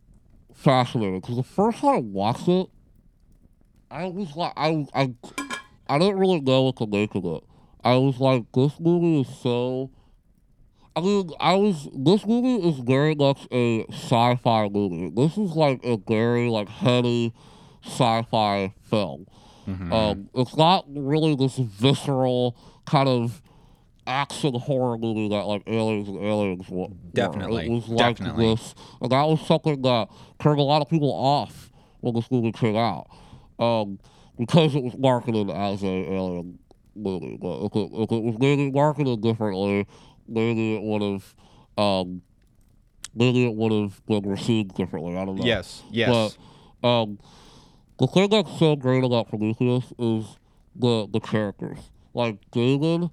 fascinating 0.52 1.20
because 1.20 1.36
the 1.36 1.42
first 1.42 1.78
time 1.78 1.94
I 1.94 1.98
watched 1.98 2.48
it, 2.48 2.68
I 3.92 4.06
was 4.08 4.34
like 4.34 4.52
I 4.56 4.86
I 4.94 5.14
I 5.88 5.98
didn't 5.98 6.18
really 6.18 6.40
know 6.40 6.62
what 6.62 6.76
to 6.78 6.86
make 6.86 7.14
of 7.14 7.24
it. 7.26 7.44
I 7.84 7.96
was 7.96 8.18
like, 8.18 8.44
this 8.54 8.78
movie 8.80 9.20
is 9.20 9.38
so. 9.42 9.90
I 10.94 11.00
mean, 11.00 11.30
I 11.40 11.54
was. 11.56 11.88
This 11.94 12.24
movie 12.26 12.66
is 12.68 12.78
very 12.78 13.14
much 13.14 13.46
a 13.50 13.84
sci-fi 13.90 14.68
movie. 14.68 15.10
This 15.10 15.36
is 15.36 15.50
like 15.56 15.80
a 15.84 15.96
very 15.96 16.48
like 16.48 16.68
heady 16.68 17.32
sci-fi 17.84 18.72
film. 18.82 19.26
Um, 19.66 20.28
it's 20.34 20.56
not 20.56 20.84
really 20.88 21.34
this 21.36 21.56
visceral 21.56 22.56
kind 22.84 23.08
of 23.08 23.40
action 24.06 24.54
horror 24.54 24.98
movie 24.98 25.28
that 25.28 25.46
like 25.46 25.62
Aliens 25.66 26.08
and 26.08 26.18
Aliens 26.18 26.68
were. 26.68 26.88
Definitely, 27.14 27.66
It 27.66 27.70
was 27.70 27.88
like 27.88 28.16
definitely. 28.18 28.54
this, 28.54 28.74
and 29.00 29.12
that 29.12 29.22
was 29.24 29.40
something 29.46 29.82
that 29.82 30.08
turned 30.40 30.58
a 30.58 30.62
lot 30.64 30.82
of 30.82 30.88
people 30.88 31.12
off 31.12 31.70
when 32.00 32.14
this 32.14 32.30
movie 32.30 32.50
came 32.52 32.74
out, 32.76 33.06
um, 33.62 33.98
because 34.38 34.74
it 34.74 34.82
was 34.82 34.96
marketed 34.98 35.50
as 35.50 35.82
a 35.82 35.86
alien 35.86 36.58
movie. 36.94 37.38
But 37.40 37.64
if 37.66 37.76
it, 37.76 37.90
if 37.92 38.12
it 38.12 38.22
was 38.22 38.36
maybe 38.38 38.70
marketed 38.70 39.20
differently, 39.20 39.86
maybe 40.28 40.74
it 40.76 40.82
would 40.82 41.02
have, 41.02 41.34
um, 41.78 42.22
maybe 43.14 43.44
it 43.44 43.54
would 43.54 43.72
have 43.72 44.04
been 44.06 44.28
received 44.28 44.74
differently. 44.74 45.16
I 45.16 45.24
don't 45.24 45.36
know. 45.36 45.44
Yes. 45.44 45.82
Yes. 45.90 46.36
But 46.82 46.88
um, 46.88 47.18
the 47.98 48.06
thing 48.06 48.30
that's 48.30 48.58
so 48.58 48.74
great 48.76 49.04
about 49.04 49.28
Prometheus 49.28 49.92
is 49.98 50.24
the 50.74 51.06
the 51.10 51.20
characters. 51.20 51.78
Like 52.14 52.38
David, 52.50 53.10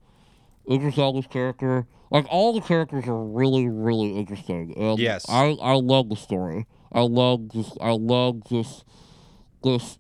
Idris 0.69 0.97
Elba's 0.97 1.27
character, 1.27 1.85
like 2.11 2.25
all 2.29 2.53
the 2.53 2.61
characters 2.61 3.07
are 3.07 3.23
really 3.23 3.67
really 3.69 4.17
interesting. 4.17 4.73
And 4.77 4.99
Yes. 4.99 5.25
I 5.29 5.55
I 5.61 5.73
love 5.75 6.09
the 6.09 6.15
story. 6.15 6.65
I 6.91 7.01
love 7.01 7.49
this. 7.49 7.77
I 7.79 7.91
love 7.91 8.41
this 8.49 8.83
this 9.63 9.99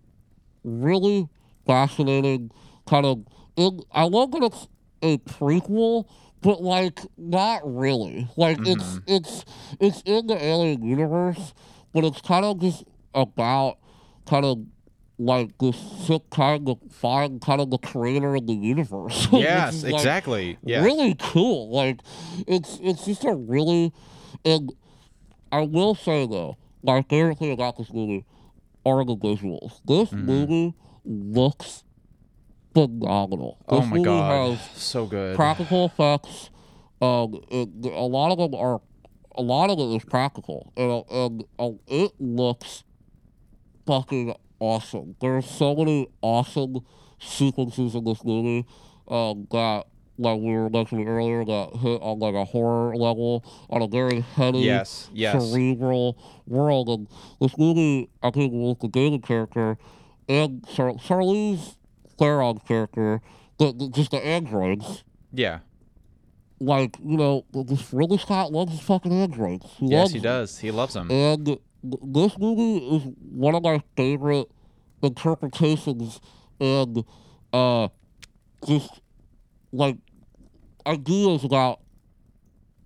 really 0.63 1.29
fascinating 1.65 2.51
kind 2.87 3.05
of. 3.05 3.25
It, 3.57 3.85
I 3.91 4.03
love 4.03 4.31
that 4.31 4.43
it's 4.43 4.67
a 5.01 5.17
prequel, 5.19 6.05
but 6.41 6.61
like 6.61 6.99
not 7.17 7.61
really. 7.63 8.27
Like 8.35 8.59
it's 8.61 8.83
mm-hmm. 8.83 8.99
it's 9.07 9.45
it's 9.79 10.01
in 10.05 10.27
the 10.27 10.43
alien 10.43 10.83
universe, 10.83 11.53
but 11.93 12.03
it's 12.03 12.21
kind 12.21 12.45
of 12.45 12.59
just 12.59 12.83
about 13.13 13.77
kind 14.25 14.45
of 14.45 14.59
like 15.17 15.57
this 15.57 15.75
sick 16.07 16.29
kind 16.29 16.69
of 16.69 16.79
find 16.89 17.41
kind 17.41 17.59
of 17.59 17.69
the 17.69 17.77
creator 17.77 18.35
of 18.35 18.47
the 18.47 18.53
universe. 18.53 19.27
Yes, 19.33 19.83
like, 19.83 19.93
exactly. 19.93 20.57
Yes. 20.63 20.83
really 20.83 21.15
cool. 21.19 21.71
Like 21.71 21.99
it's 22.47 22.79
it's 22.81 23.05
just 23.05 23.25
a 23.25 23.35
really 23.35 23.93
and 24.45 24.71
I 25.51 25.61
will 25.61 25.95
say 25.95 26.25
though, 26.25 26.57
my 26.83 27.01
favorite 27.03 27.37
thing 27.37 27.51
about 27.51 27.77
this 27.77 27.91
movie 27.91 28.25
are 28.85 29.03
the 29.05 29.15
visuals. 29.15 29.81
This 29.85 30.09
Mm-hmm. 30.09 30.25
movie 30.25 30.73
looks 31.05 31.83
phenomenal. 32.73 33.57
Oh 33.67 33.81
my 33.81 33.97
movie 33.97 34.03
god. 34.05 34.57
has 34.57 34.69
So 34.81 35.05
good. 35.05 35.35
practical 35.35 35.85
effects. 35.85 36.49
Um, 37.01 37.39
it, 37.49 37.69
a 37.85 38.01
lot 38.05 38.31
of 38.31 38.37
them 38.37 38.53
are, 38.59 38.81
a 39.35 39.41
lot 39.41 39.69
of 39.69 39.79
it 39.79 39.95
is 39.95 40.03
practical, 40.03 40.73
and, 40.75 41.03
and 41.09 41.43
uh, 41.57 41.77
it 41.87 42.11
looks 42.19 42.83
fucking 43.85 44.35
awesome. 44.59 45.15
There's 45.21 45.45
so 45.49 45.75
many 45.75 46.09
awesome 46.21 46.79
sequences 47.19 47.95
in 47.95 48.03
this 48.03 48.23
movie 48.23 48.65
um, 49.07 49.47
that, 49.51 49.85
like 50.19 50.39
we 50.39 50.51
were 50.53 50.69
mentioning 50.69 51.07
earlier, 51.07 51.43
that 51.45 51.75
hit 51.77 52.01
on 52.01 52.19
like 52.19 52.35
a 52.35 52.45
horror 52.45 52.95
level, 52.95 53.43
on 53.69 53.81
a 53.81 53.87
very 53.87 54.19
heady, 54.21 54.59
Yes, 54.59 55.09
yes. 55.13 55.41
cerebral 55.51 56.17
world. 56.45 56.89
And 56.89 57.07
this 57.39 57.57
movie, 57.57 58.09
I 58.21 58.29
think, 58.29 58.51
with 58.53 58.79
the 58.81 58.87
David 58.89 59.23
character 59.23 59.77
and 60.27 60.63
Char- 60.67 60.93
Charlize 60.95 61.75
Theron's 62.19 62.61
character, 62.67 63.21
the, 63.57 63.71
the, 63.71 63.89
just 63.89 64.11
the 64.11 64.23
androids, 64.23 65.03
Yeah. 65.33 65.59
like, 66.59 66.97
you 67.03 67.17
know, 67.17 67.45
this 67.53 67.91
Ridley 67.93 68.17
Scott 68.17 68.51
loves 68.51 68.71
his 68.71 68.81
fucking 68.81 69.13
androids. 69.13 69.65
He 69.77 69.87
Yes, 69.87 70.11
he 70.11 70.19
does. 70.19 70.59
He 70.59 70.69
loves 70.71 70.93
them. 70.95 71.09
And 71.09 71.45
th- 71.45 71.59
this 71.81 72.37
movie 72.37 72.77
is 72.97 73.03
one 73.31 73.55
of 73.55 73.63
my 73.63 73.81
favorite 73.95 74.51
interpretations 75.01 76.19
and 76.59 77.05
uh, 77.53 77.87
just 78.67 78.99
like 79.71 79.95
ideas 80.89 81.43
about 81.43 81.79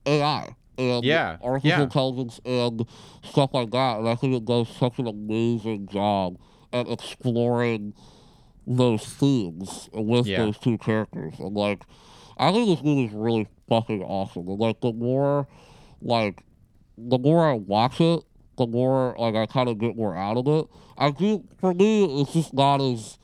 AI 0.06 0.56
and 0.78 1.04
Yeah, 1.06 1.38
artificial 1.42 1.78
yeah. 1.80 1.84
intelligence 1.84 2.40
and 2.46 2.86
stuff 3.24 3.52
like 3.54 3.72
that. 3.72 4.00
And 4.00 4.10
I 4.10 4.16
think 4.16 4.36
it 4.36 4.46
does 4.46 4.68
such 4.68 5.00
an 5.00 5.08
amazing 5.08 5.88
job 5.88 6.38
at 6.72 6.90
exploring 6.90 7.94
those 8.66 9.06
themes 9.06 9.90
with 9.94 10.28
Yeah. 10.28 10.38
those 10.46 10.58
two 10.58 10.78
characters. 10.78 11.36
And 11.40 11.56
like, 11.56 11.84
I 12.38 12.52
think 12.52 12.68
this 12.68 12.84
movie 12.84 13.06
is 13.06 13.14
really 13.14 13.48
fucking 13.70 14.02
awesome. 14.04 14.48
And 14.48 14.60
like, 14.60 14.82
the 14.82 14.92
more 14.94 15.48
like 16.02 16.44
the 16.98 17.18
more 17.18 17.50
I 17.50 17.54
watch 17.54 18.02
it, 18.02 18.22
the 18.58 18.68
more 18.68 19.16
like 19.18 19.36
I 19.36 19.46
kind 19.46 19.70
of 19.70 19.78
get 19.80 19.96
more 19.96 20.16
out 20.16 20.38
of 20.38 20.48
it. 20.48 20.66
I 20.98 21.12
think 21.12 21.58
for 21.60 21.74
me, 21.74 22.22
it's 22.22 22.34
just 22.34 22.54
not 22.54 22.82
as 22.82 23.18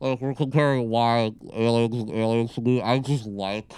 like 0.00 0.20
we're 0.20 0.34
comparing 0.34 0.88
why 0.88 1.32
aliens 1.52 1.94
and 1.96 2.10
aliens 2.10 2.54
to 2.54 2.60
me. 2.60 2.80
I 2.82 2.98
just 3.00 3.26
like 3.26 3.72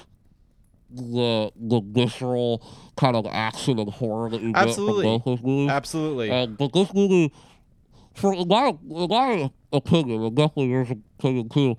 the 0.92 1.52
the 1.56 1.80
visceral 1.84 2.62
kind 2.96 3.16
of 3.16 3.26
action 3.30 3.78
and 3.78 3.90
horror 3.90 4.30
that 4.30 4.40
you 4.40 4.52
Absolutely. 4.54 5.04
get 5.18 5.24
from 5.24 5.32
both 5.34 5.42
movies. 5.42 5.70
Absolutely. 5.70 6.30
And 6.30 6.56
but 6.58 6.72
this 6.72 6.92
movie, 6.94 7.32
for 8.14 8.32
in 8.34 8.48
my 8.48 8.76
in 8.88 9.08
my 9.08 9.50
opinion, 9.72 10.22
and 10.24 10.36
definitely 10.36 10.70
yours 10.70 10.88
opinion 11.18 11.48
too, 11.48 11.76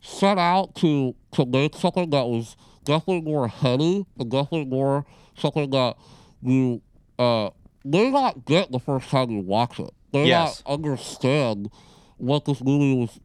set 0.00 0.38
out 0.38 0.74
to 0.76 1.14
to 1.32 1.46
make 1.46 1.74
something 1.74 2.10
that 2.10 2.26
was 2.26 2.56
definitely 2.84 3.22
more 3.22 3.48
heady 3.48 4.04
and 4.18 4.30
definitely 4.30 4.66
more 4.66 5.06
something 5.36 5.70
that 5.70 5.96
you 6.42 6.82
uh 7.18 7.50
may 7.84 8.10
not 8.10 8.44
get 8.44 8.70
the 8.70 8.78
first 8.78 9.08
time 9.08 9.30
you 9.30 9.40
watch 9.40 9.78
it. 9.80 9.90
May 10.12 10.26
Yes. 10.28 10.62
not 10.66 10.72
understand 10.74 11.70
what 12.18 12.44
this 12.44 12.62
movie 12.62 12.94
was 13.00 13.20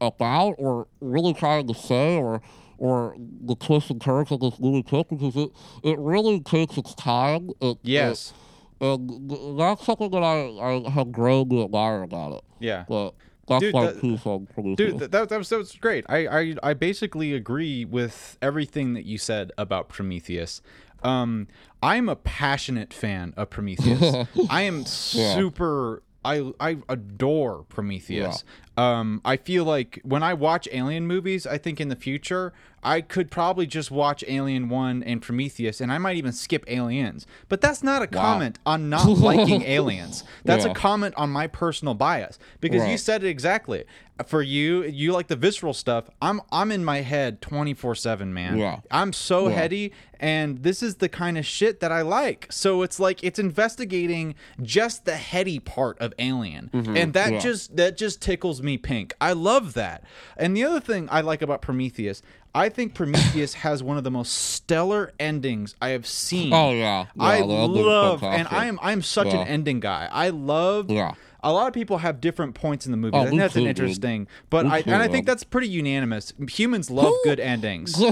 about 0.00 0.54
or 0.58 0.86
really 1.00 1.34
trying 1.34 1.68
to 1.68 1.74
say 1.74 2.16
or 2.16 2.40
or 2.82 3.14
the 3.18 3.54
twists 3.54 3.90
and 3.90 4.00
turns 4.00 4.28
that 4.30 4.40
this 4.40 4.58
movie 4.58 4.82
took 4.82 5.08
because 5.08 5.36
it, 5.36 5.50
it 5.84 5.96
really 6.00 6.40
takes 6.40 6.76
its 6.76 6.94
time. 6.96 7.50
It, 7.60 7.66
it- 7.66 7.78
yes. 7.82 8.32
and 8.80 9.30
that's 9.56 9.86
something 9.86 10.10
that 10.10 10.22
I, 10.24 10.48
I 10.86 10.90
have 10.90 11.12
grown 11.12 11.48
to 11.50 11.62
admire 11.62 12.02
about 12.02 12.32
it. 12.32 12.44
Yeah. 12.58 12.84
But 12.88 13.14
that's 13.46 13.60
Dude, 13.60 13.72
my 13.74 13.86
that- 13.86 14.00
Prometheus. 14.00 14.76
Dude, 14.76 14.98
that, 15.12 15.28
that, 15.28 15.38
was, 15.38 15.48
that 15.50 15.58
was 15.58 15.72
great. 15.76 16.04
I, 16.08 16.26
I, 16.26 16.54
I 16.62 16.74
basically 16.74 17.32
agree 17.34 17.84
with 17.84 18.36
everything 18.42 18.94
that 18.94 19.04
you 19.04 19.16
said 19.16 19.52
about 19.56 19.88
Prometheus. 19.88 20.60
Um, 21.04 21.46
I'm 21.84 22.08
a 22.08 22.16
passionate 22.16 22.92
fan 22.92 23.32
of 23.36 23.48
Prometheus. 23.48 24.26
I 24.50 24.62
am 24.62 24.84
super. 24.86 26.02
I, 26.24 26.52
I 26.58 26.78
adore 26.88 27.64
Prometheus. 27.68 28.42
Um, 28.76 29.20
I 29.24 29.36
feel 29.36 29.64
like 29.64 30.00
when 30.02 30.22
I 30.22 30.32
watch 30.34 30.66
alien 30.72 31.06
movies, 31.06 31.46
I 31.46 31.58
think 31.58 31.80
in 31.80 31.88
the 31.88 31.96
future 31.96 32.52
I 32.84 33.00
could 33.00 33.30
probably 33.30 33.66
just 33.66 33.92
watch 33.92 34.24
Alien 34.26 34.68
One 34.68 35.04
and 35.04 35.22
Prometheus, 35.22 35.80
and 35.80 35.92
I 35.92 35.98
might 35.98 36.16
even 36.16 36.32
skip 36.32 36.64
Aliens. 36.66 37.28
But 37.48 37.60
that's 37.60 37.84
not 37.84 38.02
a 38.02 38.08
comment 38.08 38.58
on 38.66 38.88
not 38.90 39.06
liking 39.06 39.62
aliens. 39.62 40.24
That's 40.44 40.64
a 40.64 40.74
comment 40.74 41.14
on 41.16 41.30
my 41.30 41.46
personal 41.46 41.94
bias 41.94 42.40
because 42.60 42.88
you 42.88 42.98
said 42.98 43.22
it 43.22 43.28
exactly. 43.28 43.84
For 44.26 44.42
you, 44.42 44.84
you 44.84 45.12
like 45.12 45.28
the 45.28 45.36
visceral 45.36 45.74
stuff. 45.74 46.10
I'm 46.20 46.40
I'm 46.50 46.70
in 46.72 46.84
my 46.84 47.02
head 47.02 47.40
24/7, 47.40 48.28
man. 48.28 48.56
Yeah. 48.58 48.80
I'm 48.90 49.12
so 49.12 49.48
Yeah. 49.48 49.54
heady 49.54 49.92
and 50.20 50.62
this 50.62 50.82
is 50.82 50.96
the 50.96 51.08
kind 51.08 51.36
of 51.38 51.44
shit 51.46 51.80
that 51.80 51.90
I 51.90 52.02
like. 52.02 52.46
So 52.50 52.82
it's 52.82 53.00
like 53.00 53.22
it's 53.24 53.38
investigating 53.38 54.34
just 54.60 55.04
the 55.06 55.16
heady 55.16 55.58
part 55.58 55.98
of 55.98 56.12
Alien. 56.18 56.70
And 56.72 57.14
that 57.14 57.26
Mm-hmm. 57.26 57.34
yeah. 57.34 57.38
just 57.40 57.76
that 57.76 57.96
just 57.96 58.20
tickles 58.20 58.61
me 58.62 58.78
pink. 58.78 59.14
I 59.20 59.32
love 59.32 59.74
that. 59.74 60.04
And 60.36 60.56
the 60.56 60.64
other 60.64 60.80
thing 60.80 61.08
I 61.10 61.20
like 61.20 61.42
about 61.42 61.62
Prometheus, 61.62 62.22
I 62.54 62.68
think 62.68 62.94
Prometheus 62.94 63.54
has 63.54 63.82
one 63.82 63.96
of 63.96 64.04
the 64.04 64.10
most 64.10 64.32
stellar 64.32 65.12
endings 65.18 65.74
I 65.80 65.88
have 65.90 66.06
seen. 66.06 66.52
Oh, 66.52 66.72
yeah. 66.72 67.06
Yeah, 67.14 67.22
I 67.22 67.40
love 67.40 68.22
and. 68.22 68.46
I 68.50 68.66
am 68.66 68.78
I'm 68.82 69.02
such 69.02 69.28
Yeah. 69.28 69.40
an 69.42 69.48
ending 69.48 69.80
guy. 69.80 70.08
I 70.12 70.28
love 70.30 70.90
Yeah. 70.90 71.14
A 71.44 71.52
lot 71.52 71.66
of 71.66 71.74
people 71.74 71.98
have 71.98 72.20
different 72.20 72.54
points 72.54 72.86
in 72.86 72.92
the 72.92 72.96
movie. 72.96 73.16
Oh, 73.16 73.22
I 73.22 73.26
think 73.26 73.40
that's 73.40 73.56
an 73.56 73.66
interesting, 73.66 74.28
but 74.48 74.66
I 74.66 74.78
and 74.80 74.96
I 74.96 75.08
think 75.08 75.26
oh. 75.26 75.32
that's 75.32 75.42
pretty 75.42 75.68
unanimous. 75.68 76.32
Humans 76.48 76.90
love 76.90 77.12
good 77.24 77.40
endings. 77.40 77.94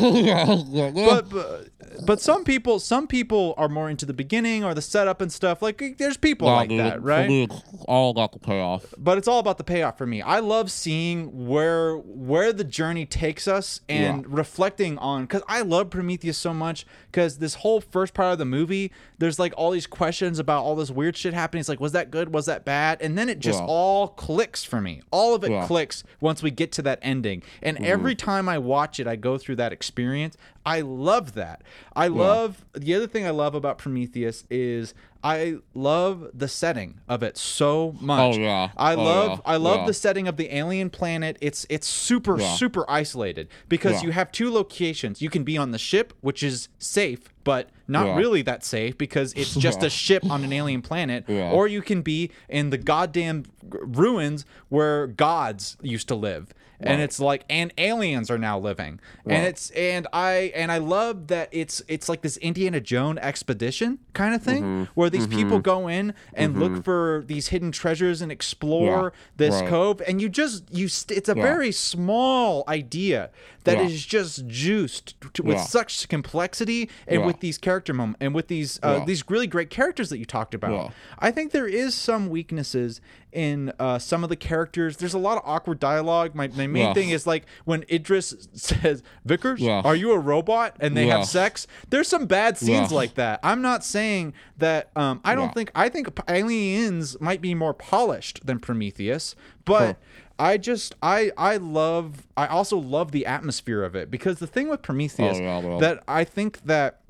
But, 0.71 1.29
but 1.31 1.69
but 2.07 2.21
some 2.21 2.45
people 2.45 2.79
some 2.79 3.07
people 3.07 3.55
are 3.57 3.69
more 3.69 3.91
into 3.91 4.07
the 4.07 4.13
beginning 4.13 4.65
or 4.65 4.75
the 4.75 4.83
setup 4.83 5.21
and 5.21 5.33
stuff. 5.33 5.63
Like 5.63 5.97
there's 5.99 6.17
people 6.17 6.49
like 6.49 6.71
that, 6.71 7.03
right? 7.03 7.51
all 7.87 8.11
about 8.11 8.33
the 8.33 8.39
payoff. 8.39 8.95
But 8.99 9.19
it's 9.19 9.29
all 9.29 9.39
about 9.39 9.59
the 9.59 9.65
payoff 9.65 9.99
for 9.99 10.07
me. 10.07 10.23
I 10.23 10.41
love 10.41 10.71
seeing 10.71 11.47
where 11.49 11.97
where 11.97 12.53
the 12.53 12.65
journey 12.65 13.07
takes 13.07 13.47
us 13.49 13.81
and 13.89 14.23
Yeah. 14.23 14.29
reflecting 14.29 14.99
on 14.99 15.27
cuz 15.27 15.43
I 15.49 15.63
love 15.63 15.91
Prometheus 15.91 16.39
so 16.39 16.55
much 16.55 16.87
cuz 17.13 17.39
this 17.39 17.55
whole 17.55 17.81
first 17.81 18.15
part 18.15 18.33
of 18.33 18.39
the 18.39 18.45
movie 18.45 18.93
there's 19.19 19.39
like 19.39 19.53
all 19.57 19.71
these 19.71 19.87
questions 19.87 20.39
about 20.39 20.63
all 20.65 20.75
this 20.77 20.91
weird 20.91 21.17
shit 21.17 21.35
happening. 21.35 21.61
It's 21.61 21.69
like 21.69 21.81
was 21.81 21.93
that 21.93 22.11
good? 22.11 22.33
Was 22.33 22.47
that 22.47 22.65
bad? 22.65 23.01
And 23.01 23.17
then 23.21 23.29
it 23.29 23.39
just 23.39 23.61
all 23.61 24.09
clicks 24.09 24.65
for 24.65 24.81
me. 24.81 25.03
All 25.11 25.35
of 25.35 25.45
it 25.45 25.67
clicks 25.67 26.03
once 26.21 26.43
we 26.43 26.51
get 26.51 26.73
to 26.73 26.83
that 26.83 26.99
ending. 27.03 27.43
And 27.63 27.79
every 27.85 28.15
time 28.15 28.49
I 28.49 28.59
watch 28.59 28.99
it 28.99 29.07
I 29.07 29.17
go 29.17 29.37
through 29.39 29.57
that 29.57 29.73
experience. 29.73 30.37
I 30.65 30.81
love 30.81 31.35
that. 31.35 31.63
I 31.95 32.09
love 32.09 32.65
the 32.73 32.95
other 32.95 33.07
thing 33.07 33.27
I 33.27 33.31
love 33.31 33.55
about 33.55 33.79
Prometheus 33.79 34.45
is 34.51 34.95
I 35.23 35.57
love 35.75 36.29
the 36.33 36.49
setting 36.49 37.01
of 37.09 37.23
it 37.23 37.37
so 37.37 37.95
much. 38.01 38.37
Oh, 38.37 38.39
yeah. 38.41 38.71
I 38.77 38.95
Oh, 38.95 39.03
love 39.03 39.31
yeah. 39.45 39.53
I 39.53 39.57
love 39.57 39.81
Yeah. 39.81 39.87
the 39.87 39.95
setting 39.95 40.27
of 40.27 40.37
the 40.39 40.55
alien 40.55 40.89
planet. 40.91 41.37
It's 41.41 41.67
it's 41.69 41.87
super 41.87 42.41
Yeah. 42.41 42.55
super 42.55 42.85
isolated 42.89 43.49
because 43.69 44.03
you 44.03 44.13
have 44.13 44.33
two 44.33 44.51
locations. 44.51 45.21
You 45.21 45.29
can 45.29 45.45
be 45.45 45.59
on 45.59 45.73
the 45.73 45.79
ship, 45.79 46.15
which 46.23 46.43
is 46.43 46.69
safe, 46.79 47.21
but 47.45 47.69
not 47.87 48.17
really 48.17 48.41
that 48.43 48.65
safe 48.65 48.97
because 48.97 49.33
it's 49.35 49.55
just 49.55 49.83
a 49.83 49.91
ship 49.91 50.25
on 50.31 50.43
an 50.45 50.53
alien 50.53 50.81
planet. 50.81 51.25
Or 51.29 51.69
you 51.69 51.83
can 51.83 52.01
be 52.03 52.31
in 52.49 52.71
the 52.71 52.79
goddamn 52.79 53.45
ruins 53.71 54.45
where 54.69 55.07
gods 55.07 55.77
used 55.83 56.09
to 56.09 56.15
live. 56.15 56.55
And 56.83 57.01
it's 57.03 57.21
like 57.21 57.45
and 57.51 57.73
aliens 57.79 58.31
are 58.31 58.39
now 58.39 58.59
living. 58.59 59.01
And 59.27 59.47
it's 59.47 59.71
and 59.71 60.07
I 60.13 60.53
and 60.55 60.73
I 60.73 60.79
love 60.79 61.27
that 61.29 61.49
it's 61.53 61.83
it's 61.89 62.09
like 62.09 62.23
this 62.23 62.37
Indiana 62.39 62.81
Jones 62.81 63.19
expedition 63.23 63.99
kind 64.15 64.35
of 64.35 64.43
thing 64.43 64.63
Mm-hmm. 64.63 64.85
where 64.95 65.11
these 65.11 65.27
people 65.27 65.59
go 65.61 65.89
in 65.89 66.15
and 66.35 66.59
look 66.59 66.85
for 66.85 67.23
these 67.27 67.49
hidden 67.49 67.71
treasures 67.73 68.21
and 68.23 68.31
explore 68.33 69.13
Yeah. 69.15 69.21
this 69.37 69.55
Right. 69.61 69.69
cove 69.69 70.03
and 70.07 70.21
you 70.23 70.29
just 70.29 70.65
you 70.75 70.89
st- 70.89 71.17
it's 71.19 71.29
a 71.29 71.35
Yeah. 71.37 71.43
very 71.43 71.73
small 71.73 72.65
idea 72.69 73.31
that 73.77 73.85
is 73.85 73.93
Yeah. 74.05 74.09
just 74.21 74.47
juiced 74.47 75.15
to, 75.35 75.43
with 75.43 75.57
Yeah. 75.57 75.63
such 75.65 76.09
complexity 76.09 76.89
and 77.07 77.21
Yeah. 77.21 77.27
with 77.27 77.41
these 77.41 77.59
character 77.59 77.93
moments 77.95 78.19
and 78.21 78.35
with 78.35 78.49
these 78.49 78.79
uh, 78.83 79.05
these 79.05 79.25
really 79.29 79.47
great 79.47 79.71
characters 79.71 80.11
that 80.11 80.19
you 80.19 80.25
talked 80.25 80.55
about. 80.55 80.93
I 81.19 81.31
think 81.31 81.53
there 81.53 81.67
is 81.69 81.95
some 81.95 82.29
weaknesses 82.29 83.01
in 83.33 83.73
uh, 83.79 83.97
some 83.99 84.25
of 84.25 84.29
the 84.29 84.35
characters. 84.37 84.97
There's 84.97 85.15
a 85.15 85.19
lot 85.19 85.37
of 85.39 85.45
awkward 85.47 85.79
dialogue. 85.79 86.35
My, 86.35 86.49
my 86.49 86.67
main 86.67 86.93
thing 86.95 87.11
is 87.11 87.27
like 87.29 87.47
when 87.65 87.85
Idris 87.91 88.49
says, 88.55 89.03
"Vickers, 89.25 89.63
are 89.63 89.95
you 89.95 90.13
a 90.13 90.19
robot?" 90.19 90.77
and 90.81 90.97
they 90.97 91.07
have 91.07 91.25
sex. 91.27 91.67
There's 91.91 92.09
some 92.09 92.27
bad 92.27 92.59
scenes 92.59 92.91
like 92.91 93.15
that. 93.15 93.39
I'm 93.43 93.63
not 93.63 93.85
saying 93.85 94.33
that. 94.59 94.91
Um, 94.97 95.21
I 95.25 95.35
don't 95.35 95.55
think. 95.55 95.71
I 95.75 95.89
think 95.89 96.09
Aliens 96.29 97.21
might 97.21 97.41
be 97.41 97.55
more 97.55 97.75
polished 97.75 98.45
than 98.47 98.59
Prometheus, 98.59 99.35
but. 99.65 99.97
I 100.41 100.57
just 100.57 100.95
I 101.03 101.31
I 101.37 101.59
love 101.59 102.27
I 102.37 102.47
also 102.47 102.79
love 102.79 103.13
the 103.13 103.27
atmosphere 103.27 103.85
of 103.85 103.95
it. 103.95 104.11
Because 104.11 104.39
the 104.39 104.47
thing 104.47 104.69
with 104.69 104.83
Prometheus 104.83 105.37
Oh, 105.39 105.41
yeah, 105.41 105.61
bro. 105.61 105.81
that 105.81 106.03
I 106.09 106.25
think 106.25 106.63
that 106.65 107.01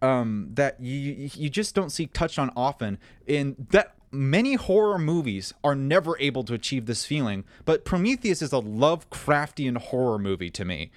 um, 0.00 0.50
that 0.54 0.80
you 0.80 1.30
you 1.34 1.50
just 1.50 1.74
don't 1.74 1.90
see 1.90 2.06
touched 2.06 2.38
on 2.38 2.52
often 2.56 2.98
in 3.26 3.56
that 3.70 3.94
many 4.12 4.54
horror 4.54 4.98
movies 4.98 5.52
are 5.64 5.74
never 5.74 6.16
able 6.20 6.44
to 6.44 6.54
achieve 6.54 6.86
this 6.86 7.04
feeling. 7.04 7.44
But 7.64 7.84
prometheus 7.84 8.40
is 8.42 8.52
a 8.52 8.60
lovecraftian 8.60 9.78
horror 9.78 10.18
movie 10.18 10.50
to 10.50 10.64
me. 10.64 10.92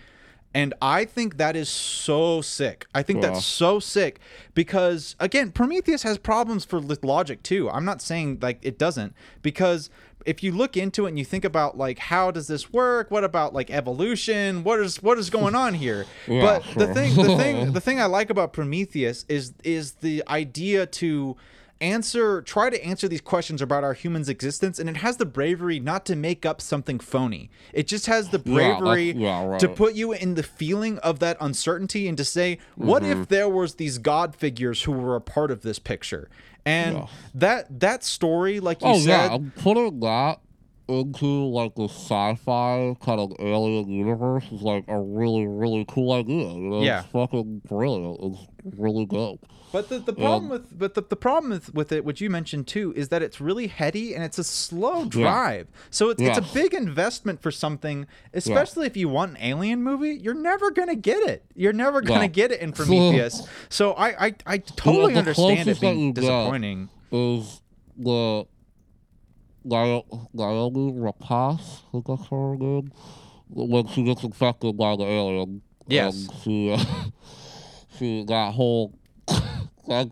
And 0.54 0.74
i 0.82 1.06
think 1.06 1.38
that 1.38 1.56
is 1.56 1.70
so 1.70 2.42
sick. 2.42 2.86
I 2.96 3.04
think 3.04 3.22
that's 3.22 3.46
so 3.46 3.80
sick 3.80 4.20
because 4.54 5.16
again 5.20 5.52
prometheus 5.52 6.04
has 6.04 6.18
problems 6.18 6.66
for 6.66 6.80
logic 6.80 7.44
too. 7.44 7.70
I'm 7.70 7.86
not 7.86 8.02
saying 8.02 8.40
like 8.42 8.60
it 8.62 8.78
doesn't 8.78 9.14
because 9.42 9.90
if 10.26 10.44
you 10.44 10.52
look 10.52 10.76
into 10.76 11.06
it 11.06 11.10
and 11.10 11.20
you 11.20 11.26
think 11.26 11.46
about 11.46 11.78
like 11.78 12.00
how 12.00 12.32
does 12.32 12.48
this 12.48 12.72
work? 12.74 13.12
What 13.12 13.24
about 13.24 13.54
like 13.54 13.70
evolution? 13.70 14.64
What 14.64 14.80
is 14.80 15.02
what 15.02 15.18
is 15.18 15.30
going 15.30 15.56
on 15.56 15.74
here? 15.74 16.06
Yeah, 16.28 16.42
but 16.42 16.64
the 16.78 16.94
thing 16.94 17.16
the 17.16 17.38
thing 17.38 17.72
the 17.74 17.82
thing 17.82 18.02
I 18.02 18.06
like 18.06 18.30
about 18.30 18.52
Prometheus 18.54 19.26
is 19.30 19.54
is 19.64 19.94
the 19.94 20.24
idea 20.28 20.86
to 20.86 21.38
answer 21.82 22.42
try 22.42 22.70
to 22.70 22.84
answer 22.84 23.08
these 23.08 23.22
questions 23.22 23.62
about 23.62 23.84
our 23.84 23.94
humans 23.94 24.30
existence 24.30 24.80
and 24.80 24.90
it 24.90 24.98
has 24.98 25.18
the 25.18 25.26
bravery 25.26 25.80
not 25.80 26.06
to 26.06 26.16
make 26.16 26.46
up 26.46 26.60
something 26.62 27.00
phony 27.00 27.50
it 27.74 27.88
just 27.88 28.08
has 28.08 28.30
the 28.30 28.40
bravery 28.40 29.12
yeah, 29.12 29.46
right. 29.46 29.60
to 29.60 29.68
put 29.70 29.94
you 29.94 30.12
in 30.14 30.34
the 30.36 30.44
feeling 30.44 30.98
of 31.00 31.20
that 31.20 31.38
uncertainty 31.40 32.08
and 32.08 32.18
to 32.18 32.26
say 32.26 32.58
what 32.76 33.04
Mm-hmm. 33.04 33.22
if 33.22 33.28
there 33.28 33.48
was 33.50 33.76
these 33.76 33.98
god 34.00 34.36
figures 34.36 34.84
who 34.84 34.92
were 34.92 35.16
a 35.16 35.22
part 35.22 35.52
of 35.52 35.62
this 35.62 35.78
picture 35.80 36.30
and 36.66 36.96
Yeah. 36.98 37.08
that 37.36 37.80
that 37.80 38.04
story 38.04 38.60
like 38.60 38.82
you 38.82 38.88
Oh 38.88 38.98
said 39.00 39.08
yeah, 39.30 39.34
I'm 39.36 39.52
putting 39.56 40.00
that 40.00 40.40
into 40.88 41.26
like 41.26 41.76
the 41.76 41.86
sci-fi 41.90 42.96
kind 43.04 43.20
of 43.20 43.34
alien 43.40 43.90
universe 43.90 44.46
is 44.52 44.62
like 44.62 44.86
a 44.88 45.00
really 45.00 45.46
really 45.48 45.86
cool 45.88 46.14
idea. 46.14 46.48
You 46.52 46.70
know, 46.70 46.82
Yeah. 46.82 47.02
it's 47.02 47.10
fucking 47.10 47.62
brilliant. 47.68 48.18
It's 48.66 48.78
really 48.78 49.06
dope. 49.06 49.46
But 49.74 49.90
the, 49.90 50.00
the 50.00 50.14
um, 50.14 50.16
problem 50.18 50.50
with 50.50 50.80
but 50.80 50.94
the, 50.94 51.02
the 51.02 51.18
problem 51.18 51.52
with, 51.52 51.74
with 51.74 51.92
it, 51.92 52.06
which 52.06 52.22
you 52.22 52.30
mentioned 52.30 52.68
too, 52.68 52.94
is 52.96 53.10
that 53.10 53.22
it's 53.22 53.42
really 53.42 53.68
heady 53.68 54.16
and 54.16 54.24
it's 54.24 54.38
a 54.40 54.44
slow 54.46 55.04
drive. 55.06 55.68
So 55.90 56.10
it's, 56.10 56.22
it's 56.22 56.38
a 56.38 56.54
big 56.54 56.74
investment 56.74 57.42
for 57.42 57.52
something, 57.52 58.08
especially 58.34 58.88
if 58.88 58.96
you 58.96 59.10
want 59.10 59.32
an 59.32 59.38
alien 59.42 59.84
movie. 59.84 60.12
You're 60.16 60.34
never 60.34 60.72
gonna 60.72 60.96
get 60.96 61.22
it. 61.28 61.44
You're 61.54 61.74
never 61.74 62.00
gonna 62.02 62.22
Yeah. 62.22 62.28
get 62.28 62.52
it 62.54 62.62
in 62.62 62.72
Prometheus. 62.72 63.46
so 63.70 63.92
I 63.94 64.28
I, 64.28 64.36
I 64.46 64.58
totally 64.60 65.16
understand 65.16 65.68
it 65.68 65.82
being 65.82 66.14
disappointing. 66.14 66.88
Is 67.12 67.62
the 67.98 68.46
Naomi 69.68 70.94
Rapace? 70.94 71.84
I 71.88 71.92
think 71.92 72.06
that's 72.08 72.28
her 72.28 72.56
name. 72.56 72.92
When 73.50 73.88
she 73.88 74.04
gets 74.04 74.24
infected 74.24 74.78
by 74.78 74.96
the 74.96 75.04
alien. 75.04 75.62
Yes. 75.88 76.28
And 76.28 76.42
she 76.44 76.72
uh, 76.72 76.78
she 77.98 78.24
that 78.26 78.54
whole 78.54 78.94
like 79.88 80.10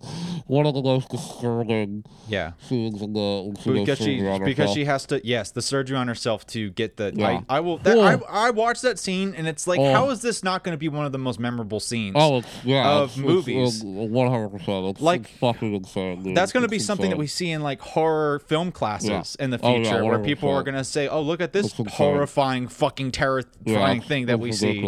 one 0.47 0.65
of 0.65 0.73
the 0.73 0.81
most 0.81 1.09
disturbing 1.09 2.03
Yeah. 2.27 2.51
scenes 2.59 3.01
in 3.01 3.13
the 3.13 3.53
Because 3.65 3.97
she 3.99 4.21
because 4.43 4.73
she 4.73 4.85
has 4.85 5.05
to 5.07 5.25
yes 5.25 5.51
the 5.51 5.61
surgery 5.61 5.97
on 5.97 6.07
herself 6.07 6.45
to 6.47 6.69
get 6.71 6.97
the 6.97 7.11
Yeah. 7.15 7.41
I, 7.49 7.57
I 7.57 7.59
will 7.59 7.77
that, 7.79 7.97
Oh. 7.97 8.01
I 8.01 8.47
I 8.47 8.49
watched 8.51 8.81
that 8.83 8.99
scene 8.99 9.33
and 9.35 9.47
it's 9.47 9.67
like 9.67 9.79
Oh. 9.79 9.91
how 9.91 10.09
is 10.09 10.21
this 10.21 10.43
not 10.43 10.63
going 10.63 10.73
to 10.73 10.77
be 10.77 10.89
one 10.89 11.05
of 11.05 11.11
the 11.11 11.17
most 11.17 11.39
memorable 11.39 11.79
scenes 11.79 12.15
Oh, 12.17 12.41
yeah, 12.63 12.89
of 12.89 13.09
it's, 13.09 13.17
movies. 13.17 13.83
One 13.83 14.29
hundred 14.29 14.49
percent. 14.49 15.01
Like, 15.01 15.21
it's 15.21 15.29
fucking 15.39 15.73
insane. 15.73 16.23
Dude. 16.23 16.35
That's 16.37 16.51
going 16.51 16.61
to 16.61 16.73
It's 16.73 16.83
be 16.83 16.85
something 16.85 17.09
that 17.09 17.17
we 17.17 17.27
see 17.27 17.51
in 17.51 17.61
like 17.61 17.81
horror 17.81 18.39
film 18.39 18.71
classes 18.71 19.35
in 19.39 19.49
the 19.49 19.59
Oh, 19.61 19.75
yeah, 19.77 19.83
future, 19.83 20.05
where 20.05 20.19
people 20.19 20.49
are 20.49 20.63
going 20.63 20.75
to 20.75 20.83
say, 20.83 21.07
"Oh, 21.07 21.21
look 21.21 21.41
at 21.41 21.53
this 21.53 21.73
horrifying, 21.73 22.67
fucking 22.67 23.11
terrifying 23.11 24.01
thing 24.01 24.27
that 24.27 24.39
we 24.39 24.51
see." 24.51 24.81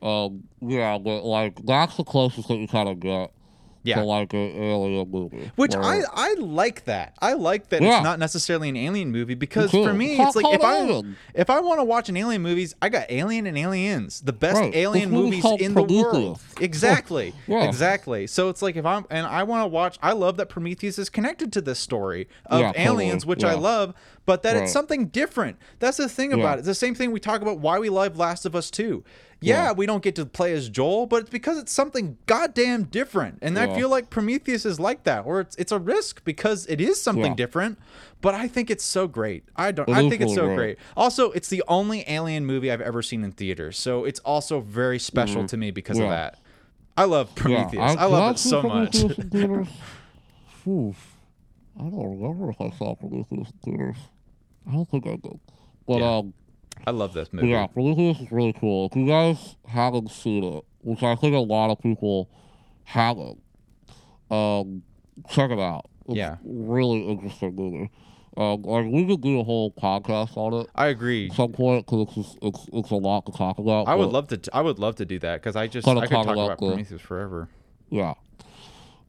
Um, 0.00 0.44
yeah, 0.60 0.96
but 0.98 1.24
like 1.24 1.64
that's 1.64 1.96
the 1.96 2.04
closest 2.04 2.48
that 2.48 2.56
you 2.56 2.68
kind 2.68 2.88
of 2.88 3.00
get 3.00 3.32
Yeah. 3.88 4.00
like 4.02 4.32
an 4.34 4.38
alien 4.56 5.10
movie. 5.10 5.50
Which 5.56 5.74
where- 5.74 5.82
I 5.84 6.02
I 6.12 6.34
like 6.34 6.84
that. 6.84 7.14
I 7.20 7.32
like 7.34 7.68
that 7.70 7.82
Yeah. 7.82 7.96
it's 7.98 8.04
not 8.04 8.18
necessarily 8.18 8.68
an 8.68 8.76
alien 8.76 9.10
movie 9.10 9.34
because 9.34 9.70
for 9.70 9.92
me 9.92 10.18
it's 10.20 10.36
like 10.36 10.46
if 10.54 10.62
I 10.62 11.02
if 11.34 11.50
I 11.50 11.60
want 11.60 11.80
to 11.80 11.84
watch 11.84 12.08
an 12.08 12.16
alien 12.16 12.42
movies, 12.42 12.74
I 12.82 12.88
got 12.88 13.06
Alien 13.10 13.46
and 13.46 13.56
Aliens, 13.58 14.20
the 14.20 14.32
best 14.32 14.56
Right. 14.60 14.74
alien 14.74 15.10
movie's 15.10 15.44
in 15.60 15.74
the 15.74 15.82
world. 15.82 16.40
Exactly. 16.60 17.34
Yeah. 17.46 17.64
Exactly. 17.64 18.26
So 18.26 18.48
it's 18.50 18.62
like 18.62 18.76
if 18.76 18.84
I'm 18.84 19.06
and 19.10 19.26
I 19.26 19.42
want 19.44 19.62
to 19.64 19.68
watch 19.68 19.98
I 20.02 20.12
love 20.12 20.36
that 20.36 20.48
Prometheus 20.48 20.98
is 20.98 21.08
connected 21.08 21.52
to 21.54 21.60
this 21.60 21.78
story 21.78 22.28
of 22.46 22.60
Yeah, 22.60 22.72
totally. 22.72 22.84
aliens, 23.06 23.24
which 23.26 23.42
I 23.44 23.54
love, 23.54 23.94
but 24.26 24.42
that 24.42 24.54
Right. 24.54 24.64
it's 24.64 24.72
something 24.72 25.06
different. 25.06 25.56
That's 25.78 25.96
the 25.96 26.08
thing 26.08 26.32
about 26.32 26.56
it. 26.56 26.60
It's 26.60 26.66
the 26.68 26.74
same 26.74 26.94
thing 26.94 27.10
we 27.12 27.20
talk 27.20 27.40
about 27.42 27.58
why 27.58 27.78
we 27.78 27.88
love 27.88 28.16
Last 28.18 28.44
of 28.44 28.54
Us 28.54 28.70
2. 28.70 29.02
Yeah, 29.40 29.66
Yeah. 29.66 29.72
we 29.72 29.86
don't 29.86 30.02
get 30.02 30.16
to 30.16 30.26
play 30.26 30.52
as 30.52 30.68
Joel, 30.68 31.06
but 31.06 31.20
it's 31.22 31.30
because 31.30 31.58
it's 31.58 31.70
something 31.72 32.18
goddamn 32.26 32.84
different. 32.84 33.38
And 33.40 33.56
I 33.58 33.72
feel 33.74 33.88
like 33.88 34.10
Prometheus 34.10 34.66
is 34.66 34.80
like 34.80 35.04
that, 35.04 35.24
where 35.24 35.40
it's 35.40 35.54
it's 35.56 35.70
a 35.70 35.78
risk 35.78 36.24
because 36.24 36.66
it 36.66 36.80
is 36.80 37.00
something 37.00 37.32
Yeah. 37.32 37.34
different. 37.34 37.78
But 38.20 38.34
I 38.34 38.48
think 38.48 38.68
it's 38.68 38.82
so 38.84 39.06
great. 39.06 39.44
I 39.54 39.70
don't. 39.70 39.88
I 39.90 40.08
think 40.08 40.20
it's 40.22 40.34
so 40.34 40.52
great. 40.54 40.76
Also, 40.96 41.30
it's 41.32 41.48
the 41.48 41.62
only 41.68 42.04
Alien 42.08 42.46
movie 42.46 42.72
I've 42.72 42.80
ever 42.80 43.00
seen 43.00 43.22
in 43.22 43.30
theaters, 43.30 43.78
so 43.78 44.04
it's 44.04 44.18
also 44.20 44.60
very 44.60 44.98
special 44.98 45.46
to 45.46 45.56
me 45.56 45.70
because 45.70 45.98
of. 45.98 46.08
That. 46.08 46.38
I 46.96 47.04
love 47.04 47.32
Prometheus. 47.36 47.94
I, 47.96 48.06
love 48.06 48.34
it 48.34 48.38
so 48.40 48.60
much. 48.60 48.98
Prometheus 48.98 49.18
in 49.18 49.30
theaters? 49.30 49.68
Oof. 50.66 51.14
I 51.78 51.82
don't 51.84 52.18
remember 52.20 52.50
if 52.50 52.60
I 52.60 52.70
saw 52.76 52.96
Prometheus 52.96 53.30
in 53.52 53.58
theaters. 53.64 53.96
I 54.68 54.72
don't 54.72 54.90
think 54.90 55.06
I 55.06 55.10
did. 55.14 55.38
But 55.86 55.98
Yeah. 56.00 56.16
um, 56.16 56.34
I 56.86 56.90
love 56.90 57.12
this 57.12 57.28
But 57.28 57.36
movie. 57.42 57.48
yeah, 57.48 57.66
Prometheus 57.66 58.20
is 58.20 58.30
really 58.32 58.52
cool. 58.52 58.86
If 58.90 58.96
you 58.96 59.06
guys 59.06 59.56
haven't 59.66 60.10
seen 60.10 60.44
it, 60.44 60.64
which 60.82 61.02
I 61.02 61.14
think 61.16 61.34
a 61.34 61.38
lot 61.40 61.70
of 61.70 61.80
people 61.80 62.28
haven't, 62.84 63.40
um, 64.30 64.82
check 65.30 65.50
it 65.50 65.58
out. 65.58 65.86
It's 66.06 66.16
Yeah. 66.16 66.36
really 66.44 67.02
interesting 67.08 67.54
movie. 67.54 67.90
Um, 68.36 68.62
like 68.62 68.86
we 68.86 69.04
could 69.04 69.20
do 69.20 69.40
a 69.40 69.44
whole 69.44 69.72
podcast 69.72 70.36
on 70.36 70.54
it 70.54 70.68
I 70.76 70.86
agree. 70.88 71.28
at 71.28 71.32
some 71.34 71.50
point 71.52 71.84
because 71.86 72.06
it's, 72.16 72.36
it's 72.40 72.66
it's 72.72 72.90
a 72.92 72.94
lot 72.94 73.26
to 73.26 73.32
talk 73.32 73.58
about. 73.58 73.88
I 73.88 73.96
would 73.96 74.10
love 74.10 74.28
to. 74.28 74.40
I 74.52 74.60
would 74.60 74.78
love 74.78 74.94
to 74.96 75.04
do 75.04 75.18
that 75.18 75.42
because 75.42 75.56
I 75.56 75.66
just 75.66 75.88
I 75.88 75.94
could 75.94 76.00
talk 76.02 76.10
talk 76.26 76.34
about 76.34 76.44
about 76.46 76.58
Prometheus 76.58 77.00
forever. 77.00 77.48
Yeah. 77.90 78.14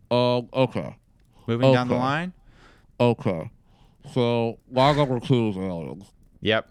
Um. 0.10 0.50
Okay. 0.52 0.96
Moving 1.46 1.72
down 1.74 1.90
the 1.90 1.96
line. 1.96 2.34
Okay. 3.00 3.52
So 4.14 4.58
my 4.72 4.94
number 4.94 5.20
two 5.20 5.50
is 5.50 5.58
Aliens. 5.58 6.06
Yep. 6.42 6.68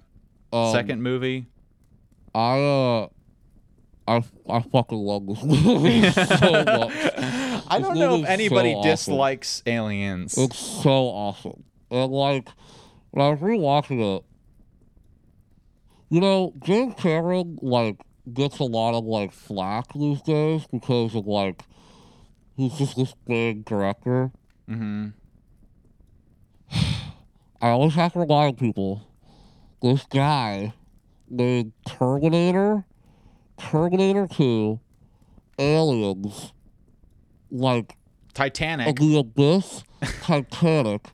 Um, 0.53 0.73
Second 0.73 1.03
movie. 1.03 1.47
I 2.35 2.61
uh. 2.61 3.09
I, 4.09 4.25
I 4.49 4.63
fucking 4.63 4.97
love 4.97 5.27
this 5.27 5.43
movie 5.65 6.11
so 6.11 6.51
much. 6.51 6.93
I 7.69 7.79
don't 7.79 7.99
know 7.99 8.17
if 8.17 8.27
anybody 8.27 8.73
so 8.73 8.79
awesome. 8.79 8.91
dislikes 8.91 9.63
Aliens. 9.67 10.39
It's 10.39 10.59
so 10.59 11.09
awesome. 11.09 11.63
And 11.91 12.11
like 12.11 12.49
when 13.11 13.27
I 13.27 13.31
was 13.31 13.41
rewatching 13.41 14.17
it, 14.17 14.25
you 16.09 16.23
know, 16.23 16.55
James 16.65 16.95
Cameron 16.97 17.59
like 17.61 17.99
gets 18.33 18.59
a 18.61 18.65
lot 18.65 18.95
of 18.97 19.05
like 19.05 19.33
flack 19.33 19.93
these 19.93 20.23
days 20.23 20.67
because 20.73 21.15
of 21.15 21.27
like 21.27 21.63
he's 22.57 22.79
just 22.79 22.97
this 22.97 23.15
big 23.27 23.67
director. 23.67 24.31
Mm-hmm. 24.71 25.09
I 27.61 27.69
always 27.69 27.95
have 27.95 28.15
to 28.15 28.21
remind 28.21 28.57
people 28.57 29.08
this 29.83 30.05
guy 30.11 30.73
made 31.29 31.73
Terminator, 31.87 32.85
Terminator 33.59 34.27
2, 34.27 34.81
Aliens, 35.59 36.53
like 37.51 37.97
Titanic. 38.35 38.97
the 38.99 39.19
Abyss, 39.19 39.85
Titanic, 40.23 41.07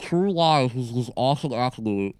True 0.00 0.32
Lies 0.32 0.74
is 0.74 0.94
this 0.94 1.10
awesome 1.16 1.52
movie. 1.52 2.16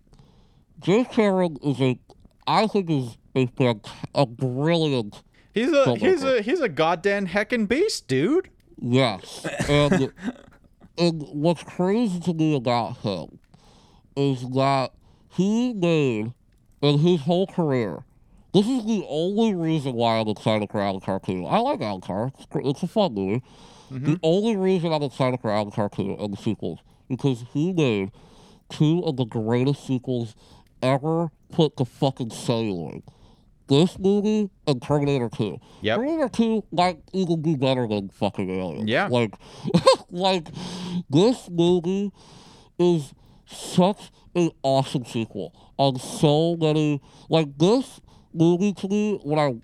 James 0.80 1.08
Cameron 1.10 1.56
is 1.62 1.80
a, 1.80 1.98
I 2.46 2.66
think 2.66 2.90
is 2.90 3.16
a, 3.34 3.74
a 4.14 4.26
brilliant, 4.26 5.22
He's 5.54 5.68
a 5.70 5.84
Filmmaker. 5.84 5.98
he's 5.98 6.22
a 6.24 6.42
he's 6.42 6.60
a 6.60 6.68
goddamn 6.68 7.26
heckin' 7.26 7.68
beast, 7.68 8.08
dude. 8.08 8.48
yes. 8.80 9.44
And, 9.68 10.12
and 10.98 11.22
what's 11.32 11.62
crazy 11.62 12.20
to 12.20 12.32
me 12.32 12.56
about 12.56 12.96
him 12.98 13.38
is 14.16 14.48
that 14.50 14.92
he 15.34 15.72
made, 15.72 16.32
in 16.80 16.98
his 16.98 17.22
whole 17.22 17.46
career, 17.46 18.04
this 18.52 18.66
is 18.66 18.84
the 18.84 19.04
only 19.08 19.54
reason 19.54 19.94
why 19.94 20.18
I'm 20.18 20.28
excited 20.28 20.70
for 20.70 20.80
Avatar 20.80 21.20
2. 21.20 21.46
I 21.46 21.58
like 21.58 21.80
Avatar. 21.80 22.32
It's, 22.38 22.46
it's 22.54 22.82
a 22.82 22.88
fun 22.88 23.14
movie. 23.14 23.42
The 23.90 23.98
mm-hmm. 23.98 24.14
only 24.22 24.56
reason 24.56 24.92
I'm 24.92 25.02
excited 25.02 25.40
for 25.40 25.50
Avatar 25.50 25.88
2 25.88 26.16
and 26.18 26.32
the 26.32 26.36
sequels 26.36 26.80
because 27.08 27.44
he 27.52 27.72
made 27.72 28.10
two 28.70 29.02
of 29.04 29.16
the 29.16 29.24
greatest 29.24 29.86
sequels 29.86 30.34
ever 30.82 31.30
put 31.50 31.76
the 31.76 31.84
fucking 31.84 32.30
celluloid. 32.30 33.02
This 33.68 33.98
movie 33.98 34.50
and 34.66 34.82
Terminator 34.82 35.30
2. 35.30 35.58
Yep. 35.82 35.96
Terminator 35.96 36.28
2 36.28 36.64
might 36.72 36.98
even 37.12 37.40
be 37.40 37.54
better 37.54 37.86
than 37.86 38.08
fucking 38.10 38.50
Alien. 38.50 38.88
Yeah. 38.88 39.08
Like, 39.08 39.34
like 40.10 40.48
this 41.08 41.48
movie 41.50 42.12
is 42.78 43.14
such 43.46 44.10
an 44.34 44.50
awesome 44.62 45.04
sequel 45.04 45.54
on 45.76 45.98
so 45.98 46.56
many. 46.56 47.00
Like 47.28 47.56
this 47.58 48.00
movie 48.32 48.72
to 48.74 48.88
me, 48.88 49.20
when 49.22 49.38
I 49.38 49.54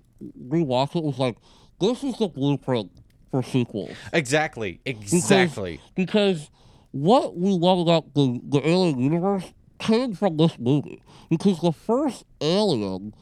rewatched 0.47 0.95
it, 0.95 1.03
was 1.03 1.17
like, 1.17 1.37
this 1.79 2.03
is 2.03 2.17
the 2.17 2.27
blueprint 2.27 2.91
for 3.31 3.43
sequels 3.43 3.95
Exactly. 4.11 4.81
Exactly. 4.85 5.79
because 5.95 6.49
what 6.91 7.37
we 7.37 7.51
love 7.51 7.79
about 7.79 8.13
the, 8.15 8.39
the 8.49 8.67
Alien 8.67 8.99
universe 8.99 9.53
came 9.77 10.13
from 10.13 10.37
this 10.37 10.57
movie. 10.59 11.01
Because 11.29 11.59
the 11.61 11.71
first 11.71 12.25
Alien, 12.41 13.13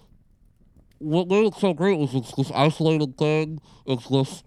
what 1.00 1.28
made 1.28 1.46
it 1.46 1.54
so 1.56 1.74
great 1.74 1.98
was 2.00 2.16
it's 2.16 2.34
this 2.36 2.52
isolated 2.52 3.18
thing. 3.18 3.60
It's 3.86 4.08
this 4.08 4.44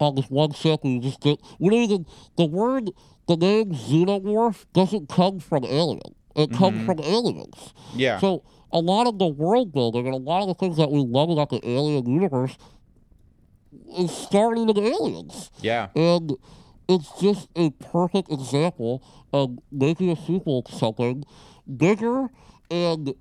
on 0.00 0.14
this 0.16 0.28
one 0.28 0.52
ship. 0.52 0.80
and 0.82 0.94
You 0.94 1.00
just 1.00 1.20
get 1.20 1.40
we 1.58 1.70
don't 1.70 1.78
even 1.78 2.06
the 2.36 2.46
word 2.46 2.90
the 3.28 3.36
name 3.36 3.72
xenomorph 3.72 4.64
doesn't 4.72 5.08
come 5.08 5.38
from 5.38 5.64
Alien. 5.64 6.14
Uh, 6.36 6.42
it 6.42 6.52
comes 6.52 6.78
mm-hmm. 6.78 6.86
from 6.86 7.00
aliens. 7.00 7.74
Yeah. 7.94 8.18
So 8.18 8.42
a 8.72 8.78
lot 8.78 9.06
of 9.06 9.18
the 9.18 9.26
world 9.26 9.72
building 9.72 10.06
and 10.06 10.14
a 10.14 10.18
lot 10.18 10.42
of 10.42 10.48
the 10.48 10.54
things 10.54 10.76
that 10.76 10.90
we 10.90 11.00
love 11.00 11.30
about 11.30 11.50
the 11.50 11.60
Alien 11.66 12.06
universe 12.06 12.56
is 13.98 14.10
starting 14.10 14.68
in 14.68 14.78
aliens. 14.78 15.50
yeah. 15.60 15.88
And 15.94 16.36
it's 16.88 17.10
just 17.20 17.48
a 17.56 17.70
perfect 17.70 18.30
example 18.30 19.02
of 19.32 19.58
making 19.70 20.10
a 20.10 20.16
sequel 20.16 20.62
to 20.62 20.72
something 20.72 21.24
bigger 21.76 22.28
and 22.70 23.14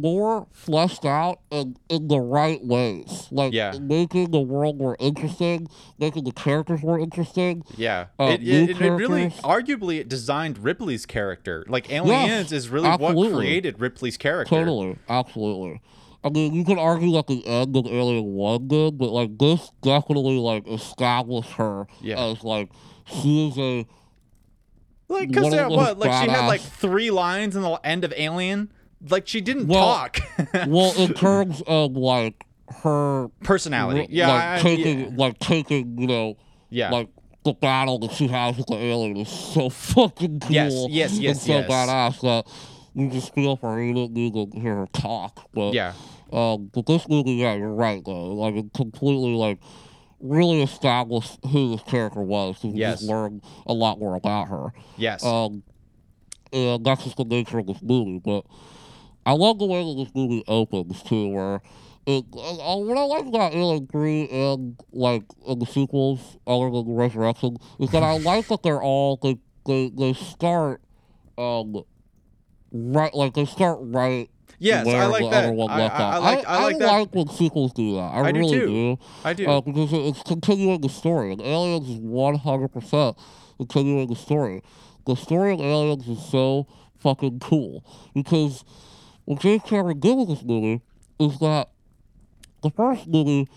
more 0.00 0.46
fleshed 0.52 1.04
out 1.04 1.40
and 1.50 1.78
in 1.88 2.08
the 2.08 2.18
right 2.20 2.64
ways. 2.64 3.28
Like 3.30 3.52
Yeah. 3.52 3.72
making 3.80 4.30
the 4.30 4.40
world 4.40 4.78
more 4.78 4.96
interesting, 5.00 5.68
making 5.98 6.24
the 6.24 6.32
characters 6.32 6.82
more 6.82 6.98
interesting. 6.98 7.62
Yeah, 7.76 8.06
Uh, 8.18 8.36
it, 8.38 8.42
it, 8.46 8.80
it 8.80 8.90
really, 8.90 9.28
arguably, 9.42 9.98
it 9.98 10.08
designed 10.08 10.58
Ripley's 10.58 11.06
character. 11.06 11.64
Like 11.68 11.90
Aliens 11.92 12.52
is 12.52 12.68
really 12.68 12.88
absolutely. 12.88 13.28
what 13.30 13.36
created 13.38 13.80
Ripley's 13.80 14.16
character. 14.16 14.54
Totally, 14.54 14.96
absolutely. 15.08 15.80
I 16.24 16.28
mean, 16.28 16.54
you 16.54 16.64
can 16.64 16.78
argue 16.78 17.12
that 17.12 17.28
the 17.28 17.46
end 17.46 17.76
of 17.76 17.86
Alien 17.86 18.24
One 18.34 18.66
did, 18.66 18.98
but 18.98 19.10
like 19.10 19.38
this 19.38 19.70
definitely 19.82 20.38
like 20.38 20.66
established 20.66 21.52
her 21.52 21.86
Yeah. 22.00 22.20
as 22.24 22.42
like 22.42 22.70
she 23.04 23.48
is 23.48 23.58
a 23.58 23.86
Like, 25.08 25.32
cause 25.32 25.52
what? 25.70 25.98
Like 25.98 26.24
she 26.24 26.30
had 26.30 26.46
like 26.48 26.60
three 26.60 27.10
lines 27.12 27.54
in 27.54 27.62
the 27.62 27.70
end 27.84 28.04
of 28.04 28.12
Alien. 28.16 28.72
Like 29.08 29.26
she 29.28 29.40
didn't 29.40 29.68
Well, 29.68 29.84
talk. 29.84 30.20
well 30.66 30.92
in 30.96 31.12
terms 31.14 31.62
of 31.66 31.92
like 31.96 32.44
her 32.82 33.28
Personality. 33.42 34.06
Yeah, 34.10 34.28
like 34.28 34.42
I- 34.42 34.62
taking 34.62 35.00
yeah. 35.00 35.10
like 35.16 35.38
taking 35.38 35.98
you 35.98 36.06
know 36.06 36.36
Yeah. 36.70 36.90
like 36.90 37.08
the 37.44 37.52
battle 37.52 37.98
that 38.00 38.10
she 38.12 38.26
has 38.28 38.56
with 38.56 38.66
the 38.66 38.74
alien 38.76 39.18
is 39.18 39.28
so 39.28 39.68
fucking 39.70 40.40
cool. 40.40 40.50
Yes, 40.50 40.72
yes, 40.88 41.18
yes. 41.18 41.36
and 41.36 41.46
so 41.46 41.52
yes. 41.58 41.70
badass 41.70 42.20
that 42.22 42.46
you 42.94 43.08
just 43.10 43.32
feel 43.34 43.56
for 43.56 43.74
her. 43.74 43.82
You 43.82 43.94
don't 43.94 44.12
need 44.12 44.32
to 44.34 44.58
hear 44.58 44.76
her 44.76 44.86
talk, 44.92 45.48
but 45.52 45.72
yeah. 45.74 45.92
Um, 46.32 46.70
but 46.74 46.86
this 46.86 47.08
movie, 47.08 47.34
yeah, 47.34 47.54
you're 47.54 47.72
right 47.72 48.02
though. 48.04 48.32
Like 48.34 48.56
it 48.56 48.72
completely 48.74 49.34
like 49.34 49.60
really 50.18 50.60
established 50.62 51.38
who 51.52 51.70
this 51.76 51.82
character 51.84 52.20
was. 52.22 52.56
Yes. 52.64 52.98
just 53.00 53.08
learn 53.08 53.42
a 53.66 53.72
lot 53.72 54.00
more 54.00 54.16
about 54.16 54.48
her. 54.48 54.72
Yes. 54.96 55.24
Um, 55.24 55.62
and 56.52 56.84
that's 56.84 57.04
just 57.04 57.16
the 57.16 57.24
nature 57.24 57.58
of 57.60 57.66
this 57.68 57.80
movie. 57.82 58.18
But 58.18 58.44
I 59.26 59.32
love 59.32 59.58
the 59.58 59.66
way 59.66 59.82
that 59.84 60.02
this 60.04 60.14
movie 60.14 60.44
opens 60.48 61.02
too, 61.02 61.28
where 61.28 61.60
it. 62.06 62.24
Uh, 62.32 62.76
what 62.78 62.96
I 62.96 63.02
like 63.04 63.26
about 63.26 63.52
Alien 63.52 63.88
Three 63.88 64.28
and 64.28 64.76
like 64.92 65.24
in 65.46 65.58
the 65.58 65.66
sequels, 65.66 66.38
other 66.46 66.70
than 66.70 66.94
Resurrection, 66.94 67.56
is 67.80 67.90
that 67.90 68.02
I 68.04 68.16
like 68.18 68.46
that 68.48 68.62
they're 68.62 68.80
all 68.82 69.18
they 69.22 69.36
they 69.66 69.90
they 69.90 70.12
start 70.12 70.80
um 71.36 71.82
right 72.72 73.12
like 73.14 73.34
they 73.34 73.44
start 73.44 73.78
right. 73.82 74.30
yes, 74.58 74.86
where 74.86 75.02
I 75.02 75.06
like 75.06 75.22
the 75.24 75.30
that. 75.30 75.44
other 75.44 75.52
one 75.52 75.70
I, 75.70 75.78
left 75.78 75.94
I. 75.96 76.02
I 76.02 76.18
like. 76.18 76.46
I, 76.46 76.62
like 76.64 76.78
that. 76.78 76.86
like 76.92 77.14
when 77.14 77.28
sequels 77.28 77.72
do 77.72 77.94
that. 77.96 78.00
I, 78.14 78.20
I 78.20 78.32
do 78.32 78.38
really 78.38 78.58
too. 78.60 78.66
do. 78.66 78.98
I 79.24 79.32
do. 79.32 79.46
Uh, 79.48 79.60
because 79.60 79.92
it- 79.92 79.96
it's 80.06 80.22
continuing 80.22 80.80
the 80.80 80.88
story. 80.88 81.32
And 81.32 81.40
Aliens 81.42 81.88
is 81.90 81.98
100% 81.98 83.16
continuing 83.58 84.06
the 84.08 84.14
story. 84.16 84.62
The 85.06 85.16
story 85.16 85.52
of 85.54 85.60
Aliens 85.60 86.06
is 86.08 86.24
so 86.24 86.66
fucking 86.98 87.40
cool. 87.40 87.84
Because 88.14 88.64
what 89.26 89.40
James 89.40 89.62
Cameron 89.64 90.00
did 90.00 90.16
with 90.16 90.28
this 90.28 90.42
movie 90.42 90.80
is 91.20 91.38
that 91.40 91.68
the 92.62 92.70
first 92.70 93.06
movie 93.06 93.48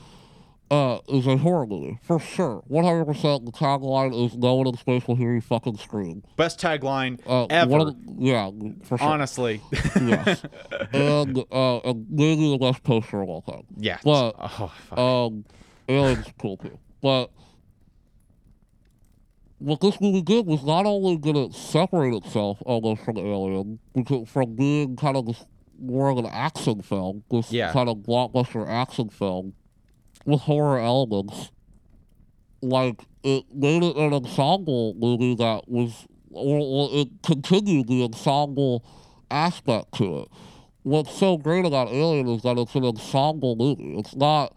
uh, 0.71 0.99
is 1.07 1.25
a 1.25 1.35
horror 1.37 1.65
movie, 1.65 1.97
for 2.03 2.19
sure. 2.19 2.61
100% 2.69 3.45
the 3.45 3.51
tagline 3.51 4.13
is 4.25 4.35
no 4.37 4.53
one 4.55 4.67
in 4.67 4.77
space 4.77 5.07
will 5.07 5.15
hear 5.15 5.33
you 5.33 5.41
fucking 5.41 5.77
scream. 5.77 6.21
Best 6.37 6.59
tagline 6.59 7.19
Uh, 7.25 7.45
ever. 7.49 7.85
the- 7.85 7.95
yeah, 8.19 8.51
for 8.83 8.97
sure. 8.99 9.07
honestly. 9.07 9.61
yes. 9.99 10.43
and, 10.93 11.39
uh, 11.51 11.77
and 11.79 12.05
maybe 12.11 12.51
the 12.51 12.57
best 12.59 12.83
poster 12.83 13.21
of 13.21 13.29
all 13.29 13.41
time. 13.41 13.63
yeah. 13.77 13.97
But 14.03 14.35
oh, 14.37 14.71
fuck. 14.89 14.97
um, 14.99 15.45
Aliens 15.87 16.27
cool 16.39 16.57
too. 16.57 16.77
But 17.01 17.31
what 19.57 19.81
this 19.81 19.99
movie 19.99 20.21
did 20.21 20.45
was 20.45 20.63
not 20.63 20.85
only 20.85 21.17
did 21.17 21.35
it 21.35 21.53
separate 21.53 22.13
itself 22.15 22.59
almost 22.65 23.03
from 23.03 23.17
Alien, 23.17 23.79
because 23.93 24.29
from 24.29 24.55
being 24.55 24.95
kind 24.95 25.17
of 25.17 25.25
this 25.25 25.43
more 25.81 26.09
of 26.09 26.17
an 26.17 26.25
action 26.27 26.81
film, 26.81 27.23
this 27.31 27.51
Yeah. 27.51 27.71
kind 27.71 27.89
of 27.89 27.97
blockbuster 27.97 28.67
action 28.67 29.09
film 29.09 29.53
with 30.25 30.41
horror 30.41 30.79
elements, 30.79 31.51
like 32.61 33.01
it 33.23 33.45
made 33.53 33.83
it 33.83 33.95
an 33.95 34.13
ensemble 34.13 34.93
movie 34.95 35.35
that 35.35 35.67
was, 35.69 36.05
or, 36.31 36.59
or 36.59 36.89
it 36.91 37.07
continued 37.23 37.87
the 37.87 38.03
ensemble 38.03 38.83
aspect 39.31 39.93
to 39.95 40.19
it. 40.19 40.27
What's 40.83 41.13
so 41.17 41.37
great 41.37 41.65
about 41.65 41.89
Alien 41.89 42.27
is 42.29 42.41
that 42.43 42.57
it's 42.57 42.75
an 42.75 42.85
ensemble 42.85 43.55
movie. 43.55 43.97
It's 43.97 44.15
not. 44.15 44.55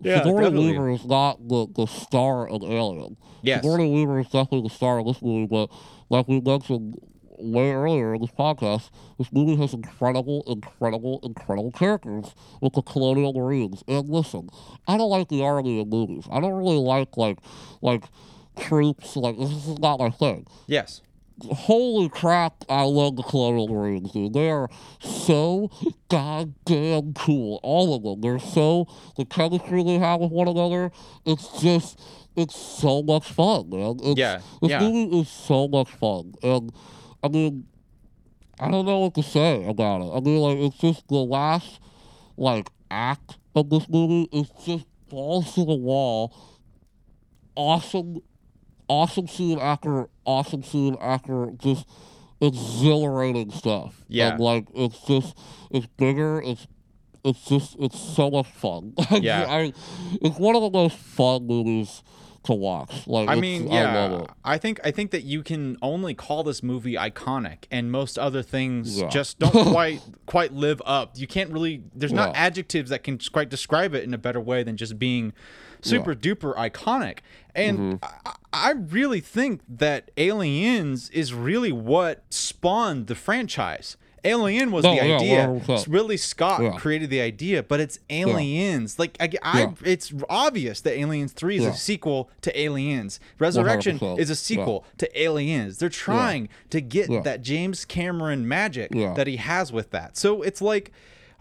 Yeah, 0.00 0.18
Sigourney 0.18 0.44
definitely. 0.44 0.66
Weaver 0.72 0.90
is 0.90 1.04
not 1.04 1.48
the, 1.48 1.66
the 1.74 1.86
star 1.86 2.48
of 2.48 2.62
Alien. 2.62 3.16
Yes. 3.42 3.62
Sigourney 3.62 3.90
Weaver 3.90 4.20
is 4.20 4.26
definitely 4.26 4.62
the 4.68 4.74
star 4.74 4.98
of 4.98 5.06
this 5.06 5.22
movie, 5.22 5.46
but 5.46 5.70
like 6.10 6.26
we 6.28 6.40
mentioned 6.40 6.96
way 7.38 7.72
earlier 7.72 8.14
in 8.14 8.20
this 8.20 8.30
podcast, 8.30 8.90
this 9.18 9.32
movie 9.32 9.56
has 9.56 9.74
incredible, 9.74 10.44
incredible, 10.46 11.20
incredible 11.22 11.72
characters 11.72 12.34
with 12.60 12.72
the 12.74 12.82
Colonial 12.82 13.32
Marines. 13.32 13.82
And 13.88 14.08
listen, 14.08 14.48
I 14.86 14.96
don't 14.96 15.10
like 15.10 15.28
the 15.28 15.42
army 15.42 15.80
in 15.80 15.88
movies. 15.88 16.24
I 16.30 16.40
don't 16.40 16.54
really 16.54 16.78
like 16.78 17.16
like 17.16 17.38
like 17.82 18.04
troops. 18.58 19.16
Like 19.16 19.38
this 19.38 19.50
is 19.50 19.78
not 19.78 19.98
my 19.98 20.10
thing 20.10 20.46
yes. 20.66 21.00
holy 21.40 22.08
crap, 22.08 22.64
I 22.68 22.82
love 22.82 23.16
the 23.16 23.22
Colonial 23.22 23.68
Marines, 23.68 24.12
dude. 24.12 24.32
They 24.34 24.50
are 24.50 24.68
so 25.00 25.70
goddamn 26.08 27.14
cool. 27.14 27.60
All 27.62 27.94
of 27.96 28.02
them. 28.02 28.20
They're 28.20 28.38
so, 28.38 28.86
the 29.16 29.24
chemistry 29.24 29.82
they 29.82 29.98
have 29.98 30.20
with 30.20 30.30
one 30.30 30.48
another, 30.48 30.92
it's 31.26 31.60
just, 31.60 31.98
it's 32.36 32.56
so 32.56 33.02
much 33.02 33.30
fun, 33.32 33.70
man. 33.70 33.98
It's, 34.02 34.18
Yeah, 34.18 34.40
This 34.62 34.70
yeah. 34.70 34.80
movie 34.80 35.18
is 35.18 35.28
so 35.28 35.68
much 35.68 35.90
fun. 35.90 36.34
And, 36.42 36.72
I 37.24 37.28
mean, 37.28 37.66
I 38.60 38.70
don't 38.70 38.86
know 38.86 39.00
what 39.00 39.14
to 39.14 39.22
say 39.22 39.64
about 39.66 40.02
it. 40.02 40.16
I 40.16 40.20
mean, 40.20 40.38
like, 40.38 40.58
it's 40.58 40.76
just 40.78 41.08
the 41.08 41.16
last, 41.16 41.80
like, 42.36 42.68
act 42.90 43.38
of 43.56 43.70
this 43.70 43.88
movie 43.88 44.28
is 44.30 44.48
just 44.64 44.84
balls 45.08 45.54
to 45.54 45.64
the 45.64 45.74
wall. 45.74 46.32
Awesome 47.56 48.20
awesome 48.88 49.26
scene 49.26 49.58
after 49.58 50.08
awesome 50.24 50.62
scene 50.62 50.96
after 51.00 51.50
just 51.56 51.86
exhilarating 52.40 53.50
stuff. 53.50 54.04
Yeah. 54.08 54.32
And 54.32 54.40
like 54.40 54.66
it's 54.74 55.00
just 55.06 55.36
it's 55.70 55.86
bigger, 55.86 56.42
it's 56.44 56.66
it's 57.24 57.44
just 57.46 57.76
it's 57.78 57.98
so 57.98 58.30
much 58.30 58.46
fun. 58.46 58.94
Yeah. 59.10 59.46
I, 59.48 59.72
it's 60.20 60.38
one 60.38 60.56
of 60.56 60.62
the 60.62 60.70
most 60.70 60.96
fun 60.96 61.46
movies 61.46 62.02
to 62.44 62.54
watch. 62.54 63.06
Like 63.06 63.28
I 63.28 63.34
mean, 63.34 63.70
I 63.70 63.74
yeah, 63.74 64.20
it. 64.22 64.30
I 64.44 64.58
think 64.58 64.80
I 64.84 64.90
think 64.90 65.10
that 65.10 65.24
you 65.24 65.42
can 65.42 65.76
only 65.82 66.14
call 66.14 66.42
this 66.44 66.62
movie 66.62 66.94
iconic, 66.94 67.64
and 67.70 67.90
most 67.90 68.18
other 68.18 68.42
things 68.42 68.98
Yeah. 69.00 69.08
just 69.08 69.38
don't 69.38 69.52
quite 69.72 70.00
quite 70.26 70.52
live 70.52 70.80
up. 70.86 71.12
You 71.16 71.26
can't 71.26 71.50
really. 71.50 71.82
There's 71.94 72.12
not 72.12 72.30
Yeah. 72.34 72.40
adjectives 72.46 72.90
that 72.90 73.02
can 73.02 73.18
quite 73.32 73.48
describe 73.48 73.94
it 73.94 74.04
in 74.04 74.14
a 74.14 74.18
better 74.18 74.40
way 74.40 74.62
than 74.62 74.76
just 74.76 74.98
being 74.98 75.32
super 75.82 76.14
duper 76.14 76.54
iconic. 76.56 77.18
And 77.54 78.00
Mm-hmm. 78.00 78.04
I, 78.26 78.34
I 78.52 78.70
really 78.72 79.20
think 79.20 79.60
that 79.68 80.10
Aliens 80.16 81.10
is 81.10 81.34
really 81.34 81.72
what 81.72 82.22
spawned 82.30 83.06
the 83.08 83.14
franchise. 83.14 83.96
Alien 84.24 84.70
was 84.72 84.84
No, 84.84 84.90
the 84.90 85.06
yeah, 85.06 85.16
idea. 85.16 85.46
100%. 85.46 85.68
It's 85.78 85.88
Really, 85.88 86.16
Scott 86.16 86.62
Yeah. 86.62 86.72
created 86.72 87.10
the 87.10 87.20
idea, 87.20 87.62
but 87.62 87.80
it's 87.80 87.98
Aliens. 88.10 88.98
Like 88.98 89.16
I, 89.20 89.30
I- 89.42 89.60
Yeah. 89.60 89.72
it's 89.84 90.12
obvious 90.28 90.80
that 90.82 90.98
Aliens 90.98 91.32
Three 91.32 91.56
is 91.56 91.64
Yeah. 91.64 91.70
a 91.70 91.76
sequel 91.76 92.30
to 92.42 92.58
Aliens. 92.58 93.20
Resurrection 93.38 93.98
100%. 93.98 94.18
is 94.20 94.30
a 94.30 94.36
sequel 94.36 94.84
to 94.98 95.20
Aliens. 95.20 95.78
They're 95.78 95.88
trying 95.88 96.48
to 96.70 96.80
get 96.80 97.10
Yeah. 97.10 97.20
that 97.20 97.42
James 97.42 97.84
Cameron 97.84 98.46
magic 98.48 98.90
Yeah. 98.94 99.14
that 99.14 99.26
he 99.26 99.36
has 99.36 99.72
with 99.72 99.90
that. 99.90 100.16
So 100.16 100.42
it's 100.42 100.60
like. 100.62 100.90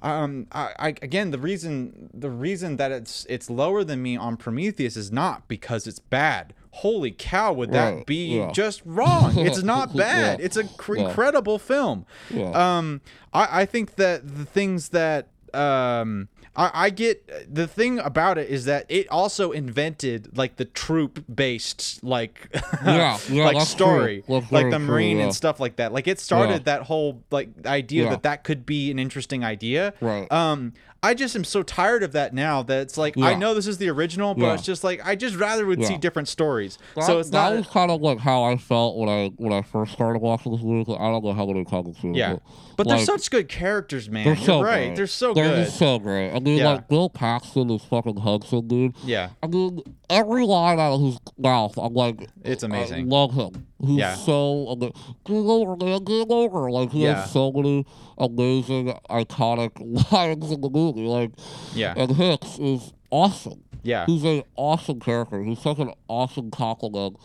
Um, 0.02 0.48
I, 0.52 0.72
I 0.80 0.88
again 1.02 1.32
the 1.32 1.38
reason 1.40 2.10
the 2.14 2.30
reason 2.30 2.76
that 2.76 2.92
it's 2.92 3.26
it's 3.30 3.50
lower 3.50 3.86
than 3.86 4.02
me 4.02 4.18
on 4.18 4.36
Prometheus 4.36 4.98
is 4.98 5.14
not 5.14 5.48
because 5.48 5.88
it's 5.88 6.00
bad. 6.00 6.54
Holy 6.78 7.12
cow, 7.12 7.54
would 7.54 7.72
that 7.72 7.94
Right, 7.94 8.06
be 8.06 8.38
yeah. 8.38 8.52
just 8.52 8.82
wrong? 8.84 9.38
It's 9.48 9.62
not 9.64 9.96
bad. 9.96 10.40
Yeah. 10.40 10.46
It's 10.46 10.58
a 10.58 10.64
cr- 10.64 10.96
Yeah. 10.98 11.08
incredible 11.08 11.60
film. 11.60 12.06
Um, 12.36 13.02
I, 13.32 13.62
I 13.62 13.66
think 13.66 13.96
that 13.96 14.28
the 14.38 14.46
things 14.46 14.90
that 14.90 15.28
um 15.54 16.30
I, 16.56 16.72
I 16.86 16.90
get 16.90 17.54
the 17.54 17.68
thing 17.68 18.00
about 18.00 18.38
it 18.40 18.50
is 18.50 18.66
that 18.66 18.86
it 18.90 19.08
also 19.10 19.52
invented 19.52 20.36
like 20.38 20.56
the 20.56 20.66
troop 20.66 21.24
based 21.34 22.04
like 22.04 22.50
Yeah, 22.86 23.18
like 23.30 23.62
story. 23.68 24.24
Like 24.28 24.72
the 24.72 24.80
marine 24.80 25.20
and 25.20 25.34
stuff 25.34 25.60
like 25.60 25.76
that 25.76 25.94
like 25.94 26.08
it 26.08 26.20
started 26.20 26.66
that 26.66 26.84
whole 26.84 27.22
like 27.30 27.50
idea 27.68 28.10
that 28.10 28.24
that 28.24 28.44
could 28.44 28.66
be 28.66 28.90
an 28.92 28.98
interesting 28.98 29.44
idea 29.44 29.94
Right. 30.02 30.32
um 30.32 30.74
I 31.04 31.14
just 31.14 31.36
am 31.36 31.44
so 31.44 31.62
tired 31.64 32.02
of 32.02 32.14
that 32.14 32.34
now 32.34 32.64
that 32.64 32.82
it's 32.82 32.98
like 32.98 33.18
I 33.18 33.36
know 33.36 33.54
this 33.54 33.68
is 33.68 33.78
the 33.78 33.90
original 33.90 34.34
but 34.34 34.46
Yeah. 34.46 34.54
it's 34.54 34.64
just 34.64 34.84
like 34.84 35.06
I 35.06 35.16
just 35.16 35.36
rather 35.36 35.66
would 35.66 35.84
see 35.86 35.98
different 35.98 36.30
stories 36.30 36.78
That, 36.96 37.04
so 37.04 37.20
it's 37.20 37.30
that 37.32 37.50
not 37.50 37.58
was 37.58 37.68
kind 37.68 37.92
of 37.92 38.02
like 38.02 38.20
how 38.20 38.44
I 38.44 38.56
felt 38.58 38.96
when 38.98 39.10
I 39.10 39.32
when 39.36 39.52
I 39.52 39.62
first 39.64 39.92
started 39.92 40.20
watching 40.22 40.54
this 40.54 40.62
movie. 40.64 40.94
I 40.96 41.12
don't 41.12 41.24
know 41.24 41.34
how 41.34 41.46
many 41.46 41.66
times 41.66 42.00
to 42.00 42.08
yeah 42.16 42.34
but, 42.34 42.42
but 42.78 42.88
they're 42.88 42.98
like, 42.98 43.06
such 43.06 43.30
good 43.30 43.50
characters 43.50 44.10
man 44.10 44.24
they're 44.26 44.36
You're 44.36 44.46
so 44.46 44.62
right 44.62 44.86
great. 44.88 44.96
they're 44.96 45.08
so 45.08 45.34
they're 45.34 45.50
good 45.50 45.66
just 45.66 45.78
so 45.78 46.00
great. 46.00 46.32
I 46.32 46.40
mean, 46.40 46.60
Yeah. 46.60 46.70
like 46.72 46.88
Bill 46.88 47.10
Paxton 47.10 47.70
is 47.70 47.84
fucking 47.84 48.18
Hudson, 48.18 48.68
dude. 48.68 48.96
yeah 49.04 49.30
I 49.44 49.48
mean, 49.48 49.82
every 50.10 50.46
line 50.46 50.80
out 50.80 50.94
of 50.94 51.02
his 51.02 51.18
mouth, 51.38 51.78
I'm 51.78 51.94
like, 51.94 52.30
It's 52.46 52.64
amazing. 52.64 53.12
I 53.12 53.16
love 53.16 53.34
him. 53.34 53.68
He's 53.86 53.98
Yeah. 53.98 54.16
so 54.16 54.54
like, 54.54 54.94
get 55.26 55.36
over, 55.36 55.76
man, 55.76 56.04
get 56.04 56.28
over. 56.30 56.72
Like 56.72 56.92
he 56.92 57.04
Yeah. 57.04 57.16
has 57.22 57.32
so 57.32 57.52
many 57.52 57.86
amazing, 58.18 58.94
iconic 59.10 59.72
lines 60.12 60.52
in 60.52 60.62
the 60.62 60.70
movie. 60.70 61.08
Like, 61.08 61.32
yeah 61.76 61.94
and 61.98 62.12
Hicks 62.12 62.58
is 62.60 62.94
awesome. 63.12 63.64
yeah 63.84 64.06
He's 64.06 64.24
an 64.24 64.44
awesome 64.56 65.00
character. 65.00 65.44
He's 65.44 65.60
such 65.60 65.80
an 65.80 65.92
awesome 66.08 66.50
compliment 66.52 67.18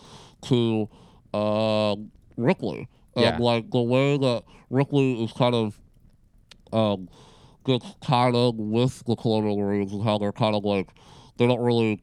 to 0.43 0.89
um, 1.35 2.11
Ripley. 2.37 2.89
And 3.15 3.25
Yeah. 3.25 3.37
like 3.39 3.71
the 3.71 3.83
way 3.83 4.17
that 4.19 4.43
Ripley 4.71 5.23
is 5.25 5.33
kind 5.33 5.55
of 5.55 5.79
um, 6.73 7.09
gets 7.65 7.95
tied 8.01 8.35
in 8.35 8.71
with 8.71 9.03
the 9.07 9.15
Colonial 9.17 9.57
Marines 9.57 9.93
and 9.93 10.03
how 10.03 10.19
they're 10.19 10.33
kind 10.33 10.55
of 10.55 10.65
like 10.65 10.89
they 11.37 11.47
don't 11.47 11.61
really 11.61 12.03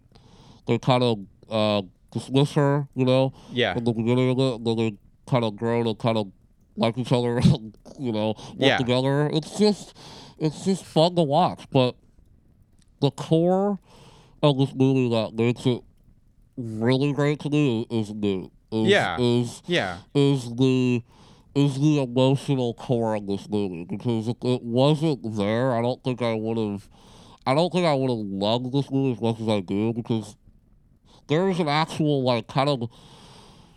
they 0.67 0.77
kind 0.79 1.03
of 1.03 1.19
uh, 1.49 1.81
dismiss 2.15 2.53
her, 2.53 2.87
you 2.95 3.05
know, 3.05 3.33
yeah 3.51 3.75
in 3.77 3.83
the 3.83 3.93
beginning 3.93 4.31
of 4.31 4.39
it, 4.39 4.55
and 4.55 4.65
then 4.65 4.77
they 4.77 4.97
kind 5.29 5.43
of 5.45 5.55
grow 5.55 5.83
to 5.83 5.93
kind 5.95 6.17
of 6.17 6.31
like 6.77 6.97
each 6.97 7.11
other, 7.11 7.39
you 7.99 8.11
know, 8.11 8.33
work 8.55 8.55
Yeah. 8.57 8.77
together. 8.77 9.29
It's 9.31 9.57
just 9.59 9.95
it's 10.39 10.65
just 10.65 10.83
fun 10.83 11.15
to 11.15 11.23
watch. 11.23 11.65
But 11.71 11.95
the 13.01 13.11
core 13.11 13.79
of 14.41 14.57
this 14.57 14.73
movie 14.73 15.09
that 15.09 15.33
makes 15.35 15.65
it 15.65 15.81
really 16.57 17.13
great 17.13 17.39
to 17.41 17.49
me 17.49 17.85
is 17.89 18.13
Newt. 18.13 18.51
Is, 18.71 18.87
Yeah. 18.87 19.17
Is 19.19 19.61
yeah 19.67 19.97
is 20.13 20.55
the 20.55 21.03
is 21.53 21.79
the 21.79 22.01
emotional 22.03 22.73
core 22.73 23.15
of 23.15 23.27
this 23.27 23.47
movie 23.49 23.85
because 23.85 24.27
if 24.27 24.35
it 24.43 24.61
wasn't 24.63 25.37
there, 25.37 25.71
I 25.73 25.81
don't 25.81 26.03
think 26.03 26.21
I 26.21 26.33
would 26.33 26.57
have. 26.57 26.89
I 27.47 27.53
don't 27.53 27.71
think 27.71 27.85
I 27.85 27.93
would 27.93 28.09
have 28.09 28.25
loved 28.25 28.73
this 28.73 28.89
movie 28.89 29.13
as 29.13 29.21
much 29.21 29.39
as 29.39 29.47
I 29.47 29.59
do 29.61 29.93
because 29.93 30.35
there's 31.27 31.59
an 31.59 31.67
actual 31.67 32.23
like 32.23 32.47
kind 32.47 32.69
of 32.69 32.89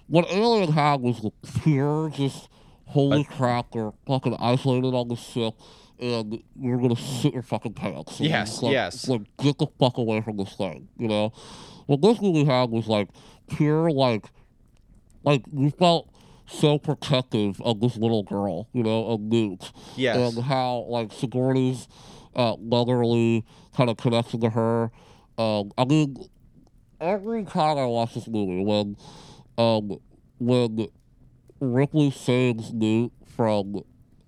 what 0.06 0.26
Alien 0.30 0.72
had 0.72 1.00
was 1.00 1.20
the 1.20 1.30
pure 1.60 2.10
just 2.10 2.48
holy 2.86 3.24
crap 3.24 3.72
they're 3.72 3.92
fucking 4.06 4.36
isolated 4.40 4.94
on 4.94 5.08
the 5.08 5.16
ship 5.16 5.54
and 6.00 6.42
you're 6.58 6.78
gonna 6.78 6.96
sit 6.96 7.34
your 7.34 7.42
fucking 7.42 7.74
pants. 7.74 8.20
Yes, 8.20 8.62
like, 8.62 8.72
yes. 8.72 9.08
Like 9.08 9.22
get 9.38 9.58
the 9.58 9.66
fuck 9.78 9.98
away 9.98 10.20
from 10.20 10.36
this 10.36 10.54
thing, 10.54 10.88
you 10.96 11.08
know. 11.08 11.32
What 11.86 12.02
this 12.02 12.20
movie 12.20 12.44
had 12.44 12.70
was 12.70 12.86
like 12.86 13.08
pure 13.48 13.90
like 13.90 14.26
like 15.24 15.42
you 15.52 15.70
felt 15.70 16.08
so 16.46 16.78
protective 16.78 17.60
of 17.62 17.80
this 17.80 17.96
little 17.96 18.22
girl, 18.22 18.68
you 18.72 18.82
know, 18.82 19.06
of 19.06 19.20
Newt. 19.20 19.72
Yes. 19.96 20.36
And 20.36 20.44
how 20.44 20.86
like 20.88 21.12
Sigourney's 21.12 21.88
uh, 22.34 22.56
motherly 22.58 23.44
kind 23.76 23.90
of 23.90 23.96
connection 23.96 24.40
to 24.40 24.50
her. 24.50 24.90
Um, 25.36 25.72
I 25.76 25.84
mean, 25.84 26.16
every 27.00 27.44
time 27.44 27.78
I 27.78 27.86
watch 27.86 28.14
this 28.14 28.28
movie, 28.28 28.64
when 28.64 28.96
um, 29.56 29.98
when 30.38 30.88
Ripley 31.60 32.10
saves 32.10 32.72
Newt 32.72 33.12
from 33.36 33.82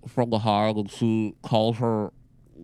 from 0.09 0.31
the 0.31 0.39
hive 0.39 0.77
and 0.77 0.91
she 0.91 1.35
calls 1.43 1.77
her 1.79 2.11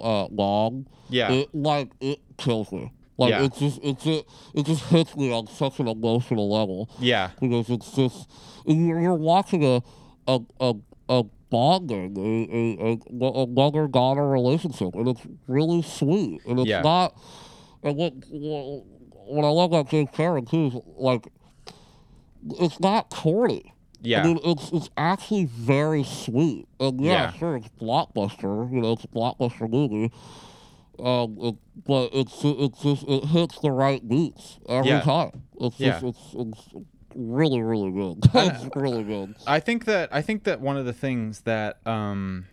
uh, 0.01 0.27
mom, 0.31 0.87
Yeah. 1.09 1.33
it 1.33 1.55
like 1.55 1.91
it 2.01 2.21
kills 2.37 2.73
me. 2.73 2.93
Like 3.19 3.31
Yeah. 3.31 3.45
it 3.45 3.55
just 3.55 3.81
it 3.83 3.99
just 3.99 4.25
it 4.55 4.67
just 4.67 4.83
hits 4.85 5.17
me 5.17 5.33
on 5.33 5.47
such 5.47 5.81
an 5.81 5.89
emotional 5.89 6.51
level 6.53 6.91
yeah. 6.99 7.31
because 7.41 7.71
it's 7.71 7.93
just 7.93 8.29
you're, 8.67 9.01
you're 9.01 9.15
watching 9.15 9.65
a 9.65 9.83
a 10.29 10.41
a, 10.61 10.75
a 11.09 11.25
bonding 11.49 12.17
a, 12.19 12.83
a, 12.83 13.25
a, 13.25 13.43
a 13.43 13.47
mother 13.47 13.87
daughter 13.87 14.29
relationship 14.29 14.95
and 14.95 15.09
it's 15.09 15.23
really 15.47 15.81
sweet 15.81 16.41
and 16.47 16.59
it's 16.59 16.69
Yeah. 16.69 16.83
not 16.83 17.15
and 17.83 17.97
what 17.97 18.13
what 18.31 18.85
what 19.27 19.45
I 19.45 19.49
love 19.49 19.73
about 19.73 19.91
James 19.91 20.11
Cameron 20.13 20.47
too 20.47 20.67
is 20.67 20.75
like 20.97 21.29
it's 22.61 22.81
not 22.81 23.11
corny. 23.11 23.73
Yeah. 24.03 24.21
I 24.21 24.25
mean, 24.25 24.39
it's 24.45 24.71
it's 24.73 24.91
actually 24.97 25.47
very 25.47 26.05
sweet. 26.05 26.67
And 26.79 27.01
yeah, 27.01 27.13
Yeah. 27.13 27.33
sure, 27.33 27.57
it's 27.57 27.69
blockbuster. 27.81 28.71
You 28.73 28.81
know, 28.83 28.93
it's 28.93 29.05
a 29.05 29.09
blockbuster 29.09 29.69
movie. 29.69 30.13
Um, 30.99 31.37
it, 31.41 31.55
but 31.87 32.11
it's 32.13 32.41
it's 32.43 32.81
just 32.83 33.05
it 33.09 33.25
hits 33.27 33.59
the 33.59 33.71
right 33.73 34.07
beats 34.07 34.59
every 34.69 34.91
Yeah. 34.91 35.01
time. 35.01 35.43
It's 35.61 35.79
Yeah. 35.81 36.01
just 36.01 36.05
it's, 36.05 36.35
it's 36.35 36.69
really 37.15 37.61
really 37.63 37.91
good. 37.91 38.19
it's 38.35 38.77
really 38.77 39.03
good. 39.05 39.35
I 39.47 39.61
think 39.61 39.85
that 39.87 40.09
I 40.15 40.23
think 40.23 40.45
that 40.45 40.61
one 40.61 40.77
of 40.77 40.87
the 40.87 40.93
things 40.93 41.41
that 41.43 41.85
um 41.87 42.47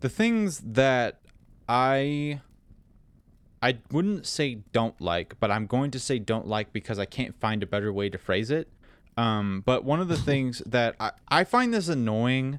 the 0.00 0.08
things 0.08 0.60
that 0.64 1.20
I 1.68 2.40
I 3.62 3.78
wouldn't 3.92 4.26
say 4.26 4.56
don't 4.72 5.00
like, 5.00 5.36
but 5.38 5.50
I'm 5.50 5.66
going 5.66 5.92
to 5.92 6.00
say 6.00 6.18
don't 6.18 6.48
like 6.48 6.72
because 6.72 6.98
I 6.98 7.04
can't 7.04 7.38
find 7.40 7.62
a 7.62 7.66
better 7.66 7.92
way 7.92 8.10
to 8.10 8.18
phrase 8.18 8.50
it. 8.50 8.68
Um, 9.16 9.62
but 9.64 9.84
one 9.84 10.00
of 10.00 10.08
the 10.08 10.16
things 10.30 10.62
that 10.66 10.96
I, 10.98 11.12
I 11.28 11.44
find 11.44 11.72
this 11.72 11.88
annoying 11.88 12.58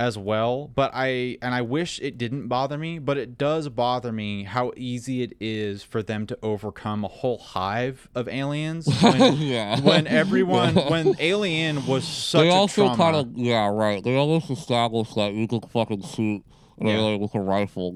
as 0.00 0.18
well, 0.18 0.70
but 0.74 0.90
I 0.92 1.38
and 1.40 1.54
I 1.54 1.62
wish 1.62 2.00
it 2.00 2.18
didn't 2.18 2.48
bother 2.48 2.76
me, 2.76 2.98
but 2.98 3.16
it 3.16 3.38
does 3.38 3.68
bother 3.68 4.12
me 4.12 4.42
how 4.44 4.72
easy 4.76 5.22
it 5.22 5.34
is 5.40 5.82
for 5.82 6.02
them 6.02 6.26
to 6.26 6.38
overcome 6.42 7.04
a 7.04 7.08
whole 7.08 7.38
hive 7.38 8.08
of 8.14 8.28
aliens 8.28 8.88
when, 9.02 9.36
yeah. 9.36 9.80
when 9.80 10.06
everyone 10.06 10.74
when 10.90 11.14
Alien 11.20 11.86
was 11.86 12.06
such 12.06 12.42
they 12.42 12.48
a 12.48 12.52
also 12.52 12.94
kind 12.96 13.16
of 13.16 13.36
yeah 13.36 13.68
right. 13.68 14.02
They 14.02 14.16
almost 14.16 14.50
established 14.50 15.14
that 15.14 15.32
you 15.32 15.46
could 15.46 15.70
fucking 15.70 16.02
shoot 16.02 16.44
Yeah. 16.78 16.92
alien 16.94 17.20
with 17.20 17.34
a 17.34 17.40
rifle 17.40 17.94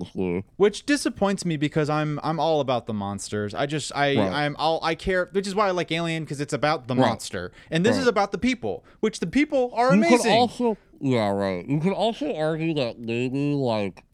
which 0.57 0.87
disappoints 0.87 1.45
me 1.45 1.57
because 1.57 1.91
I'm 1.91 2.21
I'm 2.23 2.39
all 2.39 2.61
about 2.61 2.87
the 2.87 2.93
monsters. 2.95 3.55
I 3.55 3.67
just 3.67 3.91
I 3.95 4.17
Right. 4.17 4.33
I'm 4.33 4.55
all 4.59 4.79
I 4.83 4.95
care, 4.95 5.29
which 5.33 5.47
is 5.47 5.55
why 5.55 5.69
I 5.69 5.71
like 5.73 5.91
Alien 5.91 6.25
because 6.25 6.41
it's 6.41 6.53
about 6.53 6.87
the 6.89 6.95
Right. 6.95 7.09
monster, 7.09 7.53
and 7.71 7.85
this 7.85 7.97
Right. 7.97 8.03
is 8.03 8.07
about 8.09 8.33
the 8.33 8.39
people, 8.39 8.85
which 9.01 9.21
the 9.21 9.27
people 9.27 9.73
are 9.75 9.95
You 9.95 10.03
could 10.03 10.09
amazing. 10.13 10.33
also 10.33 10.77
yeah 11.01 11.29
right. 11.29 11.67
You 11.69 11.81
could 11.81 11.93
also 11.93 12.35
argue 12.35 12.75
that 12.75 12.99
maybe 12.99 13.53
like 13.55 14.05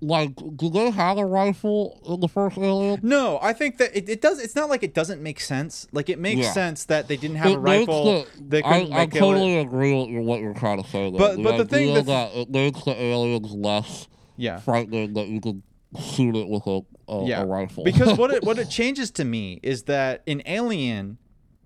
like 0.00 0.30
do 0.56 0.70
they 0.70 0.90
have 0.90 1.18
a 1.18 1.24
rifle 1.26 2.00
in 2.08 2.20
the 2.20 2.28
first 2.28 2.56
Alien? 2.56 3.00
no, 3.02 3.38
I 3.42 3.52
think 3.52 3.78
that 3.78 3.96
it, 3.96 4.08
it 4.08 4.20
does. 4.20 4.38
It's 4.40 4.54
not 4.54 4.68
like 4.68 4.82
it 4.82 4.94
doesn't 4.94 5.20
make 5.22 5.40
sense. 5.40 5.88
Like 5.92 6.08
it 6.08 6.18
makes 6.18 6.42
Yeah. 6.42 6.52
sense 6.52 6.84
that 6.84 7.08
they 7.08 7.16
didn't 7.16 7.36
have 7.38 7.50
a 7.50 7.54
It 7.54 7.60
makes 7.62 7.88
rifle. 7.88 8.04
the- 8.04 8.26
they 8.40 8.58
I, 8.62 8.78
couldn't 8.80 8.92
I 8.92 8.96
like, 8.98 9.10
kill 9.12 9.30
it. 9.30 9.34
totally 9.34 9.58
agree 9.58 9.94
with 9.94 10.24
what 10.24 10.40
you're 10.40 10.54
trying 10.54 10.82
to 10.82 10.88
say. 10.88 11.10
But- 11.10 11.42
but 11.42 11.56
the 11.56 11.64
thing 11.64 11.94
that- 11.94 12.06
that 12.06 12.34
it 12.34 12.50
makes 12.50 12.82
the 12.84 13.00
aliens 13.00 13.52
less 13.52 14.06
Yeah. 14.36 14.58
frightening 14.60 15.14
that 15.14 15.28
you 15.28 15.40
could 15.40 15.62
shoot 16.00 16.36
it 16.36 16.48
with 16.48 16.66
a 16.66 16.80
a, 17.10 17.24
yeah. 17.24 17.40
a 17.42 17.46
rifle. 17.46 17.82
because 17.84 18.18
what 18.18 18.30
it 18.30 18.44
what 18.48 18.58
it 18.58 18.68
changes 18.68 19.10
to 19.12 19.24
me 19.24 19.58
is 19.62 19.84
that 19.84 20.22
in 20.26 20.42
Alien, 20.44 21.16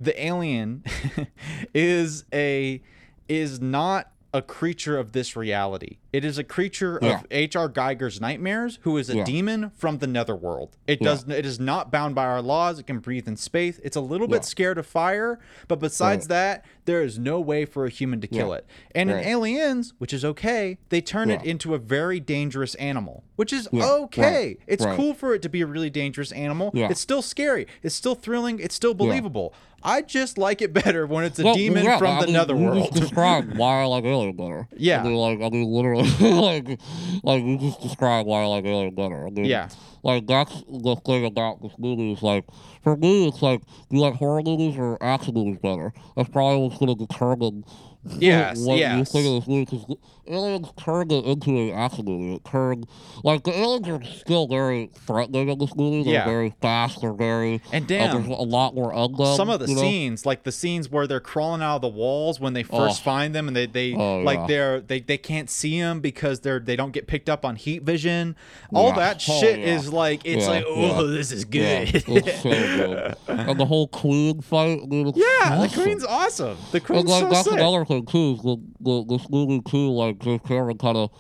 the 0.01 0.15
alien 0.25 0.85
is 1.75 2.25
a 2.33 2.81
is 3.29 3.61
not 3.61 4.12
a 4.35 4.41
creature 4.41 4.99
of 4.99 5.13
this 5.13 5.37
reality. 5.37 5.99
It 6.13 6.25
is 6.25 6.39
a 6.39 6.45
creature 6.45 6.99
Yeah. 7.03 7.21
of 7.21 7.27
H.R. 7.31 7.69
Giger's 7.69 8.21
nightmares, 8.21 8.79
who 8.83 8.97
is 8.97 9.11
a 9.11 9.17
Yeah. 9.17 9.25
demon 9.25 9.71
from 9.77 9.99
the 9.99 10.07
netherworld. 10.07 10.77
It 10.87 11.01
Yeah. 11.01 11.09
does. 11.09 11.29
It 11.29 11.45
is 11.45 11.61
not 11.61 11.91
bound 11.91 12.15
by 12.15 12.25
our 12.25 12.41
laws. 12.41 12.79
It 12.79 12.87
can 12.87 12.99
breathe 13.01 13.29
in 13.29 13.37
space. 13.37 13.79
It's 13.85 13.97
a 13.97 14.01
little 14.01 14.29
bit 14.29 14.45
scared 14.45 14.79
of 14.79 14.87
fire, 14.87 15.39
but 15.69 15.81
besides 15.81 16.25
Right. 16.25 16.29
that, 16.31 16.65
there 16.87 17.03
is 17.03 17.19
no 17.19 17.41
way 17.41 17.65
for 17.65 17.85
a 17.85 17.91
human 17.91 18.21
to 18.23 18.27
kill 18.27 18.53
it. 18.55 18.67
And 18.95 19.11
Right. 19.11 19.23
in 19.23 19.29
Aliens, 19.29 19.93
which 19.99 20.13
is 20.15 20.25
okay, 20.25 20.79
they 20.89 21.01
turn 21.01 21.31
it 21.31 21.45
into 21.45 21.75
a 21.75 21.79
very 21.79 22.19
dangerous 22.19 22.75
animal, 22.77 23.25
which 23.37 23.53
is 23.53 23.69
okay. 23.73 24.23
Right. 24.47 24.59
It's 24.67 24.85
cool 24.85 25.13
for 25.15 25.35
it 25.35 25.43
to 25.43 25.49
be 25.49 25.61
a 25.61 25.67
really 25.67 25.91
dangerous 25.91 26.33
animal. 26.33 26.71
It's 26.75 27.01
still 27.01 27.23
scary. 27.23 27.67
It's 27.83 27.95
still 27.95 28.15
thrilling. 28.15 28.59
It's 28.61 28.75
still 28.75 28.95
believable. 28.95 29.53
I 29.85 30.03
just 30.03 30.39
like 30.39 30.63
it 30.63 30.73
better 30.73 31.07
when 31.07 31.25
it's 31.25 31.39
a 31.39 31.55
demon 31.55 31.85
yeah, 31.85 31.99
from 31.99 32.17
I 32.17 32.21
the 32.21 32.27
mean, 32.27 32.35
You 32.35 32.41
netherworld. 32.41 32.91
just 32.91 33.03
described 33.03 33.57
why 33.57 33.83
I 33.83 33.85
like 33.85 34.05
Alien 34.05 34.37
better. 34.37 34.69
Yeah. 34.77 35.01
I 35.01 35.05
mean, 35.05 35.15
like, 35.15 35.41
I 35.41 35.51
mean, 35.51 35.69
literally, 35.69 36.09
like, 36.21 36.81
like 37.23 37.45
you 37.45 37.59
just 37.59 37.81
described 37.81 38.29
why 38.29 38.43
I 38.43 38.47
like 38.47 38.65
Alien 38.65 38.95
better. 38.95 39.27
I 39.27 39.31
mean, 39.31 39.45
Yeah. 39.45 39.69
Like 40.05 40.27
that's 40.27 40.53
the 40.69 40.97
thing 41.07 41.25
about 41.27 41.63
this 41.63 41.73
movie 41.79 42.13
is 42.13 42.23
like, 42.23 42.45
for 42.83 42.97
me, 42.97 43.29
it's 43.29 43.41
like, 43.41 43.61
do 43.89 43.97
you 43.97 44.01
like 44.01 44.15
horror 44.15 44.43
movies 44.43 44.77
or 44.77 44.99
action 45.01 45.35
movies 45.35 45.59
better? 45.63 45.93
That's 46.17 46.29
probably 46.29 46.67
what's 46.67 46.79
going 46.79 46.97
to 46.97 47.07
determine. 47.07 47.65
Yes, 48.05 48.59
what 48.59 48.75
you 48.75 48.81
yes. 48.81 49.13
think 49.13 49.29
of 49.29 49.35
this 49.35 49.49
movie 49.49 49.97
aliens 50.33 50.69
turned 50.77 51.13
it 51.13 51.25
into 51.25 51.51
an 51.51 51.71
action 51.79 52.05
movie. 52.07 52.35
It 52.35 52.45
turned 52.45 52.87
like 53.23 53.45
the 53.45 53.57
aliens 53.57 53.89
are 53.89 54.03
still 54.05 54.47
very 54.49 54.91
threatening 55.07 55.49
in 55.49 55.59
this 55.59 55.75
movie. 55.77 56.03
They're 56.05 56.15
Yeah. 56.15 56.25
very 56.25 56.55
fast. 56.61 57.01
They're 57.01 57.13
very 57.13 57.61
And 57.73 57.85
uh, 57.85 57.89
damn, 57.89 58.15
there's 58.27 58.39
a 58.39 58.43
lot 58.43 58.75
more 58.75 58.93
of 58.93 59.17
them. 59.17 59.37
some 59.37 59.51
of 59.51 59.61
the 59.61 59.67
you 59.69 59.75
know? 59.77 59.81
scenes 59.83 60.25
like 60.27 60.43
the 60.45 60.53
scenes 60.53 60.91
where 60.91 61.07
they're 61.07 61.21
crawling 61.21 61.63
out 61.63 61.77
of 61.77 61.83
the 61.83 61.89
walls 61.89 62.41
when 62.41 62.53
they 62.53 62.63
first 62.63 63.01
Oh. 63.03 63.05
find 63.05 63.35
them 63.35 63.49
and 63.49 63.57
they 63.57 63.67
they 63.67 63.95
Oh, 63.95 64.19
like 64.21 64.39
yeah. 64.41 64.47
they're 64.47 64.81
they, 64.81 65.01
they 65.01 65.19
can't 65.19 65.51
see 65.51 65.81
them 65.81 66.01
because 66.01 66.41
they're 66.41 66.61
they 66.61 66.77
don't 66.77 66.93
get 66.93 67.07
picked 67.07 67.29
up 67.29 67.45
on 67.45 67.57
heat 67.57 67.83
vision 67.83 68.37
all 68.75 68.89
Yeah. 68.89 68.97
that 68.97 69.25
Oh, 69.29 69.41
shit 69.41 69.59
is 69.59 69.93
like 69.93 70.23
it's 70.25 70.47
like 70.47 70.65
oh 70.67 71.07
this 71.07 71.33
is 71.33 71.45
good 71.45 71.91
it's 71.95 72.43
so 72.43 72.51
good. 72.51 73.15
And 73.29 73.59
the 73.59 73.67
whole 73.67 73.89
Queen 73.89 74.41
fight, 74.41 74.81
it's 74.91 75.19
yeah 75.19 75.57
the 75.57 75.65
awesome. 75.67 75.83
queen's 75.83 76.05
awesome 76.05 76.57
the 76.71 76.79
And 76.79 76.87
queen's 76.87 77.09
like 77.11 77.23
so 77.23 77.29
that's 77.31 77.45
sick 77.45 77.53
another 77.59 77.85
thing 77.85 78.07
too. 78.07 78.37
The, 78.43 78.57
the 78.81 79.05
this 79.19 79.29
movie 79.31 79.61
too, 79.63 79.91
like 79.91 80.22
James 80.23 80.41
Cameron 80.47 80.79
kind 80.79 80.97
of 80.97 81.11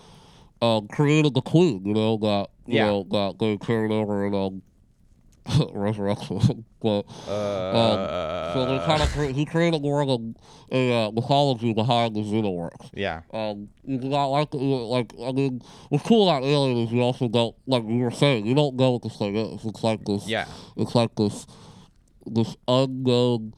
um, 0.63 0.89
created 0.89 1.35
the 1.35 1.43
Queen. 1.43 1.85
You 1.85 1.95
know 1.95 2.17
that 2.19 2.49
you 2.67 2.77
Yeah. 2.77 2.87
know 2.87 3.07
that 3.11 3.37
they 3.39 3.57
carried 3.59 3.91
over 3.93 4.27
in 4.27 4.35
um, 4.35 4.63
Resurrection. 5.75 6.65
but 6.81 7.05
uh, 7.29 8.55
so 8.55 8.67
they 8.67 8.79
kind 8.85 9.03
of 9.03 9.09
cre- 9.11 9.25
he 9.33 9.45
created 9.45 9.83
more 9.83 10.01
of 10.01 10.09
a, 10.09 10.19
a 10.71 10.93
uh, 11.07 11.11
mythology 11.11 11.73
behind 11.75 12.15
the 12.15 12.21
Xenomorphs. 12.21 12.91
yeah 12.95 13.23
Um, 13.33 13.69
you 13.85 13.99
do 13.99 14.09
not 14.09 14.27
like, 14.27 14.49
like, 14.55 15.13
I 15.21 15.33
mean, 15.33 15.61
what's 15.89 16.07
cool 16.07 16.29
about 16.29 16.45
Alien 16.45 16.79
is 16.79 16.93
you 16.93 17.01
also 17.03 17.27
don't, 17.29 17.57
like 17.67 17.83
you 17.85 17.99
were 18.05 18.11
saying, 18.13 18.47
you 18.47 18.55
don't 18.55 18.77
know 18.77 18.93
what 18.93 19.03
this 19.03 19.17
thing 19.17 19.35
is. 19.35 19.65
It's 19.65 19.83
like 19.83 20.05
this, 20.05 20.29
yeah 20.29 20.47
it's 20.77 20.95
like 20.95 21.15
this, 21.17 21.47
this 22.27 22.57
unknown, 22.69 23.55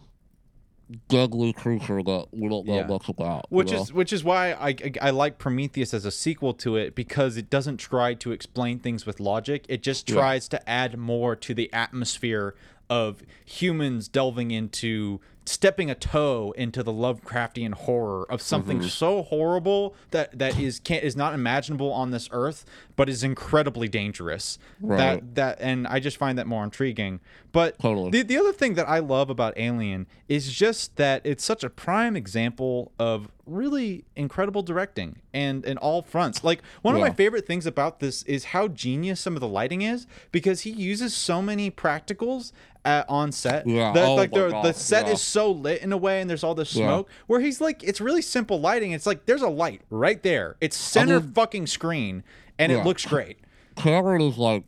deadly 1.08 1.52
creature 1.52 2.02
that 2.02 2.26
we 2.32 2.48
don't 2.48 2.66
know 2.66 2.76
Yeah. 2.76 2.86
much 2.86 3.08
about. 3.08 3.46
which 3.50 3.72
know? 3.72 3.80
is 3.82 3.92
which 3.92 4.12
is 4.12 4.22
why 4.22 4.52
I, 4.52 4.68
I 4.68 4.92
I 5.02 5.10
like 5.10 5.38
Prometheus 5.38 5.94
as 5.94 6.04
a 6.04 6.10
sequel 6.10 6.52
to 6.54 6.76
it 6.76 6.94
because 6.94 7.36
it 7.36 7.48
doesn't 7.50 7.78
try 7.78 8.14
to 8.14 8.32
explain 8.32 8.78
things 8.78 9.06
with 9.06 9.20
logic. 9.20 9.64
It 9.68 9.82
just 9.82 10.08
Yeah. 10.08 10.16
tries 10.16 10.48
to 10.48 10.68
add 10.68 10.98
more 10.98 11.34
to 11.36 11.54
the 11.54 11.72
atmosphere 11.72 12.54
of 12.90 13.22
humans 13.46 14.08
delving 14.08 14.50
into 14.50 15.20
stepping 15.46 15.90
a 15.90 15.94
toe 15.94 16.54
into 16.56 16.82
the 16.82 16.92
Lovecraftian 16.92 17.72
horror 17.74 18.24
of 18.30 18.40
something 18.40 18.78
Mm-hmm. 18.78 18.88
so 18.88 19.22
horrible 19.22 19.94
that 20.10 20.38
that 20.38 20.58
is 20.58 20.80
can't 20.80 21.04
is 21.04 21.16
not 21.16 21.34
imaginable 21.34 21.92
on 21.92 22.10
this 22.10 22.28
earth, 22.32 22.64
but 22.96 23.08
is 23.08 23.22
incredibly 23.22 23.86
dangerous. 23.88 24.58
Right. 24.80 24.96
That 24.98 25.34
that 25.34 25.58
and 25.60 25.86
I 25.86 26.00
just 26.00 26.16
find 26.16 26.38
that 26.38 26.46
more 26.46 26.64
intriguing. 26.64 27.20
But 27.52 27.78
Totally. 27.78 28.10
the 28.10 28.22
the 28.22 28.38
other 28.38 28.52
thing 28.52 28.74
that 28.74 28.88
I 28.88 28.98
love 29.00 29.28
about 29.30 29.52
Alien 29.56 30.06
is 30.28 30.52
just 30.52 30.96
that 30.96 31.20
it's 31.24 31.44
such 31.44 31.62
a 31.62 31.70
prime 31.70 32.16
example 32.16 32.92
of 32.98 33.28
really 33.46 34.04
incredible 34.16 34.62
directing 34.62 35.20
and 35.34 35.64
in 35.66 35.76
all 35.76 36.00
fronts. 36.00 36.42
Like 36.42 36.62
one 36.80 36.94
of 36.94 37.00
my 37.02 37.10
favorite 37.10 37.46
things 37.46 37.66
about 37.66 38.00
this 38.00 38.22
is 38.22 38.46
how 38.46 38.68
genius 38.68 39.20
some 39.20 39.34
of 39.34 39.40
the 39.40 39.48
lighting 39.48 39.82
is 39.82 40.06
because 40.32 40.62
he 40.62 40.70
uses 40.70 41.14
so 41.14 41.42
many 41.42 41.70
practicals 41.70 42.52
at, 42.86 43.08
on 43.08 43.32
set. 43.32 43.66
Yeah. 43.66 43.92
that, 43.92 44.04
Oh 44.06 44.14
like 44.14 44.32
my 44.32 44.38
the, 44.38 44.60
the 44.62 44.72
set 44.72 45.06
Yeah. 45.06 45.12
is 45.12 45.20
so 45.34 45.50
lit 45.52 45.82
in 45.82 45.92
a 45.92 45.96
way 45.96 46.20
and 46.20 46.30
there's 46.30 46.42
all 46.44 46.54
this 46.54 46.74
Yeah. 46.74 46.86
smoke 46.86 47.10
where 47.26 47.40
he's 47.40 47.60
like 47.60 47.82
it's 47.82 48.00
really 48.00 48.22
simple 48.22 48.58
lighting. 48.60 48.92
It's 48.92 49.06
like 49.06 49.26
there's 49.26 49.42
a 49.42 49.48
light 49.48 49.82
right 49.90 50.22
there. 50.22 50.56
It's 50.60 50.76
center 50.76 51.20
mean- 51.20 51.32
fucking 51.32 51.66
screen 51.66 52.24
and 52.58 52.70
it 52.72 52.84
looks 52.84 53.04
great. 53.04 53.38
Cameron 53.76 54.22
is 54.22 54.38
like 54.38 54.64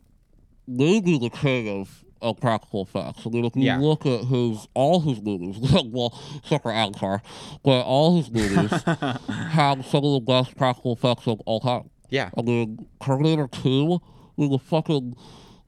maybe 0.67 1.17
the 1.17 1.29
king 1.29 1.69
of, 1.79 2.03
of 2.21 2.39
practical 2.41 2.81
effects. 2.83 3.25
I 3.25 3.29
mean, 3.29 3.45
if 3.45 3.55
you 3.55 3.63
Yeah. 3.63 3.77
look 3.79 4.05
at 4.05 4.25
his 4.25 4.67
all 4.73 4.99
his 4.99 5.21
movies, 5.21 5.55
well, 5.85 6.19
except 6.37 6.63
for 6.63 6.71
Avatar, 6.71 7.21
but 7.63 7.81
all 7.83 8.17
his 8.21 8.29
movies 8.29 8.71
have 9.29 9.85
some 9.85 10.03
of 10.03 10.13
the 10.13 10.23
best 10.25 10.55
practical 10.57 10.93
effects 10.93 11.27
of 11.27 11.39
all 11.45 11.59
time. 11.61 11.89
Yeah. 12.09 12.29
I 12.37 12.41
mean, 12.41 12.85
Terminator 13.03 13.47
2, 13.47 13.99
I 14.37 14.41
mean, 14.41 14.51
the 14.51 14.59
fucking, 14.59 15.15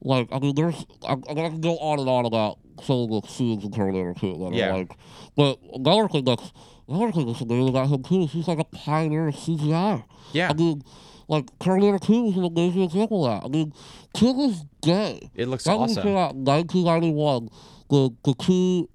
like, 0.02 0.28
I 0.32 0.38
mean, 0.38 0.54
there's, 0.54 0.86
I, 1.06 1.12
I 1.12 1.34
can 1.34 1.60
go 1.60 1.76
on 1.78 1.98
and 2.00 2.08
on 2.08 2.24
about 2.26 2.58
the 2.86 3.20
scenes 3.28 3.64
in 3.64 3.70
Terminator 3.72 4.14
2 4.18 4.36
that 4.38 4.52
Yeah. 4.54 4.70
are 4.70 4.78
like, 4.78 4.96
but 5.36 5.58
another 5.74 6.08
thing 6.08 6.24
that's, 6.24 6.52
another 6.88 7.12
thing 7.12 7.26
that's 7.26 7.40
amazing 7.40 7.68
about 7.68 7.88
him 7.88 8.02
too 8.02 8.22
is 8.22 8.32
he's 8.32 8.48
like 8.48 8.58
a 8.58 8.64
pioneer 8.64 9.28
of 9.28 9.34
CGI. 9.36 10.04
Yeah. 10.32 10.50
I 10.50 10.54
mean, 10.54 10.82
like, 11.28 11.56
Terminator 11.60 11.98
2 11.98 12.26
is 12.26 12.36
an 12.36 12.44
amazing 12.44 12.82
example 12.82 13.24
of 13.26 13.40
that. 13.42 13.46
I 13.46 13.48
mean, 13.50 13.72
to 14.14 14.32
this 14.32 14.64
day, 14.82 15.30
It 15.34 15.46
looks 15.48 15.64
that 15.64 15.76
awesome. 15.76 16.02
came 16.02 16.16
out 16.16 16.32
in 16.34 16.44
1991, 16.44 17.48
the, 17.88 18.10
the 18.24 18.34
two, 18.34 18.88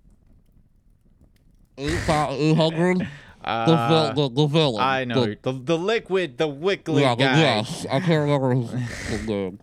800, 1.78 3.00
the, 3.00 3.08
Uh, 3.46 4.12
vil- 4.16 4.30
the, 4.30 4.36
the 4.42 4.48
villain. 4.48 4.82
I 4.84 5.06
know 5.06 5.26
the, 5.26 5.38
the 5.44 5.52
the 5.54 5.78
liquid, 5.78 6.38
the 6.38 6.48
wiggly 6.48 7.02
yeah, 7.04 7.16
the, 7.16 7.24
guy. 7.24 7.38
yes, 7.40 7.86
I 7.92 8.00
can't 8.00 8.22
remember 8.30 8.54
his, 8.56 9.22
name. 9.28 9.60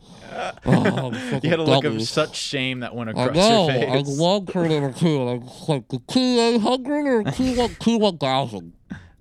Oh, 0.64 1.10
You 1.42 1.50
had 1.50 1.58
a 1.58 1.62
look 1.62 1.82
dummy. 1.82 1.96
of 1.96 2.02
such 2.08 2.36
shame 2.36 2.80
that 2.80 2.94
went 2.94 3.10
I 3.10 3.12
across 3.24 3.36
know, 3.36 3.68
your 3.68 3.90
I 3.90 4.02
face. 4.02 4.18
love 4.18 4.46
Terminator 4.46 4.92
2, 4.92 5.20
and 5.22 5.30
I'm 5.30 5.42
just 5.48 5.68
like, 5.68 5.88
the 5.88 5.98
T-800 6.08 7.26
or 7.26 7.30
T-1- 7.32 7.78
T-1000? 7.78 8.72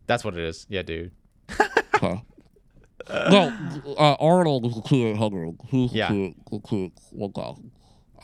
That's 0.07 0.23
what 0.23 0.35
it 0.37 0.43
is. 0.45 0.65
Yeah, 0.69 0.83
dude. 0.83 1.11
Okay. 1.95 2.23
no, 3.09 3.53
uh, 3.97 4.15
Arnold 4.19 4.65
is 4.67 4.75
the 4.75 4.81
T-800. 4.83 5.57
He's 5.67 5.91
Yeah. 5.93 6.09
the 6.11 6.33
the 6.51 6.59
T-1000, 6.59 7.69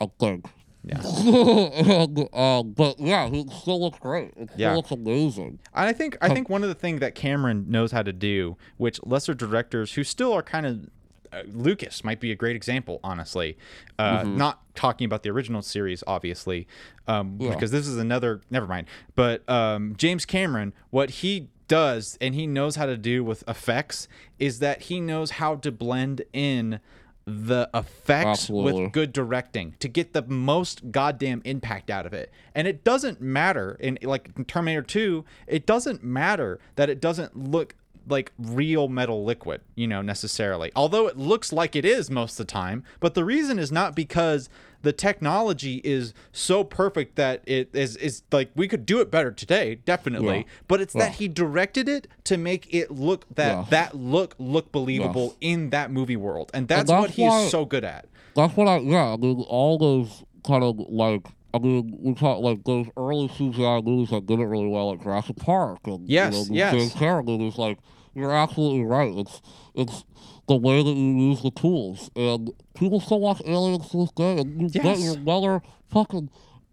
I 0.00 0.10
think. 0.18 0.46
Yeah. 0.88 2.06
um, 2.32 2.72
but 2.76 2.98
yeah, 2.98 3.28
he 3.28 3.46
still 3.60 3.80
looks 3.80 3.98
great. 3.98 4.32
It 4.36 4.48
still 4.50 4.60
Yeah. 4.60 4.74
looks 4.74 4.90
amazing. 4.90 5.58
And 5.74 5.88
I 5.88 5.92
think 5.92 6.16
I 6.20 6.28
think 6.32 6.48
one 6.48 6.62
of 6.62 6.68
the 6.68 6.74
things 6.74 7.00
that 7.00 7.14
Cameron 7.14 7.66
knows 7.68 7.92
how 7.92 8.02
to 8.02 8.12
do, 8.12 8.56
which 8.76 9.00
lesser 9.04 9.34
directors 9.34 9.92
who 9.94 10.04
still 10.04 10.32
are 10.32 10.42
kind 10.42 10.66
of 10.66 10.88
uh, 11.30 11.42
Lucas 11.52 12.02
might 12.04 12.20
be 12.20 12.32
a 12.32 12.34
great 12.34 12.56
example, 12.56 13.00
honestly. 13.04 13.58
Uh, 13.98 14.22
Not 14.22 14.62
talking 14.74 15.04
about 15.04 15.22
the 15.24 15.28
original 15.28 15.60
series, 15.60 16.02
obviously, 16.06 16.66
um, 17.06 17.36
Yeah. 17.38 17.50
because 17.50 17.70
this 17.70 17.86
is 17.86 17.98
another. 17.98 18.40
Never 18.50 18.66
mind. 18.66 18.86
But 19.14 19.46
um, 19.48 19.94
James 19.98 20.24
Cameron, 20.24 20.72
what 20.90 21.10
he 21.10 21.48
does 21.66 22.16
and 22.22 22.34
he 22.34 22.46
knows 22.46 22.76
how 22.76 22.86
to 22.86 22.96
do 22.96 23.22
with 23.22 23.44
effects 23.46 24.08
is 24.38 24.58
that 24.60 24.84
he 24.84 25.00
knows 25.00 25.32
how 25.32 25.54
to 25.56 25.70
blend 25.70 26.22
in 26.32 26.80
the 27.28 27.68
effects 27.74 28.26
Absolutely. 28.26 28.84
with 28.84 28.92
good 28.92 29.12
directing 29.12 29.74
to 29.80 29.88
get 29.88 30.12
the 30.12 30.22
most 30.22 30.90
goddamn 30.90 31.42
impact 31.44 31.90
out 31.90 32.06
of 32.06 32.12
it. 32.12 32.32
And 32.54 32.66
it 32.66 32.84
doesn't 32.84 33.20
matter 33.20 33.76
in 33.78 33.98
like 34.02 34.30
in 34.36 34.44
Terminator 34.44 34.82
2, 34.82 35.24
it 35.46 35.66
doesn't 35.66 36.02
matter 36.02 36.58
that 36.76 36.88
it 36.88 37.00
doesn't 37.00 37.36
look 37.36 37.74
like 38.08 38.32
real 38.38 38.88
metal 38.88 39.24
liquid, 39.24 39.60
you 39.74 39.86
know, 39.86 40.02
necessarily. 40.02 40.72
Although 40.74 41.06
it 41.06 41.18
looks 41.18 41.52
like 41.52 41.76
it 41.76 41.84
is 41.84 42.10
most 42.10 42.40
of 42.40 42.46
the 42.46 42.52
time, 42.52 42.84
but 43.00 43.14
the 43.14 43.24
reason 43.24 43.58
is 43.58 43.70
not 43.70 43.94
because 43.94 44.48
the 44.82 44.92
technology 44.92 45.80
is 45.84 46.14
so 46.32 46.62
perfect 46.64 47.16
that 47.16 47.42
it 47.46 47.68
is 47.72 47.96
is 47.96 48.22
like 48.30 48.50
we 48.54 48.68
could 48.68 48.86
do 48.86 49.00
it 49.00 49.10
better 49.10 49.30
today, 49.32 49.76
definitely. 49.84 50.36
Yeah. 50.38 50.42
But 50.68 50.80
it's 50.80 50.94
Yeah. 50.94 51.02
that 51.04 51.14
he 51.16 51.28
directed 51.28 51.88
it 51.88 52.06
to 52.24 52.36
make 52.36 52.72
it 52.72 52.90
look 52.90 53.26
that 53.34 53.48
Yeah. 53.52 53.64
that 53.70 53.94
look 53.96 54.34
look 54.38 54.70
believable 54.72 55.36
in 55.40 55.70
that 55.70 55.90
movie 55.90 56.16
world. 56.16 56.50
And 56.54 56.68
that's, 56.68 56.88
that's 56.90 57.00
what 57.00 57.10
he 57.10 57.22
why- 57.22 57.42
is 57.44 57.50
so 57.50 57.64
good 57.64 57.84
at. 57.84 58.06
That's 58.36 58.56
what 58.56 58.68
I, 58.68 58.78
yeah, 58.78 59.14
I 59.14 59.16
mean, 59.16 59.40
all 59.48 59.78
those 59.78 60.22
kind 60.46 60.62
of 60.62 60.78
like, 60.78 61.26
I 61.52 61.58
mean, 61.58 61.98
we 62.00 62.14
talk 62.14 62.40
like 62.40 62.62
those 62.64 62.86
early 62.96 63.26
CGI 63.28 63.82
movies 63.84 64.10
that 64.10 64.26
did 64.26 64.38
it 64.38 64.44
really 64.44 64.68
well, 64.68 64.90
like 64.90 65.02
Jurassic 65.02 65.36
Park. 65.36 65.80
And, 65.86 66.08
Yes, 66.08 66.32
you 66.34 66.38
know, 66.40 66.46
yes. 66.56 66.72
James 66.74 66.92
Cameron 66.94 67.26
movies, 67.26 67.58
like, 67.58 67.78
you're 68.14 68.32
absolutely 68.32 68.84
right. 68.84 69.12
It's, 69.16 69.42
it's 69.74 70.04
the 70.48 70.56
way 70.56 70.82
that 70.82 70.90
you 70.90 71.28
use 71.30 71.42
the 71.42 71.50
tools. 71.50 72.10
And 72.16 72.50
people 72.74 73.00
still 73.00 73.20
watch 73.20 73.40
Aliens 73.46 73.88
to 73.90 73.98
this 73.98 74.12
day, 74.12 74.38
and 74.38 74.60
you 74.60 74.68
get 74.70 74.84
Yes. 74.84 75.04
your 75.04 75.16
motherfucking 75.16 76.28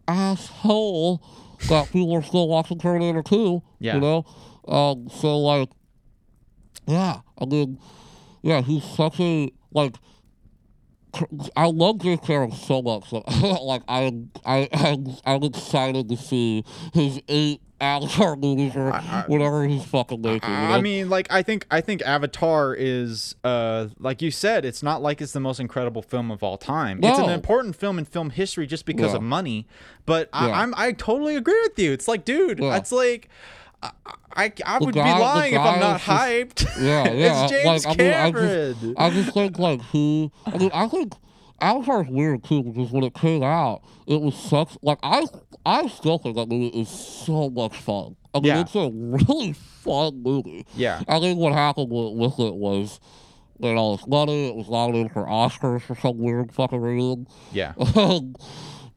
asshole 0.08 1.22
that 1.70 1.92
people 1.92 2.14
are 2.16 2.24
still 2.24 2.48
watching 2.48 2.80
Terminator 2.80 3.22
2. 3.22 3.62
Yeah. 3.80 3.96
You 3.96 4.02
know? 4.02 4.26
Um, 4.68 5.10
so, 5.10 5.38
like, 5.40 5.70
yeah, 6.88 7.20
I 7.38 7.46
mean, 7.46 7.80
yeah, 8.42 8.62
he's 8.62 8.84
such 8.84 9.20
a 9.20 9.52
like. 9.74 9.96
I 11.56 11.68
love 11.68 12.00
Jake 12.00 12.22
Carroll 12.24 12.52
so 12.52 12.82
much. 12.82 13.12
Like, 13.12 13.24
like 13.62 13.82
I, 13.88 14.14
I, 14.46 14.70
I'm, 14.74 15.08
I'm 15.26 15.44
excited 15.44 16.10
to 16.10 16.18
see 16.18 16.64
his 16.94 17.22
eight 17.28 17.62
Avatar 17.82 18.38
movies 18.38 18.74
or 18.76 18.92
whatever 19.28 19.68
he's 19.68 19.84
fucking 19.84 20.22
making. 20.22 20.50
you 20.50 20.56
I 20.56 20.76
know? 20.78 20.82
mean, 20.82 21.10
like 21.10 21.28
I 21.30 21.42
think 21.44 21.68
I 21.70 21.82
think 21.82 22.02
Avatar 22.04 22.74
is 22.74 23.36
uh 23.44 23.88
like 24.00 24.22
you 24.22 24.32
said, 24.32 24.64
it's 24.64 24.82
not 24.82 25.02
like 25.02 25.22
it's 25.22 25.34
the 25.34 25.42
most 25.42 25.60
incredible 25.60 26.02
film 26.02 26.32
of 26.32 26.42
all 26.42 26.58
time. 26.58 27.00
It's 27.04 27.20
an 27.20 27.30
important 27.30 27.76
film 27.76 28.00
in 28.00 28.06
film 28.06 28.30
history 28.30 28.66
just 28.66 28.86
because 28.86 29.12
Yeah. 29.12 29.18
of 29.18 29.24
money. 29.24 29.68
But 30.06 30.30
I, 30.32 30.48
Yeah. 30.48 30.60
I'm 30.62 30.74
I 30.78 30.94
totally 30.94 31.36
agree 31.36 31.60
with 31.64 31.78
you. 31.78 31.92
It's 31.92 32.08
like, 32.08 32.24
dude, 32.26 32.60
Yeah. 32.60 32.78
it's 32.78 32.92
like. 32.94 33.28
I, 34.36 34.44
I, 34.46 34.54
I 34.66 34.78
would 34.80 34.94
guy- 34.96 35.14
be 35.16 35.22
lying 35.22 35.54
if 35.54 35.60
I'm 35.60 35.80
not 35.80 36.02
just- 36.02 36.10
hyped. 36.10 36.82
Yeah, 36.82 37.04
yeah. 37.12 37.44
it's 37.44 37.52
James 37.52 37.86
like, 37.86 38.00
I 38.00 38.04
mean, 38.04 38.14
I 38.14 38.32
Cameron. 38.32 38.76
just, 38.82 38.94
I 39.00 39.10
just 39.12 39.34
think 39.34 39.60
like 39.60 39.82
who. 39.82 40.32
I 40.46 40.58
mean, 40.58 40.72
I 40.74 40.88
think 40.88 41.14
Avatar's 41.62 42.08
weird 42.10 42.44
too 42.44 42.64
because 42.64 42.92
when 42.92 43.04
it 43.04 43.14
came 43.14 43.44
out, 43.44 43.82
it 44.08 44.22
was 44.22 44.36
such 44.36 44.78
like 44.82 45.00
I. 45.04 45.26
I 45.68 45.88
still 45.88 46.20
think 46.20 46.36
that 46.36 46.48
movie 46.48 46.68
is 46.68 46.90
so 46.90 47.50
much 47.50 47.76
fun. 47.78 48.16
I 48.36 48.40
mean, 48.40 48.46
Yeah. 48.54 48.62
it's 48.62 48.76
a 48.76 48.92
really 48.94 49.54
fun 49.54 50.22
movie. 50.22 50.66
yeah. 50.76 51.02
I 51.08 51.20
think 51.20 51.40
what 51.40 51.54
happened 51.54 51.90
with, 51.90 52.14
with 52.14 52.40
it 52.40 52.54
was. 52.56 53.00
Had 53.64 53.78
all 53.78 53.96
this 53.96 54.06
money. 54.06 54.50
It 54.50 54.56
was 54.56 54.70
nominated 54.70 55.14
for 55.14 55.24
Oscars 55.26 55.82
for 55.82 55.96
some 55.96 56.18
weird 56.18 56.52
fucking 56.54 56.82
reason. 56.82 57.26
Yeah. 57.54 57.72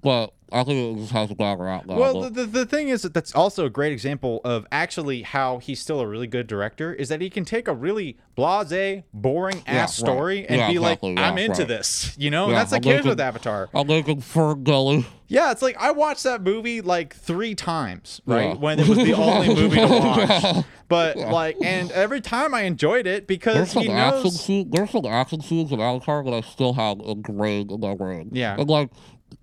but 0.03 0.33
I 0.51 0.65
think 0.65 0.97
it 0.97 1.01
just 1.01 1.13
has 1.13 1.31
a 1.31 1.35
rap 1.57 1.85
now. 1.87 1.99
Well, 1.99 2.23
the, 2.23 2.31
the, 2.31 2.47
the 2.47 2.67
thing 2.67 2.89
is 2.89 3.03
that 3.03 3.13
that's 3.13 3.35
also 3.35 3.67
a 3.67 3.71
great 3.71 3.93
example 3.93 4.41
of 4.45 4.67
actually 4.73 5.23
how 5.23 5.59
he's 5.59 5.81
still 5.81 6.01
a 6.01 6.07
really 6.07 6.27
good 6.27 6.47
director 6.47 6.95
is 6.95 7.11
that 7.11 7.21
he 7.21 7.29
can 7.29 7.45
take 7.45 7.69
a 7.69 7.75
really 7.75 8.17
blase, 8.35 9.03
boring 9.13 9.63
Yeah, 9.67 9.73
ass 9.75 10.01
right. 10.01 10.07
story 10.07 10.47
and 10.49 10.57
Yeah, 10.59 10.69
be 10.69 10.77
exactly, 10.77 11.15
like, 11.15 11.25
I'm 11.25 11.37
yeah, 11.37 11.45
into 11.45 11.63
right. 11.63 11.69
this, 11.69 12.15
you 12.19 12.31
know? 12.31 12.49
Yeah, 12.49 12.55
that's 12.55 12.71
the 12.71 12.81
case 12.81 13.05
with 13.05 13.21
Avatar. 13.21 13.69
I'm 13.75 13.87
making 13.87 14.23
Fern 14.23 14.65
Gully. 14.65 15.07
Yeah, 15.27 15.51
it's 15.51 15.61
like 15.61 15.77
I 15.79 15.91
watched 15.91 16.23
that 16.23 16.43
movie 16.43 16.81
like 16.81 17.15
three 17.15 17.55
times, 17.55 18.23
right? 18.25 18.49
Yeah. 18.49 18.55
When 18.55 18.81
it 18.81 18.89
was 18.89 18.97
the 18.97 19.13
only 19.15 19.49
movie 19.55 19.77
to 19.77 19.87
watch. 19.87 20.65
But 20.89 21.19
like, 21.19 21.59
and 21.63 21.93
every 21.93 22.23
time 22.23 22.55
I 22.55 22.63
enjoyed 22.63 23.07
it 23.07 23.27
because 23.27 23.55
There's 23.55 23.73
some 23.73 23.83
he 23.83 23.91
action 23.91 24.31
scenes. 24.31 24.73
There's 24.73 24.91
some 24.91 25.05
action 25.05 25.43
scenes 25.43 25.71
in 25.71 25.81
Avatar 25.81 26.25
that 26.25 26.33
I 26.33 26.41
still 26.41 26.73
have 26.73 27.01
ingrained 27.01 27.71
in 27.71 27.81
my 27.81 27.95
brain. 27.95 28.31
Yeah. 28.33 28.57
And 28.59 28.71
like 28.71 28.89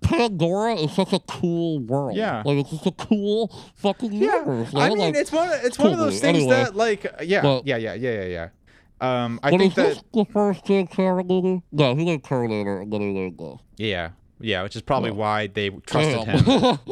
Pandora 0.02 0.74
is 0.76 0.92
such 0.92 1.12
a 1.12 1.20
cool 1.20 1.80
world. 1.80 2.16
Yeah. 2.16 2.42
Like 2.44 2.58
it's 2.58 2.70
just 2.70 2.86
a 2.86 2.92
cool 2.92 3.54
fucking 3.76 4.12
Yeah, 4.12 4.32
universe. 4.44 4.74
I 4.74 4.88
mean, 4.90 4.98
like, 4.98 5.14
it's 5.16 5.32
one. 5.32 5.48
Of, 5.48 5.64
it's 5.64 5.78
one 5.78 5.92
of 5.92 5.98
those 5.98 6.20
things 6.20 6.38
anyway. 6.38 6.50
that, 6.54 6.76
like, 6.76 7.06
yeah, 7.22 7.42
But- 7.42 7.66
yeah, 7.66 7.76
yeah, 7.76 7.94
yeah, 7.94 8.22
yeah, 8.22 8.24
yeah. 8.24 8.48
Um, 8.98 9.40
I 9.42 9.50
but 9.50 9.58
think 9.60 9.72
is 9.72 9.76
that 9.76 9.88
this 9.88 10.02
the 10.14 10.24
first 10.32 10.64
Jake 10.64 10.96
movie? 10.98 11.62
No, 11.70 11.94
he 11.94 12.04
did 12.06 12.24
Terminator 12.24 12.80
and 12.80 12.92
then 12.92 13.00
he 13.02 13.12
did 13.12 13.36
this. 13.38 13.58
Yeah, 13.76 14.10
yeah, 14.40 14.62
which 14.62 14.74
is 14.74 14.80
probably 14.82 15.10
Well, 15.10 15.20
why 15.20 15.46
they 15.48 15.68
trusted 15.70 16.24
Damn. 16.24 16.44
him. 16.76 16.78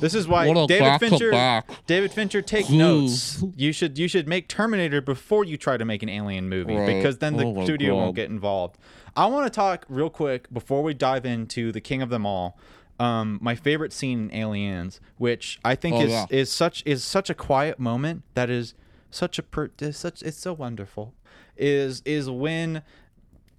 This 0.00 0.14
is 0.14 0.28
why 0.28 0.44
David 0.68 1.00
Fincher. 1.00 1.64
David 1.88 2.12
Fincher, 2.12 2.40
take 2.40 2.66
Jeez. 2.66 2.76
notes. 2.78 3.44
You 3.56 3.72
should 3.72 3.98
you 3.98 4.06
should 4.06 4.28
make 4.28 4.46
Terminator 4.46 5.00
before 5.00 5.44
you 5.44 5.56
try 5.56 5.76
to 5.76 5.84
make 5.84 6.04
an 6.04 6.08
alien 6.08 6.48
movie 6.48 6.76
Right. 6.76 6.86
because 6.86 7.18
then 7.18 7.36
the 7.36 7.44
Oh 7.44 7.64
studio 7.64 7.96
won't 7.96 8.14
get 8.14 8.30
involved. 8.30 8.78
I 9.16 9.26
want 9.26 9.46
to 9.46 9.50
talk 9.50 9.84
real 9.88 10.10
quick 10.10 10.52
before 10.52 10.82
we 10.82 10.94
dive 10.94 11.24
into 11.26 11.72
the 11.72 11.80
king 11.80 12.02
of 12.02 12.10
them 12.10 12.24
all. 12.26 12.58
Um, 13.00 13.38
my 13.40 13.54
favorite 13.54 13.92
scene 13.92 14.28
in 14.30 14.34
Aliens, 14.34 15.00
which 15.18 15.58
I 15.64 15.74
think 15.76 15.96
Oh, 15.96 16.00
is 16.02 16.10
yeah. 16.10 16.26
is 16.30 16.50
such 16.50 16.82
is 16.84 17.04
such 17.04 17.30
a 17.30 17.34
quiet 17.34 17.78
moment 17.78 18.22
that 18.34 18.50
is 18.50 18.74
such 19.10 19.38
a 19.38 19.42
per, 19.42 19.70
is 19.80 19.96
such 19.96 20.22
it's 20.22 20.36
so 20.38 20.52
wonderful. 20.52 21.14
Is 21.56 22.02
is 22.04 22.28
when 22.28 22.82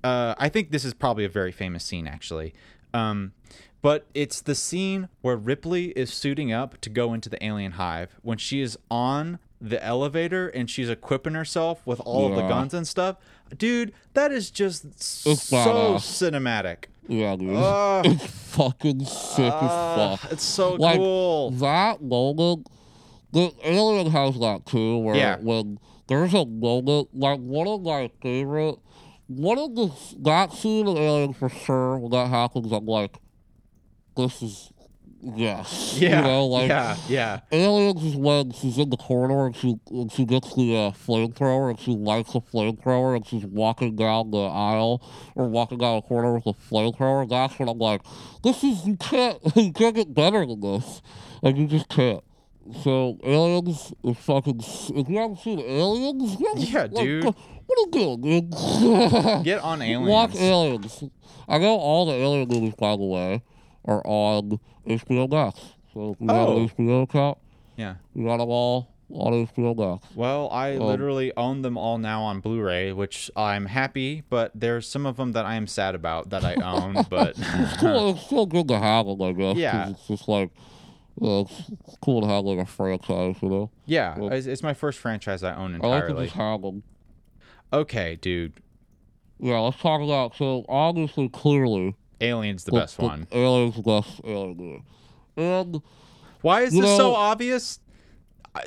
uh, 0.03 0.35
I 0.37 0.49
think 0.49 0.71
this 0.71 0.83
is 0.85 0.93
probably 0.93 1.25
a 1.25 1.29
very 1.29 1.51
famous 1.51 1.83
scene, 1.83 2.07
actually. 2.07 2.53
Um, 2.93 3.33
but 3.81 4.07
it's 4.13 4.41
the 4.41 4.55
scene 4.55 5.07
where 5.21 5.37
Ripley 5.37 5.87
is 5.91 6.13
suiting 6.13 6.51
up 6.51 6.79
to 6.81 6.89
go 6.89 7.13
into 7.13 7.29
the 7.29 7.41
alien 7.43 7.73
hive 7.73 8.17
when 8.21 8.37
she 8.37 8.59
is 8.61 8.77
on 8.91 9.39
the 9.61 9.81
elevator 9.83 10.47
and 10.49 10.69
she's 10.69 10.89
equipping 10.89 11.33
herself 11.33 11.85
with 11.85 11.99
all 12.01 12.27
of 12.29 12.35
the 12.35 12.47
guns 12.47 12.73
and 12.73 12.87
stuff. 12.87 13.17
Dude, 13.57 13.93
that 14.13 14.31
is 14.31 14.51
just 14.51 14.85
It's 14.85 15.43
so 15.43 15.95
cinematic. 15.95 16.85
Yeah, 17.07 17.35
dude. 17.35 17.55
Ugh. 17.55 18.05
it's 18.09 18.25
fucking 18.25 19.05
sick 19.05 19.51
Uh, 19.53 20.13
as 20.13 20.19
fuck. 20.21 20.31
it's 20.31 20.43
so 20.43 20.73
Like, 20.75 20.97
cool. 20.97 21.51
That 21.51 22.01
moment, 22.03 22.67
the 23.31 23.51
Alien 23.63 24.11
has 24.11 24.39
that 24.39 24.65
too, 24.65 24.97
where 24.99 25.15
Yeah. 25.15 25.37
when 25.41 25.79
there's 26.07 26.33
a 26.33 26.45
moment, 26.45 27.09
like 27.13 27.39
one 27.39 27.67
of 27.67 27.81
my 27.81 28.09
favorite, 28.21 28.75
one 29.27 29.57
of 29.59 29.75
the 29.75 29.91
that 30.19 30.53
scene 30.53 30.87
in 30.87 30.97
Alien 30.97 31.33
for 31.33 31.49
sure. 31.49 31.97
When 31.97 32.11
that 32.11 32.27
happens, 32.29 32.71
I'm 32.71 32.85
like, 32.85 33.17
this 34.15 34.41
is 34.41 34.71
yes, 35.21 35.97
Yeah, 35.99 36.17
you 36.19 36.23
know, 36.27 36.45
like. 36.47 36.69
yeah, 36.69 36.95
yeah. 37.07 37.39
Aliens 37.51 38.03
is 38.03 38.15
when 38.15 38.51
she's 38.51 38.77
in 38.77 38.89
the 38.89 38.97
corridor 38.97 39.45
and 39.45 39.55
she 39.55 39.75
and 39.91 40.11
she 40.11 40.25
gets 40.25 40.53
the 40.55 40.75
uh, 40.75 40.91
flamethrower 40.91 41.69
and 41.69 41.79
she 41.79 41.91
lights 41.91 42.33
the 42.33 42.41
flamethrower 42.41 43.15
and 43.15 43.25
she's 43.25 43.45
walking 43.45 43.95
down 43.95 44.31
the 44.31 44.37
aisle 44.43 45.01
or 45.35 45.47
walking 45.47 45.77
down 45.77 45.95
the 45.97 46.01
corridor 46.01 46.33
with 46.35 46.47
a 46.47 46.53
flamethrower. 46.53 47.27
That's 47.29 47.57
when 47.59 47.69
I'm 47.69 47.79
like, 47.79 48.01
this 48.43 48.63
is 48.63 48.85
you 48.85 48.95
can't 48.97 49.39
you 49.55 49.71
can't 49.73 49.95
get 49.95 50.13
better 50.13 50.45
than 50.45 50.61
this, 50.61 51.01
like 51.41 51.55
you 51.57 51.67
just 51.67 51.89
can't. 51.89 52.23
So 52.83 53.17
Aliens 53.23 53.93
is 54.03 54.17
fucking. 54.17 54.59
If 54.59 55.09
you 55.09 55.17
haven't 55.17 55.39
seen 55.39 55.59
Aliens, 55.59 56.37
Yeah, 56.39 56.81
like, 56.83 56.93
dude. 56.93 57.23
What 57.23 57.77
are 57.77 57.99
you 57.99 58.17
doing, 58.17 58.21
dude? 58.49 58.51
Get 59.43 59.59
on 59.61 59.81
aliens. 59.81 60.09
Watch 60.09 60.35
Aliens. 60.35 61.03
I 61.47 61.57
know 61.59 61.77
all 61.77 62.05
the 62.07 62.13
Alien 62.13 62.47
movies, 62.47 62.73
by 62.75 62.95
the 62.95 63.03
way, 63.03 63.43
are 63.85 64.01
on 64.05 64.59
HBO 64.87 65.29
Max. 65.29 65.59
So 65.93 66.11
if 66.11 66.21
you 66.21 66.27
have 66.27 66.47
Oh. 66.49 66.57
an 66.57 66.69
HBO 66.69 67.01
account, 67.03 67.37
yeah. 67.77 67.95
you 68.13 68.25
got 68.25 68.37
them 68.37 68.49
all 68.49 68.89
on 69.11 69.33
HBO 69.33 69.73
Max. 69.75 70.05
Well, 70.15 70.49
I 70.51 70.75
Um, 70.75 70.83
literally 70.83 71.31
own 71.35 71.61
them 71.63 71.77
all 71.77 71.97
now 71.97 72.21
on 72.21 72.39
Blu-ray, 72.41 72.91
which 72.93 73.31
I'm 73.35 73.65
happy, 73.65 74.23
but 74.29 74.51
there's 74.53 74.87
some 74.87 75.05
of 75.05 75.17
them 75.17 75.31
that 75.33 75.45
I 75.45 75.55
am 75.55 75.65
sad 75.67 75.95
about 75.95 76.29
that 76.29 76.43
I 76.45 76.55
own. 76.55 76.93
but 77.09 77.33
It's 77.37 77.77
cool. 77.77 78.11
It's 78.11 78.21
still 78.25 78.45
good 78.45 78.67
to 78.67 78.77
have 78.79 79.05
them, 79.07 79.21
I 79.21 79.31
guess. 79.33 79.57
Yeah. 79.57 79.89
It's 79.89 80.07
just 80.07 80.27
like, 80.27 80.51
it's, 81.21 81.71
cool 82.01 82.21
to 82.21 82.27
have 82.27 82.45
like 82.45 82.59
a 82.59 82.65
franchise, 82.65 83.35
you 83.41 83.49
know. 83.49 83.71
yeah, 83.85 84.17
Well- 84.17 84.31
it's, 84.31 84.45
it's 84.47 84.63
my 84.63 84.73
first 84.73 84.99
franchise 84.99 85.43
I 85.43 85.55
own 85.55 85.73
entirely. 85.75 85.95
I 85.95 85.99
like 85.99 86.15
to 86.15 86.23
just 86.25 86.35
have 86.35 86.61
them. 86.61 86.83
Okay, 87.73 88.15
dude, 88.21 88.53
Yeah, 89.39 89.59
let's 89.59 89.77
talk 89.79 90.01
about. 90.01 90.35
So 90.35 90.65
obviously, 90.69 91.29
clearly, 91.29 91.95
Alien's 92.21 92.63
the 92.63 92.71
best 92.71 92.97
one. 92.97 93.27
Aliens 93.31 93.75
the 93.75 93.81
best 93.81 94.21
alien. 94.25 94.83
And 95.37 95.81
Why 96.41 96.61
is 96.61 96.73
this 96.73 96.97
so 96.97 97.15
obvious? 97.15 97.79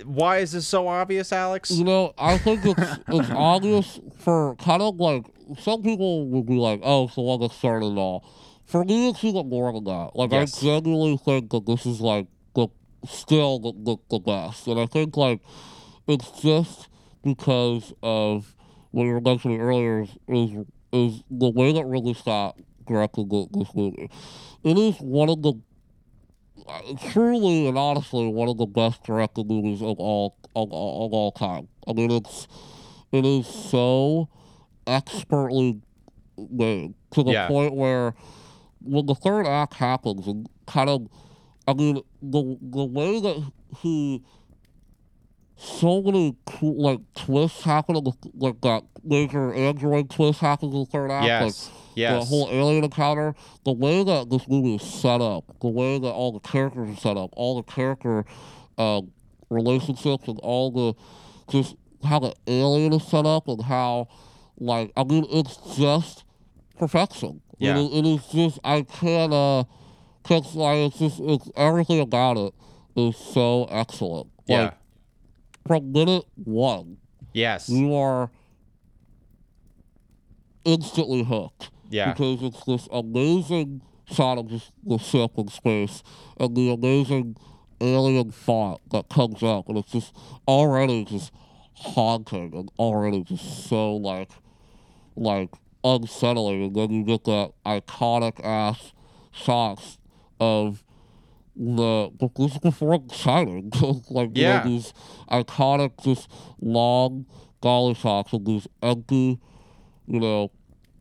Why 0.04 0.38
is 0.38 0.52
this 0.52 0.66
so 0.66 0.88
obvious, 0.88 1.32
Alex? 1.32 1.70
You 1.70 1.84
know, 1.84 2.14
I 2.16 2.38
think 2.38 2.64
it's 2.64 2.80
it's 3.08 3.30
obvious 3.34 4.00
for 4.18 4.54
kind 4.56 4.80
of 4.80 4.96
like 4.96 5.26
some 5.60 5.82
people 5.82 6.26
would 6.28 6.46
be 6.46 6.54
like, 6.54 6.80
"Oh, 6.82 7.04
it's 7.04 7.14
the 7.16 7.20
one 7.22 7.40
that 7.40 7.50
started 7.52 7.86
it 7.86 7.98
all." 7.98 8.24
For 8.64 8.84
me, 8.84 9.10
it's 9.10 9.22
even 9.24 9.48
more 9.50 9.70
than 9.72 9.84
that. 9.84 10.12
Like, 10.14 10.30
Yes. 10.30 10.56
I 10.58 10.62
genuinely 10.62 11.18
think 11.18 11.50
that 11.50 11.66
this 11.66 11.84
is 11.84 12.00
like 12.00 12.28
the 12.54 12.68
still 13.06 13.58
the, 13.58 13.72
the, 13.72 13.96
the 14.08 14.18
best, 14.20 14.66
and 14.66 14.80
I 14.80 14.86
think 14.86 15.16
like 15.16 15.40
it's 16.06 16.30
just 16.40 16.88
because 17.22 17.92
of 18.02 18.54
what 18.92 19.04
you 19.04 19.12
were 19.12 19.20
mentioning 19.20 19.60
earlier 19.60 20.02
is 20.02 20.10
is, 20.28 20.50
is 20.92 21.22
the 21.30 21.50
way 21.50 21.72
that 21.72 21.84
Ridley 21.84 22.14
Scott 22.14 22.56
directed 22.86 23.30
the, 23.30 23.46
this 23.52 23.74
movie. 23.74 24.10
It 24.64 24.78
is 24.78 24.96
one 24.98 25.28
of 25.28 25.42
the 25.42 25.54
uh, 26.68 26.80
truly 27.10 27.66
and 27.66 27.76
honestly 27.78 28.28
one 28.28 28.48
of 28.48 28.56
the 28.58 28.66
best 28.66 29.02
directed 29.04 29.46
movies 29.48 29.80
of 29.82 29.98
all 29.98 30.36
of, 30.54 30.70
all- 30.72 31.06
of 31.06 31.12
all 31.12 31.32
time. 31.32 31.68
I 31.88 31.92
mean, 31.92 32.10
it's 32.10 32.46
it 33.10 33.24
is 33.24 33.46
so 33.46 34.28
expertly 34.86 35.80
made 36.50 36.94
to 37.12 37.22
the 37.22 37.32
Yeah. 37.32 37.48
point 37.48 37.74
where 37.74 38.14
when 38.82 39.06
the 39.06 39.14
third 39.14 39.46
act 39.46 39.74
happens 39.74 40.26
and 40.26 40.48
kind 40.66 40.90
of, 40.90 41.06
I 41.68 41.74
mean, 41.74 42.00
the 42.20 42.58
the 42.60 42.84
way 42.84 43.20
that 43.20 43.52
he 43.78 44.22
so 45.62 46.02
many 46.02 46.34
cool 46.44 46.82
like 46.82 46.98
twists 47.14 47.62
happen 47.62 47.94
in 47.94 48.02
the 48.02 48.12
like 48.34 48.60
that 48.62 48.82
major 49.04 49.54
android 49.54 50.10
twist 50.10 50.40
happens 50.40 50.74
in 50.74 50.80
the 50.80 50.86
third 50.86 51.10
act. 51.10 51.22
Like, 51.22 51.40
yes, 51.40 51.70
yes. 51.94 52.24
the 52.24 52.24
whole 52.24 52.48
alien 52.50 52.82
encounter, 52.82 53.36
the 53.64 53.72
way 53.72 54.02
that 54.02 54.28
this 54.28 54.48
movie 54.48 54.74
is 54.74 54.82
set 54.82 55.20
up, 55.20 55.44
the 55.60 55.68
way 55.68 56.00
that 56.00 56.08
all 56.08 56.32
the 56.32 56.40
characters 56.40 56.98
are 56.98 57.00
set 57.00 57.16
up, 57.16 57.30
all 57.34 57.62
the 57.62 57.62
character 57.62 58.24
uh, 58.76 59.02
relationships, 59.50 60.26
and 60.26 60.40
all 60.40 60.72
the 60.72 60.94
just 61.52 61.76
how 62.04 62.18
the 62.18 62.34
alien 62.48 62.92
is 62.92 63.06
set 63.06 63.24
up, 63.24 63.46
and 63.46 63.62
how 63.62 64.08
like 64.58 64.92
I 64.96 65.04
mean, 65.04 65.26
it's 65.30 65.56
just 65.76 66.24
perfection. 66.76 67.40
Yeah. 67.58 67.78
it, 67.78 67.92
it 67.92 68.04
is 68.04 68.26
just 68.26 68.58
I 68.64 68.82
can't 68.82 69.32
uh, 69.32 69.62
can't 70.24 70.54
like 70.56 70.78
it's 70.78 70.98
just 70.98 71.20
it's 71.20 71.50
everything 71.56 72.00
about 72.00 72.36
it 72.36 72.52
is 72.96 73.16
so 73.16 73.68
excellent. 73.70 74.28
yeah. 74.46 74.72
From 75.66 75.92
minute 75.92 76.24
one, 76.34 76.98
yes. 77.32 77.68
you 77.68 77.94
are 77.94 78.30
instantly 80.64 81.22
hooked. 81.22 81.70
Yeah. 81.90 82.12
Because 82.12 82.42
it's 82.42 82.64
this 82.64 82.88
amazing 82.90 83.82
shot 84.06 84.38
of 84.38 84.50
the 84.84 84.98
ship 84.98 85.32
in 85.36 85.48
space 85.48 86.02
and 86.38 86.56
the 86.56 86.70
amazing 86.70 87.36
alien 87.80 88.30
font 88.30 88.80
that 88.90 89.08
comes 89.08 89.42
up, 89.42 89.68
and 89.68 89.76
it's 89.76 89.92
just 89.92 90.14
already 90.46 91.04
just 91.04 91.32
haunting 91.74 92.54
and 92.54 92.70
already 92.78 93.24
just 93.24 93.68
so 93.68 93.96
like 93.96 94.30
like 95.16 95.50
unsettling. 95.84 96.62
And 96.62 96.76
then 96.76 96.90
you 96.90 97.04
get 97.04 97.24
that 97.24 97.52
iconic 97.66 98.42
ass 98.44 98.92
shots 99.32 99.98
of 100.40 100.84
the 101.56 102.10
this 102.36 102.52
is 102.52 102.58
before 102.58 102.98
Shining, 103.12 103.70
like 104.10 104.30
Yeah. 104.34 104.64
you 104.64 104.70
know, 104.70 104.76
these 104.76 104.92
iconic 105.30 106.02
just 106.02 106.28
long 106.60 107.26
dolly 107.60 107.94
shots 107.94 108.32
of 108.32 108.44
these 108.44 108.66
empty, 108.82 109.38
you 110.06 110.20
know, 110.20 110.50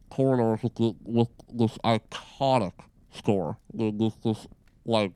corridors 0.09 0.61
with 0.63 0.75
the, 0.75 0.93
with 1.03 1.29
this 1.53 1.77
iconic 1.83 2.73
score. 3.11 3.57
Like, 3.73 3.97
This 3.97 4.13
this 4.23 4.47
like 4.85 5.11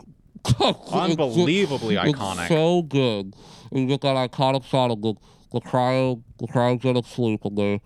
it's 0.47 0.53
just- 0.59 0.93
Unbelievably 0.93 1.95
it's 1.95 2.17
iconic. 2.17 2.47
so 2.47 2.81
good. 2.83 3.33
And 3.71 3.79
you 3.81 3.87
get 3.87 4.01
that 4.01 4.15
iconic 4.15 4.63
shot 4.63 4.91
of 4.91 5.01
the 5.01 5.15
the 5.51 5.61
cryo 5.61 6.21
the 6.37 6.47
cryogenic 6.47 7.05
sleep 7.05 7.45
and 7.45 7.57
they 7.57 7.81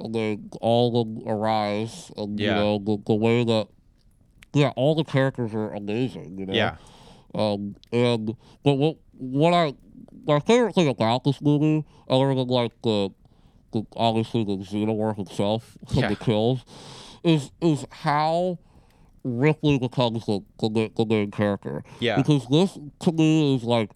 and 0.00 0.14
they 0.14 0.38
all 0.60 1.22
arise 1.26 2.10
and 2.16 2.38
you 2.38 2.46
know 2.54 2.78
the, 2.78 2.98
the 3.06 3.14
way 3.14 3.42
that 3.44 3.68
yeah 4.54 4.72
all 4.76 4.94
the 4.94 5.04
characters 5.04 5.54
are 5.54 5.72
amazing 5.74 6.38
you 6.38 6.46
know 6.46 6.54
yeah. 6.54 6.76
um 7.34 7.76
and 7.92 8.36
but 8.64 8.74
what 8.74 8.96
what 9.12 9.52
I 9.52 9.74
my 10.26 10.40
favorite 10.40 10.74
thing 10.74 10.88
about 10.88 11.24
this 11.24 11.40
movie 11.40 11.84
other 12.08 12.34
than 12.34 12.48
like 12.48 12.72
the, 12.82 13.10
the 13.72 13.84
obviously 13.96 14.44
the 14.44 14.56
xenomorph 14.56 15.18
itself 15.18 15.76
and 15.90 15.98
Yeah. 15.98 16.08
the 16.10 16.16
kills 16.16 16.64
is 17.24 17.50
is 17.60 17.84
how 17.90 18.58
Ripley 19.24 19.78
becomes 19.78 20.24
the, 20.26 20.40
the, 20.60 20.90
the 20.96 21.04
main 21.04 21.30
character 21.32 21.82
Yeah. 22.00 22.16
because 22.16 22.46
this 22.48 22.78
to 23.00 23.12
me 23.12 23.56
is 23.56 23.64
like 23.64 23.90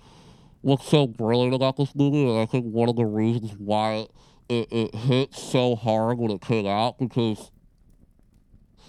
what's 0.63 0.87
so 0.89 1.07
brilliant 1.07 1.55
about 1.55 1.77
this 1.77 1.95
movie, 1.95 2.29
and 2.29 2.39
I 2.39 2.47
think 2.47 2.67
one 2.67 2.89
of 2.89 2.97
the 2.97 3.05
reasons 3.07 3.53
why 3.59 4.07
it, 4.49 4.69
it 4.73 4.95
hit 4.95 5.35
so 5.35 5.77
hard 5.77 6.19
when 6.19 6.31
it 6.33 6.41
came 6.41 6.67
out 6.67 6.99
because 6.99 7.51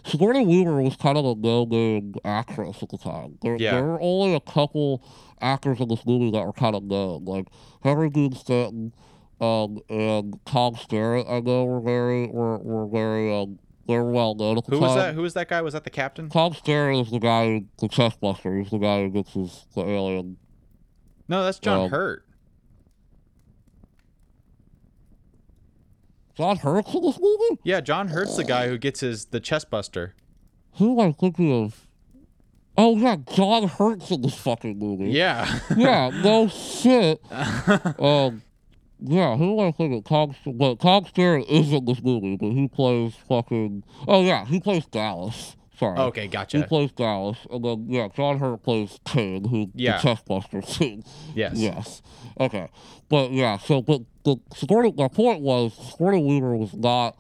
Sigourney 0.06 0.46
Weaver 0.46 0.82
was 0.82 0.96
kind 0.96 1.18
of 1.18 1.26
a 1.26 1.36
no-name 1.36 2.16
actress 2.26 2.84
at 2.84 2.90
the 2.90 2.98
time. 2.98 3.38
There, 3.42 3.56
Yeah. 3.56 3.72
there 3.76 3.84
were 3.86 4.02
only 4.02 4.36
a 4.36 4.40
couple 4.40 5.02
actors 5.42 5.80
in 5.80 5.88
this 5.88 6.06
movie 6.06 6.32
that 6.32 6.46
were 6.46 6.54
kind 6.54 6.76
of 6.76 6.84
known, 6.84 7.26
like 7.26 7.48
Harry 7.84 8.10
Dean 8.10 8.34
Stanton 8.34 8.94
um, 9.42 9.80
and 9.90 10.40
Tom 10.46 10.76
Skerritt. 10.76 11.30
I 11.30 11.40
know 11.40 11.66
were 11.66 11.82
very 11.82 12.28
were, 12.28 12.58
were 12.60 12.86
very 12.88 13.34
um, 13.34 13.60
they 13.88 13.96
were 13.98 14.12
well 14.12 14.36
known 14.36 14.58
at 14.58 14.66
the 14.66 14.72
Who 14.72 14.80
time. 14.80 14.88
was 14.88 14.96
that? 14.96 15.14
Who 15.16 15.22
was 15.22 15.34
that 15.34 15.50
guy? 15.50 15.62
Was 15.62 15.74
that 15.74 15.84
the 15.84 15.90
captain? 15.90 16.30
Tom 16.30 16.54
Skerritt 16.54 17.02
is 17.02 17.12
the 17.12 17.20
guy, 17.20 17.48
who- 17.48 17.66
the 17.80 17.88
chest 17.90 18.20
buster. 18.22 18.58
He's 18.58 18.72
the 18.72 18.78
guy 18.78 19.02
who 19.04 19.10
gets 19.10 19.34
his 19.34 19.66
the 19.76 19.82
alien 19.86 20.38
No, 21.28 21.44
that's 21.44 21.60
John 21.60 21.86
Um, 21.86 21.90
Hurt. 21.90 22.26
John 26.36 26.58
Hurt's 26.58 26.94
in 26.94 27.02
this 27.02 27.20
movie? 27.20 27.60
Yeah, 27.64 27.82
John 27.82 28.08
Hurt's 28.10 28.36
the 28.38 28.44
guy 28.44 28.68
who 28.68 28.78
gets 28.78 29.02
his 29.02 29.26
the 29.26 29.40
chest 29.40 29.70
buster. 29.70 30.16
Who 30.78 31.00
am 31.00 31.10
I 31.10 31.12
thinking 31.12 31.64
of? 31.64 31.88
Oh 32.78 32.98
yeah, 32.98 33.18
John 33.34 33.68
Hurt's 33.68 34.10
in 34.10 34.22
this 34.22 34.36
fucking 34.36 34.80
movie. 34.80 35.10
Yeah. 35.12 35.60
Yeah, 35.78 36.10
no 36.24 36.48
shit. 36.48 37.22
um, 37.32 38.42
yeah, 39.00 39.36
who 39.36 39.60
am 39.60 39.68
I 39.68 39.72
thinking? 39.72 40.02
Cox, 40.02 40.36
but 40.46 40.76
Cox 40.76 41.12
Garrett 41.12 41.48
is 41.50 41.72
in 41.72 41.86
this 41.86 42.02
movie, 42.02 42.38
but 42.38 42.52
he 42.52 42.68
plays 42.68 43.14
fucking. 43.28 43.84
Oh 44.08 44.24
yeah, 44.24 44.46
he 44.46 44.60
plays 44.60 44.86
Dallas. 44.88 45.56
Sorry. 45.84 46.00
okay, 46.00 46.22
He 46.24 46.28
gotcha. 46.28 46.64
plays 46.68 46.92
Dallas, 46.92 47.38
and 47.52 47.64
then 47.64 47.86
yeah, 47.90 48.08
John 48.16 48.40
Hurt 48.40 48.64
plays 48.64 49.00
Kane, 49.06 49.46
who 49.46 49.70
Yeah. 49.76 49.98
the 49.98 50.04
chest 50.04 50.26
buster. 50.26 50.62
Yes. 51.36 51.54
Yes. 51.56 52.02
Okay. 52.40 52.70
But 53.10 53.32
yeah, 53.32 53.58
so 53.58 53.82
but 53.82 54.02
the 54.24 54.38
Sigourney 54.56 54.94
my 54.98 55.08
point 55.08 55.42
was 55.42 55.74
Sigourney 55.74 56.24
Weaver 56.24 56.56
was 56.56 56.74
not 56.74 57.16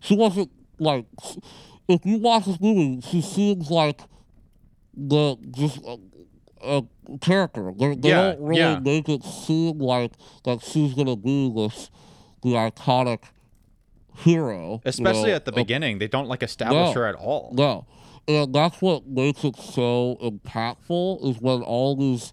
she 0.00 0.16
wasn't 0.16 0.50
like 0.78 1.06
if 1.88 2.04
you 2.06 2.18
watch 2.18 2.44
this 2.46 2.60
movie, 2.60 3.00
she 3.00 3.20
seems 3.20 3.70
like 3.70 4.00
the 4.94 5.36
just 5.50 5.78
a, 5.86 5.98
a 6.62 6.82
character. 7.20 7.72
They, 7.76 7.94
they 7.94 8.08
Yeah, 8.10 8.32
don't 8.32 8.40
really 8.42 8.60
yeah. 8.60 8.78
make 8.78 9.08
it 9.08 9.22
seem 9.24 9.78
like 9.78 10.12
that 10.44 10.62
she's 10.62 10.94
gonna 10.94 11.16
be 11.16 11.50
this 11.54 11.90
the 12.42 12.50
iconic 12.50 13.20
hero. 14.24 14.80
Especially 14.84 15.32
at 15.32 15.44
the 15.44 15.52
beginning, 15.52 15.98
they 15.98 16.08
don't 16.08 16.28
like 16.28 16.42
establish 16.42 16.94
No. 16.94 17.00
her 17.00 17.06
at 17.06 17.14
all. 17.14 17.50
no. 17.54 17.86
And 18.26 18.54
that's 18.54 18.82
what 18.82 19.06
makes 19.06 19.42
it 19.42 19.56
so 19.56 20.18
impactful 20.22 21.24
is 21.24 21.40
when 21.40 21.62
all 21.62 21.96
these 21.96 22.32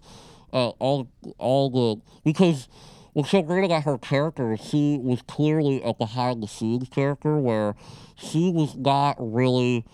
uh 0.52 0.68
all 0.78 1.08
all 1.38 1.70
the 1.70 2.00
because 2.22 2.68
what's 3.14 3.30
so 3.30 3.40
great 3.40 3.64
about 3.64 3.84
her 3.84 3.96
character 3.96 4.52
is 4.52 4.60
she 4.60 4.98
was 5.02 5.22
clearly 5.22 5.80
a 5.82 5.94
behind 5.94 6.42
the 6.42 6.48
scenes 6.48 6.88
character 6.90 7.38
where 7.38 7.74
she 8.14 8.50
was 8.50 8.76
not 8.76 9.16
really 9.18 9.86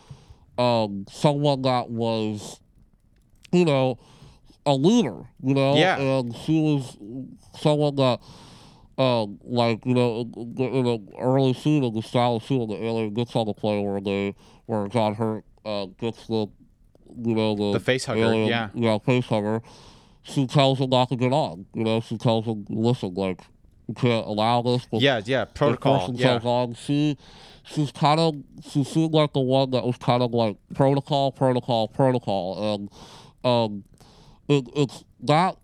um 0.58 1.06
someone 1.08 1.62
that 1.62 1.88
was 1.88 2.58
you 3.52 3.64
know 3.64 3.96
a 4.66 4.74
leader, 4.74 5.24
you 5.42 5.54
know? 5.54 5.74
Yeah. 5.76 5.98
And 5.98 6.34
she 6.36 6.60
was 6.60 6.96
someone 7.60 7.94
that 7.96 8.18
um, 8.98 9.38
like 9.42 9.84
you 9.86 9.94
know, 9.94 10.20
in 10.36 10.54
the 10.84 11.00
early 11.18 11.54
scene 11.54 11.84
of 11.84 11.94
the 11.94 12.02
style 12.02 12.36
of 12.36 12.44
scene, 12.44 12.68
the 12.68 12.82
alien 12.82 13.14
gets 13.14 13.34
on 13.34 13.46
the 13.46 13.54
plane 13.54 13.84
where 13.84 14.00
they, 14.00 14.34
where 14.66 14.88
John 14.88 15.14
Hurt 15.14 15.44
uh, 15.64 15.86
gets 15.98 16.26
the, 16.26 16.46
you 17.22 17.34
know, 17.34 17.54
the 17.54 17.78
The 17.78 17.80
face 17.80 18.04
hugger, 18.04 18.20
alien, 18.20 18.48
yeah. 18.48 18.68
yeah, 18.74 18.98
face 18.98 19.26
hugger. 19.26 19.62
She 20.22 20.46
tells 20.46 20.78
him 20.78 20.90
not 20.90 21.08
to 21.08 21.16
get 21.16 21.32
on. 21.32 21.66
You 21.74 21.84
know, 21.84 22.00
she 22.00 22.16
tells 22.16 22.44
him, 22.44 22.64
listen, 22.68 23.14
like, 23.14 23.40
you 23.88 23.94
can't 23.94 24.26
allow 24.26 24.62
this. 24.62 24.86
But 24.90 25.00
Yeah, 25.00 25.20
yeah, 25.24 25.46
protocol. 25.46 26.12
Yeah. 26.14 26.38
on. 26.38 26.74
She, 26.74 27.18
she's 27.64 27.90
kind 27.90 28.20
of, 28.20 28.36
she 28.62 28.84
seemed 28.84 29.12
like 29.14 29.32
the 29.32 29.40
one 29.40 29.70
that 29.70 29.84
was 29.84 29.96
kind 29.96 30.22
of 30.22 30.32
like 30.32 30.58
protocol, 30.74 31.32
protocol, 31.32 31.88
protocol, 31.88 32.74
and 32.74 32.90
um, 33.44 33.84
it, 34.48 34.68
it's 34.76 35.04
that 35.22 35.56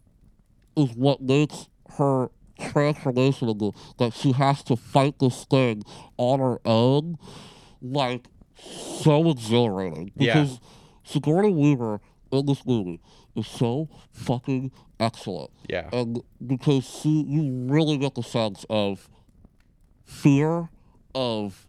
is 0.77 0.91
what 0.95 1.21
makes 1.21 1.69
her 1.99 2.31
transformation 2.59 3.73
that 3.99 4.15
she 4.15 4.33
has 4.33 4.63
to 4.65 4.77
fight 4.77 5.19
this 5.19 5.45
thing 5.45 5.83
on 6.17 6.41
her 6.41 6.59
own, 6.65 7.19
like 7.81 8.27
so 8.57 9.31
exhilarating. 9.31 10.13
Yeah. 10.17 10.35
Because 10.35 10.61
Sigourney 11.05 11.53
Weaver 11.53 12.01
in 12.31 12.47
this 12.47 12.65
movie 12.67 13.01
is 13.37 13.47
so 13.47 13.89
fucking 14.13 14.73
excellent. 15.01 15.51
Yeah. 15.69 15.89
And 15.93 16.23
because 16.45 16.85
she, 16.85 17.25
you 17.27 17.67
really 17.73 17.97
get 17.99 18.15
the 18.15 18.23
sense 18.23 18.67
of 18.69 19.09
fear 20.05 20.69
of 21.15 21.67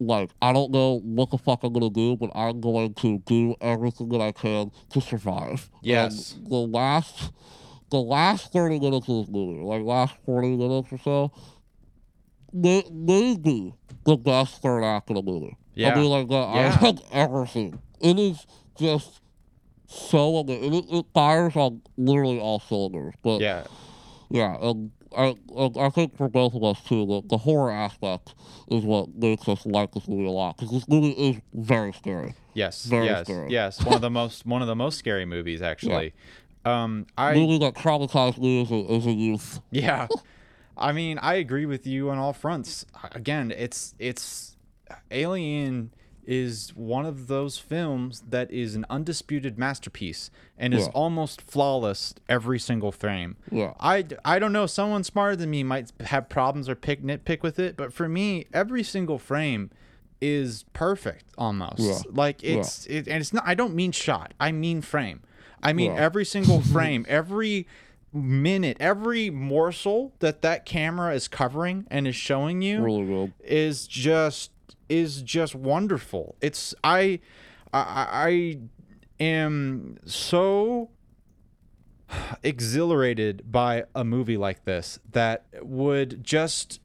like 0.00 0.30
I 0.40 0.52
don't 0.52 0.70
know 0.70 1.00
what 1.00 1.30
the 1.30 1.38
fuck 1.38 1.64
I'm 1.64 1.72
gonna 1.72 1.90
do, 1.90 2.16
but 2.16 2.30
I'm 2.34 2.60
going 2.60 2.94
to 2.94 3.18
do 3.18 3.56
everything 3.60 4.08
that 4.10 4.20
I 4.20 4.32
can 4.32 4.70
to 4.90 5.00
survive. 5.00 5.70
Yes. 5.82 6.34
And 6.34 6.46
the 6.46 6.56
last, 6.56 7.32
the 7.90 7.98
last 8.00 8.52
thirty 8.52 8.78
minutes 8.78 9.08
of 9.08 9.26
this 9.26 9.28
movie, 9.28 9.60
like 9.62 9.82
last 9.82 10.14
forty 10.24 10.56
minutes 10.56 10.88
or 10.92 10.98
so, 10.98 11.32
may, 12.52 12.84
maybe 12.90 13.74
the 14.04 14.16
best 14.16 14.60
third 14.62 14.82
act 14.84 15.10
of 15.10 15.16
the 15.16 15.22
movie. 15.22 15.56
Yeah. 15.74 15.92
I 15.92 15.94
mean, 15.96 16.10
like 16.10 16.26
uh, 16.30 16.52
that 16.52 16.82
Yeah. 16.82 16.88
I've 16.88 17.00
ever 17.12 17.46
seen. 17.46 17.78
It 18.00 18.18
is 18.18 18.46
just 18.78 19.20
so 19.86 20.36
amazing. 20.38 20.74
It, 20.74 20.84
it 20.90 21.06
fires 21.14 21.56
on 21.56 21.82
literally 21.96 22.38
all 22.40 22.60
cylinders. 22.60 23.14
But 23.22 23.40
Yeah. 23.40 23.64
yeah, 24.28 24.56
and 24.60 24.90
I, 25.16 25.36
and 25.56 25.76
I 25.78 25.88
think 25.90 26.16
for 26.16 26.28
both 26.28 26.54
of 26.54 26.62
us 26.62 26.82
too, 26.82 27.06
the, 27.06 27.22
the 27.26 27.38
horror 27.38 27.70
aspect 27.70 28.34
is 28.68 28.84
what 28.84 29.14
makes 29.14 29.48
us 29.48 29.64
like 29.64 29.92
this 29.92 30.06
movie 30.06 30.26
a 30.26 30.30
lot 30.30 30.56
because 30.56 30.70
this 30.72 30.86
movie 30.88 31.10
is 31.12 31.36
very 31.54 31.92
scary. 31.92 32.34
Yes. 32.54 32.84
Very 32.84 33.06
yes. 33.06 33.26
scary. 33.26 33.50
Yes. 33.50 33.82
One 33.84 33.94
of 33.94 34.00
the 34.00 34.10
most 34.10 34.44
one 34.44 34.62
of 34.62 34.68
the 34.68 34.76
most 34.76 34.98
scary 34.98 35.24
movies 35.24 35.62
actually. 35.72 36.12
Um 36.68 37.06
I 37.16 37.34
movie 37.34 37.58
that 37.58 37.74
traumatized 37.74 38.38
me 38.38 38.62
as 38.62 38.70
a, 38.70 38.92
as 38.92 39.06
a 39.06 39.12
youth. 39.12 39.60
Yeah. 39.70 40.08
I 40.76 40.92
mean, 40.92 41.18
I 41.18 41.34
agree 41.34 41.66
with 41.66 41.86
you 41.86 42.10
on 42.10 42.18
all 42.18 42.32
fronts. 42.32 42.86
Again, 43.12 43.52
it's 43.56 43.94
it's 43.98 44.56
Alien 45.10 45.92
is 46.24 46.70
one 46.76 47.06
of 47.06 47.26
those 47.26 47.56
films 47.58 48.22
that 48.28 48.50
is 48.50 48.74
an 48.74 48.84
undisputed 48.90 49.58
masterpiece 49.58 50.30
and 50.58 50.74
is 50.74 50.84
Yeah. 50.84 50.92
almost 50.92 51.40
flawless 51.40 52.14
every 52.28 52.58
single 52.58 52.92
frame. 52.92 53.36
Yeah. 53.50 53.72
I, 53.80 54.04
I 54.26 54.38
don't 54.38 54.52
know, 54.52 54.66
someone 54.66 55.04
smarter 55.04 55.36
than 55.36 55.48
me 55.48 55.62
might 55.62 55.90
have 56.00 56.28
problems 56.28 56.68
or 56.68 56.74
pick 56.74 57.02
nitpick 57.02 57.42
with 57.42 57.58
it, 57.58 57.78
but 57.78 57.94
for 57.94 58.10
me, 58.10 58.44
every 58.52 58.82
single 58.82 59.18
frame 59.18 59.70
is 60.20 60.64
perfect 60.74 61.24
almost. 61.38 61.78
Yeah. 61.78 61.98
Like 62.10 62.44
it's 62.44 62.84
it, 62.86 63.08
and 63.08 63.20
it's 63.22 63.32
not 63.32 63.44
I 63.46 63.54
don't 63.54 63.74
mean 63.74 63.92
shot. 63.92 64.34
I 64.38 64.52
mean 64.52 64.82
frame. 64.82 65.22
I 65.62 65.72
mean 65.72 65.92
Yeah. 65.94 66.00
every 66.00 66.24
single 66.24 66.60
frame, 66.74 67.04
every 67.08 67.66
minute, 68.12 68.76
every 68.80 69.30
morsel 69.30 70.14
that 70.20 70.42
that 70.42 70.64
camera 70.64 71.14
is 71.14 71.28
covering 71.28 71.86
and 71.90 72.06
is 72.08 72.16
showing 72.16 72.62
you 72.62 72.80
is 73.44 73.86
just 73.86 74.50
is 74.88 75.22
just 75.22 75.54
wonderful. 75.54 76.36
It's 76.40 76.74
I 76.82 77.20
I, 77.72 78.06
I 78.10 78.58
am 79.22 79.98
so 80.06 80.90
exhilarated 82.42 83.50
by 83.50 83.84
a 83.94 84.04
movie 84.04 84.36
like 84.36 84.64
this 84.64 84.98
that 85.12 85.44
would 85.62 86.24
just 86.24 86.80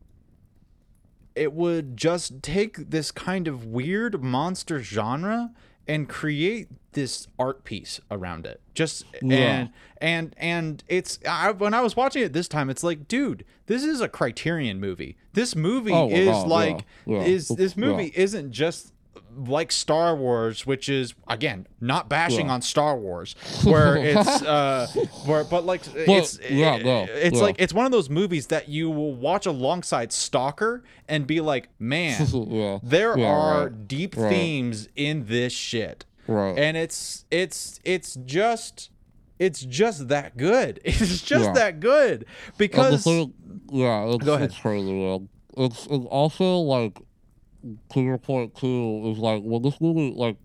it 1.35 1.53
would 1.53 1.97
just 1.97 2.43
take 2.43 2.89
this 2.89 3.11
kind 3.11 3.47
of 3.47 3.65
weird 3.65 4.21
monster 4.23 4.81
genre 4.81 5.51
and 5.87 6.07
create 6.07 6.67
this 6.93 7.27
art 7.39 7.63
piece 7.63 7.99
around 8.11 8.45
it 8.45 8.61
just 8.75 9.03
Yeah. 9.21 9.35
and 9.37 9.69
and 9.99 10.35
and 10.37 10.83
it's 10.87 11.17
I, 11.27 11.49
when 11.51 11.73
i 11.73 11.81
was 11.81 11.95
watching 11.95 12.21
it 12.21 12.33
this 12.33 12.47
time 12.47 12.69
it's 12.69 12.83
like 12.83 13.07
dude 13.07 13.43
this 13.65 13.83
is 13.83 13.99
a 13.99 14.07
criterion 14.07 14.79
movie 14.79 15.17
this 15.33 15.55
movie 15.55 15.91
Oh, 15.91 16.07
is 16.09 16.27
yeah, 16.27 16.35
like 16.43 16.85
yeah. 17.07 17.23
is 17.23 17.47
this 17.47 17.75
movie 17.75 18.11
isn't 18.15 18.51
just 18.51 18.92
like 19.35 19.71
Star 19.71 20.15
Wars, 20.15 20.65
which 20.65 20.89
is 20.89 21.13
again 21.27 21.67
not 21.81 22.09
bashing 22.09 22.47
Yeah. 22.47 22.53
on 22.53 22.61
Star 22.61 22.97
Wars, 22.97 23.35
where 23.63 23.95
it's 24.03 24.41
uh, 24.41 24.87
where 25.25 25.43
but 25.43 25.65
like 25.65 25.81
it's 25.95 26.39
yeah, 26.49 26.77
yeah, 26.77 27.05
it's 27.09 27.37
yeah. 27.37 27.41
like 27.41 27.55
it's 27.59 27.73
one 27.73 27.85
of 27.85 27.91
those 27.91 28.09
movies 28.09 28.47
that 28.47 28.69
you 28.69 28.89
will 28.89 29.13
watch 29.15 29.45
alongside 29.45 30.11
Stalker 30.11 30.83
and 31.07 31.25
be 31.27 31.41
like, 31.41 31.69
man, 31.79 32.25
there 32.83 33.17
are 33.19 33.69
deep 33.69 34.15
themes 34.15 34.87
in 34.95 35.25
this 35.27 35.53
shit, 35.53 36.05
Right. 36.27 36.57
and 36.57 36.77
it's 36.77 37.25
it's 37.31 37.79
it's 37.83 38.15
just 38.25 38.89
it's 39.39 39.61
just 39.61 40.07
that 40.09 40.37
good. 40.37 40.79
It's 40.85 41.21
just 41.21 41.53
that 41.55 41.79
good 41.79 42.25
because 42.57 43.05
yeah, 43.71 44.15
Go 44.23 44.33
ahead. 44.35 44.49
it's 44.49 44.57
crazy. 44.59 45.19
It's, 45.55 45.87
it's 45.89 46.05
also 46.05 46.57
like 46.59 46.97
to 47.89 48.01
your 48.01 48.17
point 48.17 48.55
too 48.55 49.03
is 49.13 49.17
like 49.19 49.41
when 49.43 49.61
this 49.61 49.79
movie 49.79 50.13
like 50.15 50.37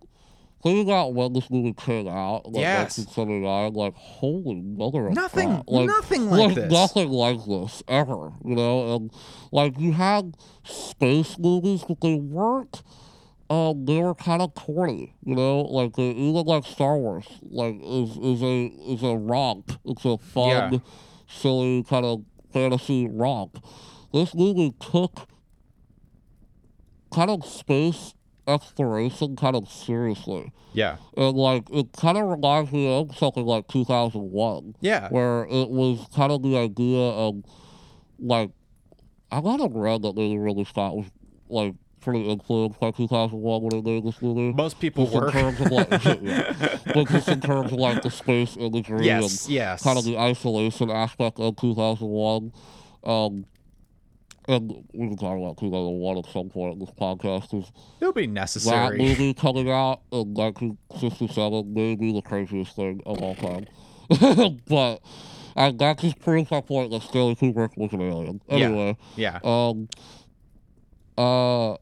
thinking 0.62 0.92
out 0.92 1.14
when 1.14 1.32
this 1.32 1.48
movie 1.50 1.72
came 1.72 2.08
out, 2.08 2.42
like 2.46 2.62
Yes. 2.62 2.98
1979, 2.98 3.72
like 3.74 3.94
holy 3.94 4.60
mother 4.60 5.06
of 5.08 5.14
Nothing- 5.14 5.48
God. 5.50 5.64
like, 5.68 5.86
nothing 5.86 6.30
like 6.30 6.54
this. 6.54 6.72
nothing 6.72 7.10
like 7.10 7.44
this 7.44 7.82
ever, 7.88 8.32
you 8.44 8.56
know. 8.56 8.94
And 8.96 9.10
like 9.52 9.78
you 9.78 9.92
had 9.92 10.36
space 10.64 11.38
movies, 11.38 11.84
but 11.86 12.00
they 12.00 12.14
weren't. 12.16 12.82
Um, 13.50 13.86
they 13.86 14.02
were 14.02 14.14
kind 14.14 14.42
of 14.42 14.54
corny, 14.54 15.14
you 15.24 15.34
know. 15.34 15.60
Like 15.62 15.98
uh, 15.98 16.02
even 16.02 16.44
like 16.44 16.64
Star 16.66 16.98
Wars, 16.98 17.24
like 17.42 17.76
is 17.82 18.16
is 18.18 18.42
a 18.42 18.66
is 18.66 19.02
a 19.02 19.16
romp. 19.16 19.72
It's 19.86 20.04
a 20.04 20.18
fun, 20.18 20.72
Yeah. 20.74 20.78
silly 21.28 21.82
kind 21.84 22.04
of 22.04 22.24
fantasy 22.52 23.08
romp. 23.08 23.64
This 24.12 24.34
movie 24.34 24.74
took 24.80 25.28
kind 27.12 27.30
of 27.30 27.44
space 27.44 28.14
exploration 28.46 29.36
kind 29.36 29.54
of 29.54 29.68
seriously. 29.68 30.52
yeah 30.72 30.96
And 31.16 31.36
like 31.36 31.68
it 31.70 31.92
kind 31.92 32.16
of 32.16 32.26
reminds 32.26 32.72
me 32.72 32.90
of 32.98 33.16
something 33.16 33.44
like 33.44 33.68
2001, 33.68 34.74
yeah 34.80 35.08
where 35.10 35.44
it 35.44 35.68
was 35.68 36.06
kind 36.14 36.32
of 36.32 36.42
the 36.42 36.56
idea 36.56 36.98
of 36.98 37.42
like 38.18 38.50
I 39.30 39.40
got 39.42 39.60
a 39.60 39.68
read 39.68 40.02
that 40.02 40.16
maybe 40.16 40.38
Ridley 40.38 40.64
Scott 40.64 40.96
was 40.96 41.06
like 41.50 41.74
pretty 42.00 42.28
influenced 42.30 42.80
by 42.80 42.90
2001 42.92 43.62
when 43.62 43.74
he 43.74 43.82
made 43.82 44.04
this 44.04 44.22
movie. 44.22 44.52
most 44.54 44.80
people 44.80 45.04
Just 45.04 45.16
in 45.16 45.20
were 45.20 45.30
terms 45.30 45.60
of 45.60 45.70
like, 45.70 45.90
yeah. 46.22 46.78
but 46.94 47.08
just 47.08 47.28
in 47.28 47.40
terms 47.40 47.72
of 47.72 47.78
like 47.78 48.02
the 48.02 48.10
space 48.10 48.56
imagery 48.56 49.04
yes 49.04 49.44
and 49.44 49.54
yes 49.54 49.82
kind 49.82 49.98
of 49.98 50.04
the 50.04 50.16
isolation 50.16 50.90
aspect 50.90 51.38
of 51.38 51.56
2001. 51.56 52.52
Um, 53.04 53.44
and 54.48 54.72
we 54.94 55.08
can 55.08 55.16
talk 55.16 55.36
about 55.38 55.58
2001 55.58 56.18
at 56.18 56.26
some 56.32 56.48
point 56.48 56.72
in 56.72 56.78
this 56.80 56.90
podcast 56.90 57.70
it'll 58.00 58.12
be 58.12 58.26
necessary. 58.26 58.76
that 58.76 58.96
necessary. 58.96 59.08
movie 59.08 59.34
coming 59.34 59.70
out 59.70 60.00
in 60.10 60.34
1967 60.34 61.74
may 61.74 61.94
be 61.94 62.12
the 62.12 62.22
craziest 62.22 62.74
thing 62.74 63.00
of 63.06 63.22
all 63.22 63.34
time. 63.36 63.66
but 64.68 65.00
uh, 65.54 65.70
that 65.72 65.98
just 65.98 66.18
proves 66.20 66.50
my 66.50 66.60
point 66.60 66.90
that 66.90 67.02
Stanley 67.02 67.36
Kubrick 67.36 67.76
was 67.76 67.92
an 67.92 68.00
alien. 68.00 68.40
Yeah. 68.48 68.54
Anyway, 68.56 68.96
Yeah 69.16 69.38
um, 69.44 69.88
uh, 71.18 71.76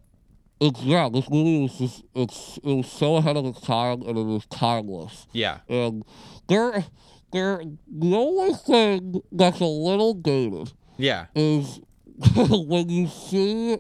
it's 0.60 0.80
yeah, 0.82 1.08
this 1.12 1.28
movie 1.30 1.62
was 1.62 1.78
just 1.78 2.02
it's 2.14 2.58
it 2.58 2.74
was 2.74 2.90
so 2.90 3.16
ahead 3.16 3.36
of 3.36 3.44
its 3.46 3.60
time 3.60 4.02
and 4.02 4.18
it 4.18 4.24
was 4.24 4.46
timeless. 4.46 5.26
yeah 5.32 5.58
And 5.68 6.04
there, 6.48 6.84
there, 7.32 7.62
the 7.86 8.16
only 8.16 8.54
thing 8.54 9.20
that's 9.30 9.60
a 9.60 9.64
little 9.66 10.14
dated 10.14 10.72
yeah 10.96 11.26
is 11.34 11.80
when 12.68 12.88
you 12.88 13.08
see 13.08 13.78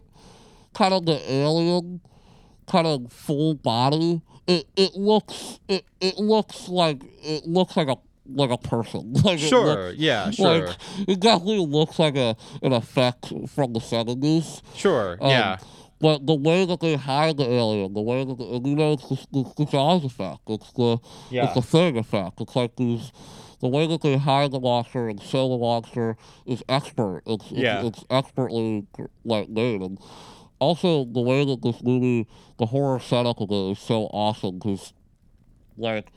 kind 0.74 0.94
of 0.94 1.06
the 1.06 1.18
alien 1.32 2.00
kind 2.66 2.86
of 2.86 3.12
full 3.12 3.54
body, 3.54 4.20
it, 4.46 4.66
it 4.76 4.94
looks 4.94 5.58
it, 5.68 5.84
it 6.00 6.18
looks 6.18 6.68
like 6.68 7.02
it 7.22 7.46
looks 7.46 7.76
like 7.76 7.88
a 7.88 7.96
like 8.28 8.50
a 8.50 8.58
person. 8.58 9.12
Like 9.24 9.38
sure 9.38 9.64
looks- 9.88 9.98
yeah 9.98 10.30
sure 10.30 10.66
Like 10.68 10.76
it 11.08 11.20
definitely 11.20 11.64
looks 11.66 11.98
like 11.98 12.16
a 12.16 12.36
an 12.62 12.72
effect 12.72 13.32
from 13.54 13.72
the 13.72 13.80
seventies. 13.80 14.62
sure 14.74 15.16
Um, 15.20 15.30
yeah 15.30 15.56
But 16.00 16.26
the 16.26 16.34
way 16.34 16.66
that 16.66 16.80
they 16.80 16.96
hide 16.96 17.36
the 17.38 17.48
alien, 17.48 17.94
the 17.94 18.02
way 18.02 18.24
that 18.24 18.36
the, 18.36 18.44
you 18.68 18.74
know 18.76 18.92
it's 18.94 19.08
the, 19.08 19.16
the, 19.32 19.52
the 19.56 19.64
Jaws 19.66 20.04
effect, 20.04 20.40
it's 20.48 20.72
the 20.72 20.98
Yeah. 21.30 21.44
it's 21.46 21.54
the 21.54 21.62
thing 21.62 21.96
effect. 21.96 22.40
It's 22.40 22.54
like 22.56 22.76
these 22.76 23.12
the 23.60 23.68
way 23.68 23.86
that 23.86 24.02
they 24.02 24.16
hide 24.18 24.50
the 24.52 24.60
monster 24.60 25.08
and 25.08 25.20
show 25.22 25.48
the 25.48 25.58
monster 25.58 26.16
is 26.44 26.62
expert. 26.68 27.22
It's 27.26 27.44
it's, 27.50 27.52
Yeah. 27.52 27.84
it's 27.86 28.04
expertly 28.10 28.86
like 29.24 29.48
made 29.48 29.80
and 29.82 29.98
also 30.58 31.04
the 31.04 31.20
way 31.20 31.44
that 31.44 31.62
this 31.62 31.82
movie, 31.82 32.26
the 32.58 32.66
horror 32.66 32.98
setup 33.00 33.40
of 33.40 33.50
it 33.50 33.70
is 33.72 33.78
so 33.78 34.04
awesome 34.06 34.58
because 34.58 34.92
like 35.76 36.08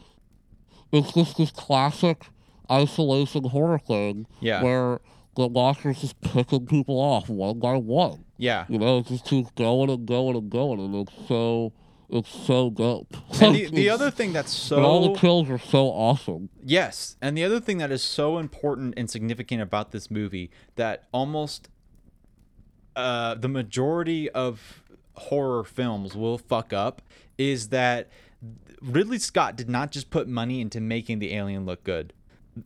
it's 0.91 1.14
just 1.14 1.38
this 1.38 1.52
classic 1.52 2.26
isolation 2.72 3.44
horror 3.45 3.80
thing 3.80 4.28
Yeah. 4.41 4.61
where 4.64 4.99
the 5.36 5.49
monster's 5.49 6.02
just 6.02 6.20
picking 6.22 6.66
people 6.66 6.99
off 6.99 7.30
one 7.30 7.60
by 7.60 7.76
one. 7.78 8.26
yeah 8.38 8.66
You 8.70 8.78
know, 8.80 8.99
it 8.99 9.07
just 9.07 9.26
keeps 9.26 9.52
going 9.52 9.90
and 9.90 10.06
going 10.06 10.36
and 10.36 10.49
going, 10.49 10.80
and 10.80 10.95
it's 10.95 11.14
so 11.28 11.72
it's 12.10 12.30
so 12.30 12.69
dope. 12.69 13.15
and 13.41 13.56
the, 13.56 13.65
the 13.73 13.90
other 13.90 14.11
thing 14.11 14.34
that's 14.34 14.72
and 14.72 14.84
all 14.84 15.14
the 15.14 15.19
kills 15.19 15.49
are 15.49 15.60
so 15.60 15.88
awesome. 15.88 16.49
Yes, 16.64 17.18
and 17.22 17.38
the 17.38 17.44
other 17.44 17.60
thing 17.60 17.77
that 17.77 17.91
is 17.91 18.02
so 18.03 18.38
important 18.38 18.94
and 18.98 19.10
significant 19.10 19.61
about 19.61 19.91
this 19.91 20.10
movie 20.10 20.49
that 20.76 21.07
almost 21.11 21.69
uh, 22.95 23.36
the 23.36 23.48
majority 23.48 24.30
of 24.31 24.84
horror 25.14 25.64
films 25.64 26.15
will 26.15 26.38
fuck 26.38 26.73
up 26.73 27.02
is 27.38 27.69
that 27.69 28.10
Ridley 28.81 29.19
Scott 29.19 29.56
did 29.56 29.69
not 29.69 29.91
just 29.91 30.10
put 30.10 30.27
money 30.27 30.61
into 30.61 30.80
making 30.80 31.19
the 31.19 31.34
alien 31.34 31.65
look 31.65 31.84
good. 31.84 32.14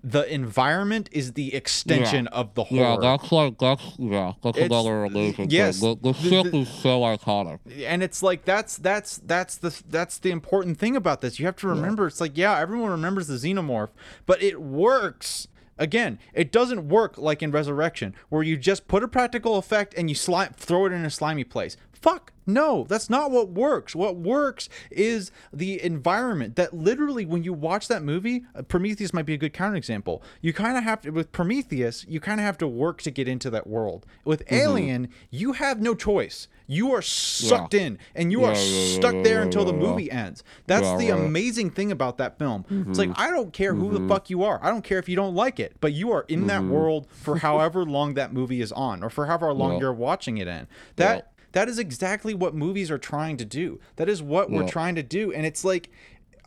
The 0.04 0.32
environment 0.34 1.10
is 1.12 1.34
the 1.34 1.54
extension 1.54 2.28
of 2.28 2.54
the 2.56 2.64
horror. 2.64 2.82
Yeah, 2.82 2.98
that's 3.18 3.32
like 3.32 3.58
that's 3.58 3.84
yeah, 3.98 4.34
that's 4.42 4.58
It's- 4.58 4.70
another 4.72 5.06
amazing 5.06 5.50
yes, 5.50 5.80
thing. 5.80 6.00
The, 6.02 6.14
the 6.14 6.20
the- 6.20 6.30
ship 6.30 6.52
the- 6.52 6.58
is 6.60 6.70
so 6.70 7.02
iconic. 7.02 7.60
and 7.86 8.02
it's 8.02 8.24
like 8.24 8.46
that's 8.46 8.78
that's 8.78 9.18
that's 9.18 9.58
the 9.58 9.82
that's 9.90 10.18
the 10.20 10.32
important 10.32 10.78
thing 10.78 10.96
about 10.96 11.22
this. 11.22 11.40
You 11.40 11.46
have 11.46 11.56
to 11.58 11.68
remember 11.68 12.08
it's 12.08 12.22
like 12.22 12.38
yeah, 12.38 12.58
everyone 12.60 12.90
remembers 12.92 13.28
the 13.28 13.36
xenomorph, 13.36 13.90
but 14.26 14.42
it 14.42 14.62
works. 14.62 15.48
Again, 15.76 16.20
it 16.36 16.52
doesn't 16.52 16.88
work 16.88 17.18
like 17.18 17.42
in 17.42 17.50
Resurrection, 17.52 18.14
where 18.30 18.44
you 18.44 18.58
just 18.58 18.88
put 18.88 19.02
a 19.04 19.08
practical 19.08 19.58
effect 19.58 19.96
and 19.98 20.08
you 20.08 20.16
slime 20.16 20.54
throw 20.56 20.86
it 20.86 20.92
in 20.92 21.04
a 21.04 21.10
slimy 21.10 21.44
place. 21.44 21.78
Fuck 22.04 22.32
no, 22.46 22.86
that's 22.90 23.10
not 23.10 23.32
what 23.32 23.48
works. 23.52 23.96
What 23.96 24.18
works 24.18 24.68
is 24.92 25.32
the 25.54 25.82
environment. 25.82 26.58
That 26.58 26.74
literally, 26.74 27.26
when 27.26 27.46
you 27.46 27.54
watch 27.54 27.88
that 27.88 28.04
movie, 28.04 28.44
uh, 28.54 28.64
Prometheus 28.64 29.14
might 29.14 29.26
be 29.26 29.34
a 29.34 29.38
good 29.38 29.54
counterexample. 29.54 30.22
You 30.42 30.52
kind 30.52 30.78
of 30.78 30.84
have 30.84 31.00
to 31.04 31.12
with 31.12 31.32
Prometheus, 31.32 32.06
you 32.10 32.20
kind 32.20 32.42
of 32.42 32.46
have 32.46 32.58
to 32.58 32.68
work 32.68 33.02
to 33.04 33.12
get 33.12 33.30
into 33.30 33.50
that 33.52 33.66
world. 33.68 34.06
With 34.26 34.44
Mm-hmm. 34.46 34.56
Alien, 34.56 35.10
you 35.32 35.54
have 35.54 35.80
no 35.80 35.96
choice. 35.96 36.50
You 36.68 36.94
are 36.94 37.02
sucked 37.02 37.74
in, 37.74 37.98
and 38.16 38.32
you 38.34 38.44
are 38.44 38.54
Yeah, 38.54 38.60
yeah, 38.62 38.86
yeah, 38.88 38.96
stuck 38.96 39.14
yeah, 39.16 39.22
there 39.24 39.36
yeah, 39.38 39.44
until 39.44 39.64
the 39.64 39.74
yeah, 39.74 39.80
yeah. 39.82 39.88
movie 39.88 40.12
ends. 40.12 40.44
That's 40.68 40.86
Yeah, 40.86 40.98
the 40.98 41.10
amazing 41.12 41.70
thing 41.72 41.94
about 41.94 42.18
that 42.18 42.38
film. 42.38 42.66
It's 42.70 42.74
Mm-hmm. 42.74 42.94
like 42.94 43.20
I 43.20 43.30
don't 43.32 43.54
care 43.54 43.74
who 43.74 43.98
the 43.98 44.06
fuck 44.10 44.30
you 44.30 44.44
are. 44.44 44.60
I 44.62 44.70
don't 44.70 44.84
care 44.84 45.00
if 45.00 45.08
you 45.08 45.16
don't 45.16 45.36
like 45.36 45.62
it, 45.62 45.78
but 45.80 45.94
you 45.94 46.12
are 46.12 46.26
in 46.28 46.48
that 46.48 46.62
Mm-hmm. 46.62 46.72
world 46.72 47.08
for 47.10 47.38
however 47.48 47.86
long 47.86 48.16
that 48.16 48.34
movie 48.34 48.60
is 48.60 48.74
on, 48.74 49.02
or 49.02 49.10
for 49.10 49.28
however 49.28 49.54
long 49.54 49.74
Yeah. 49.74 49.80
you're 49.80 49.94
watching 49.94 50.38
it 50.40 50.48
in. 50.50 50.68
That 50.98 51.16
Yeah. 51.16 51.22
That 51.54 51.68
is 51.70 51.80
exactly 51.80 52.34
what 52.34 52.54
movies 52.54 52.92
are 52.92 52.98
trying 53.00 53.38
to 53.38 53.46
do. 53.46 53.80
That 53.96 54.10
is 54.10 54.22
what 54.22 54.52
we're 54.52 54.68
trying 54.68 54.96
to 54.96 55.04
do, 55.04 55.32
and 55.34 55.46
it's 55.46 55.64
like. 55.66 55.90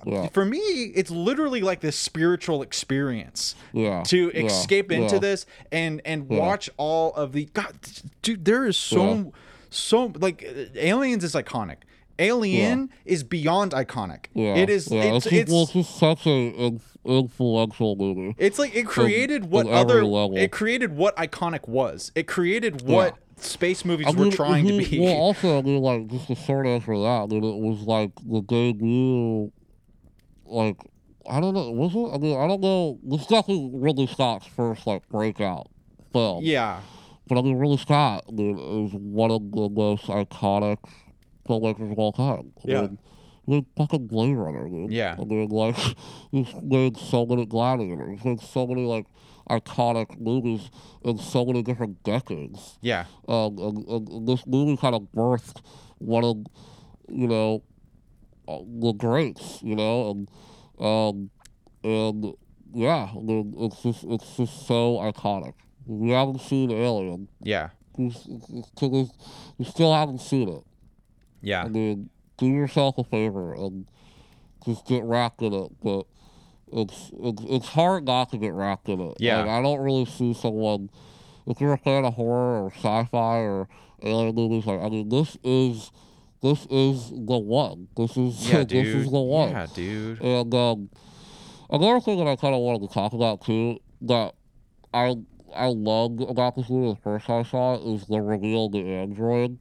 Yeah. 0.05 0.29
For 0.29 0.45
me, 0.45 0.59
it's 0.59 1.11
literally 1.11 1.63
like 1.63 1.81
this 1.81 1.97
spiritual 1.97 2.61
experience 2.61 3.55
Yeah, 3.73 4.03
to 4.09 4.31
yeah, 4.35 4.43
escape 4.45 4.93
into 4.93 5.15
yeah. 5.15 5.21
this 5.21 5.47
and 5.73 6.03
and 6.05 6.27
Yeah. 6.31 6.39
watch 6.39 6.69
all 6.77 7.15
of 7.15 7.33
the 7.33 7.47
God, 7.55 7.73
dude. 8.21 8.45
There 8.45 8.67
is 8.67 8.77
so 8.77 9.15
Yeah. 9.15 9.23
so 9.71 10.13
like 10.19 10.43
Aliens 10.77 11.25
is 11.25 11.33
iconic. 11.35 11.77
Alien 12.19 12.91
is 13.07 13.25
beyond 13.25 13.73
iconic. 13.73 14.27
Yeah, 14.35 14.57
It 14.57 14.69
is. 14.69 14.91
Yeah, 14.91 15.15
it's, 15.17 15.27
it's, 15.27 15.51
well, 15.51 15.63
it's 15.63 15.73
just 15.73 15.97
such 15.99 16.27
a 16.27 16.31
in- 16.31 16.81
influential 17.07 17.97
movie. 17.97 18.35
it's 18.39 18.59
like 18.59 18.75
it 18.75 18.87
created 18.87 19.47
what 19.47 19.67
other. 19.67 20.05
level. 20.05 20.37
It 20.37 20.53
created 20.53 20.97
what 20.97 21.17
iconic 21.17 21.69
was. 21.69 22.13
It 22.15 22.27
created 22.27 22.83
what 22.83 23.17
space 23.39 23.85
movies 23.85 24.07
I 24.07 24.11
were 24.11 24.25
mean, 24.25 24.33
trying 24.33 24.67
to 24.67 24.79
be. 24.79 24.99
Well, 25.01 25.13
also, 25.17 25.59
I 25.59 25.63
mean, 25.63 25.81
like, 25.83 26.07
just 26.09 26.29
the 26.29 26.35
short 26.35 26.67
answer 26.67 26.93
that, 26.99 27.23
I 27.23 27.27
mean, 27.27 27.45
it 27.45 27.57
was 27.63 27.81
like 27.83 28.13
the 28.25 28.41
debut, 28.43 29.53
like, 30.45 30.77
I 31.29 31.41
don't 31.41 31.55
know, 31.55 31.71
was 31.73 31.95
it? 31.95 32.15
I 32.15 32.19
mean, 32.19 32.39
I 32.39 32.47
don't 32.47 32.61
know. 32.61 32.99
It's 33.09 33.27
definitely 33.27 33.71
Ridley 33.75 34.07
Scott's 34.07 34.47
first, 34.47 34.87
like, 34.87 35.09
breakout 35.09 35.69
film. 36.13 36.45
yeah. 36.45 36.81
But 37.29 37.39
I 37.39 37.43
mean, 37.43 37.57
Ridley 37.59 37.79
Scott 37.79 38.23
I 38.29 38.31
mean, 38.33 38.57
is 38.87 38.93
one 38.95 39.33
of 39.33 39.51
the 39.51 39.69
most 39.69 40.05
iconic 40.05 40.79
filmmakers 41.49 41.91
of 41.91 41.99
all 41.99 42.13
time. 42.13 42.53
I 42.59 42.71
Yeah. 42.71 42.81
mean, 42.83 42.99
Mean, 43.47 43.67
fucking 43.77 44.07
Blade 44.09 44.35
Runner, 44.35 44.69
dude. 44.69 44.93
Yeah. 44.93 45.17
I 45.19 45.25
mean, 45.25 45.49
like, 45.51 45.77
he's 46.31 46.53
made 46.63 46.97
so 46.97 47.25
many 47.27 47.47
Gladiators, 47.47 48.17
he's 48.17 48.25
made 48.25 48.41
so 48.41 48.67
many, 48.67 48.85
like, 48.85 49.07
iconic 49.49 50.19
movies 50.21 50.71
in 51.05 51.19
so 51.19 51.45
many 51.45 51.63
different 51.63 52.03
decades. 52.03 52.79
Yeah. 52.81 53.05
Um, 53.29 53.57
and, 53.59 53.87
and, 53.87 54.09
and 54.09 54.29
this 54.29 54.45
movie 54.47 54.77
kind 54.77 54.95
of 54.97 55.03
birthed 55.15 55.61
one 55.99 56.25
of, 56.25 56.39
you 57.09 57.29
know, 57.29 57.63
uh, 58.49 58.59
the 58.81 58.93
greats, 58.93 59.63
you 59.63 59.77
know, 59.77 60.11
and, 60.11 60.31
um, 60.81 61.31
and 61.85 62.35
yeah, 62.75 63.09
I 63.17 63.21
mean, 63.21 63.55
it's 63.59 63.81
just, 63.83 64.03
it's 64.05 64.37
just 64.37 64.67
so 64.67 64.97
iconic. 64.97 65.55
We 65.87 66.11
haven't 66.11 66.41
seen 66.41 66.73
Alien. 66.73 67.29
Yeah. 67.43 67.69
You, 67.97 68.09
s- 68.09 68.29
to 68.77 69.09
you 69.59 69.65
still 69.65 69.95
haven't 69.95 70.21
seen 70.21 70.49
it. 70.49 70.63
Yeah. 71.41 71.63
I 71.65 71.69
mean, 71.69 72.11
do 72.37 72.47
yourself 72.47 72.99
a 72.99 73.05
favor 73.05 73.55
and 73.55 73.87
just 74.65 74.87
get 74.87 75.03
in 75.43 75.53
it. 75.53 75.73
But 75.83 76.07
it's 76.73 77.11
it's, 77.21 77.43
it's 77.49 77.69
hard 77.69 78.07
not 78.07 78.31
to 78.31 78.39
get 78.39 78.53
in 78.89 79.01
it. 79.01 79.17
Yeah. 79.19 79.39
Like, 79.39 79.49
I 79.49 79.63
don't 79.63 79.81
really 79.81 80.05
see 80.05 80.35
someone. 80.35 80.91
If 81.47 81.61
you're 81.61 81.73
a 81.73 81.79
fan 81.79 82.05
of 82.05 82.15
horror 82.15 82.65
or 82.65 82.73
sci-fi 82.73 83.39
or 83.39 83.69
alien 84.03 84.35
movies, 84.35 84.67
like 84.67 84.81
I 84.81 84.89
mean, 84.89 85.09
this 85.09 85.37
is 85.45 85.93
this 86.43 86.67
is 86.71 87.11
the 87.11 87.39
one. 87.39 87.89
This 87.97 88.17
is 88.17 88.51
Yeah, 88.51 88.65
this 88.69 88.89
is 88.89 89.11
the 89.11 89.21
one. 89.21 89.51
Yeah, 89.51 89.67
dude. 89.73 90.21
And 90.21 90.55
um, 90.55 90.91
another 91.71 92.01
thing 92.01 92.19
that 92.19 92.27
I 92.27 92.37
kind 92.37 92.55
of 92.55 92.61
wanted 92.61 92.89
to 92.89 92.93
talk 92.93 93.13
about 93.13 93.45
too 93.45 93.79
that 94.03 94.35
I 94.93 95.15
I 95.55 95.67
loved 95.69 96.21
about 96.21 96.57
this 96.57 96.69
movie 96.69 96.95
the 96.95 97.01
first 97.01 97.27
time 97.27 97.41
I 97.41 97.49
saw 97.49 97.75
it 97.75 97.83
is 97.83 98.07
the 98.07 98.21
reveal 98.21 98.67
of 98.67 98.73
the 98.73 98.81
android. 98.81 99.59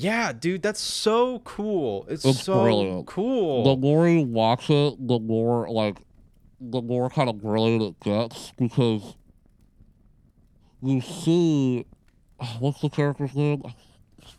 Yeah, 0.00 0.32
dude, 0.32 0.62
that's 0.62 0.80
so 0.80 1.40
cool. 1.40 2.06
It's, 2.08 2.24
It's 2.24 2.44
so 2.44 2.62
brilliant. 2.62 3.06
cool. 3.08 3.64
The 3.64 3.76
more 3.76 4.08
you 4.08 4.22
watch 4.22 4.70
it, 4.70 4.94
the 5.08 5.18
more 5.18 5.68
like 5.68 5.98
the 6.60 6.80
more 6.80 7.10
kind 7.10 7.28
of 7.28 7.42
brilliant 7.42 7.82
it 7.82 8.00
gets 8.04 8.52
because 8.56 9.16
you 10.82 11.00
see 11.00 11.84
what's 12.60 12.80
the 12.80 12.88
character's 12.90 13.34
name? 13.34 13.62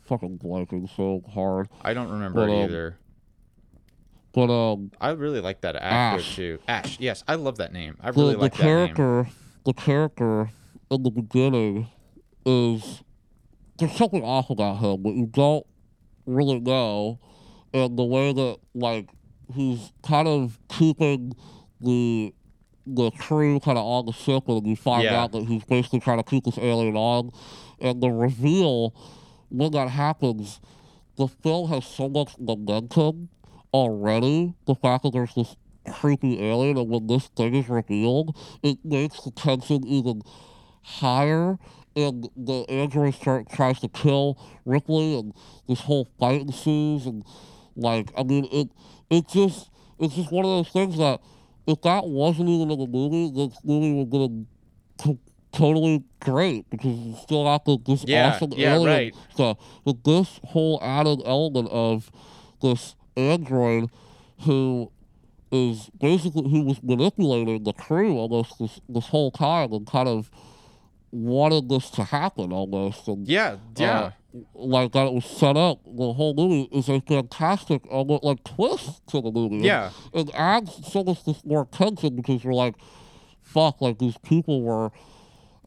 Fucking 0.06 0.40
blanking 0.40 0.90
so 0.96 1.22
hard. 1.34 1.68
I 1.82 1.94
don't 1.94 2.10
remember 2.10 2.46
But, 2.46 2.52
it 2.52 2.56
um, 2.56 2.64
either. 2.64 2.98
But 4.32 4.50
um 4.54 4.92
I 5.02 5.10
really 5.10 5.42
like 5.42 5.60
that 5.62 5.76
actor 5.76 6.20
Ash. 6.22 6.36
too. 6.38 6.60
Ash. 6.70 6.98
Yes, 7.02 7.22
I 7.28 7.36
love 7.36 7.58
that 7.58 7.74
name. 7.74 7.98
I 8.00 8.10
really 8.12 8.36
the 8.36 8.40
like 8.40 8.54
that 8.56 8.64
name. 8.64 8.96
character 8.96 9.28
the 9.66 9.74
character 9.74 10.52
in 10.90 11.04
the 11.04 11.10
beginning 11.12 11.90
is 12.46 13.04
there's 13.80 13.96
something 13.96 14.24
off 14.24 14.50
about 14.50 14.78
him 14.80 15.04
that 15.04 15.14
you 15.16 15.26
don't 15.26 15.66
really 16.26 16.60
know. 16.60 17.20
And 17.74 17.98
the 17.98 18.04
way 18.04 18.34
that 18.34 18.58
like 18.74 19.10
he's 19.54 19.92
kind 20.04 20.28
of 20.28 20.60
keeping 20.70 21.34
the 21.82 22.34
the 22.86 23.12
crew 23.12 23.60
kind 23.60 23.78
of 23.78 23.86
on 23.86 24.06
the 24.08 24.12
ship 24.14 24.48
and 24.48 24.66
you 24.66 24.76
find 24.76 25.04
Yeah. 25.04 25.22
out 25.24 25.32
that 25.34 25.46
he's 25.46 25.64
basically 25.64 26.00
trying 26.00 26.18
to 26.18 26.24
keep 26.24 26.44
this 26.44 26.58
alien 26.58 26.96
on. 26.96 27.32
And 27.80 28.02
the 28.02 28.10
reveal 28.10 28.94
when 29.50 29.72
that 29.72 29.90
happens 29.90 30.60
the 31.18 31.28
film 31.28 31.70
has 31.70 31.86
so 31.86 32.08
much 32.08 32.38
momentum 32.40 33.30
already 33.74 34.54
the 34.66 34.76
fact 34.76 35.04
that 35.04 35.12
there's 35.14 35.34
this 35.36 35.56
creepy 35.92 36.42
alien 36.42 36.78
and 36.78 36.90
when 36.90 37.08
this 37.08 37.28
thing 37.28 37.54
is 37.56 37.68
revealed 37.68 38.36
it 38.64 38.78
makes 38.84 39.22
the 39.22 39.32
tension 39.32 39.86
even 39.88 40.22
higher 40.84 41.58
and 41.96 42.30
the 42.36 42.66
android 42.70 43.14
start 43.14 43.50
tries 43.50 43.80
to 43.80 43.88
kill 43.88 44.38
Ripley 44.66 45.18
and 45.18 45.34
this 45.68 45.82
whole 45.82 46.08
fight 46.20 46.42
ensues 46.42 47.06
and 47.06 47.24
like 47.76 48.12
I 48.18 48.24
mean 48.24 48.48
it 48.52 48.70
it 49.10 49.28
just 49.28 49.70
it's 50.00 50.16
just 50.16 50.32
one 50.32 50.46
of 50.46 50.52
those 50.52 50.70
things 50.70 50.98
that 50.98 51.20
if 51.68 51.82
that 51.84 52.06
wasn't 52.06 52.50
even 52.50 52.72
in 52.72 52.80
the 52.80 52.88
movie, 52.88 53.30
this 53.32 53.58
movie 53.64 53.94
would 53.94 54.10
gonna 54.10 54.46
t- 54.98 55.20
totally 55.52 56.04
great 56.20 56.68
because 56.70 56.98
you 56.98 57.16
still 57.22 57.44
got 57.44 57.64
the, 57.66 57.78
this 57.86 58.04
Yeah, 58.08 58.28
awesome 58.28 58.54
yeah, 58.56 58.74
alien 58.74 58.88
right. 58.88 59.16
stuff. 59.32 59.58
But 59.86 60.04
this 60.04 60.40
whole 60.46 60.80
added 60.82 61.22
element 61.26 61.70
of 61.70 62.12
this 62.62 62.96
android 63.16 63.90
who 64.42 64.92
is 65.52 65.90
basically 66.00 66.50
who 66.50 66.64
was 66.64 66.82
manipulating 66.82 67.64
the 67.64 67.74
crew 67.74 68.18
almost 68.18 68.58
this 68.60 68.80
this 68.88 69.08
whole 69.08 69.32
time 69.32 69.74
and 69.74 69.86
kind 69.86 70.08
of 70.08 70.30
wanted 71.12 71.70
this 71.70 71.90
to 71.92 72.04
happen 72.04 72.52
almost 72.54 73.08
and 73.08 73.28
Yeah, 73.28 73.58
yeah. 73.78 74.00
uh, 74.00 74.12
like 74.54 74.92
that 74.92 75.08
it 75.08 75.14
was 75.14 75.26
set 75.26 75.58
up 75.58 75.80
the 75.86 76.14
whole 76.14 76.34
movie 76.36 76.70
is 76.72 76.88
a 76.90 77.02
fantastic 77.02 77.82
almost 77.92 78.24
like 78.24 78.44
twist 78.44 79.06
to 79.08 79.22
the 79.22 79.32
movie 79.32 79.58
Yeah. 79.66 79.90
it 80.14 80.30
adds 80.36 80.92
so 80.92 81.04
much 81.04 81.24
this 81.24 81.44
more 81.44 81.66
tension 81.72 82.16
because 82.16 82.44
you're 82.44 82.54
like 82.54 82.76
fuck 83.42 83.82
like 83.82 83.98
these 84.00 84.18
people 84.20 84.62
were 84.62 84.92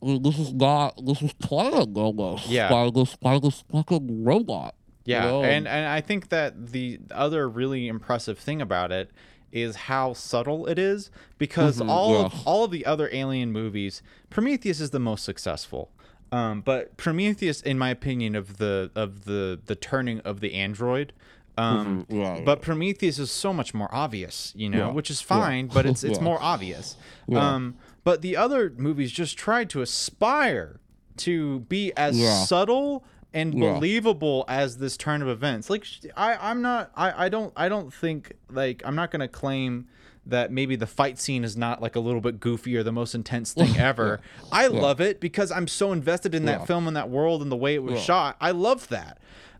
I 0.00 0.04
mean, 0.06 0.22
this 0.24 0.36
is 0.36 0.52
not. 0.52 0.98
This 1.06 1.22
is 1.22 1.32
planned 1.34 1.96
almost 1.96 2.48
Yeah. 2.48 2.68
by 2.68 2.90
this 2.90 3.14
by 3.14 3.38
this 3.38 3.62
fucking 3.70 4.24
robot. 4.24 4.74
you 5.04 5.14
Yeah, 5.14 5.26
know, 5.26 5.44
and 5.44 5.68
and 5.68 5.86
I 5.86 6.00
think 6.00 6.28
that 6.30 6.72
the 6.72 6.98
other 7.12 7.48
really 7.48 7.86
impressive 7.86 8.36
thing 8.36 8.60
about 8.60 8.90
it 8.90 9.12
is 9.52 9.76
how 9.76 10.12
subtle 10.14 10.66
it 10.66 10.78
is 10.78 11.10
because 11.38 11.78
Mhm, 11.80 11.88
all 11.90 12.10
yes. 12.10 12.32
of, 12.32 12.46
all 12.46 12.64
of 12.64 12.70
the 12.70 12.84
other 12.86 13.08
alien 13.12 13.52
movies, 13.52 14.02
Prometheus 14.30 14.80
is 14.80 14.90
the 14.90 14.98
most 14.98 15.24
successful. 15.24 15.90
Um, 16.32 16.62
but 16.62 16.96
Prometheus, 16.96 17.60
in 17.60 17.78
my 17.78 17.90
opinion, 17.90 18.34
of 18.34 18.56
the 18.56 18.90
of 18.94 19.24
the 19.26 19.60
the 19.66 19.74
turning 19.76 20.20
of 20.20 20.40
the 20.40 20.54
android, 20.54 21.12
um, 21.58 22.06
Mhm, 22.08 22.16
yeah, 22.18 22.40
but 22.46 22.62
Prometheus 22.62 23.18
is 23.18 23.30
so 23.30 23.52
much 23.52 23.74
more 23.74 23.88
obvious, 23.94 24.54
you 24.56 24.70
know, 24.70 24.86
Yeah, 24.86 24.92
which 24.92 25.10
is 25.10 25.20
yeah. 25.20 25.26
fine, 25.26 25.66
but 25.66 25.84
it's 25.84 26.02
it's 26.08 26.18
Yeah. 26.18 26.24
more 26.24 26.38
obvious. 26.40 26.96
Yeah. 27.28 27.54
Um, 27.54 27.76
but 28.04 28.22
the 28.22 28.36
other 28.38 28.72
movies 28.78 29.12
just 29.12 29.36
tried 29.36 29.68
to 29.70 29.82
aspire 29.82 30.80
to 31.18 31.60
be 31.60 31.92
as 31.96 32.18
Yeah. 32.18 32.44
subtle 32.44 33.04
and 33.34 33.54
Yeah. 33.54 33.72
believable 33.74 34.44
as 34.48 34.78
this 34.78 34.96
turn 34.96 35.22
of 35.22 35.28
events. 35.28 35.70
Like 35.70 35.84
I, 36.16 36.36
I'm 36.50 36.62
not. 36.62 36.90
I, 36.96 37.26
I 37.26 37.28
don't. 37.28 37.52
I 37.56 37.68
don't 37.68 37.92
think 37.92 38.32
like 38.50 38.82
I'm 38.84 38.94
not 38.94 39.10
gonna 39.10 39.28
claim 39.28 39.86
that 40.24 40.52
maybe 40.52 40.76
the 40.76 40.86
fight 40.86 41.18
scene 41.18 41.42
is 41.42 41.56
not 41.56 41.82
like 41.82 41.96
a 41.96 42.00
little 42.00 42.20
bit 42.20 42.38
goofy 42.38 42.76
or 42.76 42.82
the 42.84 42.92
most 42.92 43.12
intense 43.14 43.52
thing 43.54 43.76
ever. 43.76 44.20
I 44.52 44.68
love 44.68 45.00
it 45.00 45.18
because 45.20 45.50
I'm 45.50 45.66
so 45.66 45.90
invested 45.92 46.34
in 46.34 46.44
that 46.44 46.60
Yeah. 46.60 46.66
film 46.66 46.86
and 46.86 46.96
that 46.96 47.10
world 47.10 47.42
and 47.42 47.50
the 47.50 47.56
way 47.56 47.74
it 47.74 47.82
was 47.82 47.94
Yeah. 47.94 48.00
shot. 48.00 48.36
I 48.40 48.52
love 48.52 48.88
that. 48.88 49.18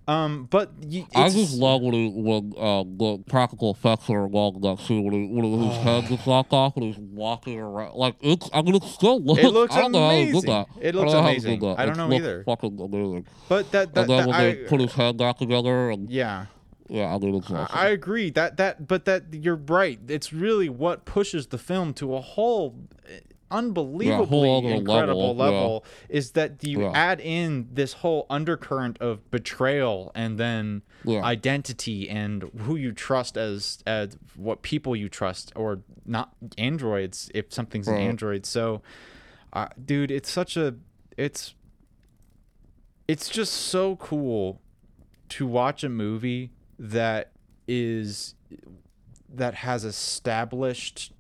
Um, 0.09 0.49
but 0.51 0.73
y- 0.83 1.07
I 1.15 1.29
just 1.29 1.55
love 1.55 1.81
when 1.81 1.95
he, 1.95 2.09
when 2.09 2.53
uh, 2.59 2.83
the 2.85 3.23
practical 3.29 3.71
effects 3.71 4.11
are 4.11 4.25
along 4.25 4.61
that 4.63 4.81
scene 4.85 5.05
when, 5.05 5.13
he, 5.15 5.29
when 5.33 5.45
his 5.63 5.77
head 5.85 6.09
gets 6.09 6.27
knocked 6.27 6.53
off 6.53 6.75
and 6.77 6.85
he's 6.85 6.99
walking 6.99 7.61
around. 7.61 7.95
Like 7.95 8.17
it's, 8.21 8.51
I 8.53 8.63
mean, 8.63 8.75
it 8.75 8.83
still 8.85 9.23
looks. 9.23 9.41
It 9.43 9.49
looks 9.53 9.75
I 9.77 9.81
don't 9.83 9.93
know 9.93 10.09
how 10.09 10.15
he 10.17 10.25
did 10.27 10.31
amazing. 10.33 10.51
that. 10.51 10.67
It 10.81 10.95
looks 10.97 11.13
he 11.13 11.19
amazing. 11.19 11.61
did 11.61 11.69
that. 11.69 11.79
I 11.79 11.87
don't 11.87 11.97
know 11.97 12.13
either. 12.13 12.43
Fucking 12.45 12.81
amazing. 12.81 13.27
but 13.49 13.71
that 13.71 13.95
that, 13.95 14.01
And 14.03 14.11
then 14.11 14.19
that 14.19 14.27
when 14.27 14.35
I, 14.37 14.45
they 14.45 14.55
put 14.65 14.81
his 14.81 14.93
head 14.93 15.17
back 15.19 15.39
together 15.39 15.91
and 15.91 16.11
yeah. 16.11 16.47
yeah, 16.89 17.15
I 17.15 17.19
mean 17.19 17.37
awesome. 17.37 17.67
I 17.71 17.89
agree 17.89 18.31
that 18.31 18.57
that 18.57 18.89
but 18.89 19.05
that 19.05 19.27
you're 19.33 19.55
right. 19.55 20.01
It's 20.09 20.33
really 20.33 20.69
what 20.69 21.05
pushes 21.05 21.47
the 21.47 21.59
film 21.59 21.95
to 21.95 22.15
a 22.17 22.21
whole 22.21 22.75
unbelievably 23.53 24.27
whole 24.27 24.69
incredible 24.69 25.35
level, 25.35 25.35
level, 25.37 25.85
is 26.09 26.33
that 26.33 26.65
you 26.65 26.81
Yeah. 26.81 26.93
add 26.95 27.21
in 27.21 27.69
this 27.73 27.93
whole 27.95 28.27
undercurrent 28.31 28.99
of 29.01 29.31
betrayal 29.31 30.11
and 30.15 30.39
then 30.39 30.83
Yeah. 31.05 31.23
identity 31.25 32.09
and 32.09 32.43
who 32.63 32.77
you 32.77 32.93
trust 32.93 33.37
as 33.37 33.83
as 33.87 34.17
what 34.37 34.63
people 34.63 34.97
you 34.97 35.09
trust 35.09 35.53
or 35.55 35.83
not 36.05 36.35
androids 36.59 37.31
if 37.35 37.53
something's 37.53 37.89
an 37.89 37.97
android. 37.99 38.47
So 38.47 38.83
uh, 39.53 39.69
dude, 39.85 40.11
it's 40.11 40.31
such 40.31 40.57
a 40.57 40.75
it's 41.17 41.55
it's 43.07 43.29
just 43.29 43.53
so 43.53 43.97
cool 43.97 44.61
to 45.29 45.47
watch 45.47 45.85
a 45.85 45.89
movie 45.89 46.51
that 46.79 47.33
is 47.69 48.35
that 49.29 49.55
has 49.55 49.85
established 49.85 51.13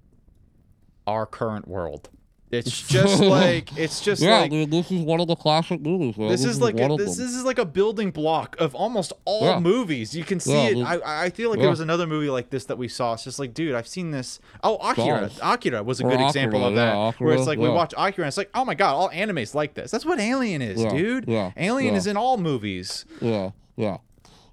our 1.07 1.27
current 1.27 1.67
world 1.67 2.09
It's 2.53 2.87
just 2.87 3.21
like 3.23 3.77
it's 3.79 4.03
just 4.03 4.21
yeah, 4.23 4.41
like 4.41 4.51
dude, 4.51 4.71
this 4.71 4.91
is 4.91 5.01
one 5.03 5.21
of 5.21 5.27
the 5.27 5.35
classic 5.37 5.81
movies. 5.81 6.19
Man. 6.19 6.29
this 6.29 6.45
is 6.45 6.61
like 6.61 6.75
a, 6.79 6.89
this, 6.97 7.17
this 7.17 7.35
is 7.35 7.45
like 7.45 7.59
a 7.59 7.65
building 7.65 8.11
block 8.11 8.57
of 8.61 8.75
almost 8.75 9.15
all 9.25 9.43
Yeah. 9.47 9.59
movies. 9.59 10.15
You 10.15 10.23
can 10.23 10.39
see 10.39 10.53
Yeah, 10.53 10.69
it. 10.69 10.75
dude. 10.75 10.85
I 10.87 11.25
I 11.25 11.31
feel 11.31 11.49
like 11.51 11.61
there 11.61 11.71
was 11.71 11.81
another 11.81 12.07
movie 12.07 12.29
like 12.29 12.51
this 12.51 12.67
that 12.67 12.77
we 12.77 12.89
saw. 12.89 13.15
It's 13.15 13.25
just 13.25 13.39
like, 13.39 13.55
dude, 13.55 13.75
I've 13.75 13.89
seen 13.89 14.11
this. 14.11 14.39
Oh, 14.63 14.77
Akira. 14.77 15.31
Akira 15.43 15.83
was 15.83 16.01
a 16.01 16.05
Or 16.05 16.11
good 16.11 16.21
example 16.21 16.63
of 16.65 16.75
that. 16.75 16.95
yeah, 16.95 17.13
where 17.19 17.33
it's 17.33 17.43
Akira, 17.43 17.47
like 17.47 17.59
we 17.59 17.69
watch 17.71 17.95
Akira 17.97 18.25
and 18.25 18.29
it's 18.29 18.37
like, 18.37 18.51
oh 18.55 18.65
my 18.67 18.75
god, 18.75 18.95
all 18.95 19.09
animes 19.09 19.55
like 19.55 19.73
this. 19.73 19.91
That's 19.91 20.05
what 20.05 20.21
Alien 20.21 20.61
is, 20.61 20.85
dude. 20.85 21.25
yeah, 21.27 21.53
Alien 21.57 21.95
is 21.95 22.07
in 22.07 22.17
all 22.19 22.37
movies. 22.37 23.07
Yeah, 23.23 23.51
yeah. 23.77 23.97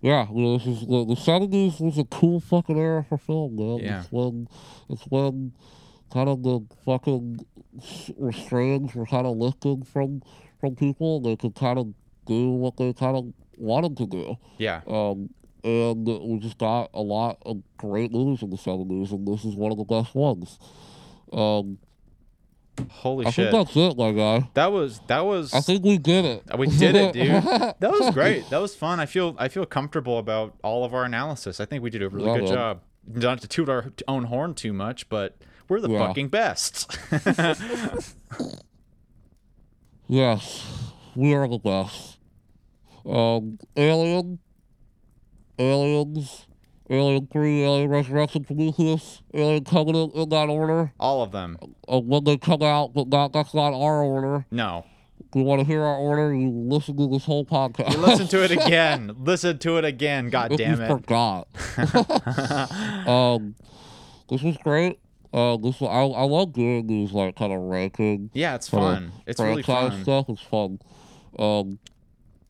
Yeah, 0.02 0.28
you 0.34 0.42
know, 0.42 0.58
this 0.58 0.66
is 0.66 0.80
the, 0.88 1.04
70s 1.04 1.82
was 1.82 1.98
a 1.98 2.06
cool 2.06 2.40
fucking 2.40 2.80
era 2.80 3.06
for 3.10 3.18
film, 3.18 3.58
man. 3.58 3.80
Yeah. 3.80 4.00
It's 4.00 4.10
when, 4.14 4.48
it's 4.90 5.04
when 5.10 5.52
kind 6.12 6.30
of 6.30 6.44
the 6.44 6.62
fucking 6.86 7.46
restraints 8.18 8.96
were 8.96 9.06
kind 9.06 9.26
of 9.28 9.38
lifted 9.38 9.88
from 9.88 10.22
from 10.60 10.76
people 10.76 11.20
they 11.22 11.36
could 11.36 11.56
kind 11.56 11.80
of 11.80 11.94
do 12.26 12.50
what 12.50 12.78
they 12.78 12.94
kind 12.94 13.16
of 13.18 13.34
wanted 13.58 13.98
to 13.98 14.06
do. 14.06 14.38
Yeah. 14.58 14.82
Um, 14.88 15.30
and 15.64 16.06
we 16.06 16.40
just 16.40 16.58
got 16.58 16.90
a 16.94 17.02
lot 17.02 17.38
of 17.46 17.62
great 17.78 18.12
movies 18.12 18.42
in 18.44 18.50
the 18.50 18.58
70s, 18.58 19.12
and 19.12 19.28
this 19.28 19.44
is 19.44 19.56
one 19.56 19.72
of 19.72 19.78
the 19.78 19.84
best 19.84 20.16
ones. 20.16 20.58
Um, 21.34 21.80
Holy 22.90 23.26
I 23.26 23.32
shit. 23.32 23.52
think 23.52 23.68
that's 23.68 23.76
it, 23.76 23.98
my 23.98 24.12
guy. 24.14 24.50
That 24.54 24.72
was 24.72 25.02
that 25.08 25.26
was 25.26 25.54
I 25.54 25.60
think 25.60 25.84
we 25.84 25.98
did 25.98 26.24
it. 26.24 26.44
we 26.58 26.68
did 26.68 26.96
it, 26.96 27.14
dude. 27.14 27.44
That 27.80 27.92
was 27.92 28.14
great. 28.14 28.50
That 28.50 28.62
was 28.62 28.74
fun. 28.74 29.02
I 29.02 29.06
feel 29.06 29.36
I 29.38 29.50
feel 29.50 29.66
comfortable 29.66 30.18
about 30.18 30.56
all 30.64 30.86
of 30.86 30.94
our 30.94 31.04
analysis. 31.04 31.60
I 31.60 31.66
think 31.66 31.84
we 31.84 31.90
did 31.90 32.02
a 32.02 32.10
really 32.10 32.28
Yeah, 32.28 32.36
good 32.36 32.44
man. 32.46 32.54
job. 32.54 32.82
Not 33.06 33.42
to 33.42 33.48
toot 33.50 33.68
our 33.70 33.92
own 34.08 34.26
horn 34.26 34.54
too 34.54 34.72
much, 34.72 35.10
but 35.10 35.36
we're 35.70 35.80
the 35.82 35.90
Yeah. 35.90 36.08
fucking 36.08 36.28
best. 36.30 36.98
Yes, 40.08 40.92
we 41.16 41.34
are 41.36 41.48
the 41.48 41.60
best. 41.60 42.18
Um, 43.06 43.60
Alien, 43.78 44.40
Aliens, 45.60 46.48
Alien 46.90 47.28
3, 47.32 47.64
Alien 47.64 47.90
Resurrection, 47.90 48.44
Prometheus, 48.44 49.22
Alien 49.34 49.64
Covenant, 49.66 50.16
in 50.16 50.30
that 50.30 50.50
order. 50.50 50.92
all 51.00 51.22
of 51.22 51.32
them. 51.32 51.58
Uh, 51.88 52.00
when 52.00 52.24
they 52.24 52.38
come 52.38 52.64
out, 52.64 52.94
but 52.94 53.08
not, 53.08 53.34
that's 53.34 53.54
not 53.54 53.74
our 53.74 54.02
order. 54.04 54.46
No. 54.50 54.86
If 55.20 55.36
you 55.36 55.44
want 55.44 55.60
to 55.60 55.66
hear 55.68 55.84
our 55.84 55.98
order, 55.98 56.34
you 56.34 56.50
listen 56.50 56.98
to 56.98 57.08
this 57.08 57.26
whole 57.26 57.46
podcast. 57.46 57.92
You 57.92 58.00
listen 58.00 58.28
to 58.30 58.44
it 58.44 58.50
again. 58.52 59.12
listen 59.20 59.60
to 59.60 59.78
it 59.78 59.86
again. 59.86 60.30
God 60.32 60.54
if 60.54 60.58
damn 60.58 60.82
it. 60.82 60.88
forgot. 60.88 61.48
um, 63.08 63.54
this 64.28 64.42
was 64.42 64.58
great. 64.64 65.00
Uh, 65.32 65.58
this 65.58 65.82
I, 65.82 65.86
I 65.86 66.24
love 66.24 66.54
doing 66.54 66.88
these 66.88 67.12
like 67.12 67.36
kind 67.36 67.54
of 67.54 67.60
ranking 67.62 68.32
Yeah, 68.34 68.56
it's 68.56 68.68
fun. 68.68 69.12
It's 69.28 69.40
really 69.40 69.62
fun. 69.64 70.02
stuff. 70.04 70.26
It's 70.30 70.42
fun. 70.42 70.80
Um, 71.38 71.78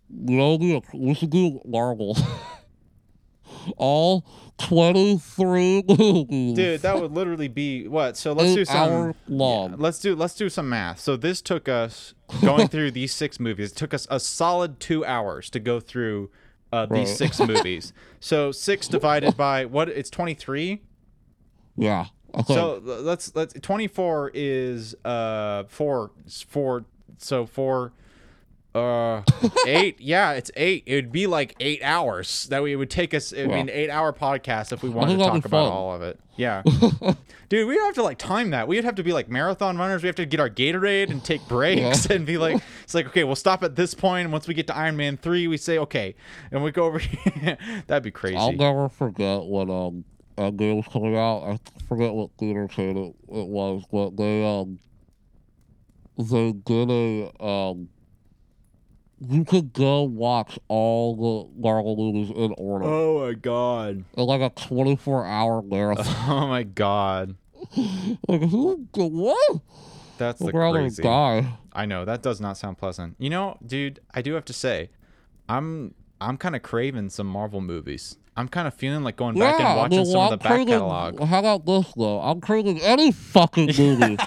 you 0.10 0.38
know, 0.38 0.56
we, 0.94 1.14
should 1.14 1.30
do 1.30 1.60
Marvel. 1.66 2.18
All 3.78 4.26
23 4.60 5.84
movies. 5.88 6.56
Dude, 6.56 6.82
that 6.82 7.00
would 7.02 7.12
literally 7.12 7.48
be 7.48 7.88
what? 7.88 8.16
So 8.18 8.34
let's 8.34 8.56
do 8.56 8.66
some 8.66 9.14
long. 9.28 9.72
Yeah, 9.72 9.76
let's 9.78 10.00
do 10.00 10.16
let's 10.16 10.36
do 10.36 10.50
some 10.50 10.70
math. 10.70 11.00
So 11.00 11.18
this 11.18 11.42
took 11.42 11.68
us 11.68 12.14
going 12.42 12.68
through 12.70 12.92
these 12.92 13.14
six 13.14 13.40
movies. 13.40 13.72
It 13.72 13.76
took 13.78 13.94
us 13.94 14.08
a 14.10 14.20
solid 14.20 14.80
two 14.80 15.06
hours 15.06 15.50
to 15.52 15.60
go 15.60 15.80
through 15.80 16.30
uh, 16.72 16.86
these 16.86 17.10
Right. 17.10 17.18
six 17.18 17.40
movies. 17.40 17.94
So 18.20 18.52
six 18.52 18.88
divided 18.88 19.36
by 19.36 19.66
what? 19.66 19.90
It's 19.90 20.10
twenty 20.10 20.34
three. 20.34 20.82
Yeah. 21.76 22.06
So 22.48 22.82
let's 22.84 23.36
let's 23.36 23.54
twenty 23.62 23.88
four 23.88 24.32
is 24.34 24.96
uh 25.06 25.64
four 25.68 26.12
four 26.48 26.86
so 27.18 27.46
four 27.46 27.94
uh 28.76 29.24
eight? 29.66 29.98
Yeah 30.00 30.34
it's 30.34 30.52
eight. 30.56 30.84
It 30.86 30.96
would 30.96 31.12
be 31.12 31.28
like 31.28 31.56
eight 31.60 31.82
hours 31.84 32.48
that 32.50 32.62
we 32.62 32.74
it 32.74 32.76
would 32.76 32.90
take 32.90 33.14
us 33.14 33.32
it 33.32 33.48
would 33.48 33.54
be 33.54 33.60
an 33.60 33.70
eight 33.70 33.90
hour 33.90 34.14
podcast 34.14 34.72
if 34.72 34.84
we 34.84 34.90
wanted 34.90 35.18
to 35.18 35.24
talk 35.26 35.46
about 35.46 35.72
all 35.72 35.94
of 35.94 36.02
it. 36.02 36.20
Yeah. 36.36 36.62
Dude 37.50 37.68
we 37.68 37.76
have 37.78 37.96
to 37.96 38.04
like 38.04 38.20
time 38.20 38.52
that. 38.52 38.68
We'd 38.68 38.84
have 38.84 38.96
to 38.96 39.04
be 39.04 39.12
like 39.12 39.28
marathon 39.28 39.78
runners. 39.78 40.04
We 40.04 40.08
have 40.08 40.16
to 40.18 40.26
get 40.26 40.40
our 40.40 40.50
gatorade 40.52 41.10
and 41.10 41.24
take 41.24 41.48
breaks 41.48 42.06
and 42.06 42.26
be 42.26 42.38
like 42.38 42.62
it's 42.84 42.94
like 42.94 43.08
okay 43.08 43.24
we'll 43.24 43.36
stop 43.36 43.64
at 43.64 43.76
this 43.76 43.96
point. 43.96 44.26
And 44.26 44.32
once 44.32 44.48
we 44.48 44.54
get 44.54 44.68
to 44.68 44.78
iron 44.78 44.96
man 44.96 45.18
3 45.18 45.48
we 45.48 45.58
say 45.58 45.80
okay. 45.80 46.16
And 46.52 46.64
we 46.64 46.72
go 46.72 46.86
over 46.86 47.00
here. 47.00 47.58
That'd 47.88 48.04
be 48.04 48.12
crazy. 48.12 48.38
I'll 48.38 48.52
never 48.52 48.88
forget 48.88 49.42
what 49.42 49.70
um 49.70 50.06
Endgame 50.40 50.78
was 50.78 50.88
coming 50.88 51.16
out. 51.18 51.44
I 51.44 51.60
forget 51.88 52.14
what 52.14 52.32
theater 52.38 52.68
chain 52.68 52.98
it, 52.98 53.16
it 53.36 53.48
was, 53.48 53.84
but 53.92 54.16
they 54.18 54.46
um 54.46 54.80
they 56.18 56.52
did 56.52 56.90
a 56.90 57.32
um 57.44 57.90
you 59.22 59.44
could 59.44 59.74
go 59.74 60.04
watch 60.04 60.58
all 60.70 61.16
the 61.16 61.62
Marvel 61.62 61.96
movies 61.98 62.30
in 62.36 62.54
order. 62.58 62.86
oh 62.86 63.28
my 63.28 63.34
god 63.34 64.06
in 64.16 64.24
like 64.24 64.42
a 64.42 64.50
twenty 64.50 64.96
four 64.96 65.26
hour 65.26 65.62
marathon. 65.62 66.06
oh 66.30 66.48
my 66.48 66.64
god 66.64 67.36
like 68.28 68.42
who 68.44 68.88
what? 68.94 69.62
that's 70.18 70.40
the 70.40 70.52
rather 70.52 70.80
crazy 70.80 71.04
die. 71.04 71.58
I 71.74 71.86
know 71.86 72.06
that 72.06 72.22
does 72.22 72.40
not 72.42 72.58
sound 72.58 72.78
pleasant. 72.78 73.16
You 73.20 73.30
know, 73.30 73.58
dude, 73.66 74.00
I 74.14 74.22
do 74.22 74.34
have 74.34 74.46
to 74.46 74.54
say, 74.54 74.90
I'm 75.48 75.94
I'm 76.22 76.38
kind 76.38 76.56
of 76.56 76.62
craving 76.62 77.10
some 77.10 77.28
Marvel 77.28 77.62
movies. 77.62 78.18
I'm 78.40 78.48
kind 78.48 78.68
of 78.70 78.74
feeling 78.74 79.04
like 79.04 79.18
going 79.18 79.38
back 79.38 79.60
yeah, 79.60 79.72
and 79.72 79.78
watching 79.78 80.00
I 80.00 80.02
mean, 80.02 80.06
some 80.06 80.18
well, 80.18 80.32
of 80.34 80.40
the 80.40 80.46
I'm 80.48 80.50
back 80.50 80.66
craving- 80.66 80.74
catalog. 80.74 81.24
How 81.24 81.40
about 81.40 81.66
this 81.66 81.94
though? 81.98 82.22
I'm 82.22 82.40
craving 82.40 82.80
any 82.82 83.12
fucking 83.12 83.66
movie. 83.78 84.18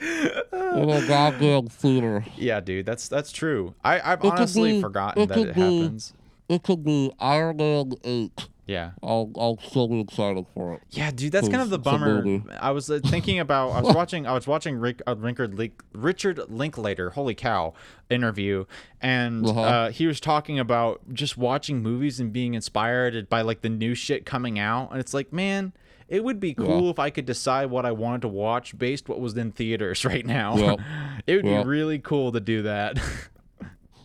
in 0.00 0.90
a 0.90 1.04
goddamn 1.08 1.66
theater. 1.66 2.24
Yeah, 2.36 2.60
dude, 2.60 2.86
that's 2.86 3.08
that's 3.08 3.32
true. 3.32 3.74
I 3.84 4.00
I've 4.12 4.20
could 4.20 4.32
honestly 4.32 4.72
be- 4.74 4.80
forgotten 4.80 5.22
it 5.22 5.26
that 5.30 5.38
it 5.38 5.54
be- 5.54 5.60
happens. 5.60 6.14
It 6.48 6.62
could 6.62 6.84
be 6.84 7.10
Iron 7.18 7.56
Man 7.56 7.92
eight. 8.04 8.48
Yeah. 8.66 8.92
I'll 9.02 9.30
I'll 9.36 9.58
still 9.58 9.88
be 9.88 10.00
excited 10.00 10.46
for 10.54 10.74
it. 10.74 10.82
Yeah, 10.90 11.10
dude, 11.10 11.32
that's 11.32 11.48
kind 11.48 11.62
of 11.62 11.70
the 11.70 11.78
bummer. 11.80 12.24
I 12.60 12.70
was 12.70 12.88
uh, 12.90 13.00
thinking 13.04 13.40
about. 13.40 13.70
I 13.70 13.80
was 13.80 13.94
watching. 13.96 14.26
I 14.26 14.32
was 14.32 14.46
watching 14.46 14.76
Rick, 14.78 15.02
uh, 15.06 15.16
Richard 15.16 15.54
Link, 15.58 15.82
Richard 15.92 16.40
Linklater. 16.48 17.10
Holy 17.10 17.34
cow! 17.34 17.74
Interview, 18.08 18.66
and 19.00 19.44
Uh-huh. 19.46 19.60
uh, 19.60 19.90
he 19.90 20.06
was 20.06 20.20
talking 20.20 20.58
about 20.60 21.00
just 21.12 21.36
watching 21.36 21.82
movies 21.82 22.20
and 22.20 22.32
being 22.32 22.54
inspired 22.54 23.28
by 23.28 23.42
like 23.42 23.62
the 23.62 23.68
new 23.68 23.94
shit 23.96 24.24
coming 24.24 24.60
out. 24.60 24.92
And 24.92 25.00
it's 25.00 25.12
like, 25.12 25.32
man, 25.32 25.72
it 26.08 26.22
would 26.22 26.38
be 26.38 26.54
cool 26.54 26.88
if 26.88 27.00
I 27.00 27.10
could 27.10 27.26
decide 27.26 27.66
what 27.68 27.84
I 27.84 27.90
wanted 27.90 28.22
to 28.22 28.28
watch 28.28 28.78
based 28.78 29.08
what 29.08 29.18
was 29.18 29.36
in 29.36 29.50
theaters 29.50 30.04
right 30.12 30.24
now. 30.24 30.56
Yep. 30.56 30.80
it 31.26 31.36
would 31.36 31.46
Yep. 31.46 31.64
be 31.64 31.68
really 31.68 31.98
cool 31.98 32.30
to 32.30 32.38
do 32.40 32.62
that. 32.62 32.96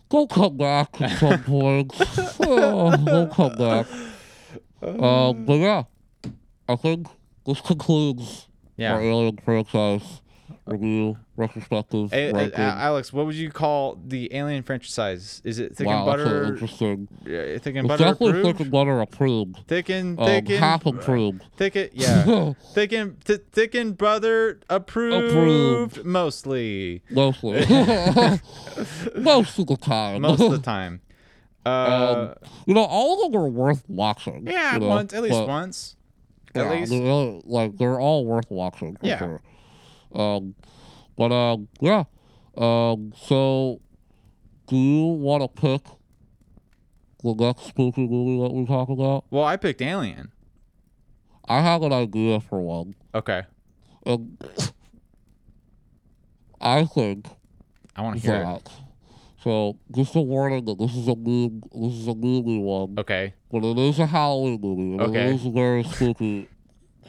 Go 0.08 0.26
come 0.26 0.56
back 0.56 1.00
at 1.02 1.18
some 1.18 1.42
point. 1.44 1.92
oh, 2.40 2.96
go 3.04 3.26
come 3.28 3.54
back. 3.56 3.86
Um, 4.82 5.44
but 5.44 5.54
yeah, 5.54 5.84
I 6.68 6.76
think 6.76 7.06
this 7.46 7.60
concludes 7.60 8.48
yeah. 8.76 8.94
our 8.94 9.02
Alien 9.02 9.38
franchise 9.44 10.20
review 10.66 11.16
retrospective. 11.36 12.12
Uh, 12.12 12.32
ranking. 12.34 12.60
Alex, 12.60 13.10
what 13.12 13.24
would 13.26 13.34
you 13.34 13.50
call 13.50 13.98
the 14.06 14.32
Alien 14.34 14.62
franchise? 14.62 15.40
Is 15.44 15.58
it 15.58 15.74
thick 15.76 15.86
wow, 15.86 16.08
and 16.10 16.20
that's 16.20 16.30
so 16.30 16.44
interesting. 16.44 17.08
uh, 17.22 17.58
Thick 17.58 17.66
and 17.66 17.78
It's 17.78 17.88
butter 17.88 18.04
definitely 18.04 18.28
approved? 18.40 18.46
thick 18.46 18.60
and 18.60 18.70
butter 18.70 19.00
approved. 19.00 19.56
Thick 19.66 19.88
and 19.88 20.18
Um, 20.20 20.26
thick 20.26 20.48
and 20.50 20.58
half 20.58 20.84
approved. 20.86 21.42
thick 21.56 21.74
and 21.76 21.90
yeah. 21.94 22.52
thick 22.74 22.92
and 22.92 23.24
th- 23.24 23.40
thick 23.52 23.74
and 23.74 23.96
butter 23.96 24.60
approved, 24.68 25.30
Approved. 25.30 26.04
mostly. 26.04 27.02
Mostly. 27.10 27.60
Most 29.16 29.58
of 29.58 29.66
the 29.66 29.76
time. 29.80 30.22
Most 30.22 30.40
of 30.42 30.50
the 30.50 30.58
time. 30.58 31.00
Uh, 31.66 31.70
Um, 31.70 32.34
you 32.66 32.74
know, 32.74 32.84
all 32.84 33.24
of 33.26 33.32
them 33.32 33.40
are 33.42 33.48
worth 33.48 33.84
watching. 33.88 34.46
yeah, 34.46 34.74
you 34.74 34.80
know, 34.80 34.88
once 34.88 35.12
at 35.12 35.22
least 35.22 35.34
but- 35.34 35.48
once. 35.48 35.96
At 36.54 36.64
yeah, 36.64 36.70
least. 36.80 36.90
they're 36.90 37.40
like 37.44 37.76
they're 37.76 38.00
all 38.00 38.24
worth 38.24 38.50
watching 38.50 38.96
for 38.96 39.06
Yeah. 39.06 39.18
sure. 39.18 39.40
Um, 40.14 40.54
but 41.16 41.30
um, 41.30 41.68
yeah. 41.80 42.04
Um, 42.56 43.12
so 43.16 43.80
do 44.66 44.76
you 44.76 45.04
want 45.06 45.42
to 45.42 45.48
pick 45.48 45.82
the 47.22 47.34
next 47.34 47.64
spooky 47.66 48.06
movie 48.08 48.42
that 48.42 48.52
we 48.54 48.64
talk 48.64 48.88
about? 48.88 49.24
Well, 49.30 49.44
I 49.44 49.56
picked 49.58 49.82
Alien. 49.82 50.32
I 51.46 51.60
have 51.60 51.82
an 51.82 51.92
idea 51.92 52.40
for 52.40 52.60
one. 52.60 52.94
Okay, 53.14 53.42
And 54.06 54.38
I 56.60 56.84
think 56.84 57.26
I 57.94 58.02
want 58.02 58.16
to 58.20 58.22
hear 58.26 58.42
it. 58.56 58.68
So 59.48 59.78
just 59.96 60.14
a 60.14 60.20
warning 60.20 60.66
that 60.66 60.78
this 60.78 60.94
is 60.94 61.08
a 61.08 61.14
new 61.14 61.58
this 61.74 61.94
is 61.94 62.06
a 62.06 62.14
movie 62.14 62.58
one, 62.58 62.98
Okay, 62.98 63.32
but 63.50 63.64
it 63.64 63.78
is 63.78 63.98
a 63.98 64.04
Halloween 64.04 64.60
movie. 64.60 64.92
and 64.92 65.00
Okay. 65.00 65.24
It 65.30 65.34
is 65.36 65.46
a 65.46 65.50
very 65.50 65.84
spooky, 65.84 66.50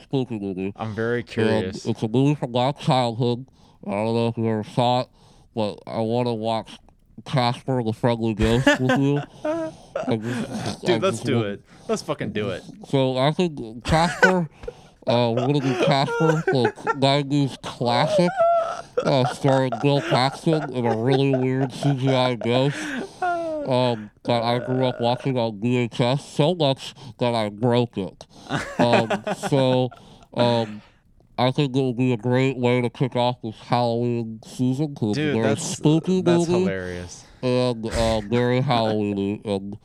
spooky 0.04 0.40
movie. 0.40 0.72
I'm 0.78 0.96
very 0.96 1.20
And 1.20 1.28
curious. 1.28 1.86
it's 1.86 2.02
a 2.02 2.08
movie 2.08 2.36
from 2.36 2.54
my 2.54 2.72
childhood. 2.72 3.46
I 3.86 3.92
don't 3.92 4.16
know 4.16 4.28
if 4.30 4.38
you 4.38 4.48
ever 4.48 4.64
saw 4.64 5.02
it, 5.02 5.08
but 5.54 5.80
I 5.86 6.00
want 6.00 6.28
to 6.30 6.34
watch 6.34 6.78
Casper 7.26 7.84
the 7.84 7.92
Friendly 7.92 8.34
Ghost 8.36 8.66
with 8.80 8.98
you. 8.98 9.22
I 9.44 10.16
just- 10.16 10.50
I 10.50 10.86
Dude, 10.86 11.02
let's 11.04 11.20
do 11.20 11.42
it. 11.42 11.62
Let's 11.90 12.04
fucking 12.04 12.32
do 12.32 12.52
it. 12.52 12.64
So 12.88 13.18
I 13.18 13.32
think 13.34 13.84
Casper, 13.84 14.48
uh, 15.06 15.34
we're 15.36 15.46
gonna 15.46 15.60
do 15.60 15.76
Casper, 15.84 16.42
the 16.46 16.72
'90s 16.96 17.62
classic. 17.62 18.30
Uh, 19.04 19.26
starring 19.34 19.72
Bill 19.82 20.02
Paxton 20.02 20.74
in 20.74 20.86
a 20.86 20.96
really 20.98 21.36
weird 21.36 21.72
CGI 21.72 22.42
ghost 22.44 22.78
um, 23.22 24.10
that 24.24 24.44
I 24.44 24.60
grew 24.60 24.86
up 24.86 25.00
watching 25.00 25.38
on 25.38 25.60
VHS 25.60 26.22
so 26.22 26.56
much 26.56 26.94
that 27.20 27.34
I 27.36 27.50
broke 27.50 27.98
it. 27.98 28.26
Um, 28.80 29.24
so 29.50 29.90
um, 30.34 30.82
I 31.38 31.52
think 31.52 31.76
it 31.76 31.82
would 31.82 31.98
be 31.98 32.14
a 32.14 32.18
great 32.18 32.58
way 32.58 32.82
to 32.82 32.90
kick 32.90 33.16
off 33.16 33.38
this 33.42 33.56
Halloween 33.60 34.40
season 34.46 34.96
a 35.00 35.14
Dude, 35.14 35.16
very 35.16 35.42
that's 35.42 35.64
spooky 35.66 36.22
that's 36.22 36.48
movie 36.48 36.64
hilarious. 36.64 37.26
and 37.42 37.86
uh, 37.86 38.22
very 38.22 38.62
Halloweeny 38.70 39.46
and 39.46 39.78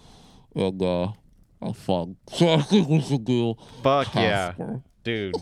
and 0.56 0.82
uh, 0.82 1.08
fun. 1.74 2.16
So 2.32 2.54
I 2.54 2.62
think 2.62 2.88
we 2.88 3.00
should 3.00 3.24
do 3.24 3.54
Fuck 3.82 4.14
yeah, 4.14 4.52
dude. 5.02 5.36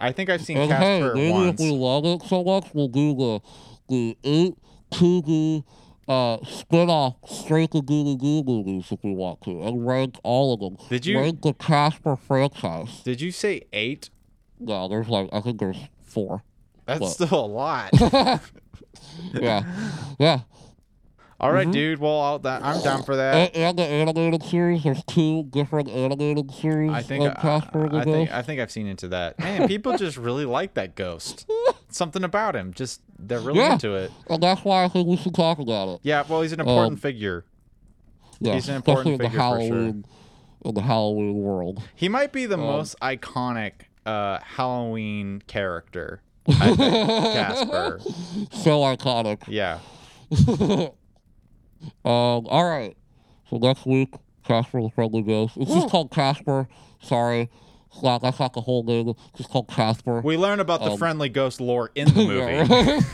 I 0.00 0.12
think 0.12 0.30
I've 0.30 0.40
seen 0.42 0.56
And 0.56 0.72
hey, 0.72 1.00
maybe 1.14 1.30
once. 1.30 1.60
if 1.60 1.66
we 1.66 1.70
love 1.72 2.04
it 2.06 2.22
so 2.22 2.42
much, 2.42 2.66
we'll 2.72 2.88
do 2.88 3.14
the 3.14 3.40
the 3.88 4.16
eight 4.24 4.54
TV 4.90 5.62
uh 6.08 6.38
spin-off 6.44 7.14
Straight 7.28 7.70
to 7.72 7.82
Google 7.82 8.16
Goo 8.16 8.42
movies 8.42 8.86
if 8.90 8.98
we 9.04 9.14
want 9.14 9.42
to, 9.42 9.62
and 9.62 9.86
rank 9.86 10.16
all 10.24 10.54
of 10.54 10.60
them. 10.60 10.76
Did 10.88 11.06
you- 11.06 11.18
rank 11.18 11.42
the 11.42 11.52
Casper 11.52 12.16
franchise? 12.16 13.02
Did 13.04 13.20
you 13.20 13.30
say 13.30 13.62
eight? 13.72 14.10
No, 14.58 14.88
there's 14.88 15.08
like 15.08 15.28
I 15.32 15.40
think 15.40 15.60
there's 15.60 15.78
four. 16.02 16.42
That's 16.86 17.00
What? 17.00 17.10
still 17.12 17.44
a 17.44 17.46
lot. 17.46 17.90
Yeah, 19.32 19.62
yeah. 20.18 20.40
All 21.40 21.50
right, 21.52 21.66
Mhm. 21.66 21.72
dude. 21.72 21.98
Well, 22.00 22.20
I'll, 22.20 22.38
that, 22.40 22.62
I'm 22.62 22.82
down 22.82 23.02
for 23.02 23.16
that. 23.16 23.34
And, 23.34 23.56
and 23.56 23.78
the 23.78 23.82
animated 23.84 24.42
series. 24.42 24.84
There's 24.84 25.02
two 25.04 25.44
different 25.44 25.88
animated 25.88 26.52
series 26.52 26.90
I 26.92 27.00
think 27.02 27.24
of 27.24 27.32
I, 27.42 27.60
the 27.88 27.96
I 27.98 28.04
think. 28.04 28.30
I 28.30 28.42
think 28.42 28.60
I've 28.60 28.70
seen 28.70 28.86
into 28.86 29.08
that. 29.08 29.38
Man, 29.38 29.66
people 29.66 29.96
just 29.96 30.18
really 30.18 30.44
like 30.44 30.74
that 30.74 30.96
ghost. 30.96 31.50
Something 31.88 32.24
about 32.24 32.54
him. 32.54 32.74
Just 32.74 33.00
they're 33.18 33.40
really 33.40 33.60
Yeah. 33.60 33.72
into 33.72 33.94
it. 33.94 34.12
and 34.28 34.42
that's 34.42 34.62
why 34.64 34.84
I 34.84 34.88
think 34.88 35.08
we 35.08 35.16
should 35.16 35.34
talk 35.34 35.58
about 35.58 35.88
it. 35.88 36.00
Yeah. 36.02 36.24
Well, 36.28 36.42
he's 36.42 36.52
an 36.52 36.60
important 36.60 36.92
Um, 36.92 36.96
figure. 36.98 37.44
Yeah, 38.38 38.54
He's 38.54 38.68
an 38.68 38.76
important 38.76 39.18
figure 39.18 39.28
for 39.30 39.32
sure. 39.34 39.42
Halloween, 39.42 40.04
in 40.64 40.74
the 40.74 40.82
Halloween 40.82 41.42
world. 41.42 41.82
He 41.94 42.08
might 42.08 42.32
be 42.32 42.44
the 42.46 42.54
um, 42.54 42.60
most 42.60 42.98
iconic 43.00 43.72
uh, 44.06 44.38
Halloween 44.42 45.42
character. 45.46 46.20
I 46.48 46.74
think 46.74 46.78
Casper. 47.34 48.00
So 48.52 48.80
iconic. 48.80 49.42
Yeah. 49.46 49.78
Um, 52.04 52.46
all 52.46 52.64
right. 52.68 52.96
So 53.48 53.56
next 53.58 53.86
week, 53.86 54.14
Casper 54.44 54.80
the 54.82 54.90
Friendly 54.90 55.22
Ghost. 55.22 55.56
It's 55.56 55.70
just 55.72 55.88
called 55.90 56.10
Casper. 56.10 56.68
Sorry. 57.00 57.50
It's 57.92 58.02
not, 58.02 58.22
that's 58.22 58.38
not 58.38 58.52
the 58.52 58.60
whole 58.60 58.84
name. 58.84 59.08
It's 59.08 59.38
just 59.38 59.50
called 59.50 59.68
Casper. 59.68 60.20
We 60.20 60.36
learn 60.36 60.60
about 60.60 60.80
the 60.80 60.92
Um, 60.92 60.98
friendly 60.98 61.28
ghost 61.28 61.60
lore 61.60 61.90
in 61.96 62.08
the 62.14 63.04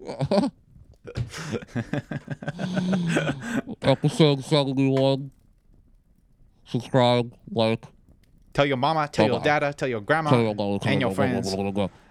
movie. 0.00 0.50
Episode 3.82 4.44
71. 4.44 5.30
Subscribe, 6.66 7.34
like, 7.50 7.84
Tell 8.52 8.66
your 8.66 8.76
mama, 8.76 9.08
tell 9.10 9.26
your 9.26 9.40
dada, 9.40 9.72
tell 9.72 9.88
your 9.88 10.00
grandma, 10.00 10.30
tell 10.30 10.42
your 10.42 10.54
mother, 10.54 10.78
and 10.88 11.00
your 11.00 11.14
friends. 11.14 11.50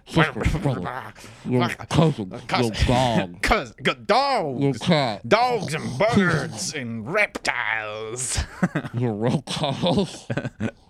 Sister, 0.09 0.59
brother, 0.59 1.13
your 1.45 1.69
cousin, 1.69 2.31
your 2.31 2.73
dog, 2.87 3.41
Cause 3.43 3.73
good 3.83 4.07
your 4.09 4.73
cat, 4.73 5.27
dogs 5.29 5.75
and 5.75 5.99
birds 5.99 6.73
and 6.73 7.11
reptiles. 7.13 8.39
your 8.95 9.13
reptiles, 9.13 10.25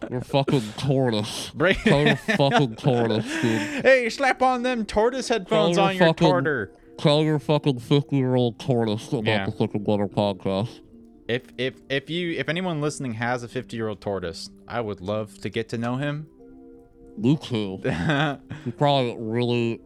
your 0.10 0.22
fucking 0.22 0.64
tortoise. 0.78 1.52
Bring- 1.54 1.76
your 1.86 2.16
fucking 2.16 2.78
tortoise, 2.78 3.26
dude. 3.42 3.84
hey, 3.84 4.10
slap 4.10 4.42
on 4.42 4.64
them 4.64 4.86
tortoise 4.86 5.28
headphones 5.28 5.76
your 5.76 5.86
on 5.88 5.96
your 5.98 6.08
fucking- 6.08 6.28
torter. 6.28 6.70
Tell 6.98 7.22
your 7.22 7.40
fucking 7.40 7.80
50 7.80 8.16
year 8.16 8.36
old 8.36 8.58
tortoise 8.60 9.08
about 9.10 9.26
Yeah. 9.26 9.46
the 9.46 9.52
fucking 9.52 9.84
Butter 9.84 10.08
podcast. 10.08 10.80
If 11.30 11.44
if 11.60 11.76
if 11.90 12.10
you 12.10 12.32
if 12.32 12.50
anyone 12.50 12.82
listening 12.82 13.14
has 13.14 13.44
a 13.44 13.48
50 13.48 13.78
year 13.78 13.88
old 13.88 14.02
tortoise, 14.02 14.50
I 14.68 14.82
would 14.82 15.00
love 15.00 15.38
to 15.42 15.50
get 15.50 15.70
to 15.70 15.78
know 15.78 15.96
him. 15.96 16.26
Me 17.18 17.38
too. 17.38 17.78
He's 18.66 18.74
probably 18.78 19.16
really 19.20 19.80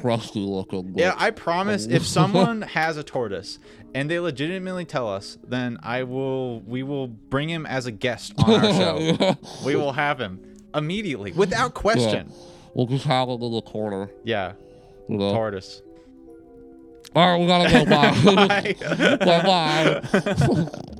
crusty 0.00 0.40
looking. 0.40 0.94
Yeah, 0.96 1.14
I 1.18 1.32
promise 1.32 1.84
if 1.86 2.06
someone 2.18 2.62
has 2.62 2.96
a 2.96 3.02
tortoise 3.02 3.58
and 3.94 4.10
they 4.10 4.18
legitimately 4.18 4.86
tell 4.86 5.08
us, 5.12 5.36
then 5.46 5.78
I 5.82 6.04
will 6.04 6.60
we 6.62 6.82
will 6.82 7.08
bring 7.08 7.50
him 7.50 7.66
as 7.66 7.84
a 7.84 7.92
guest 7.92 8.32
on 8.38 8.64
our 8.64 8.72
show. 8.80 8.98
Yeah. 8.98 9.34
We 9.66 9.76
will 9.76 9.92
have 9.92 10.18
him 10.18 10.40
immediately 10.74 11.32
without 11.32 11.74
question. 11.74 12.32
We'll 12.72 12.86
just 12.86 13.04
have 13.04 13.28
him 13.28 13.42
in 13.42 13.52
the 13.52 13.62
corner. 13.62 14.10
Yeah, 14.24 14.52
You 15.10 15.18
know? 15.18 15.32
tortoise. 15.32 15.82
All 17.14 17.26
right, 17.32 17.40
we 17.40 17.46
gotta 17.46 17.70
go. 17.70 17.84
Bye. 17.86 18.46
Bye. 18.46 19.16
bye 19.16 19.42
bye. 20.62 20.98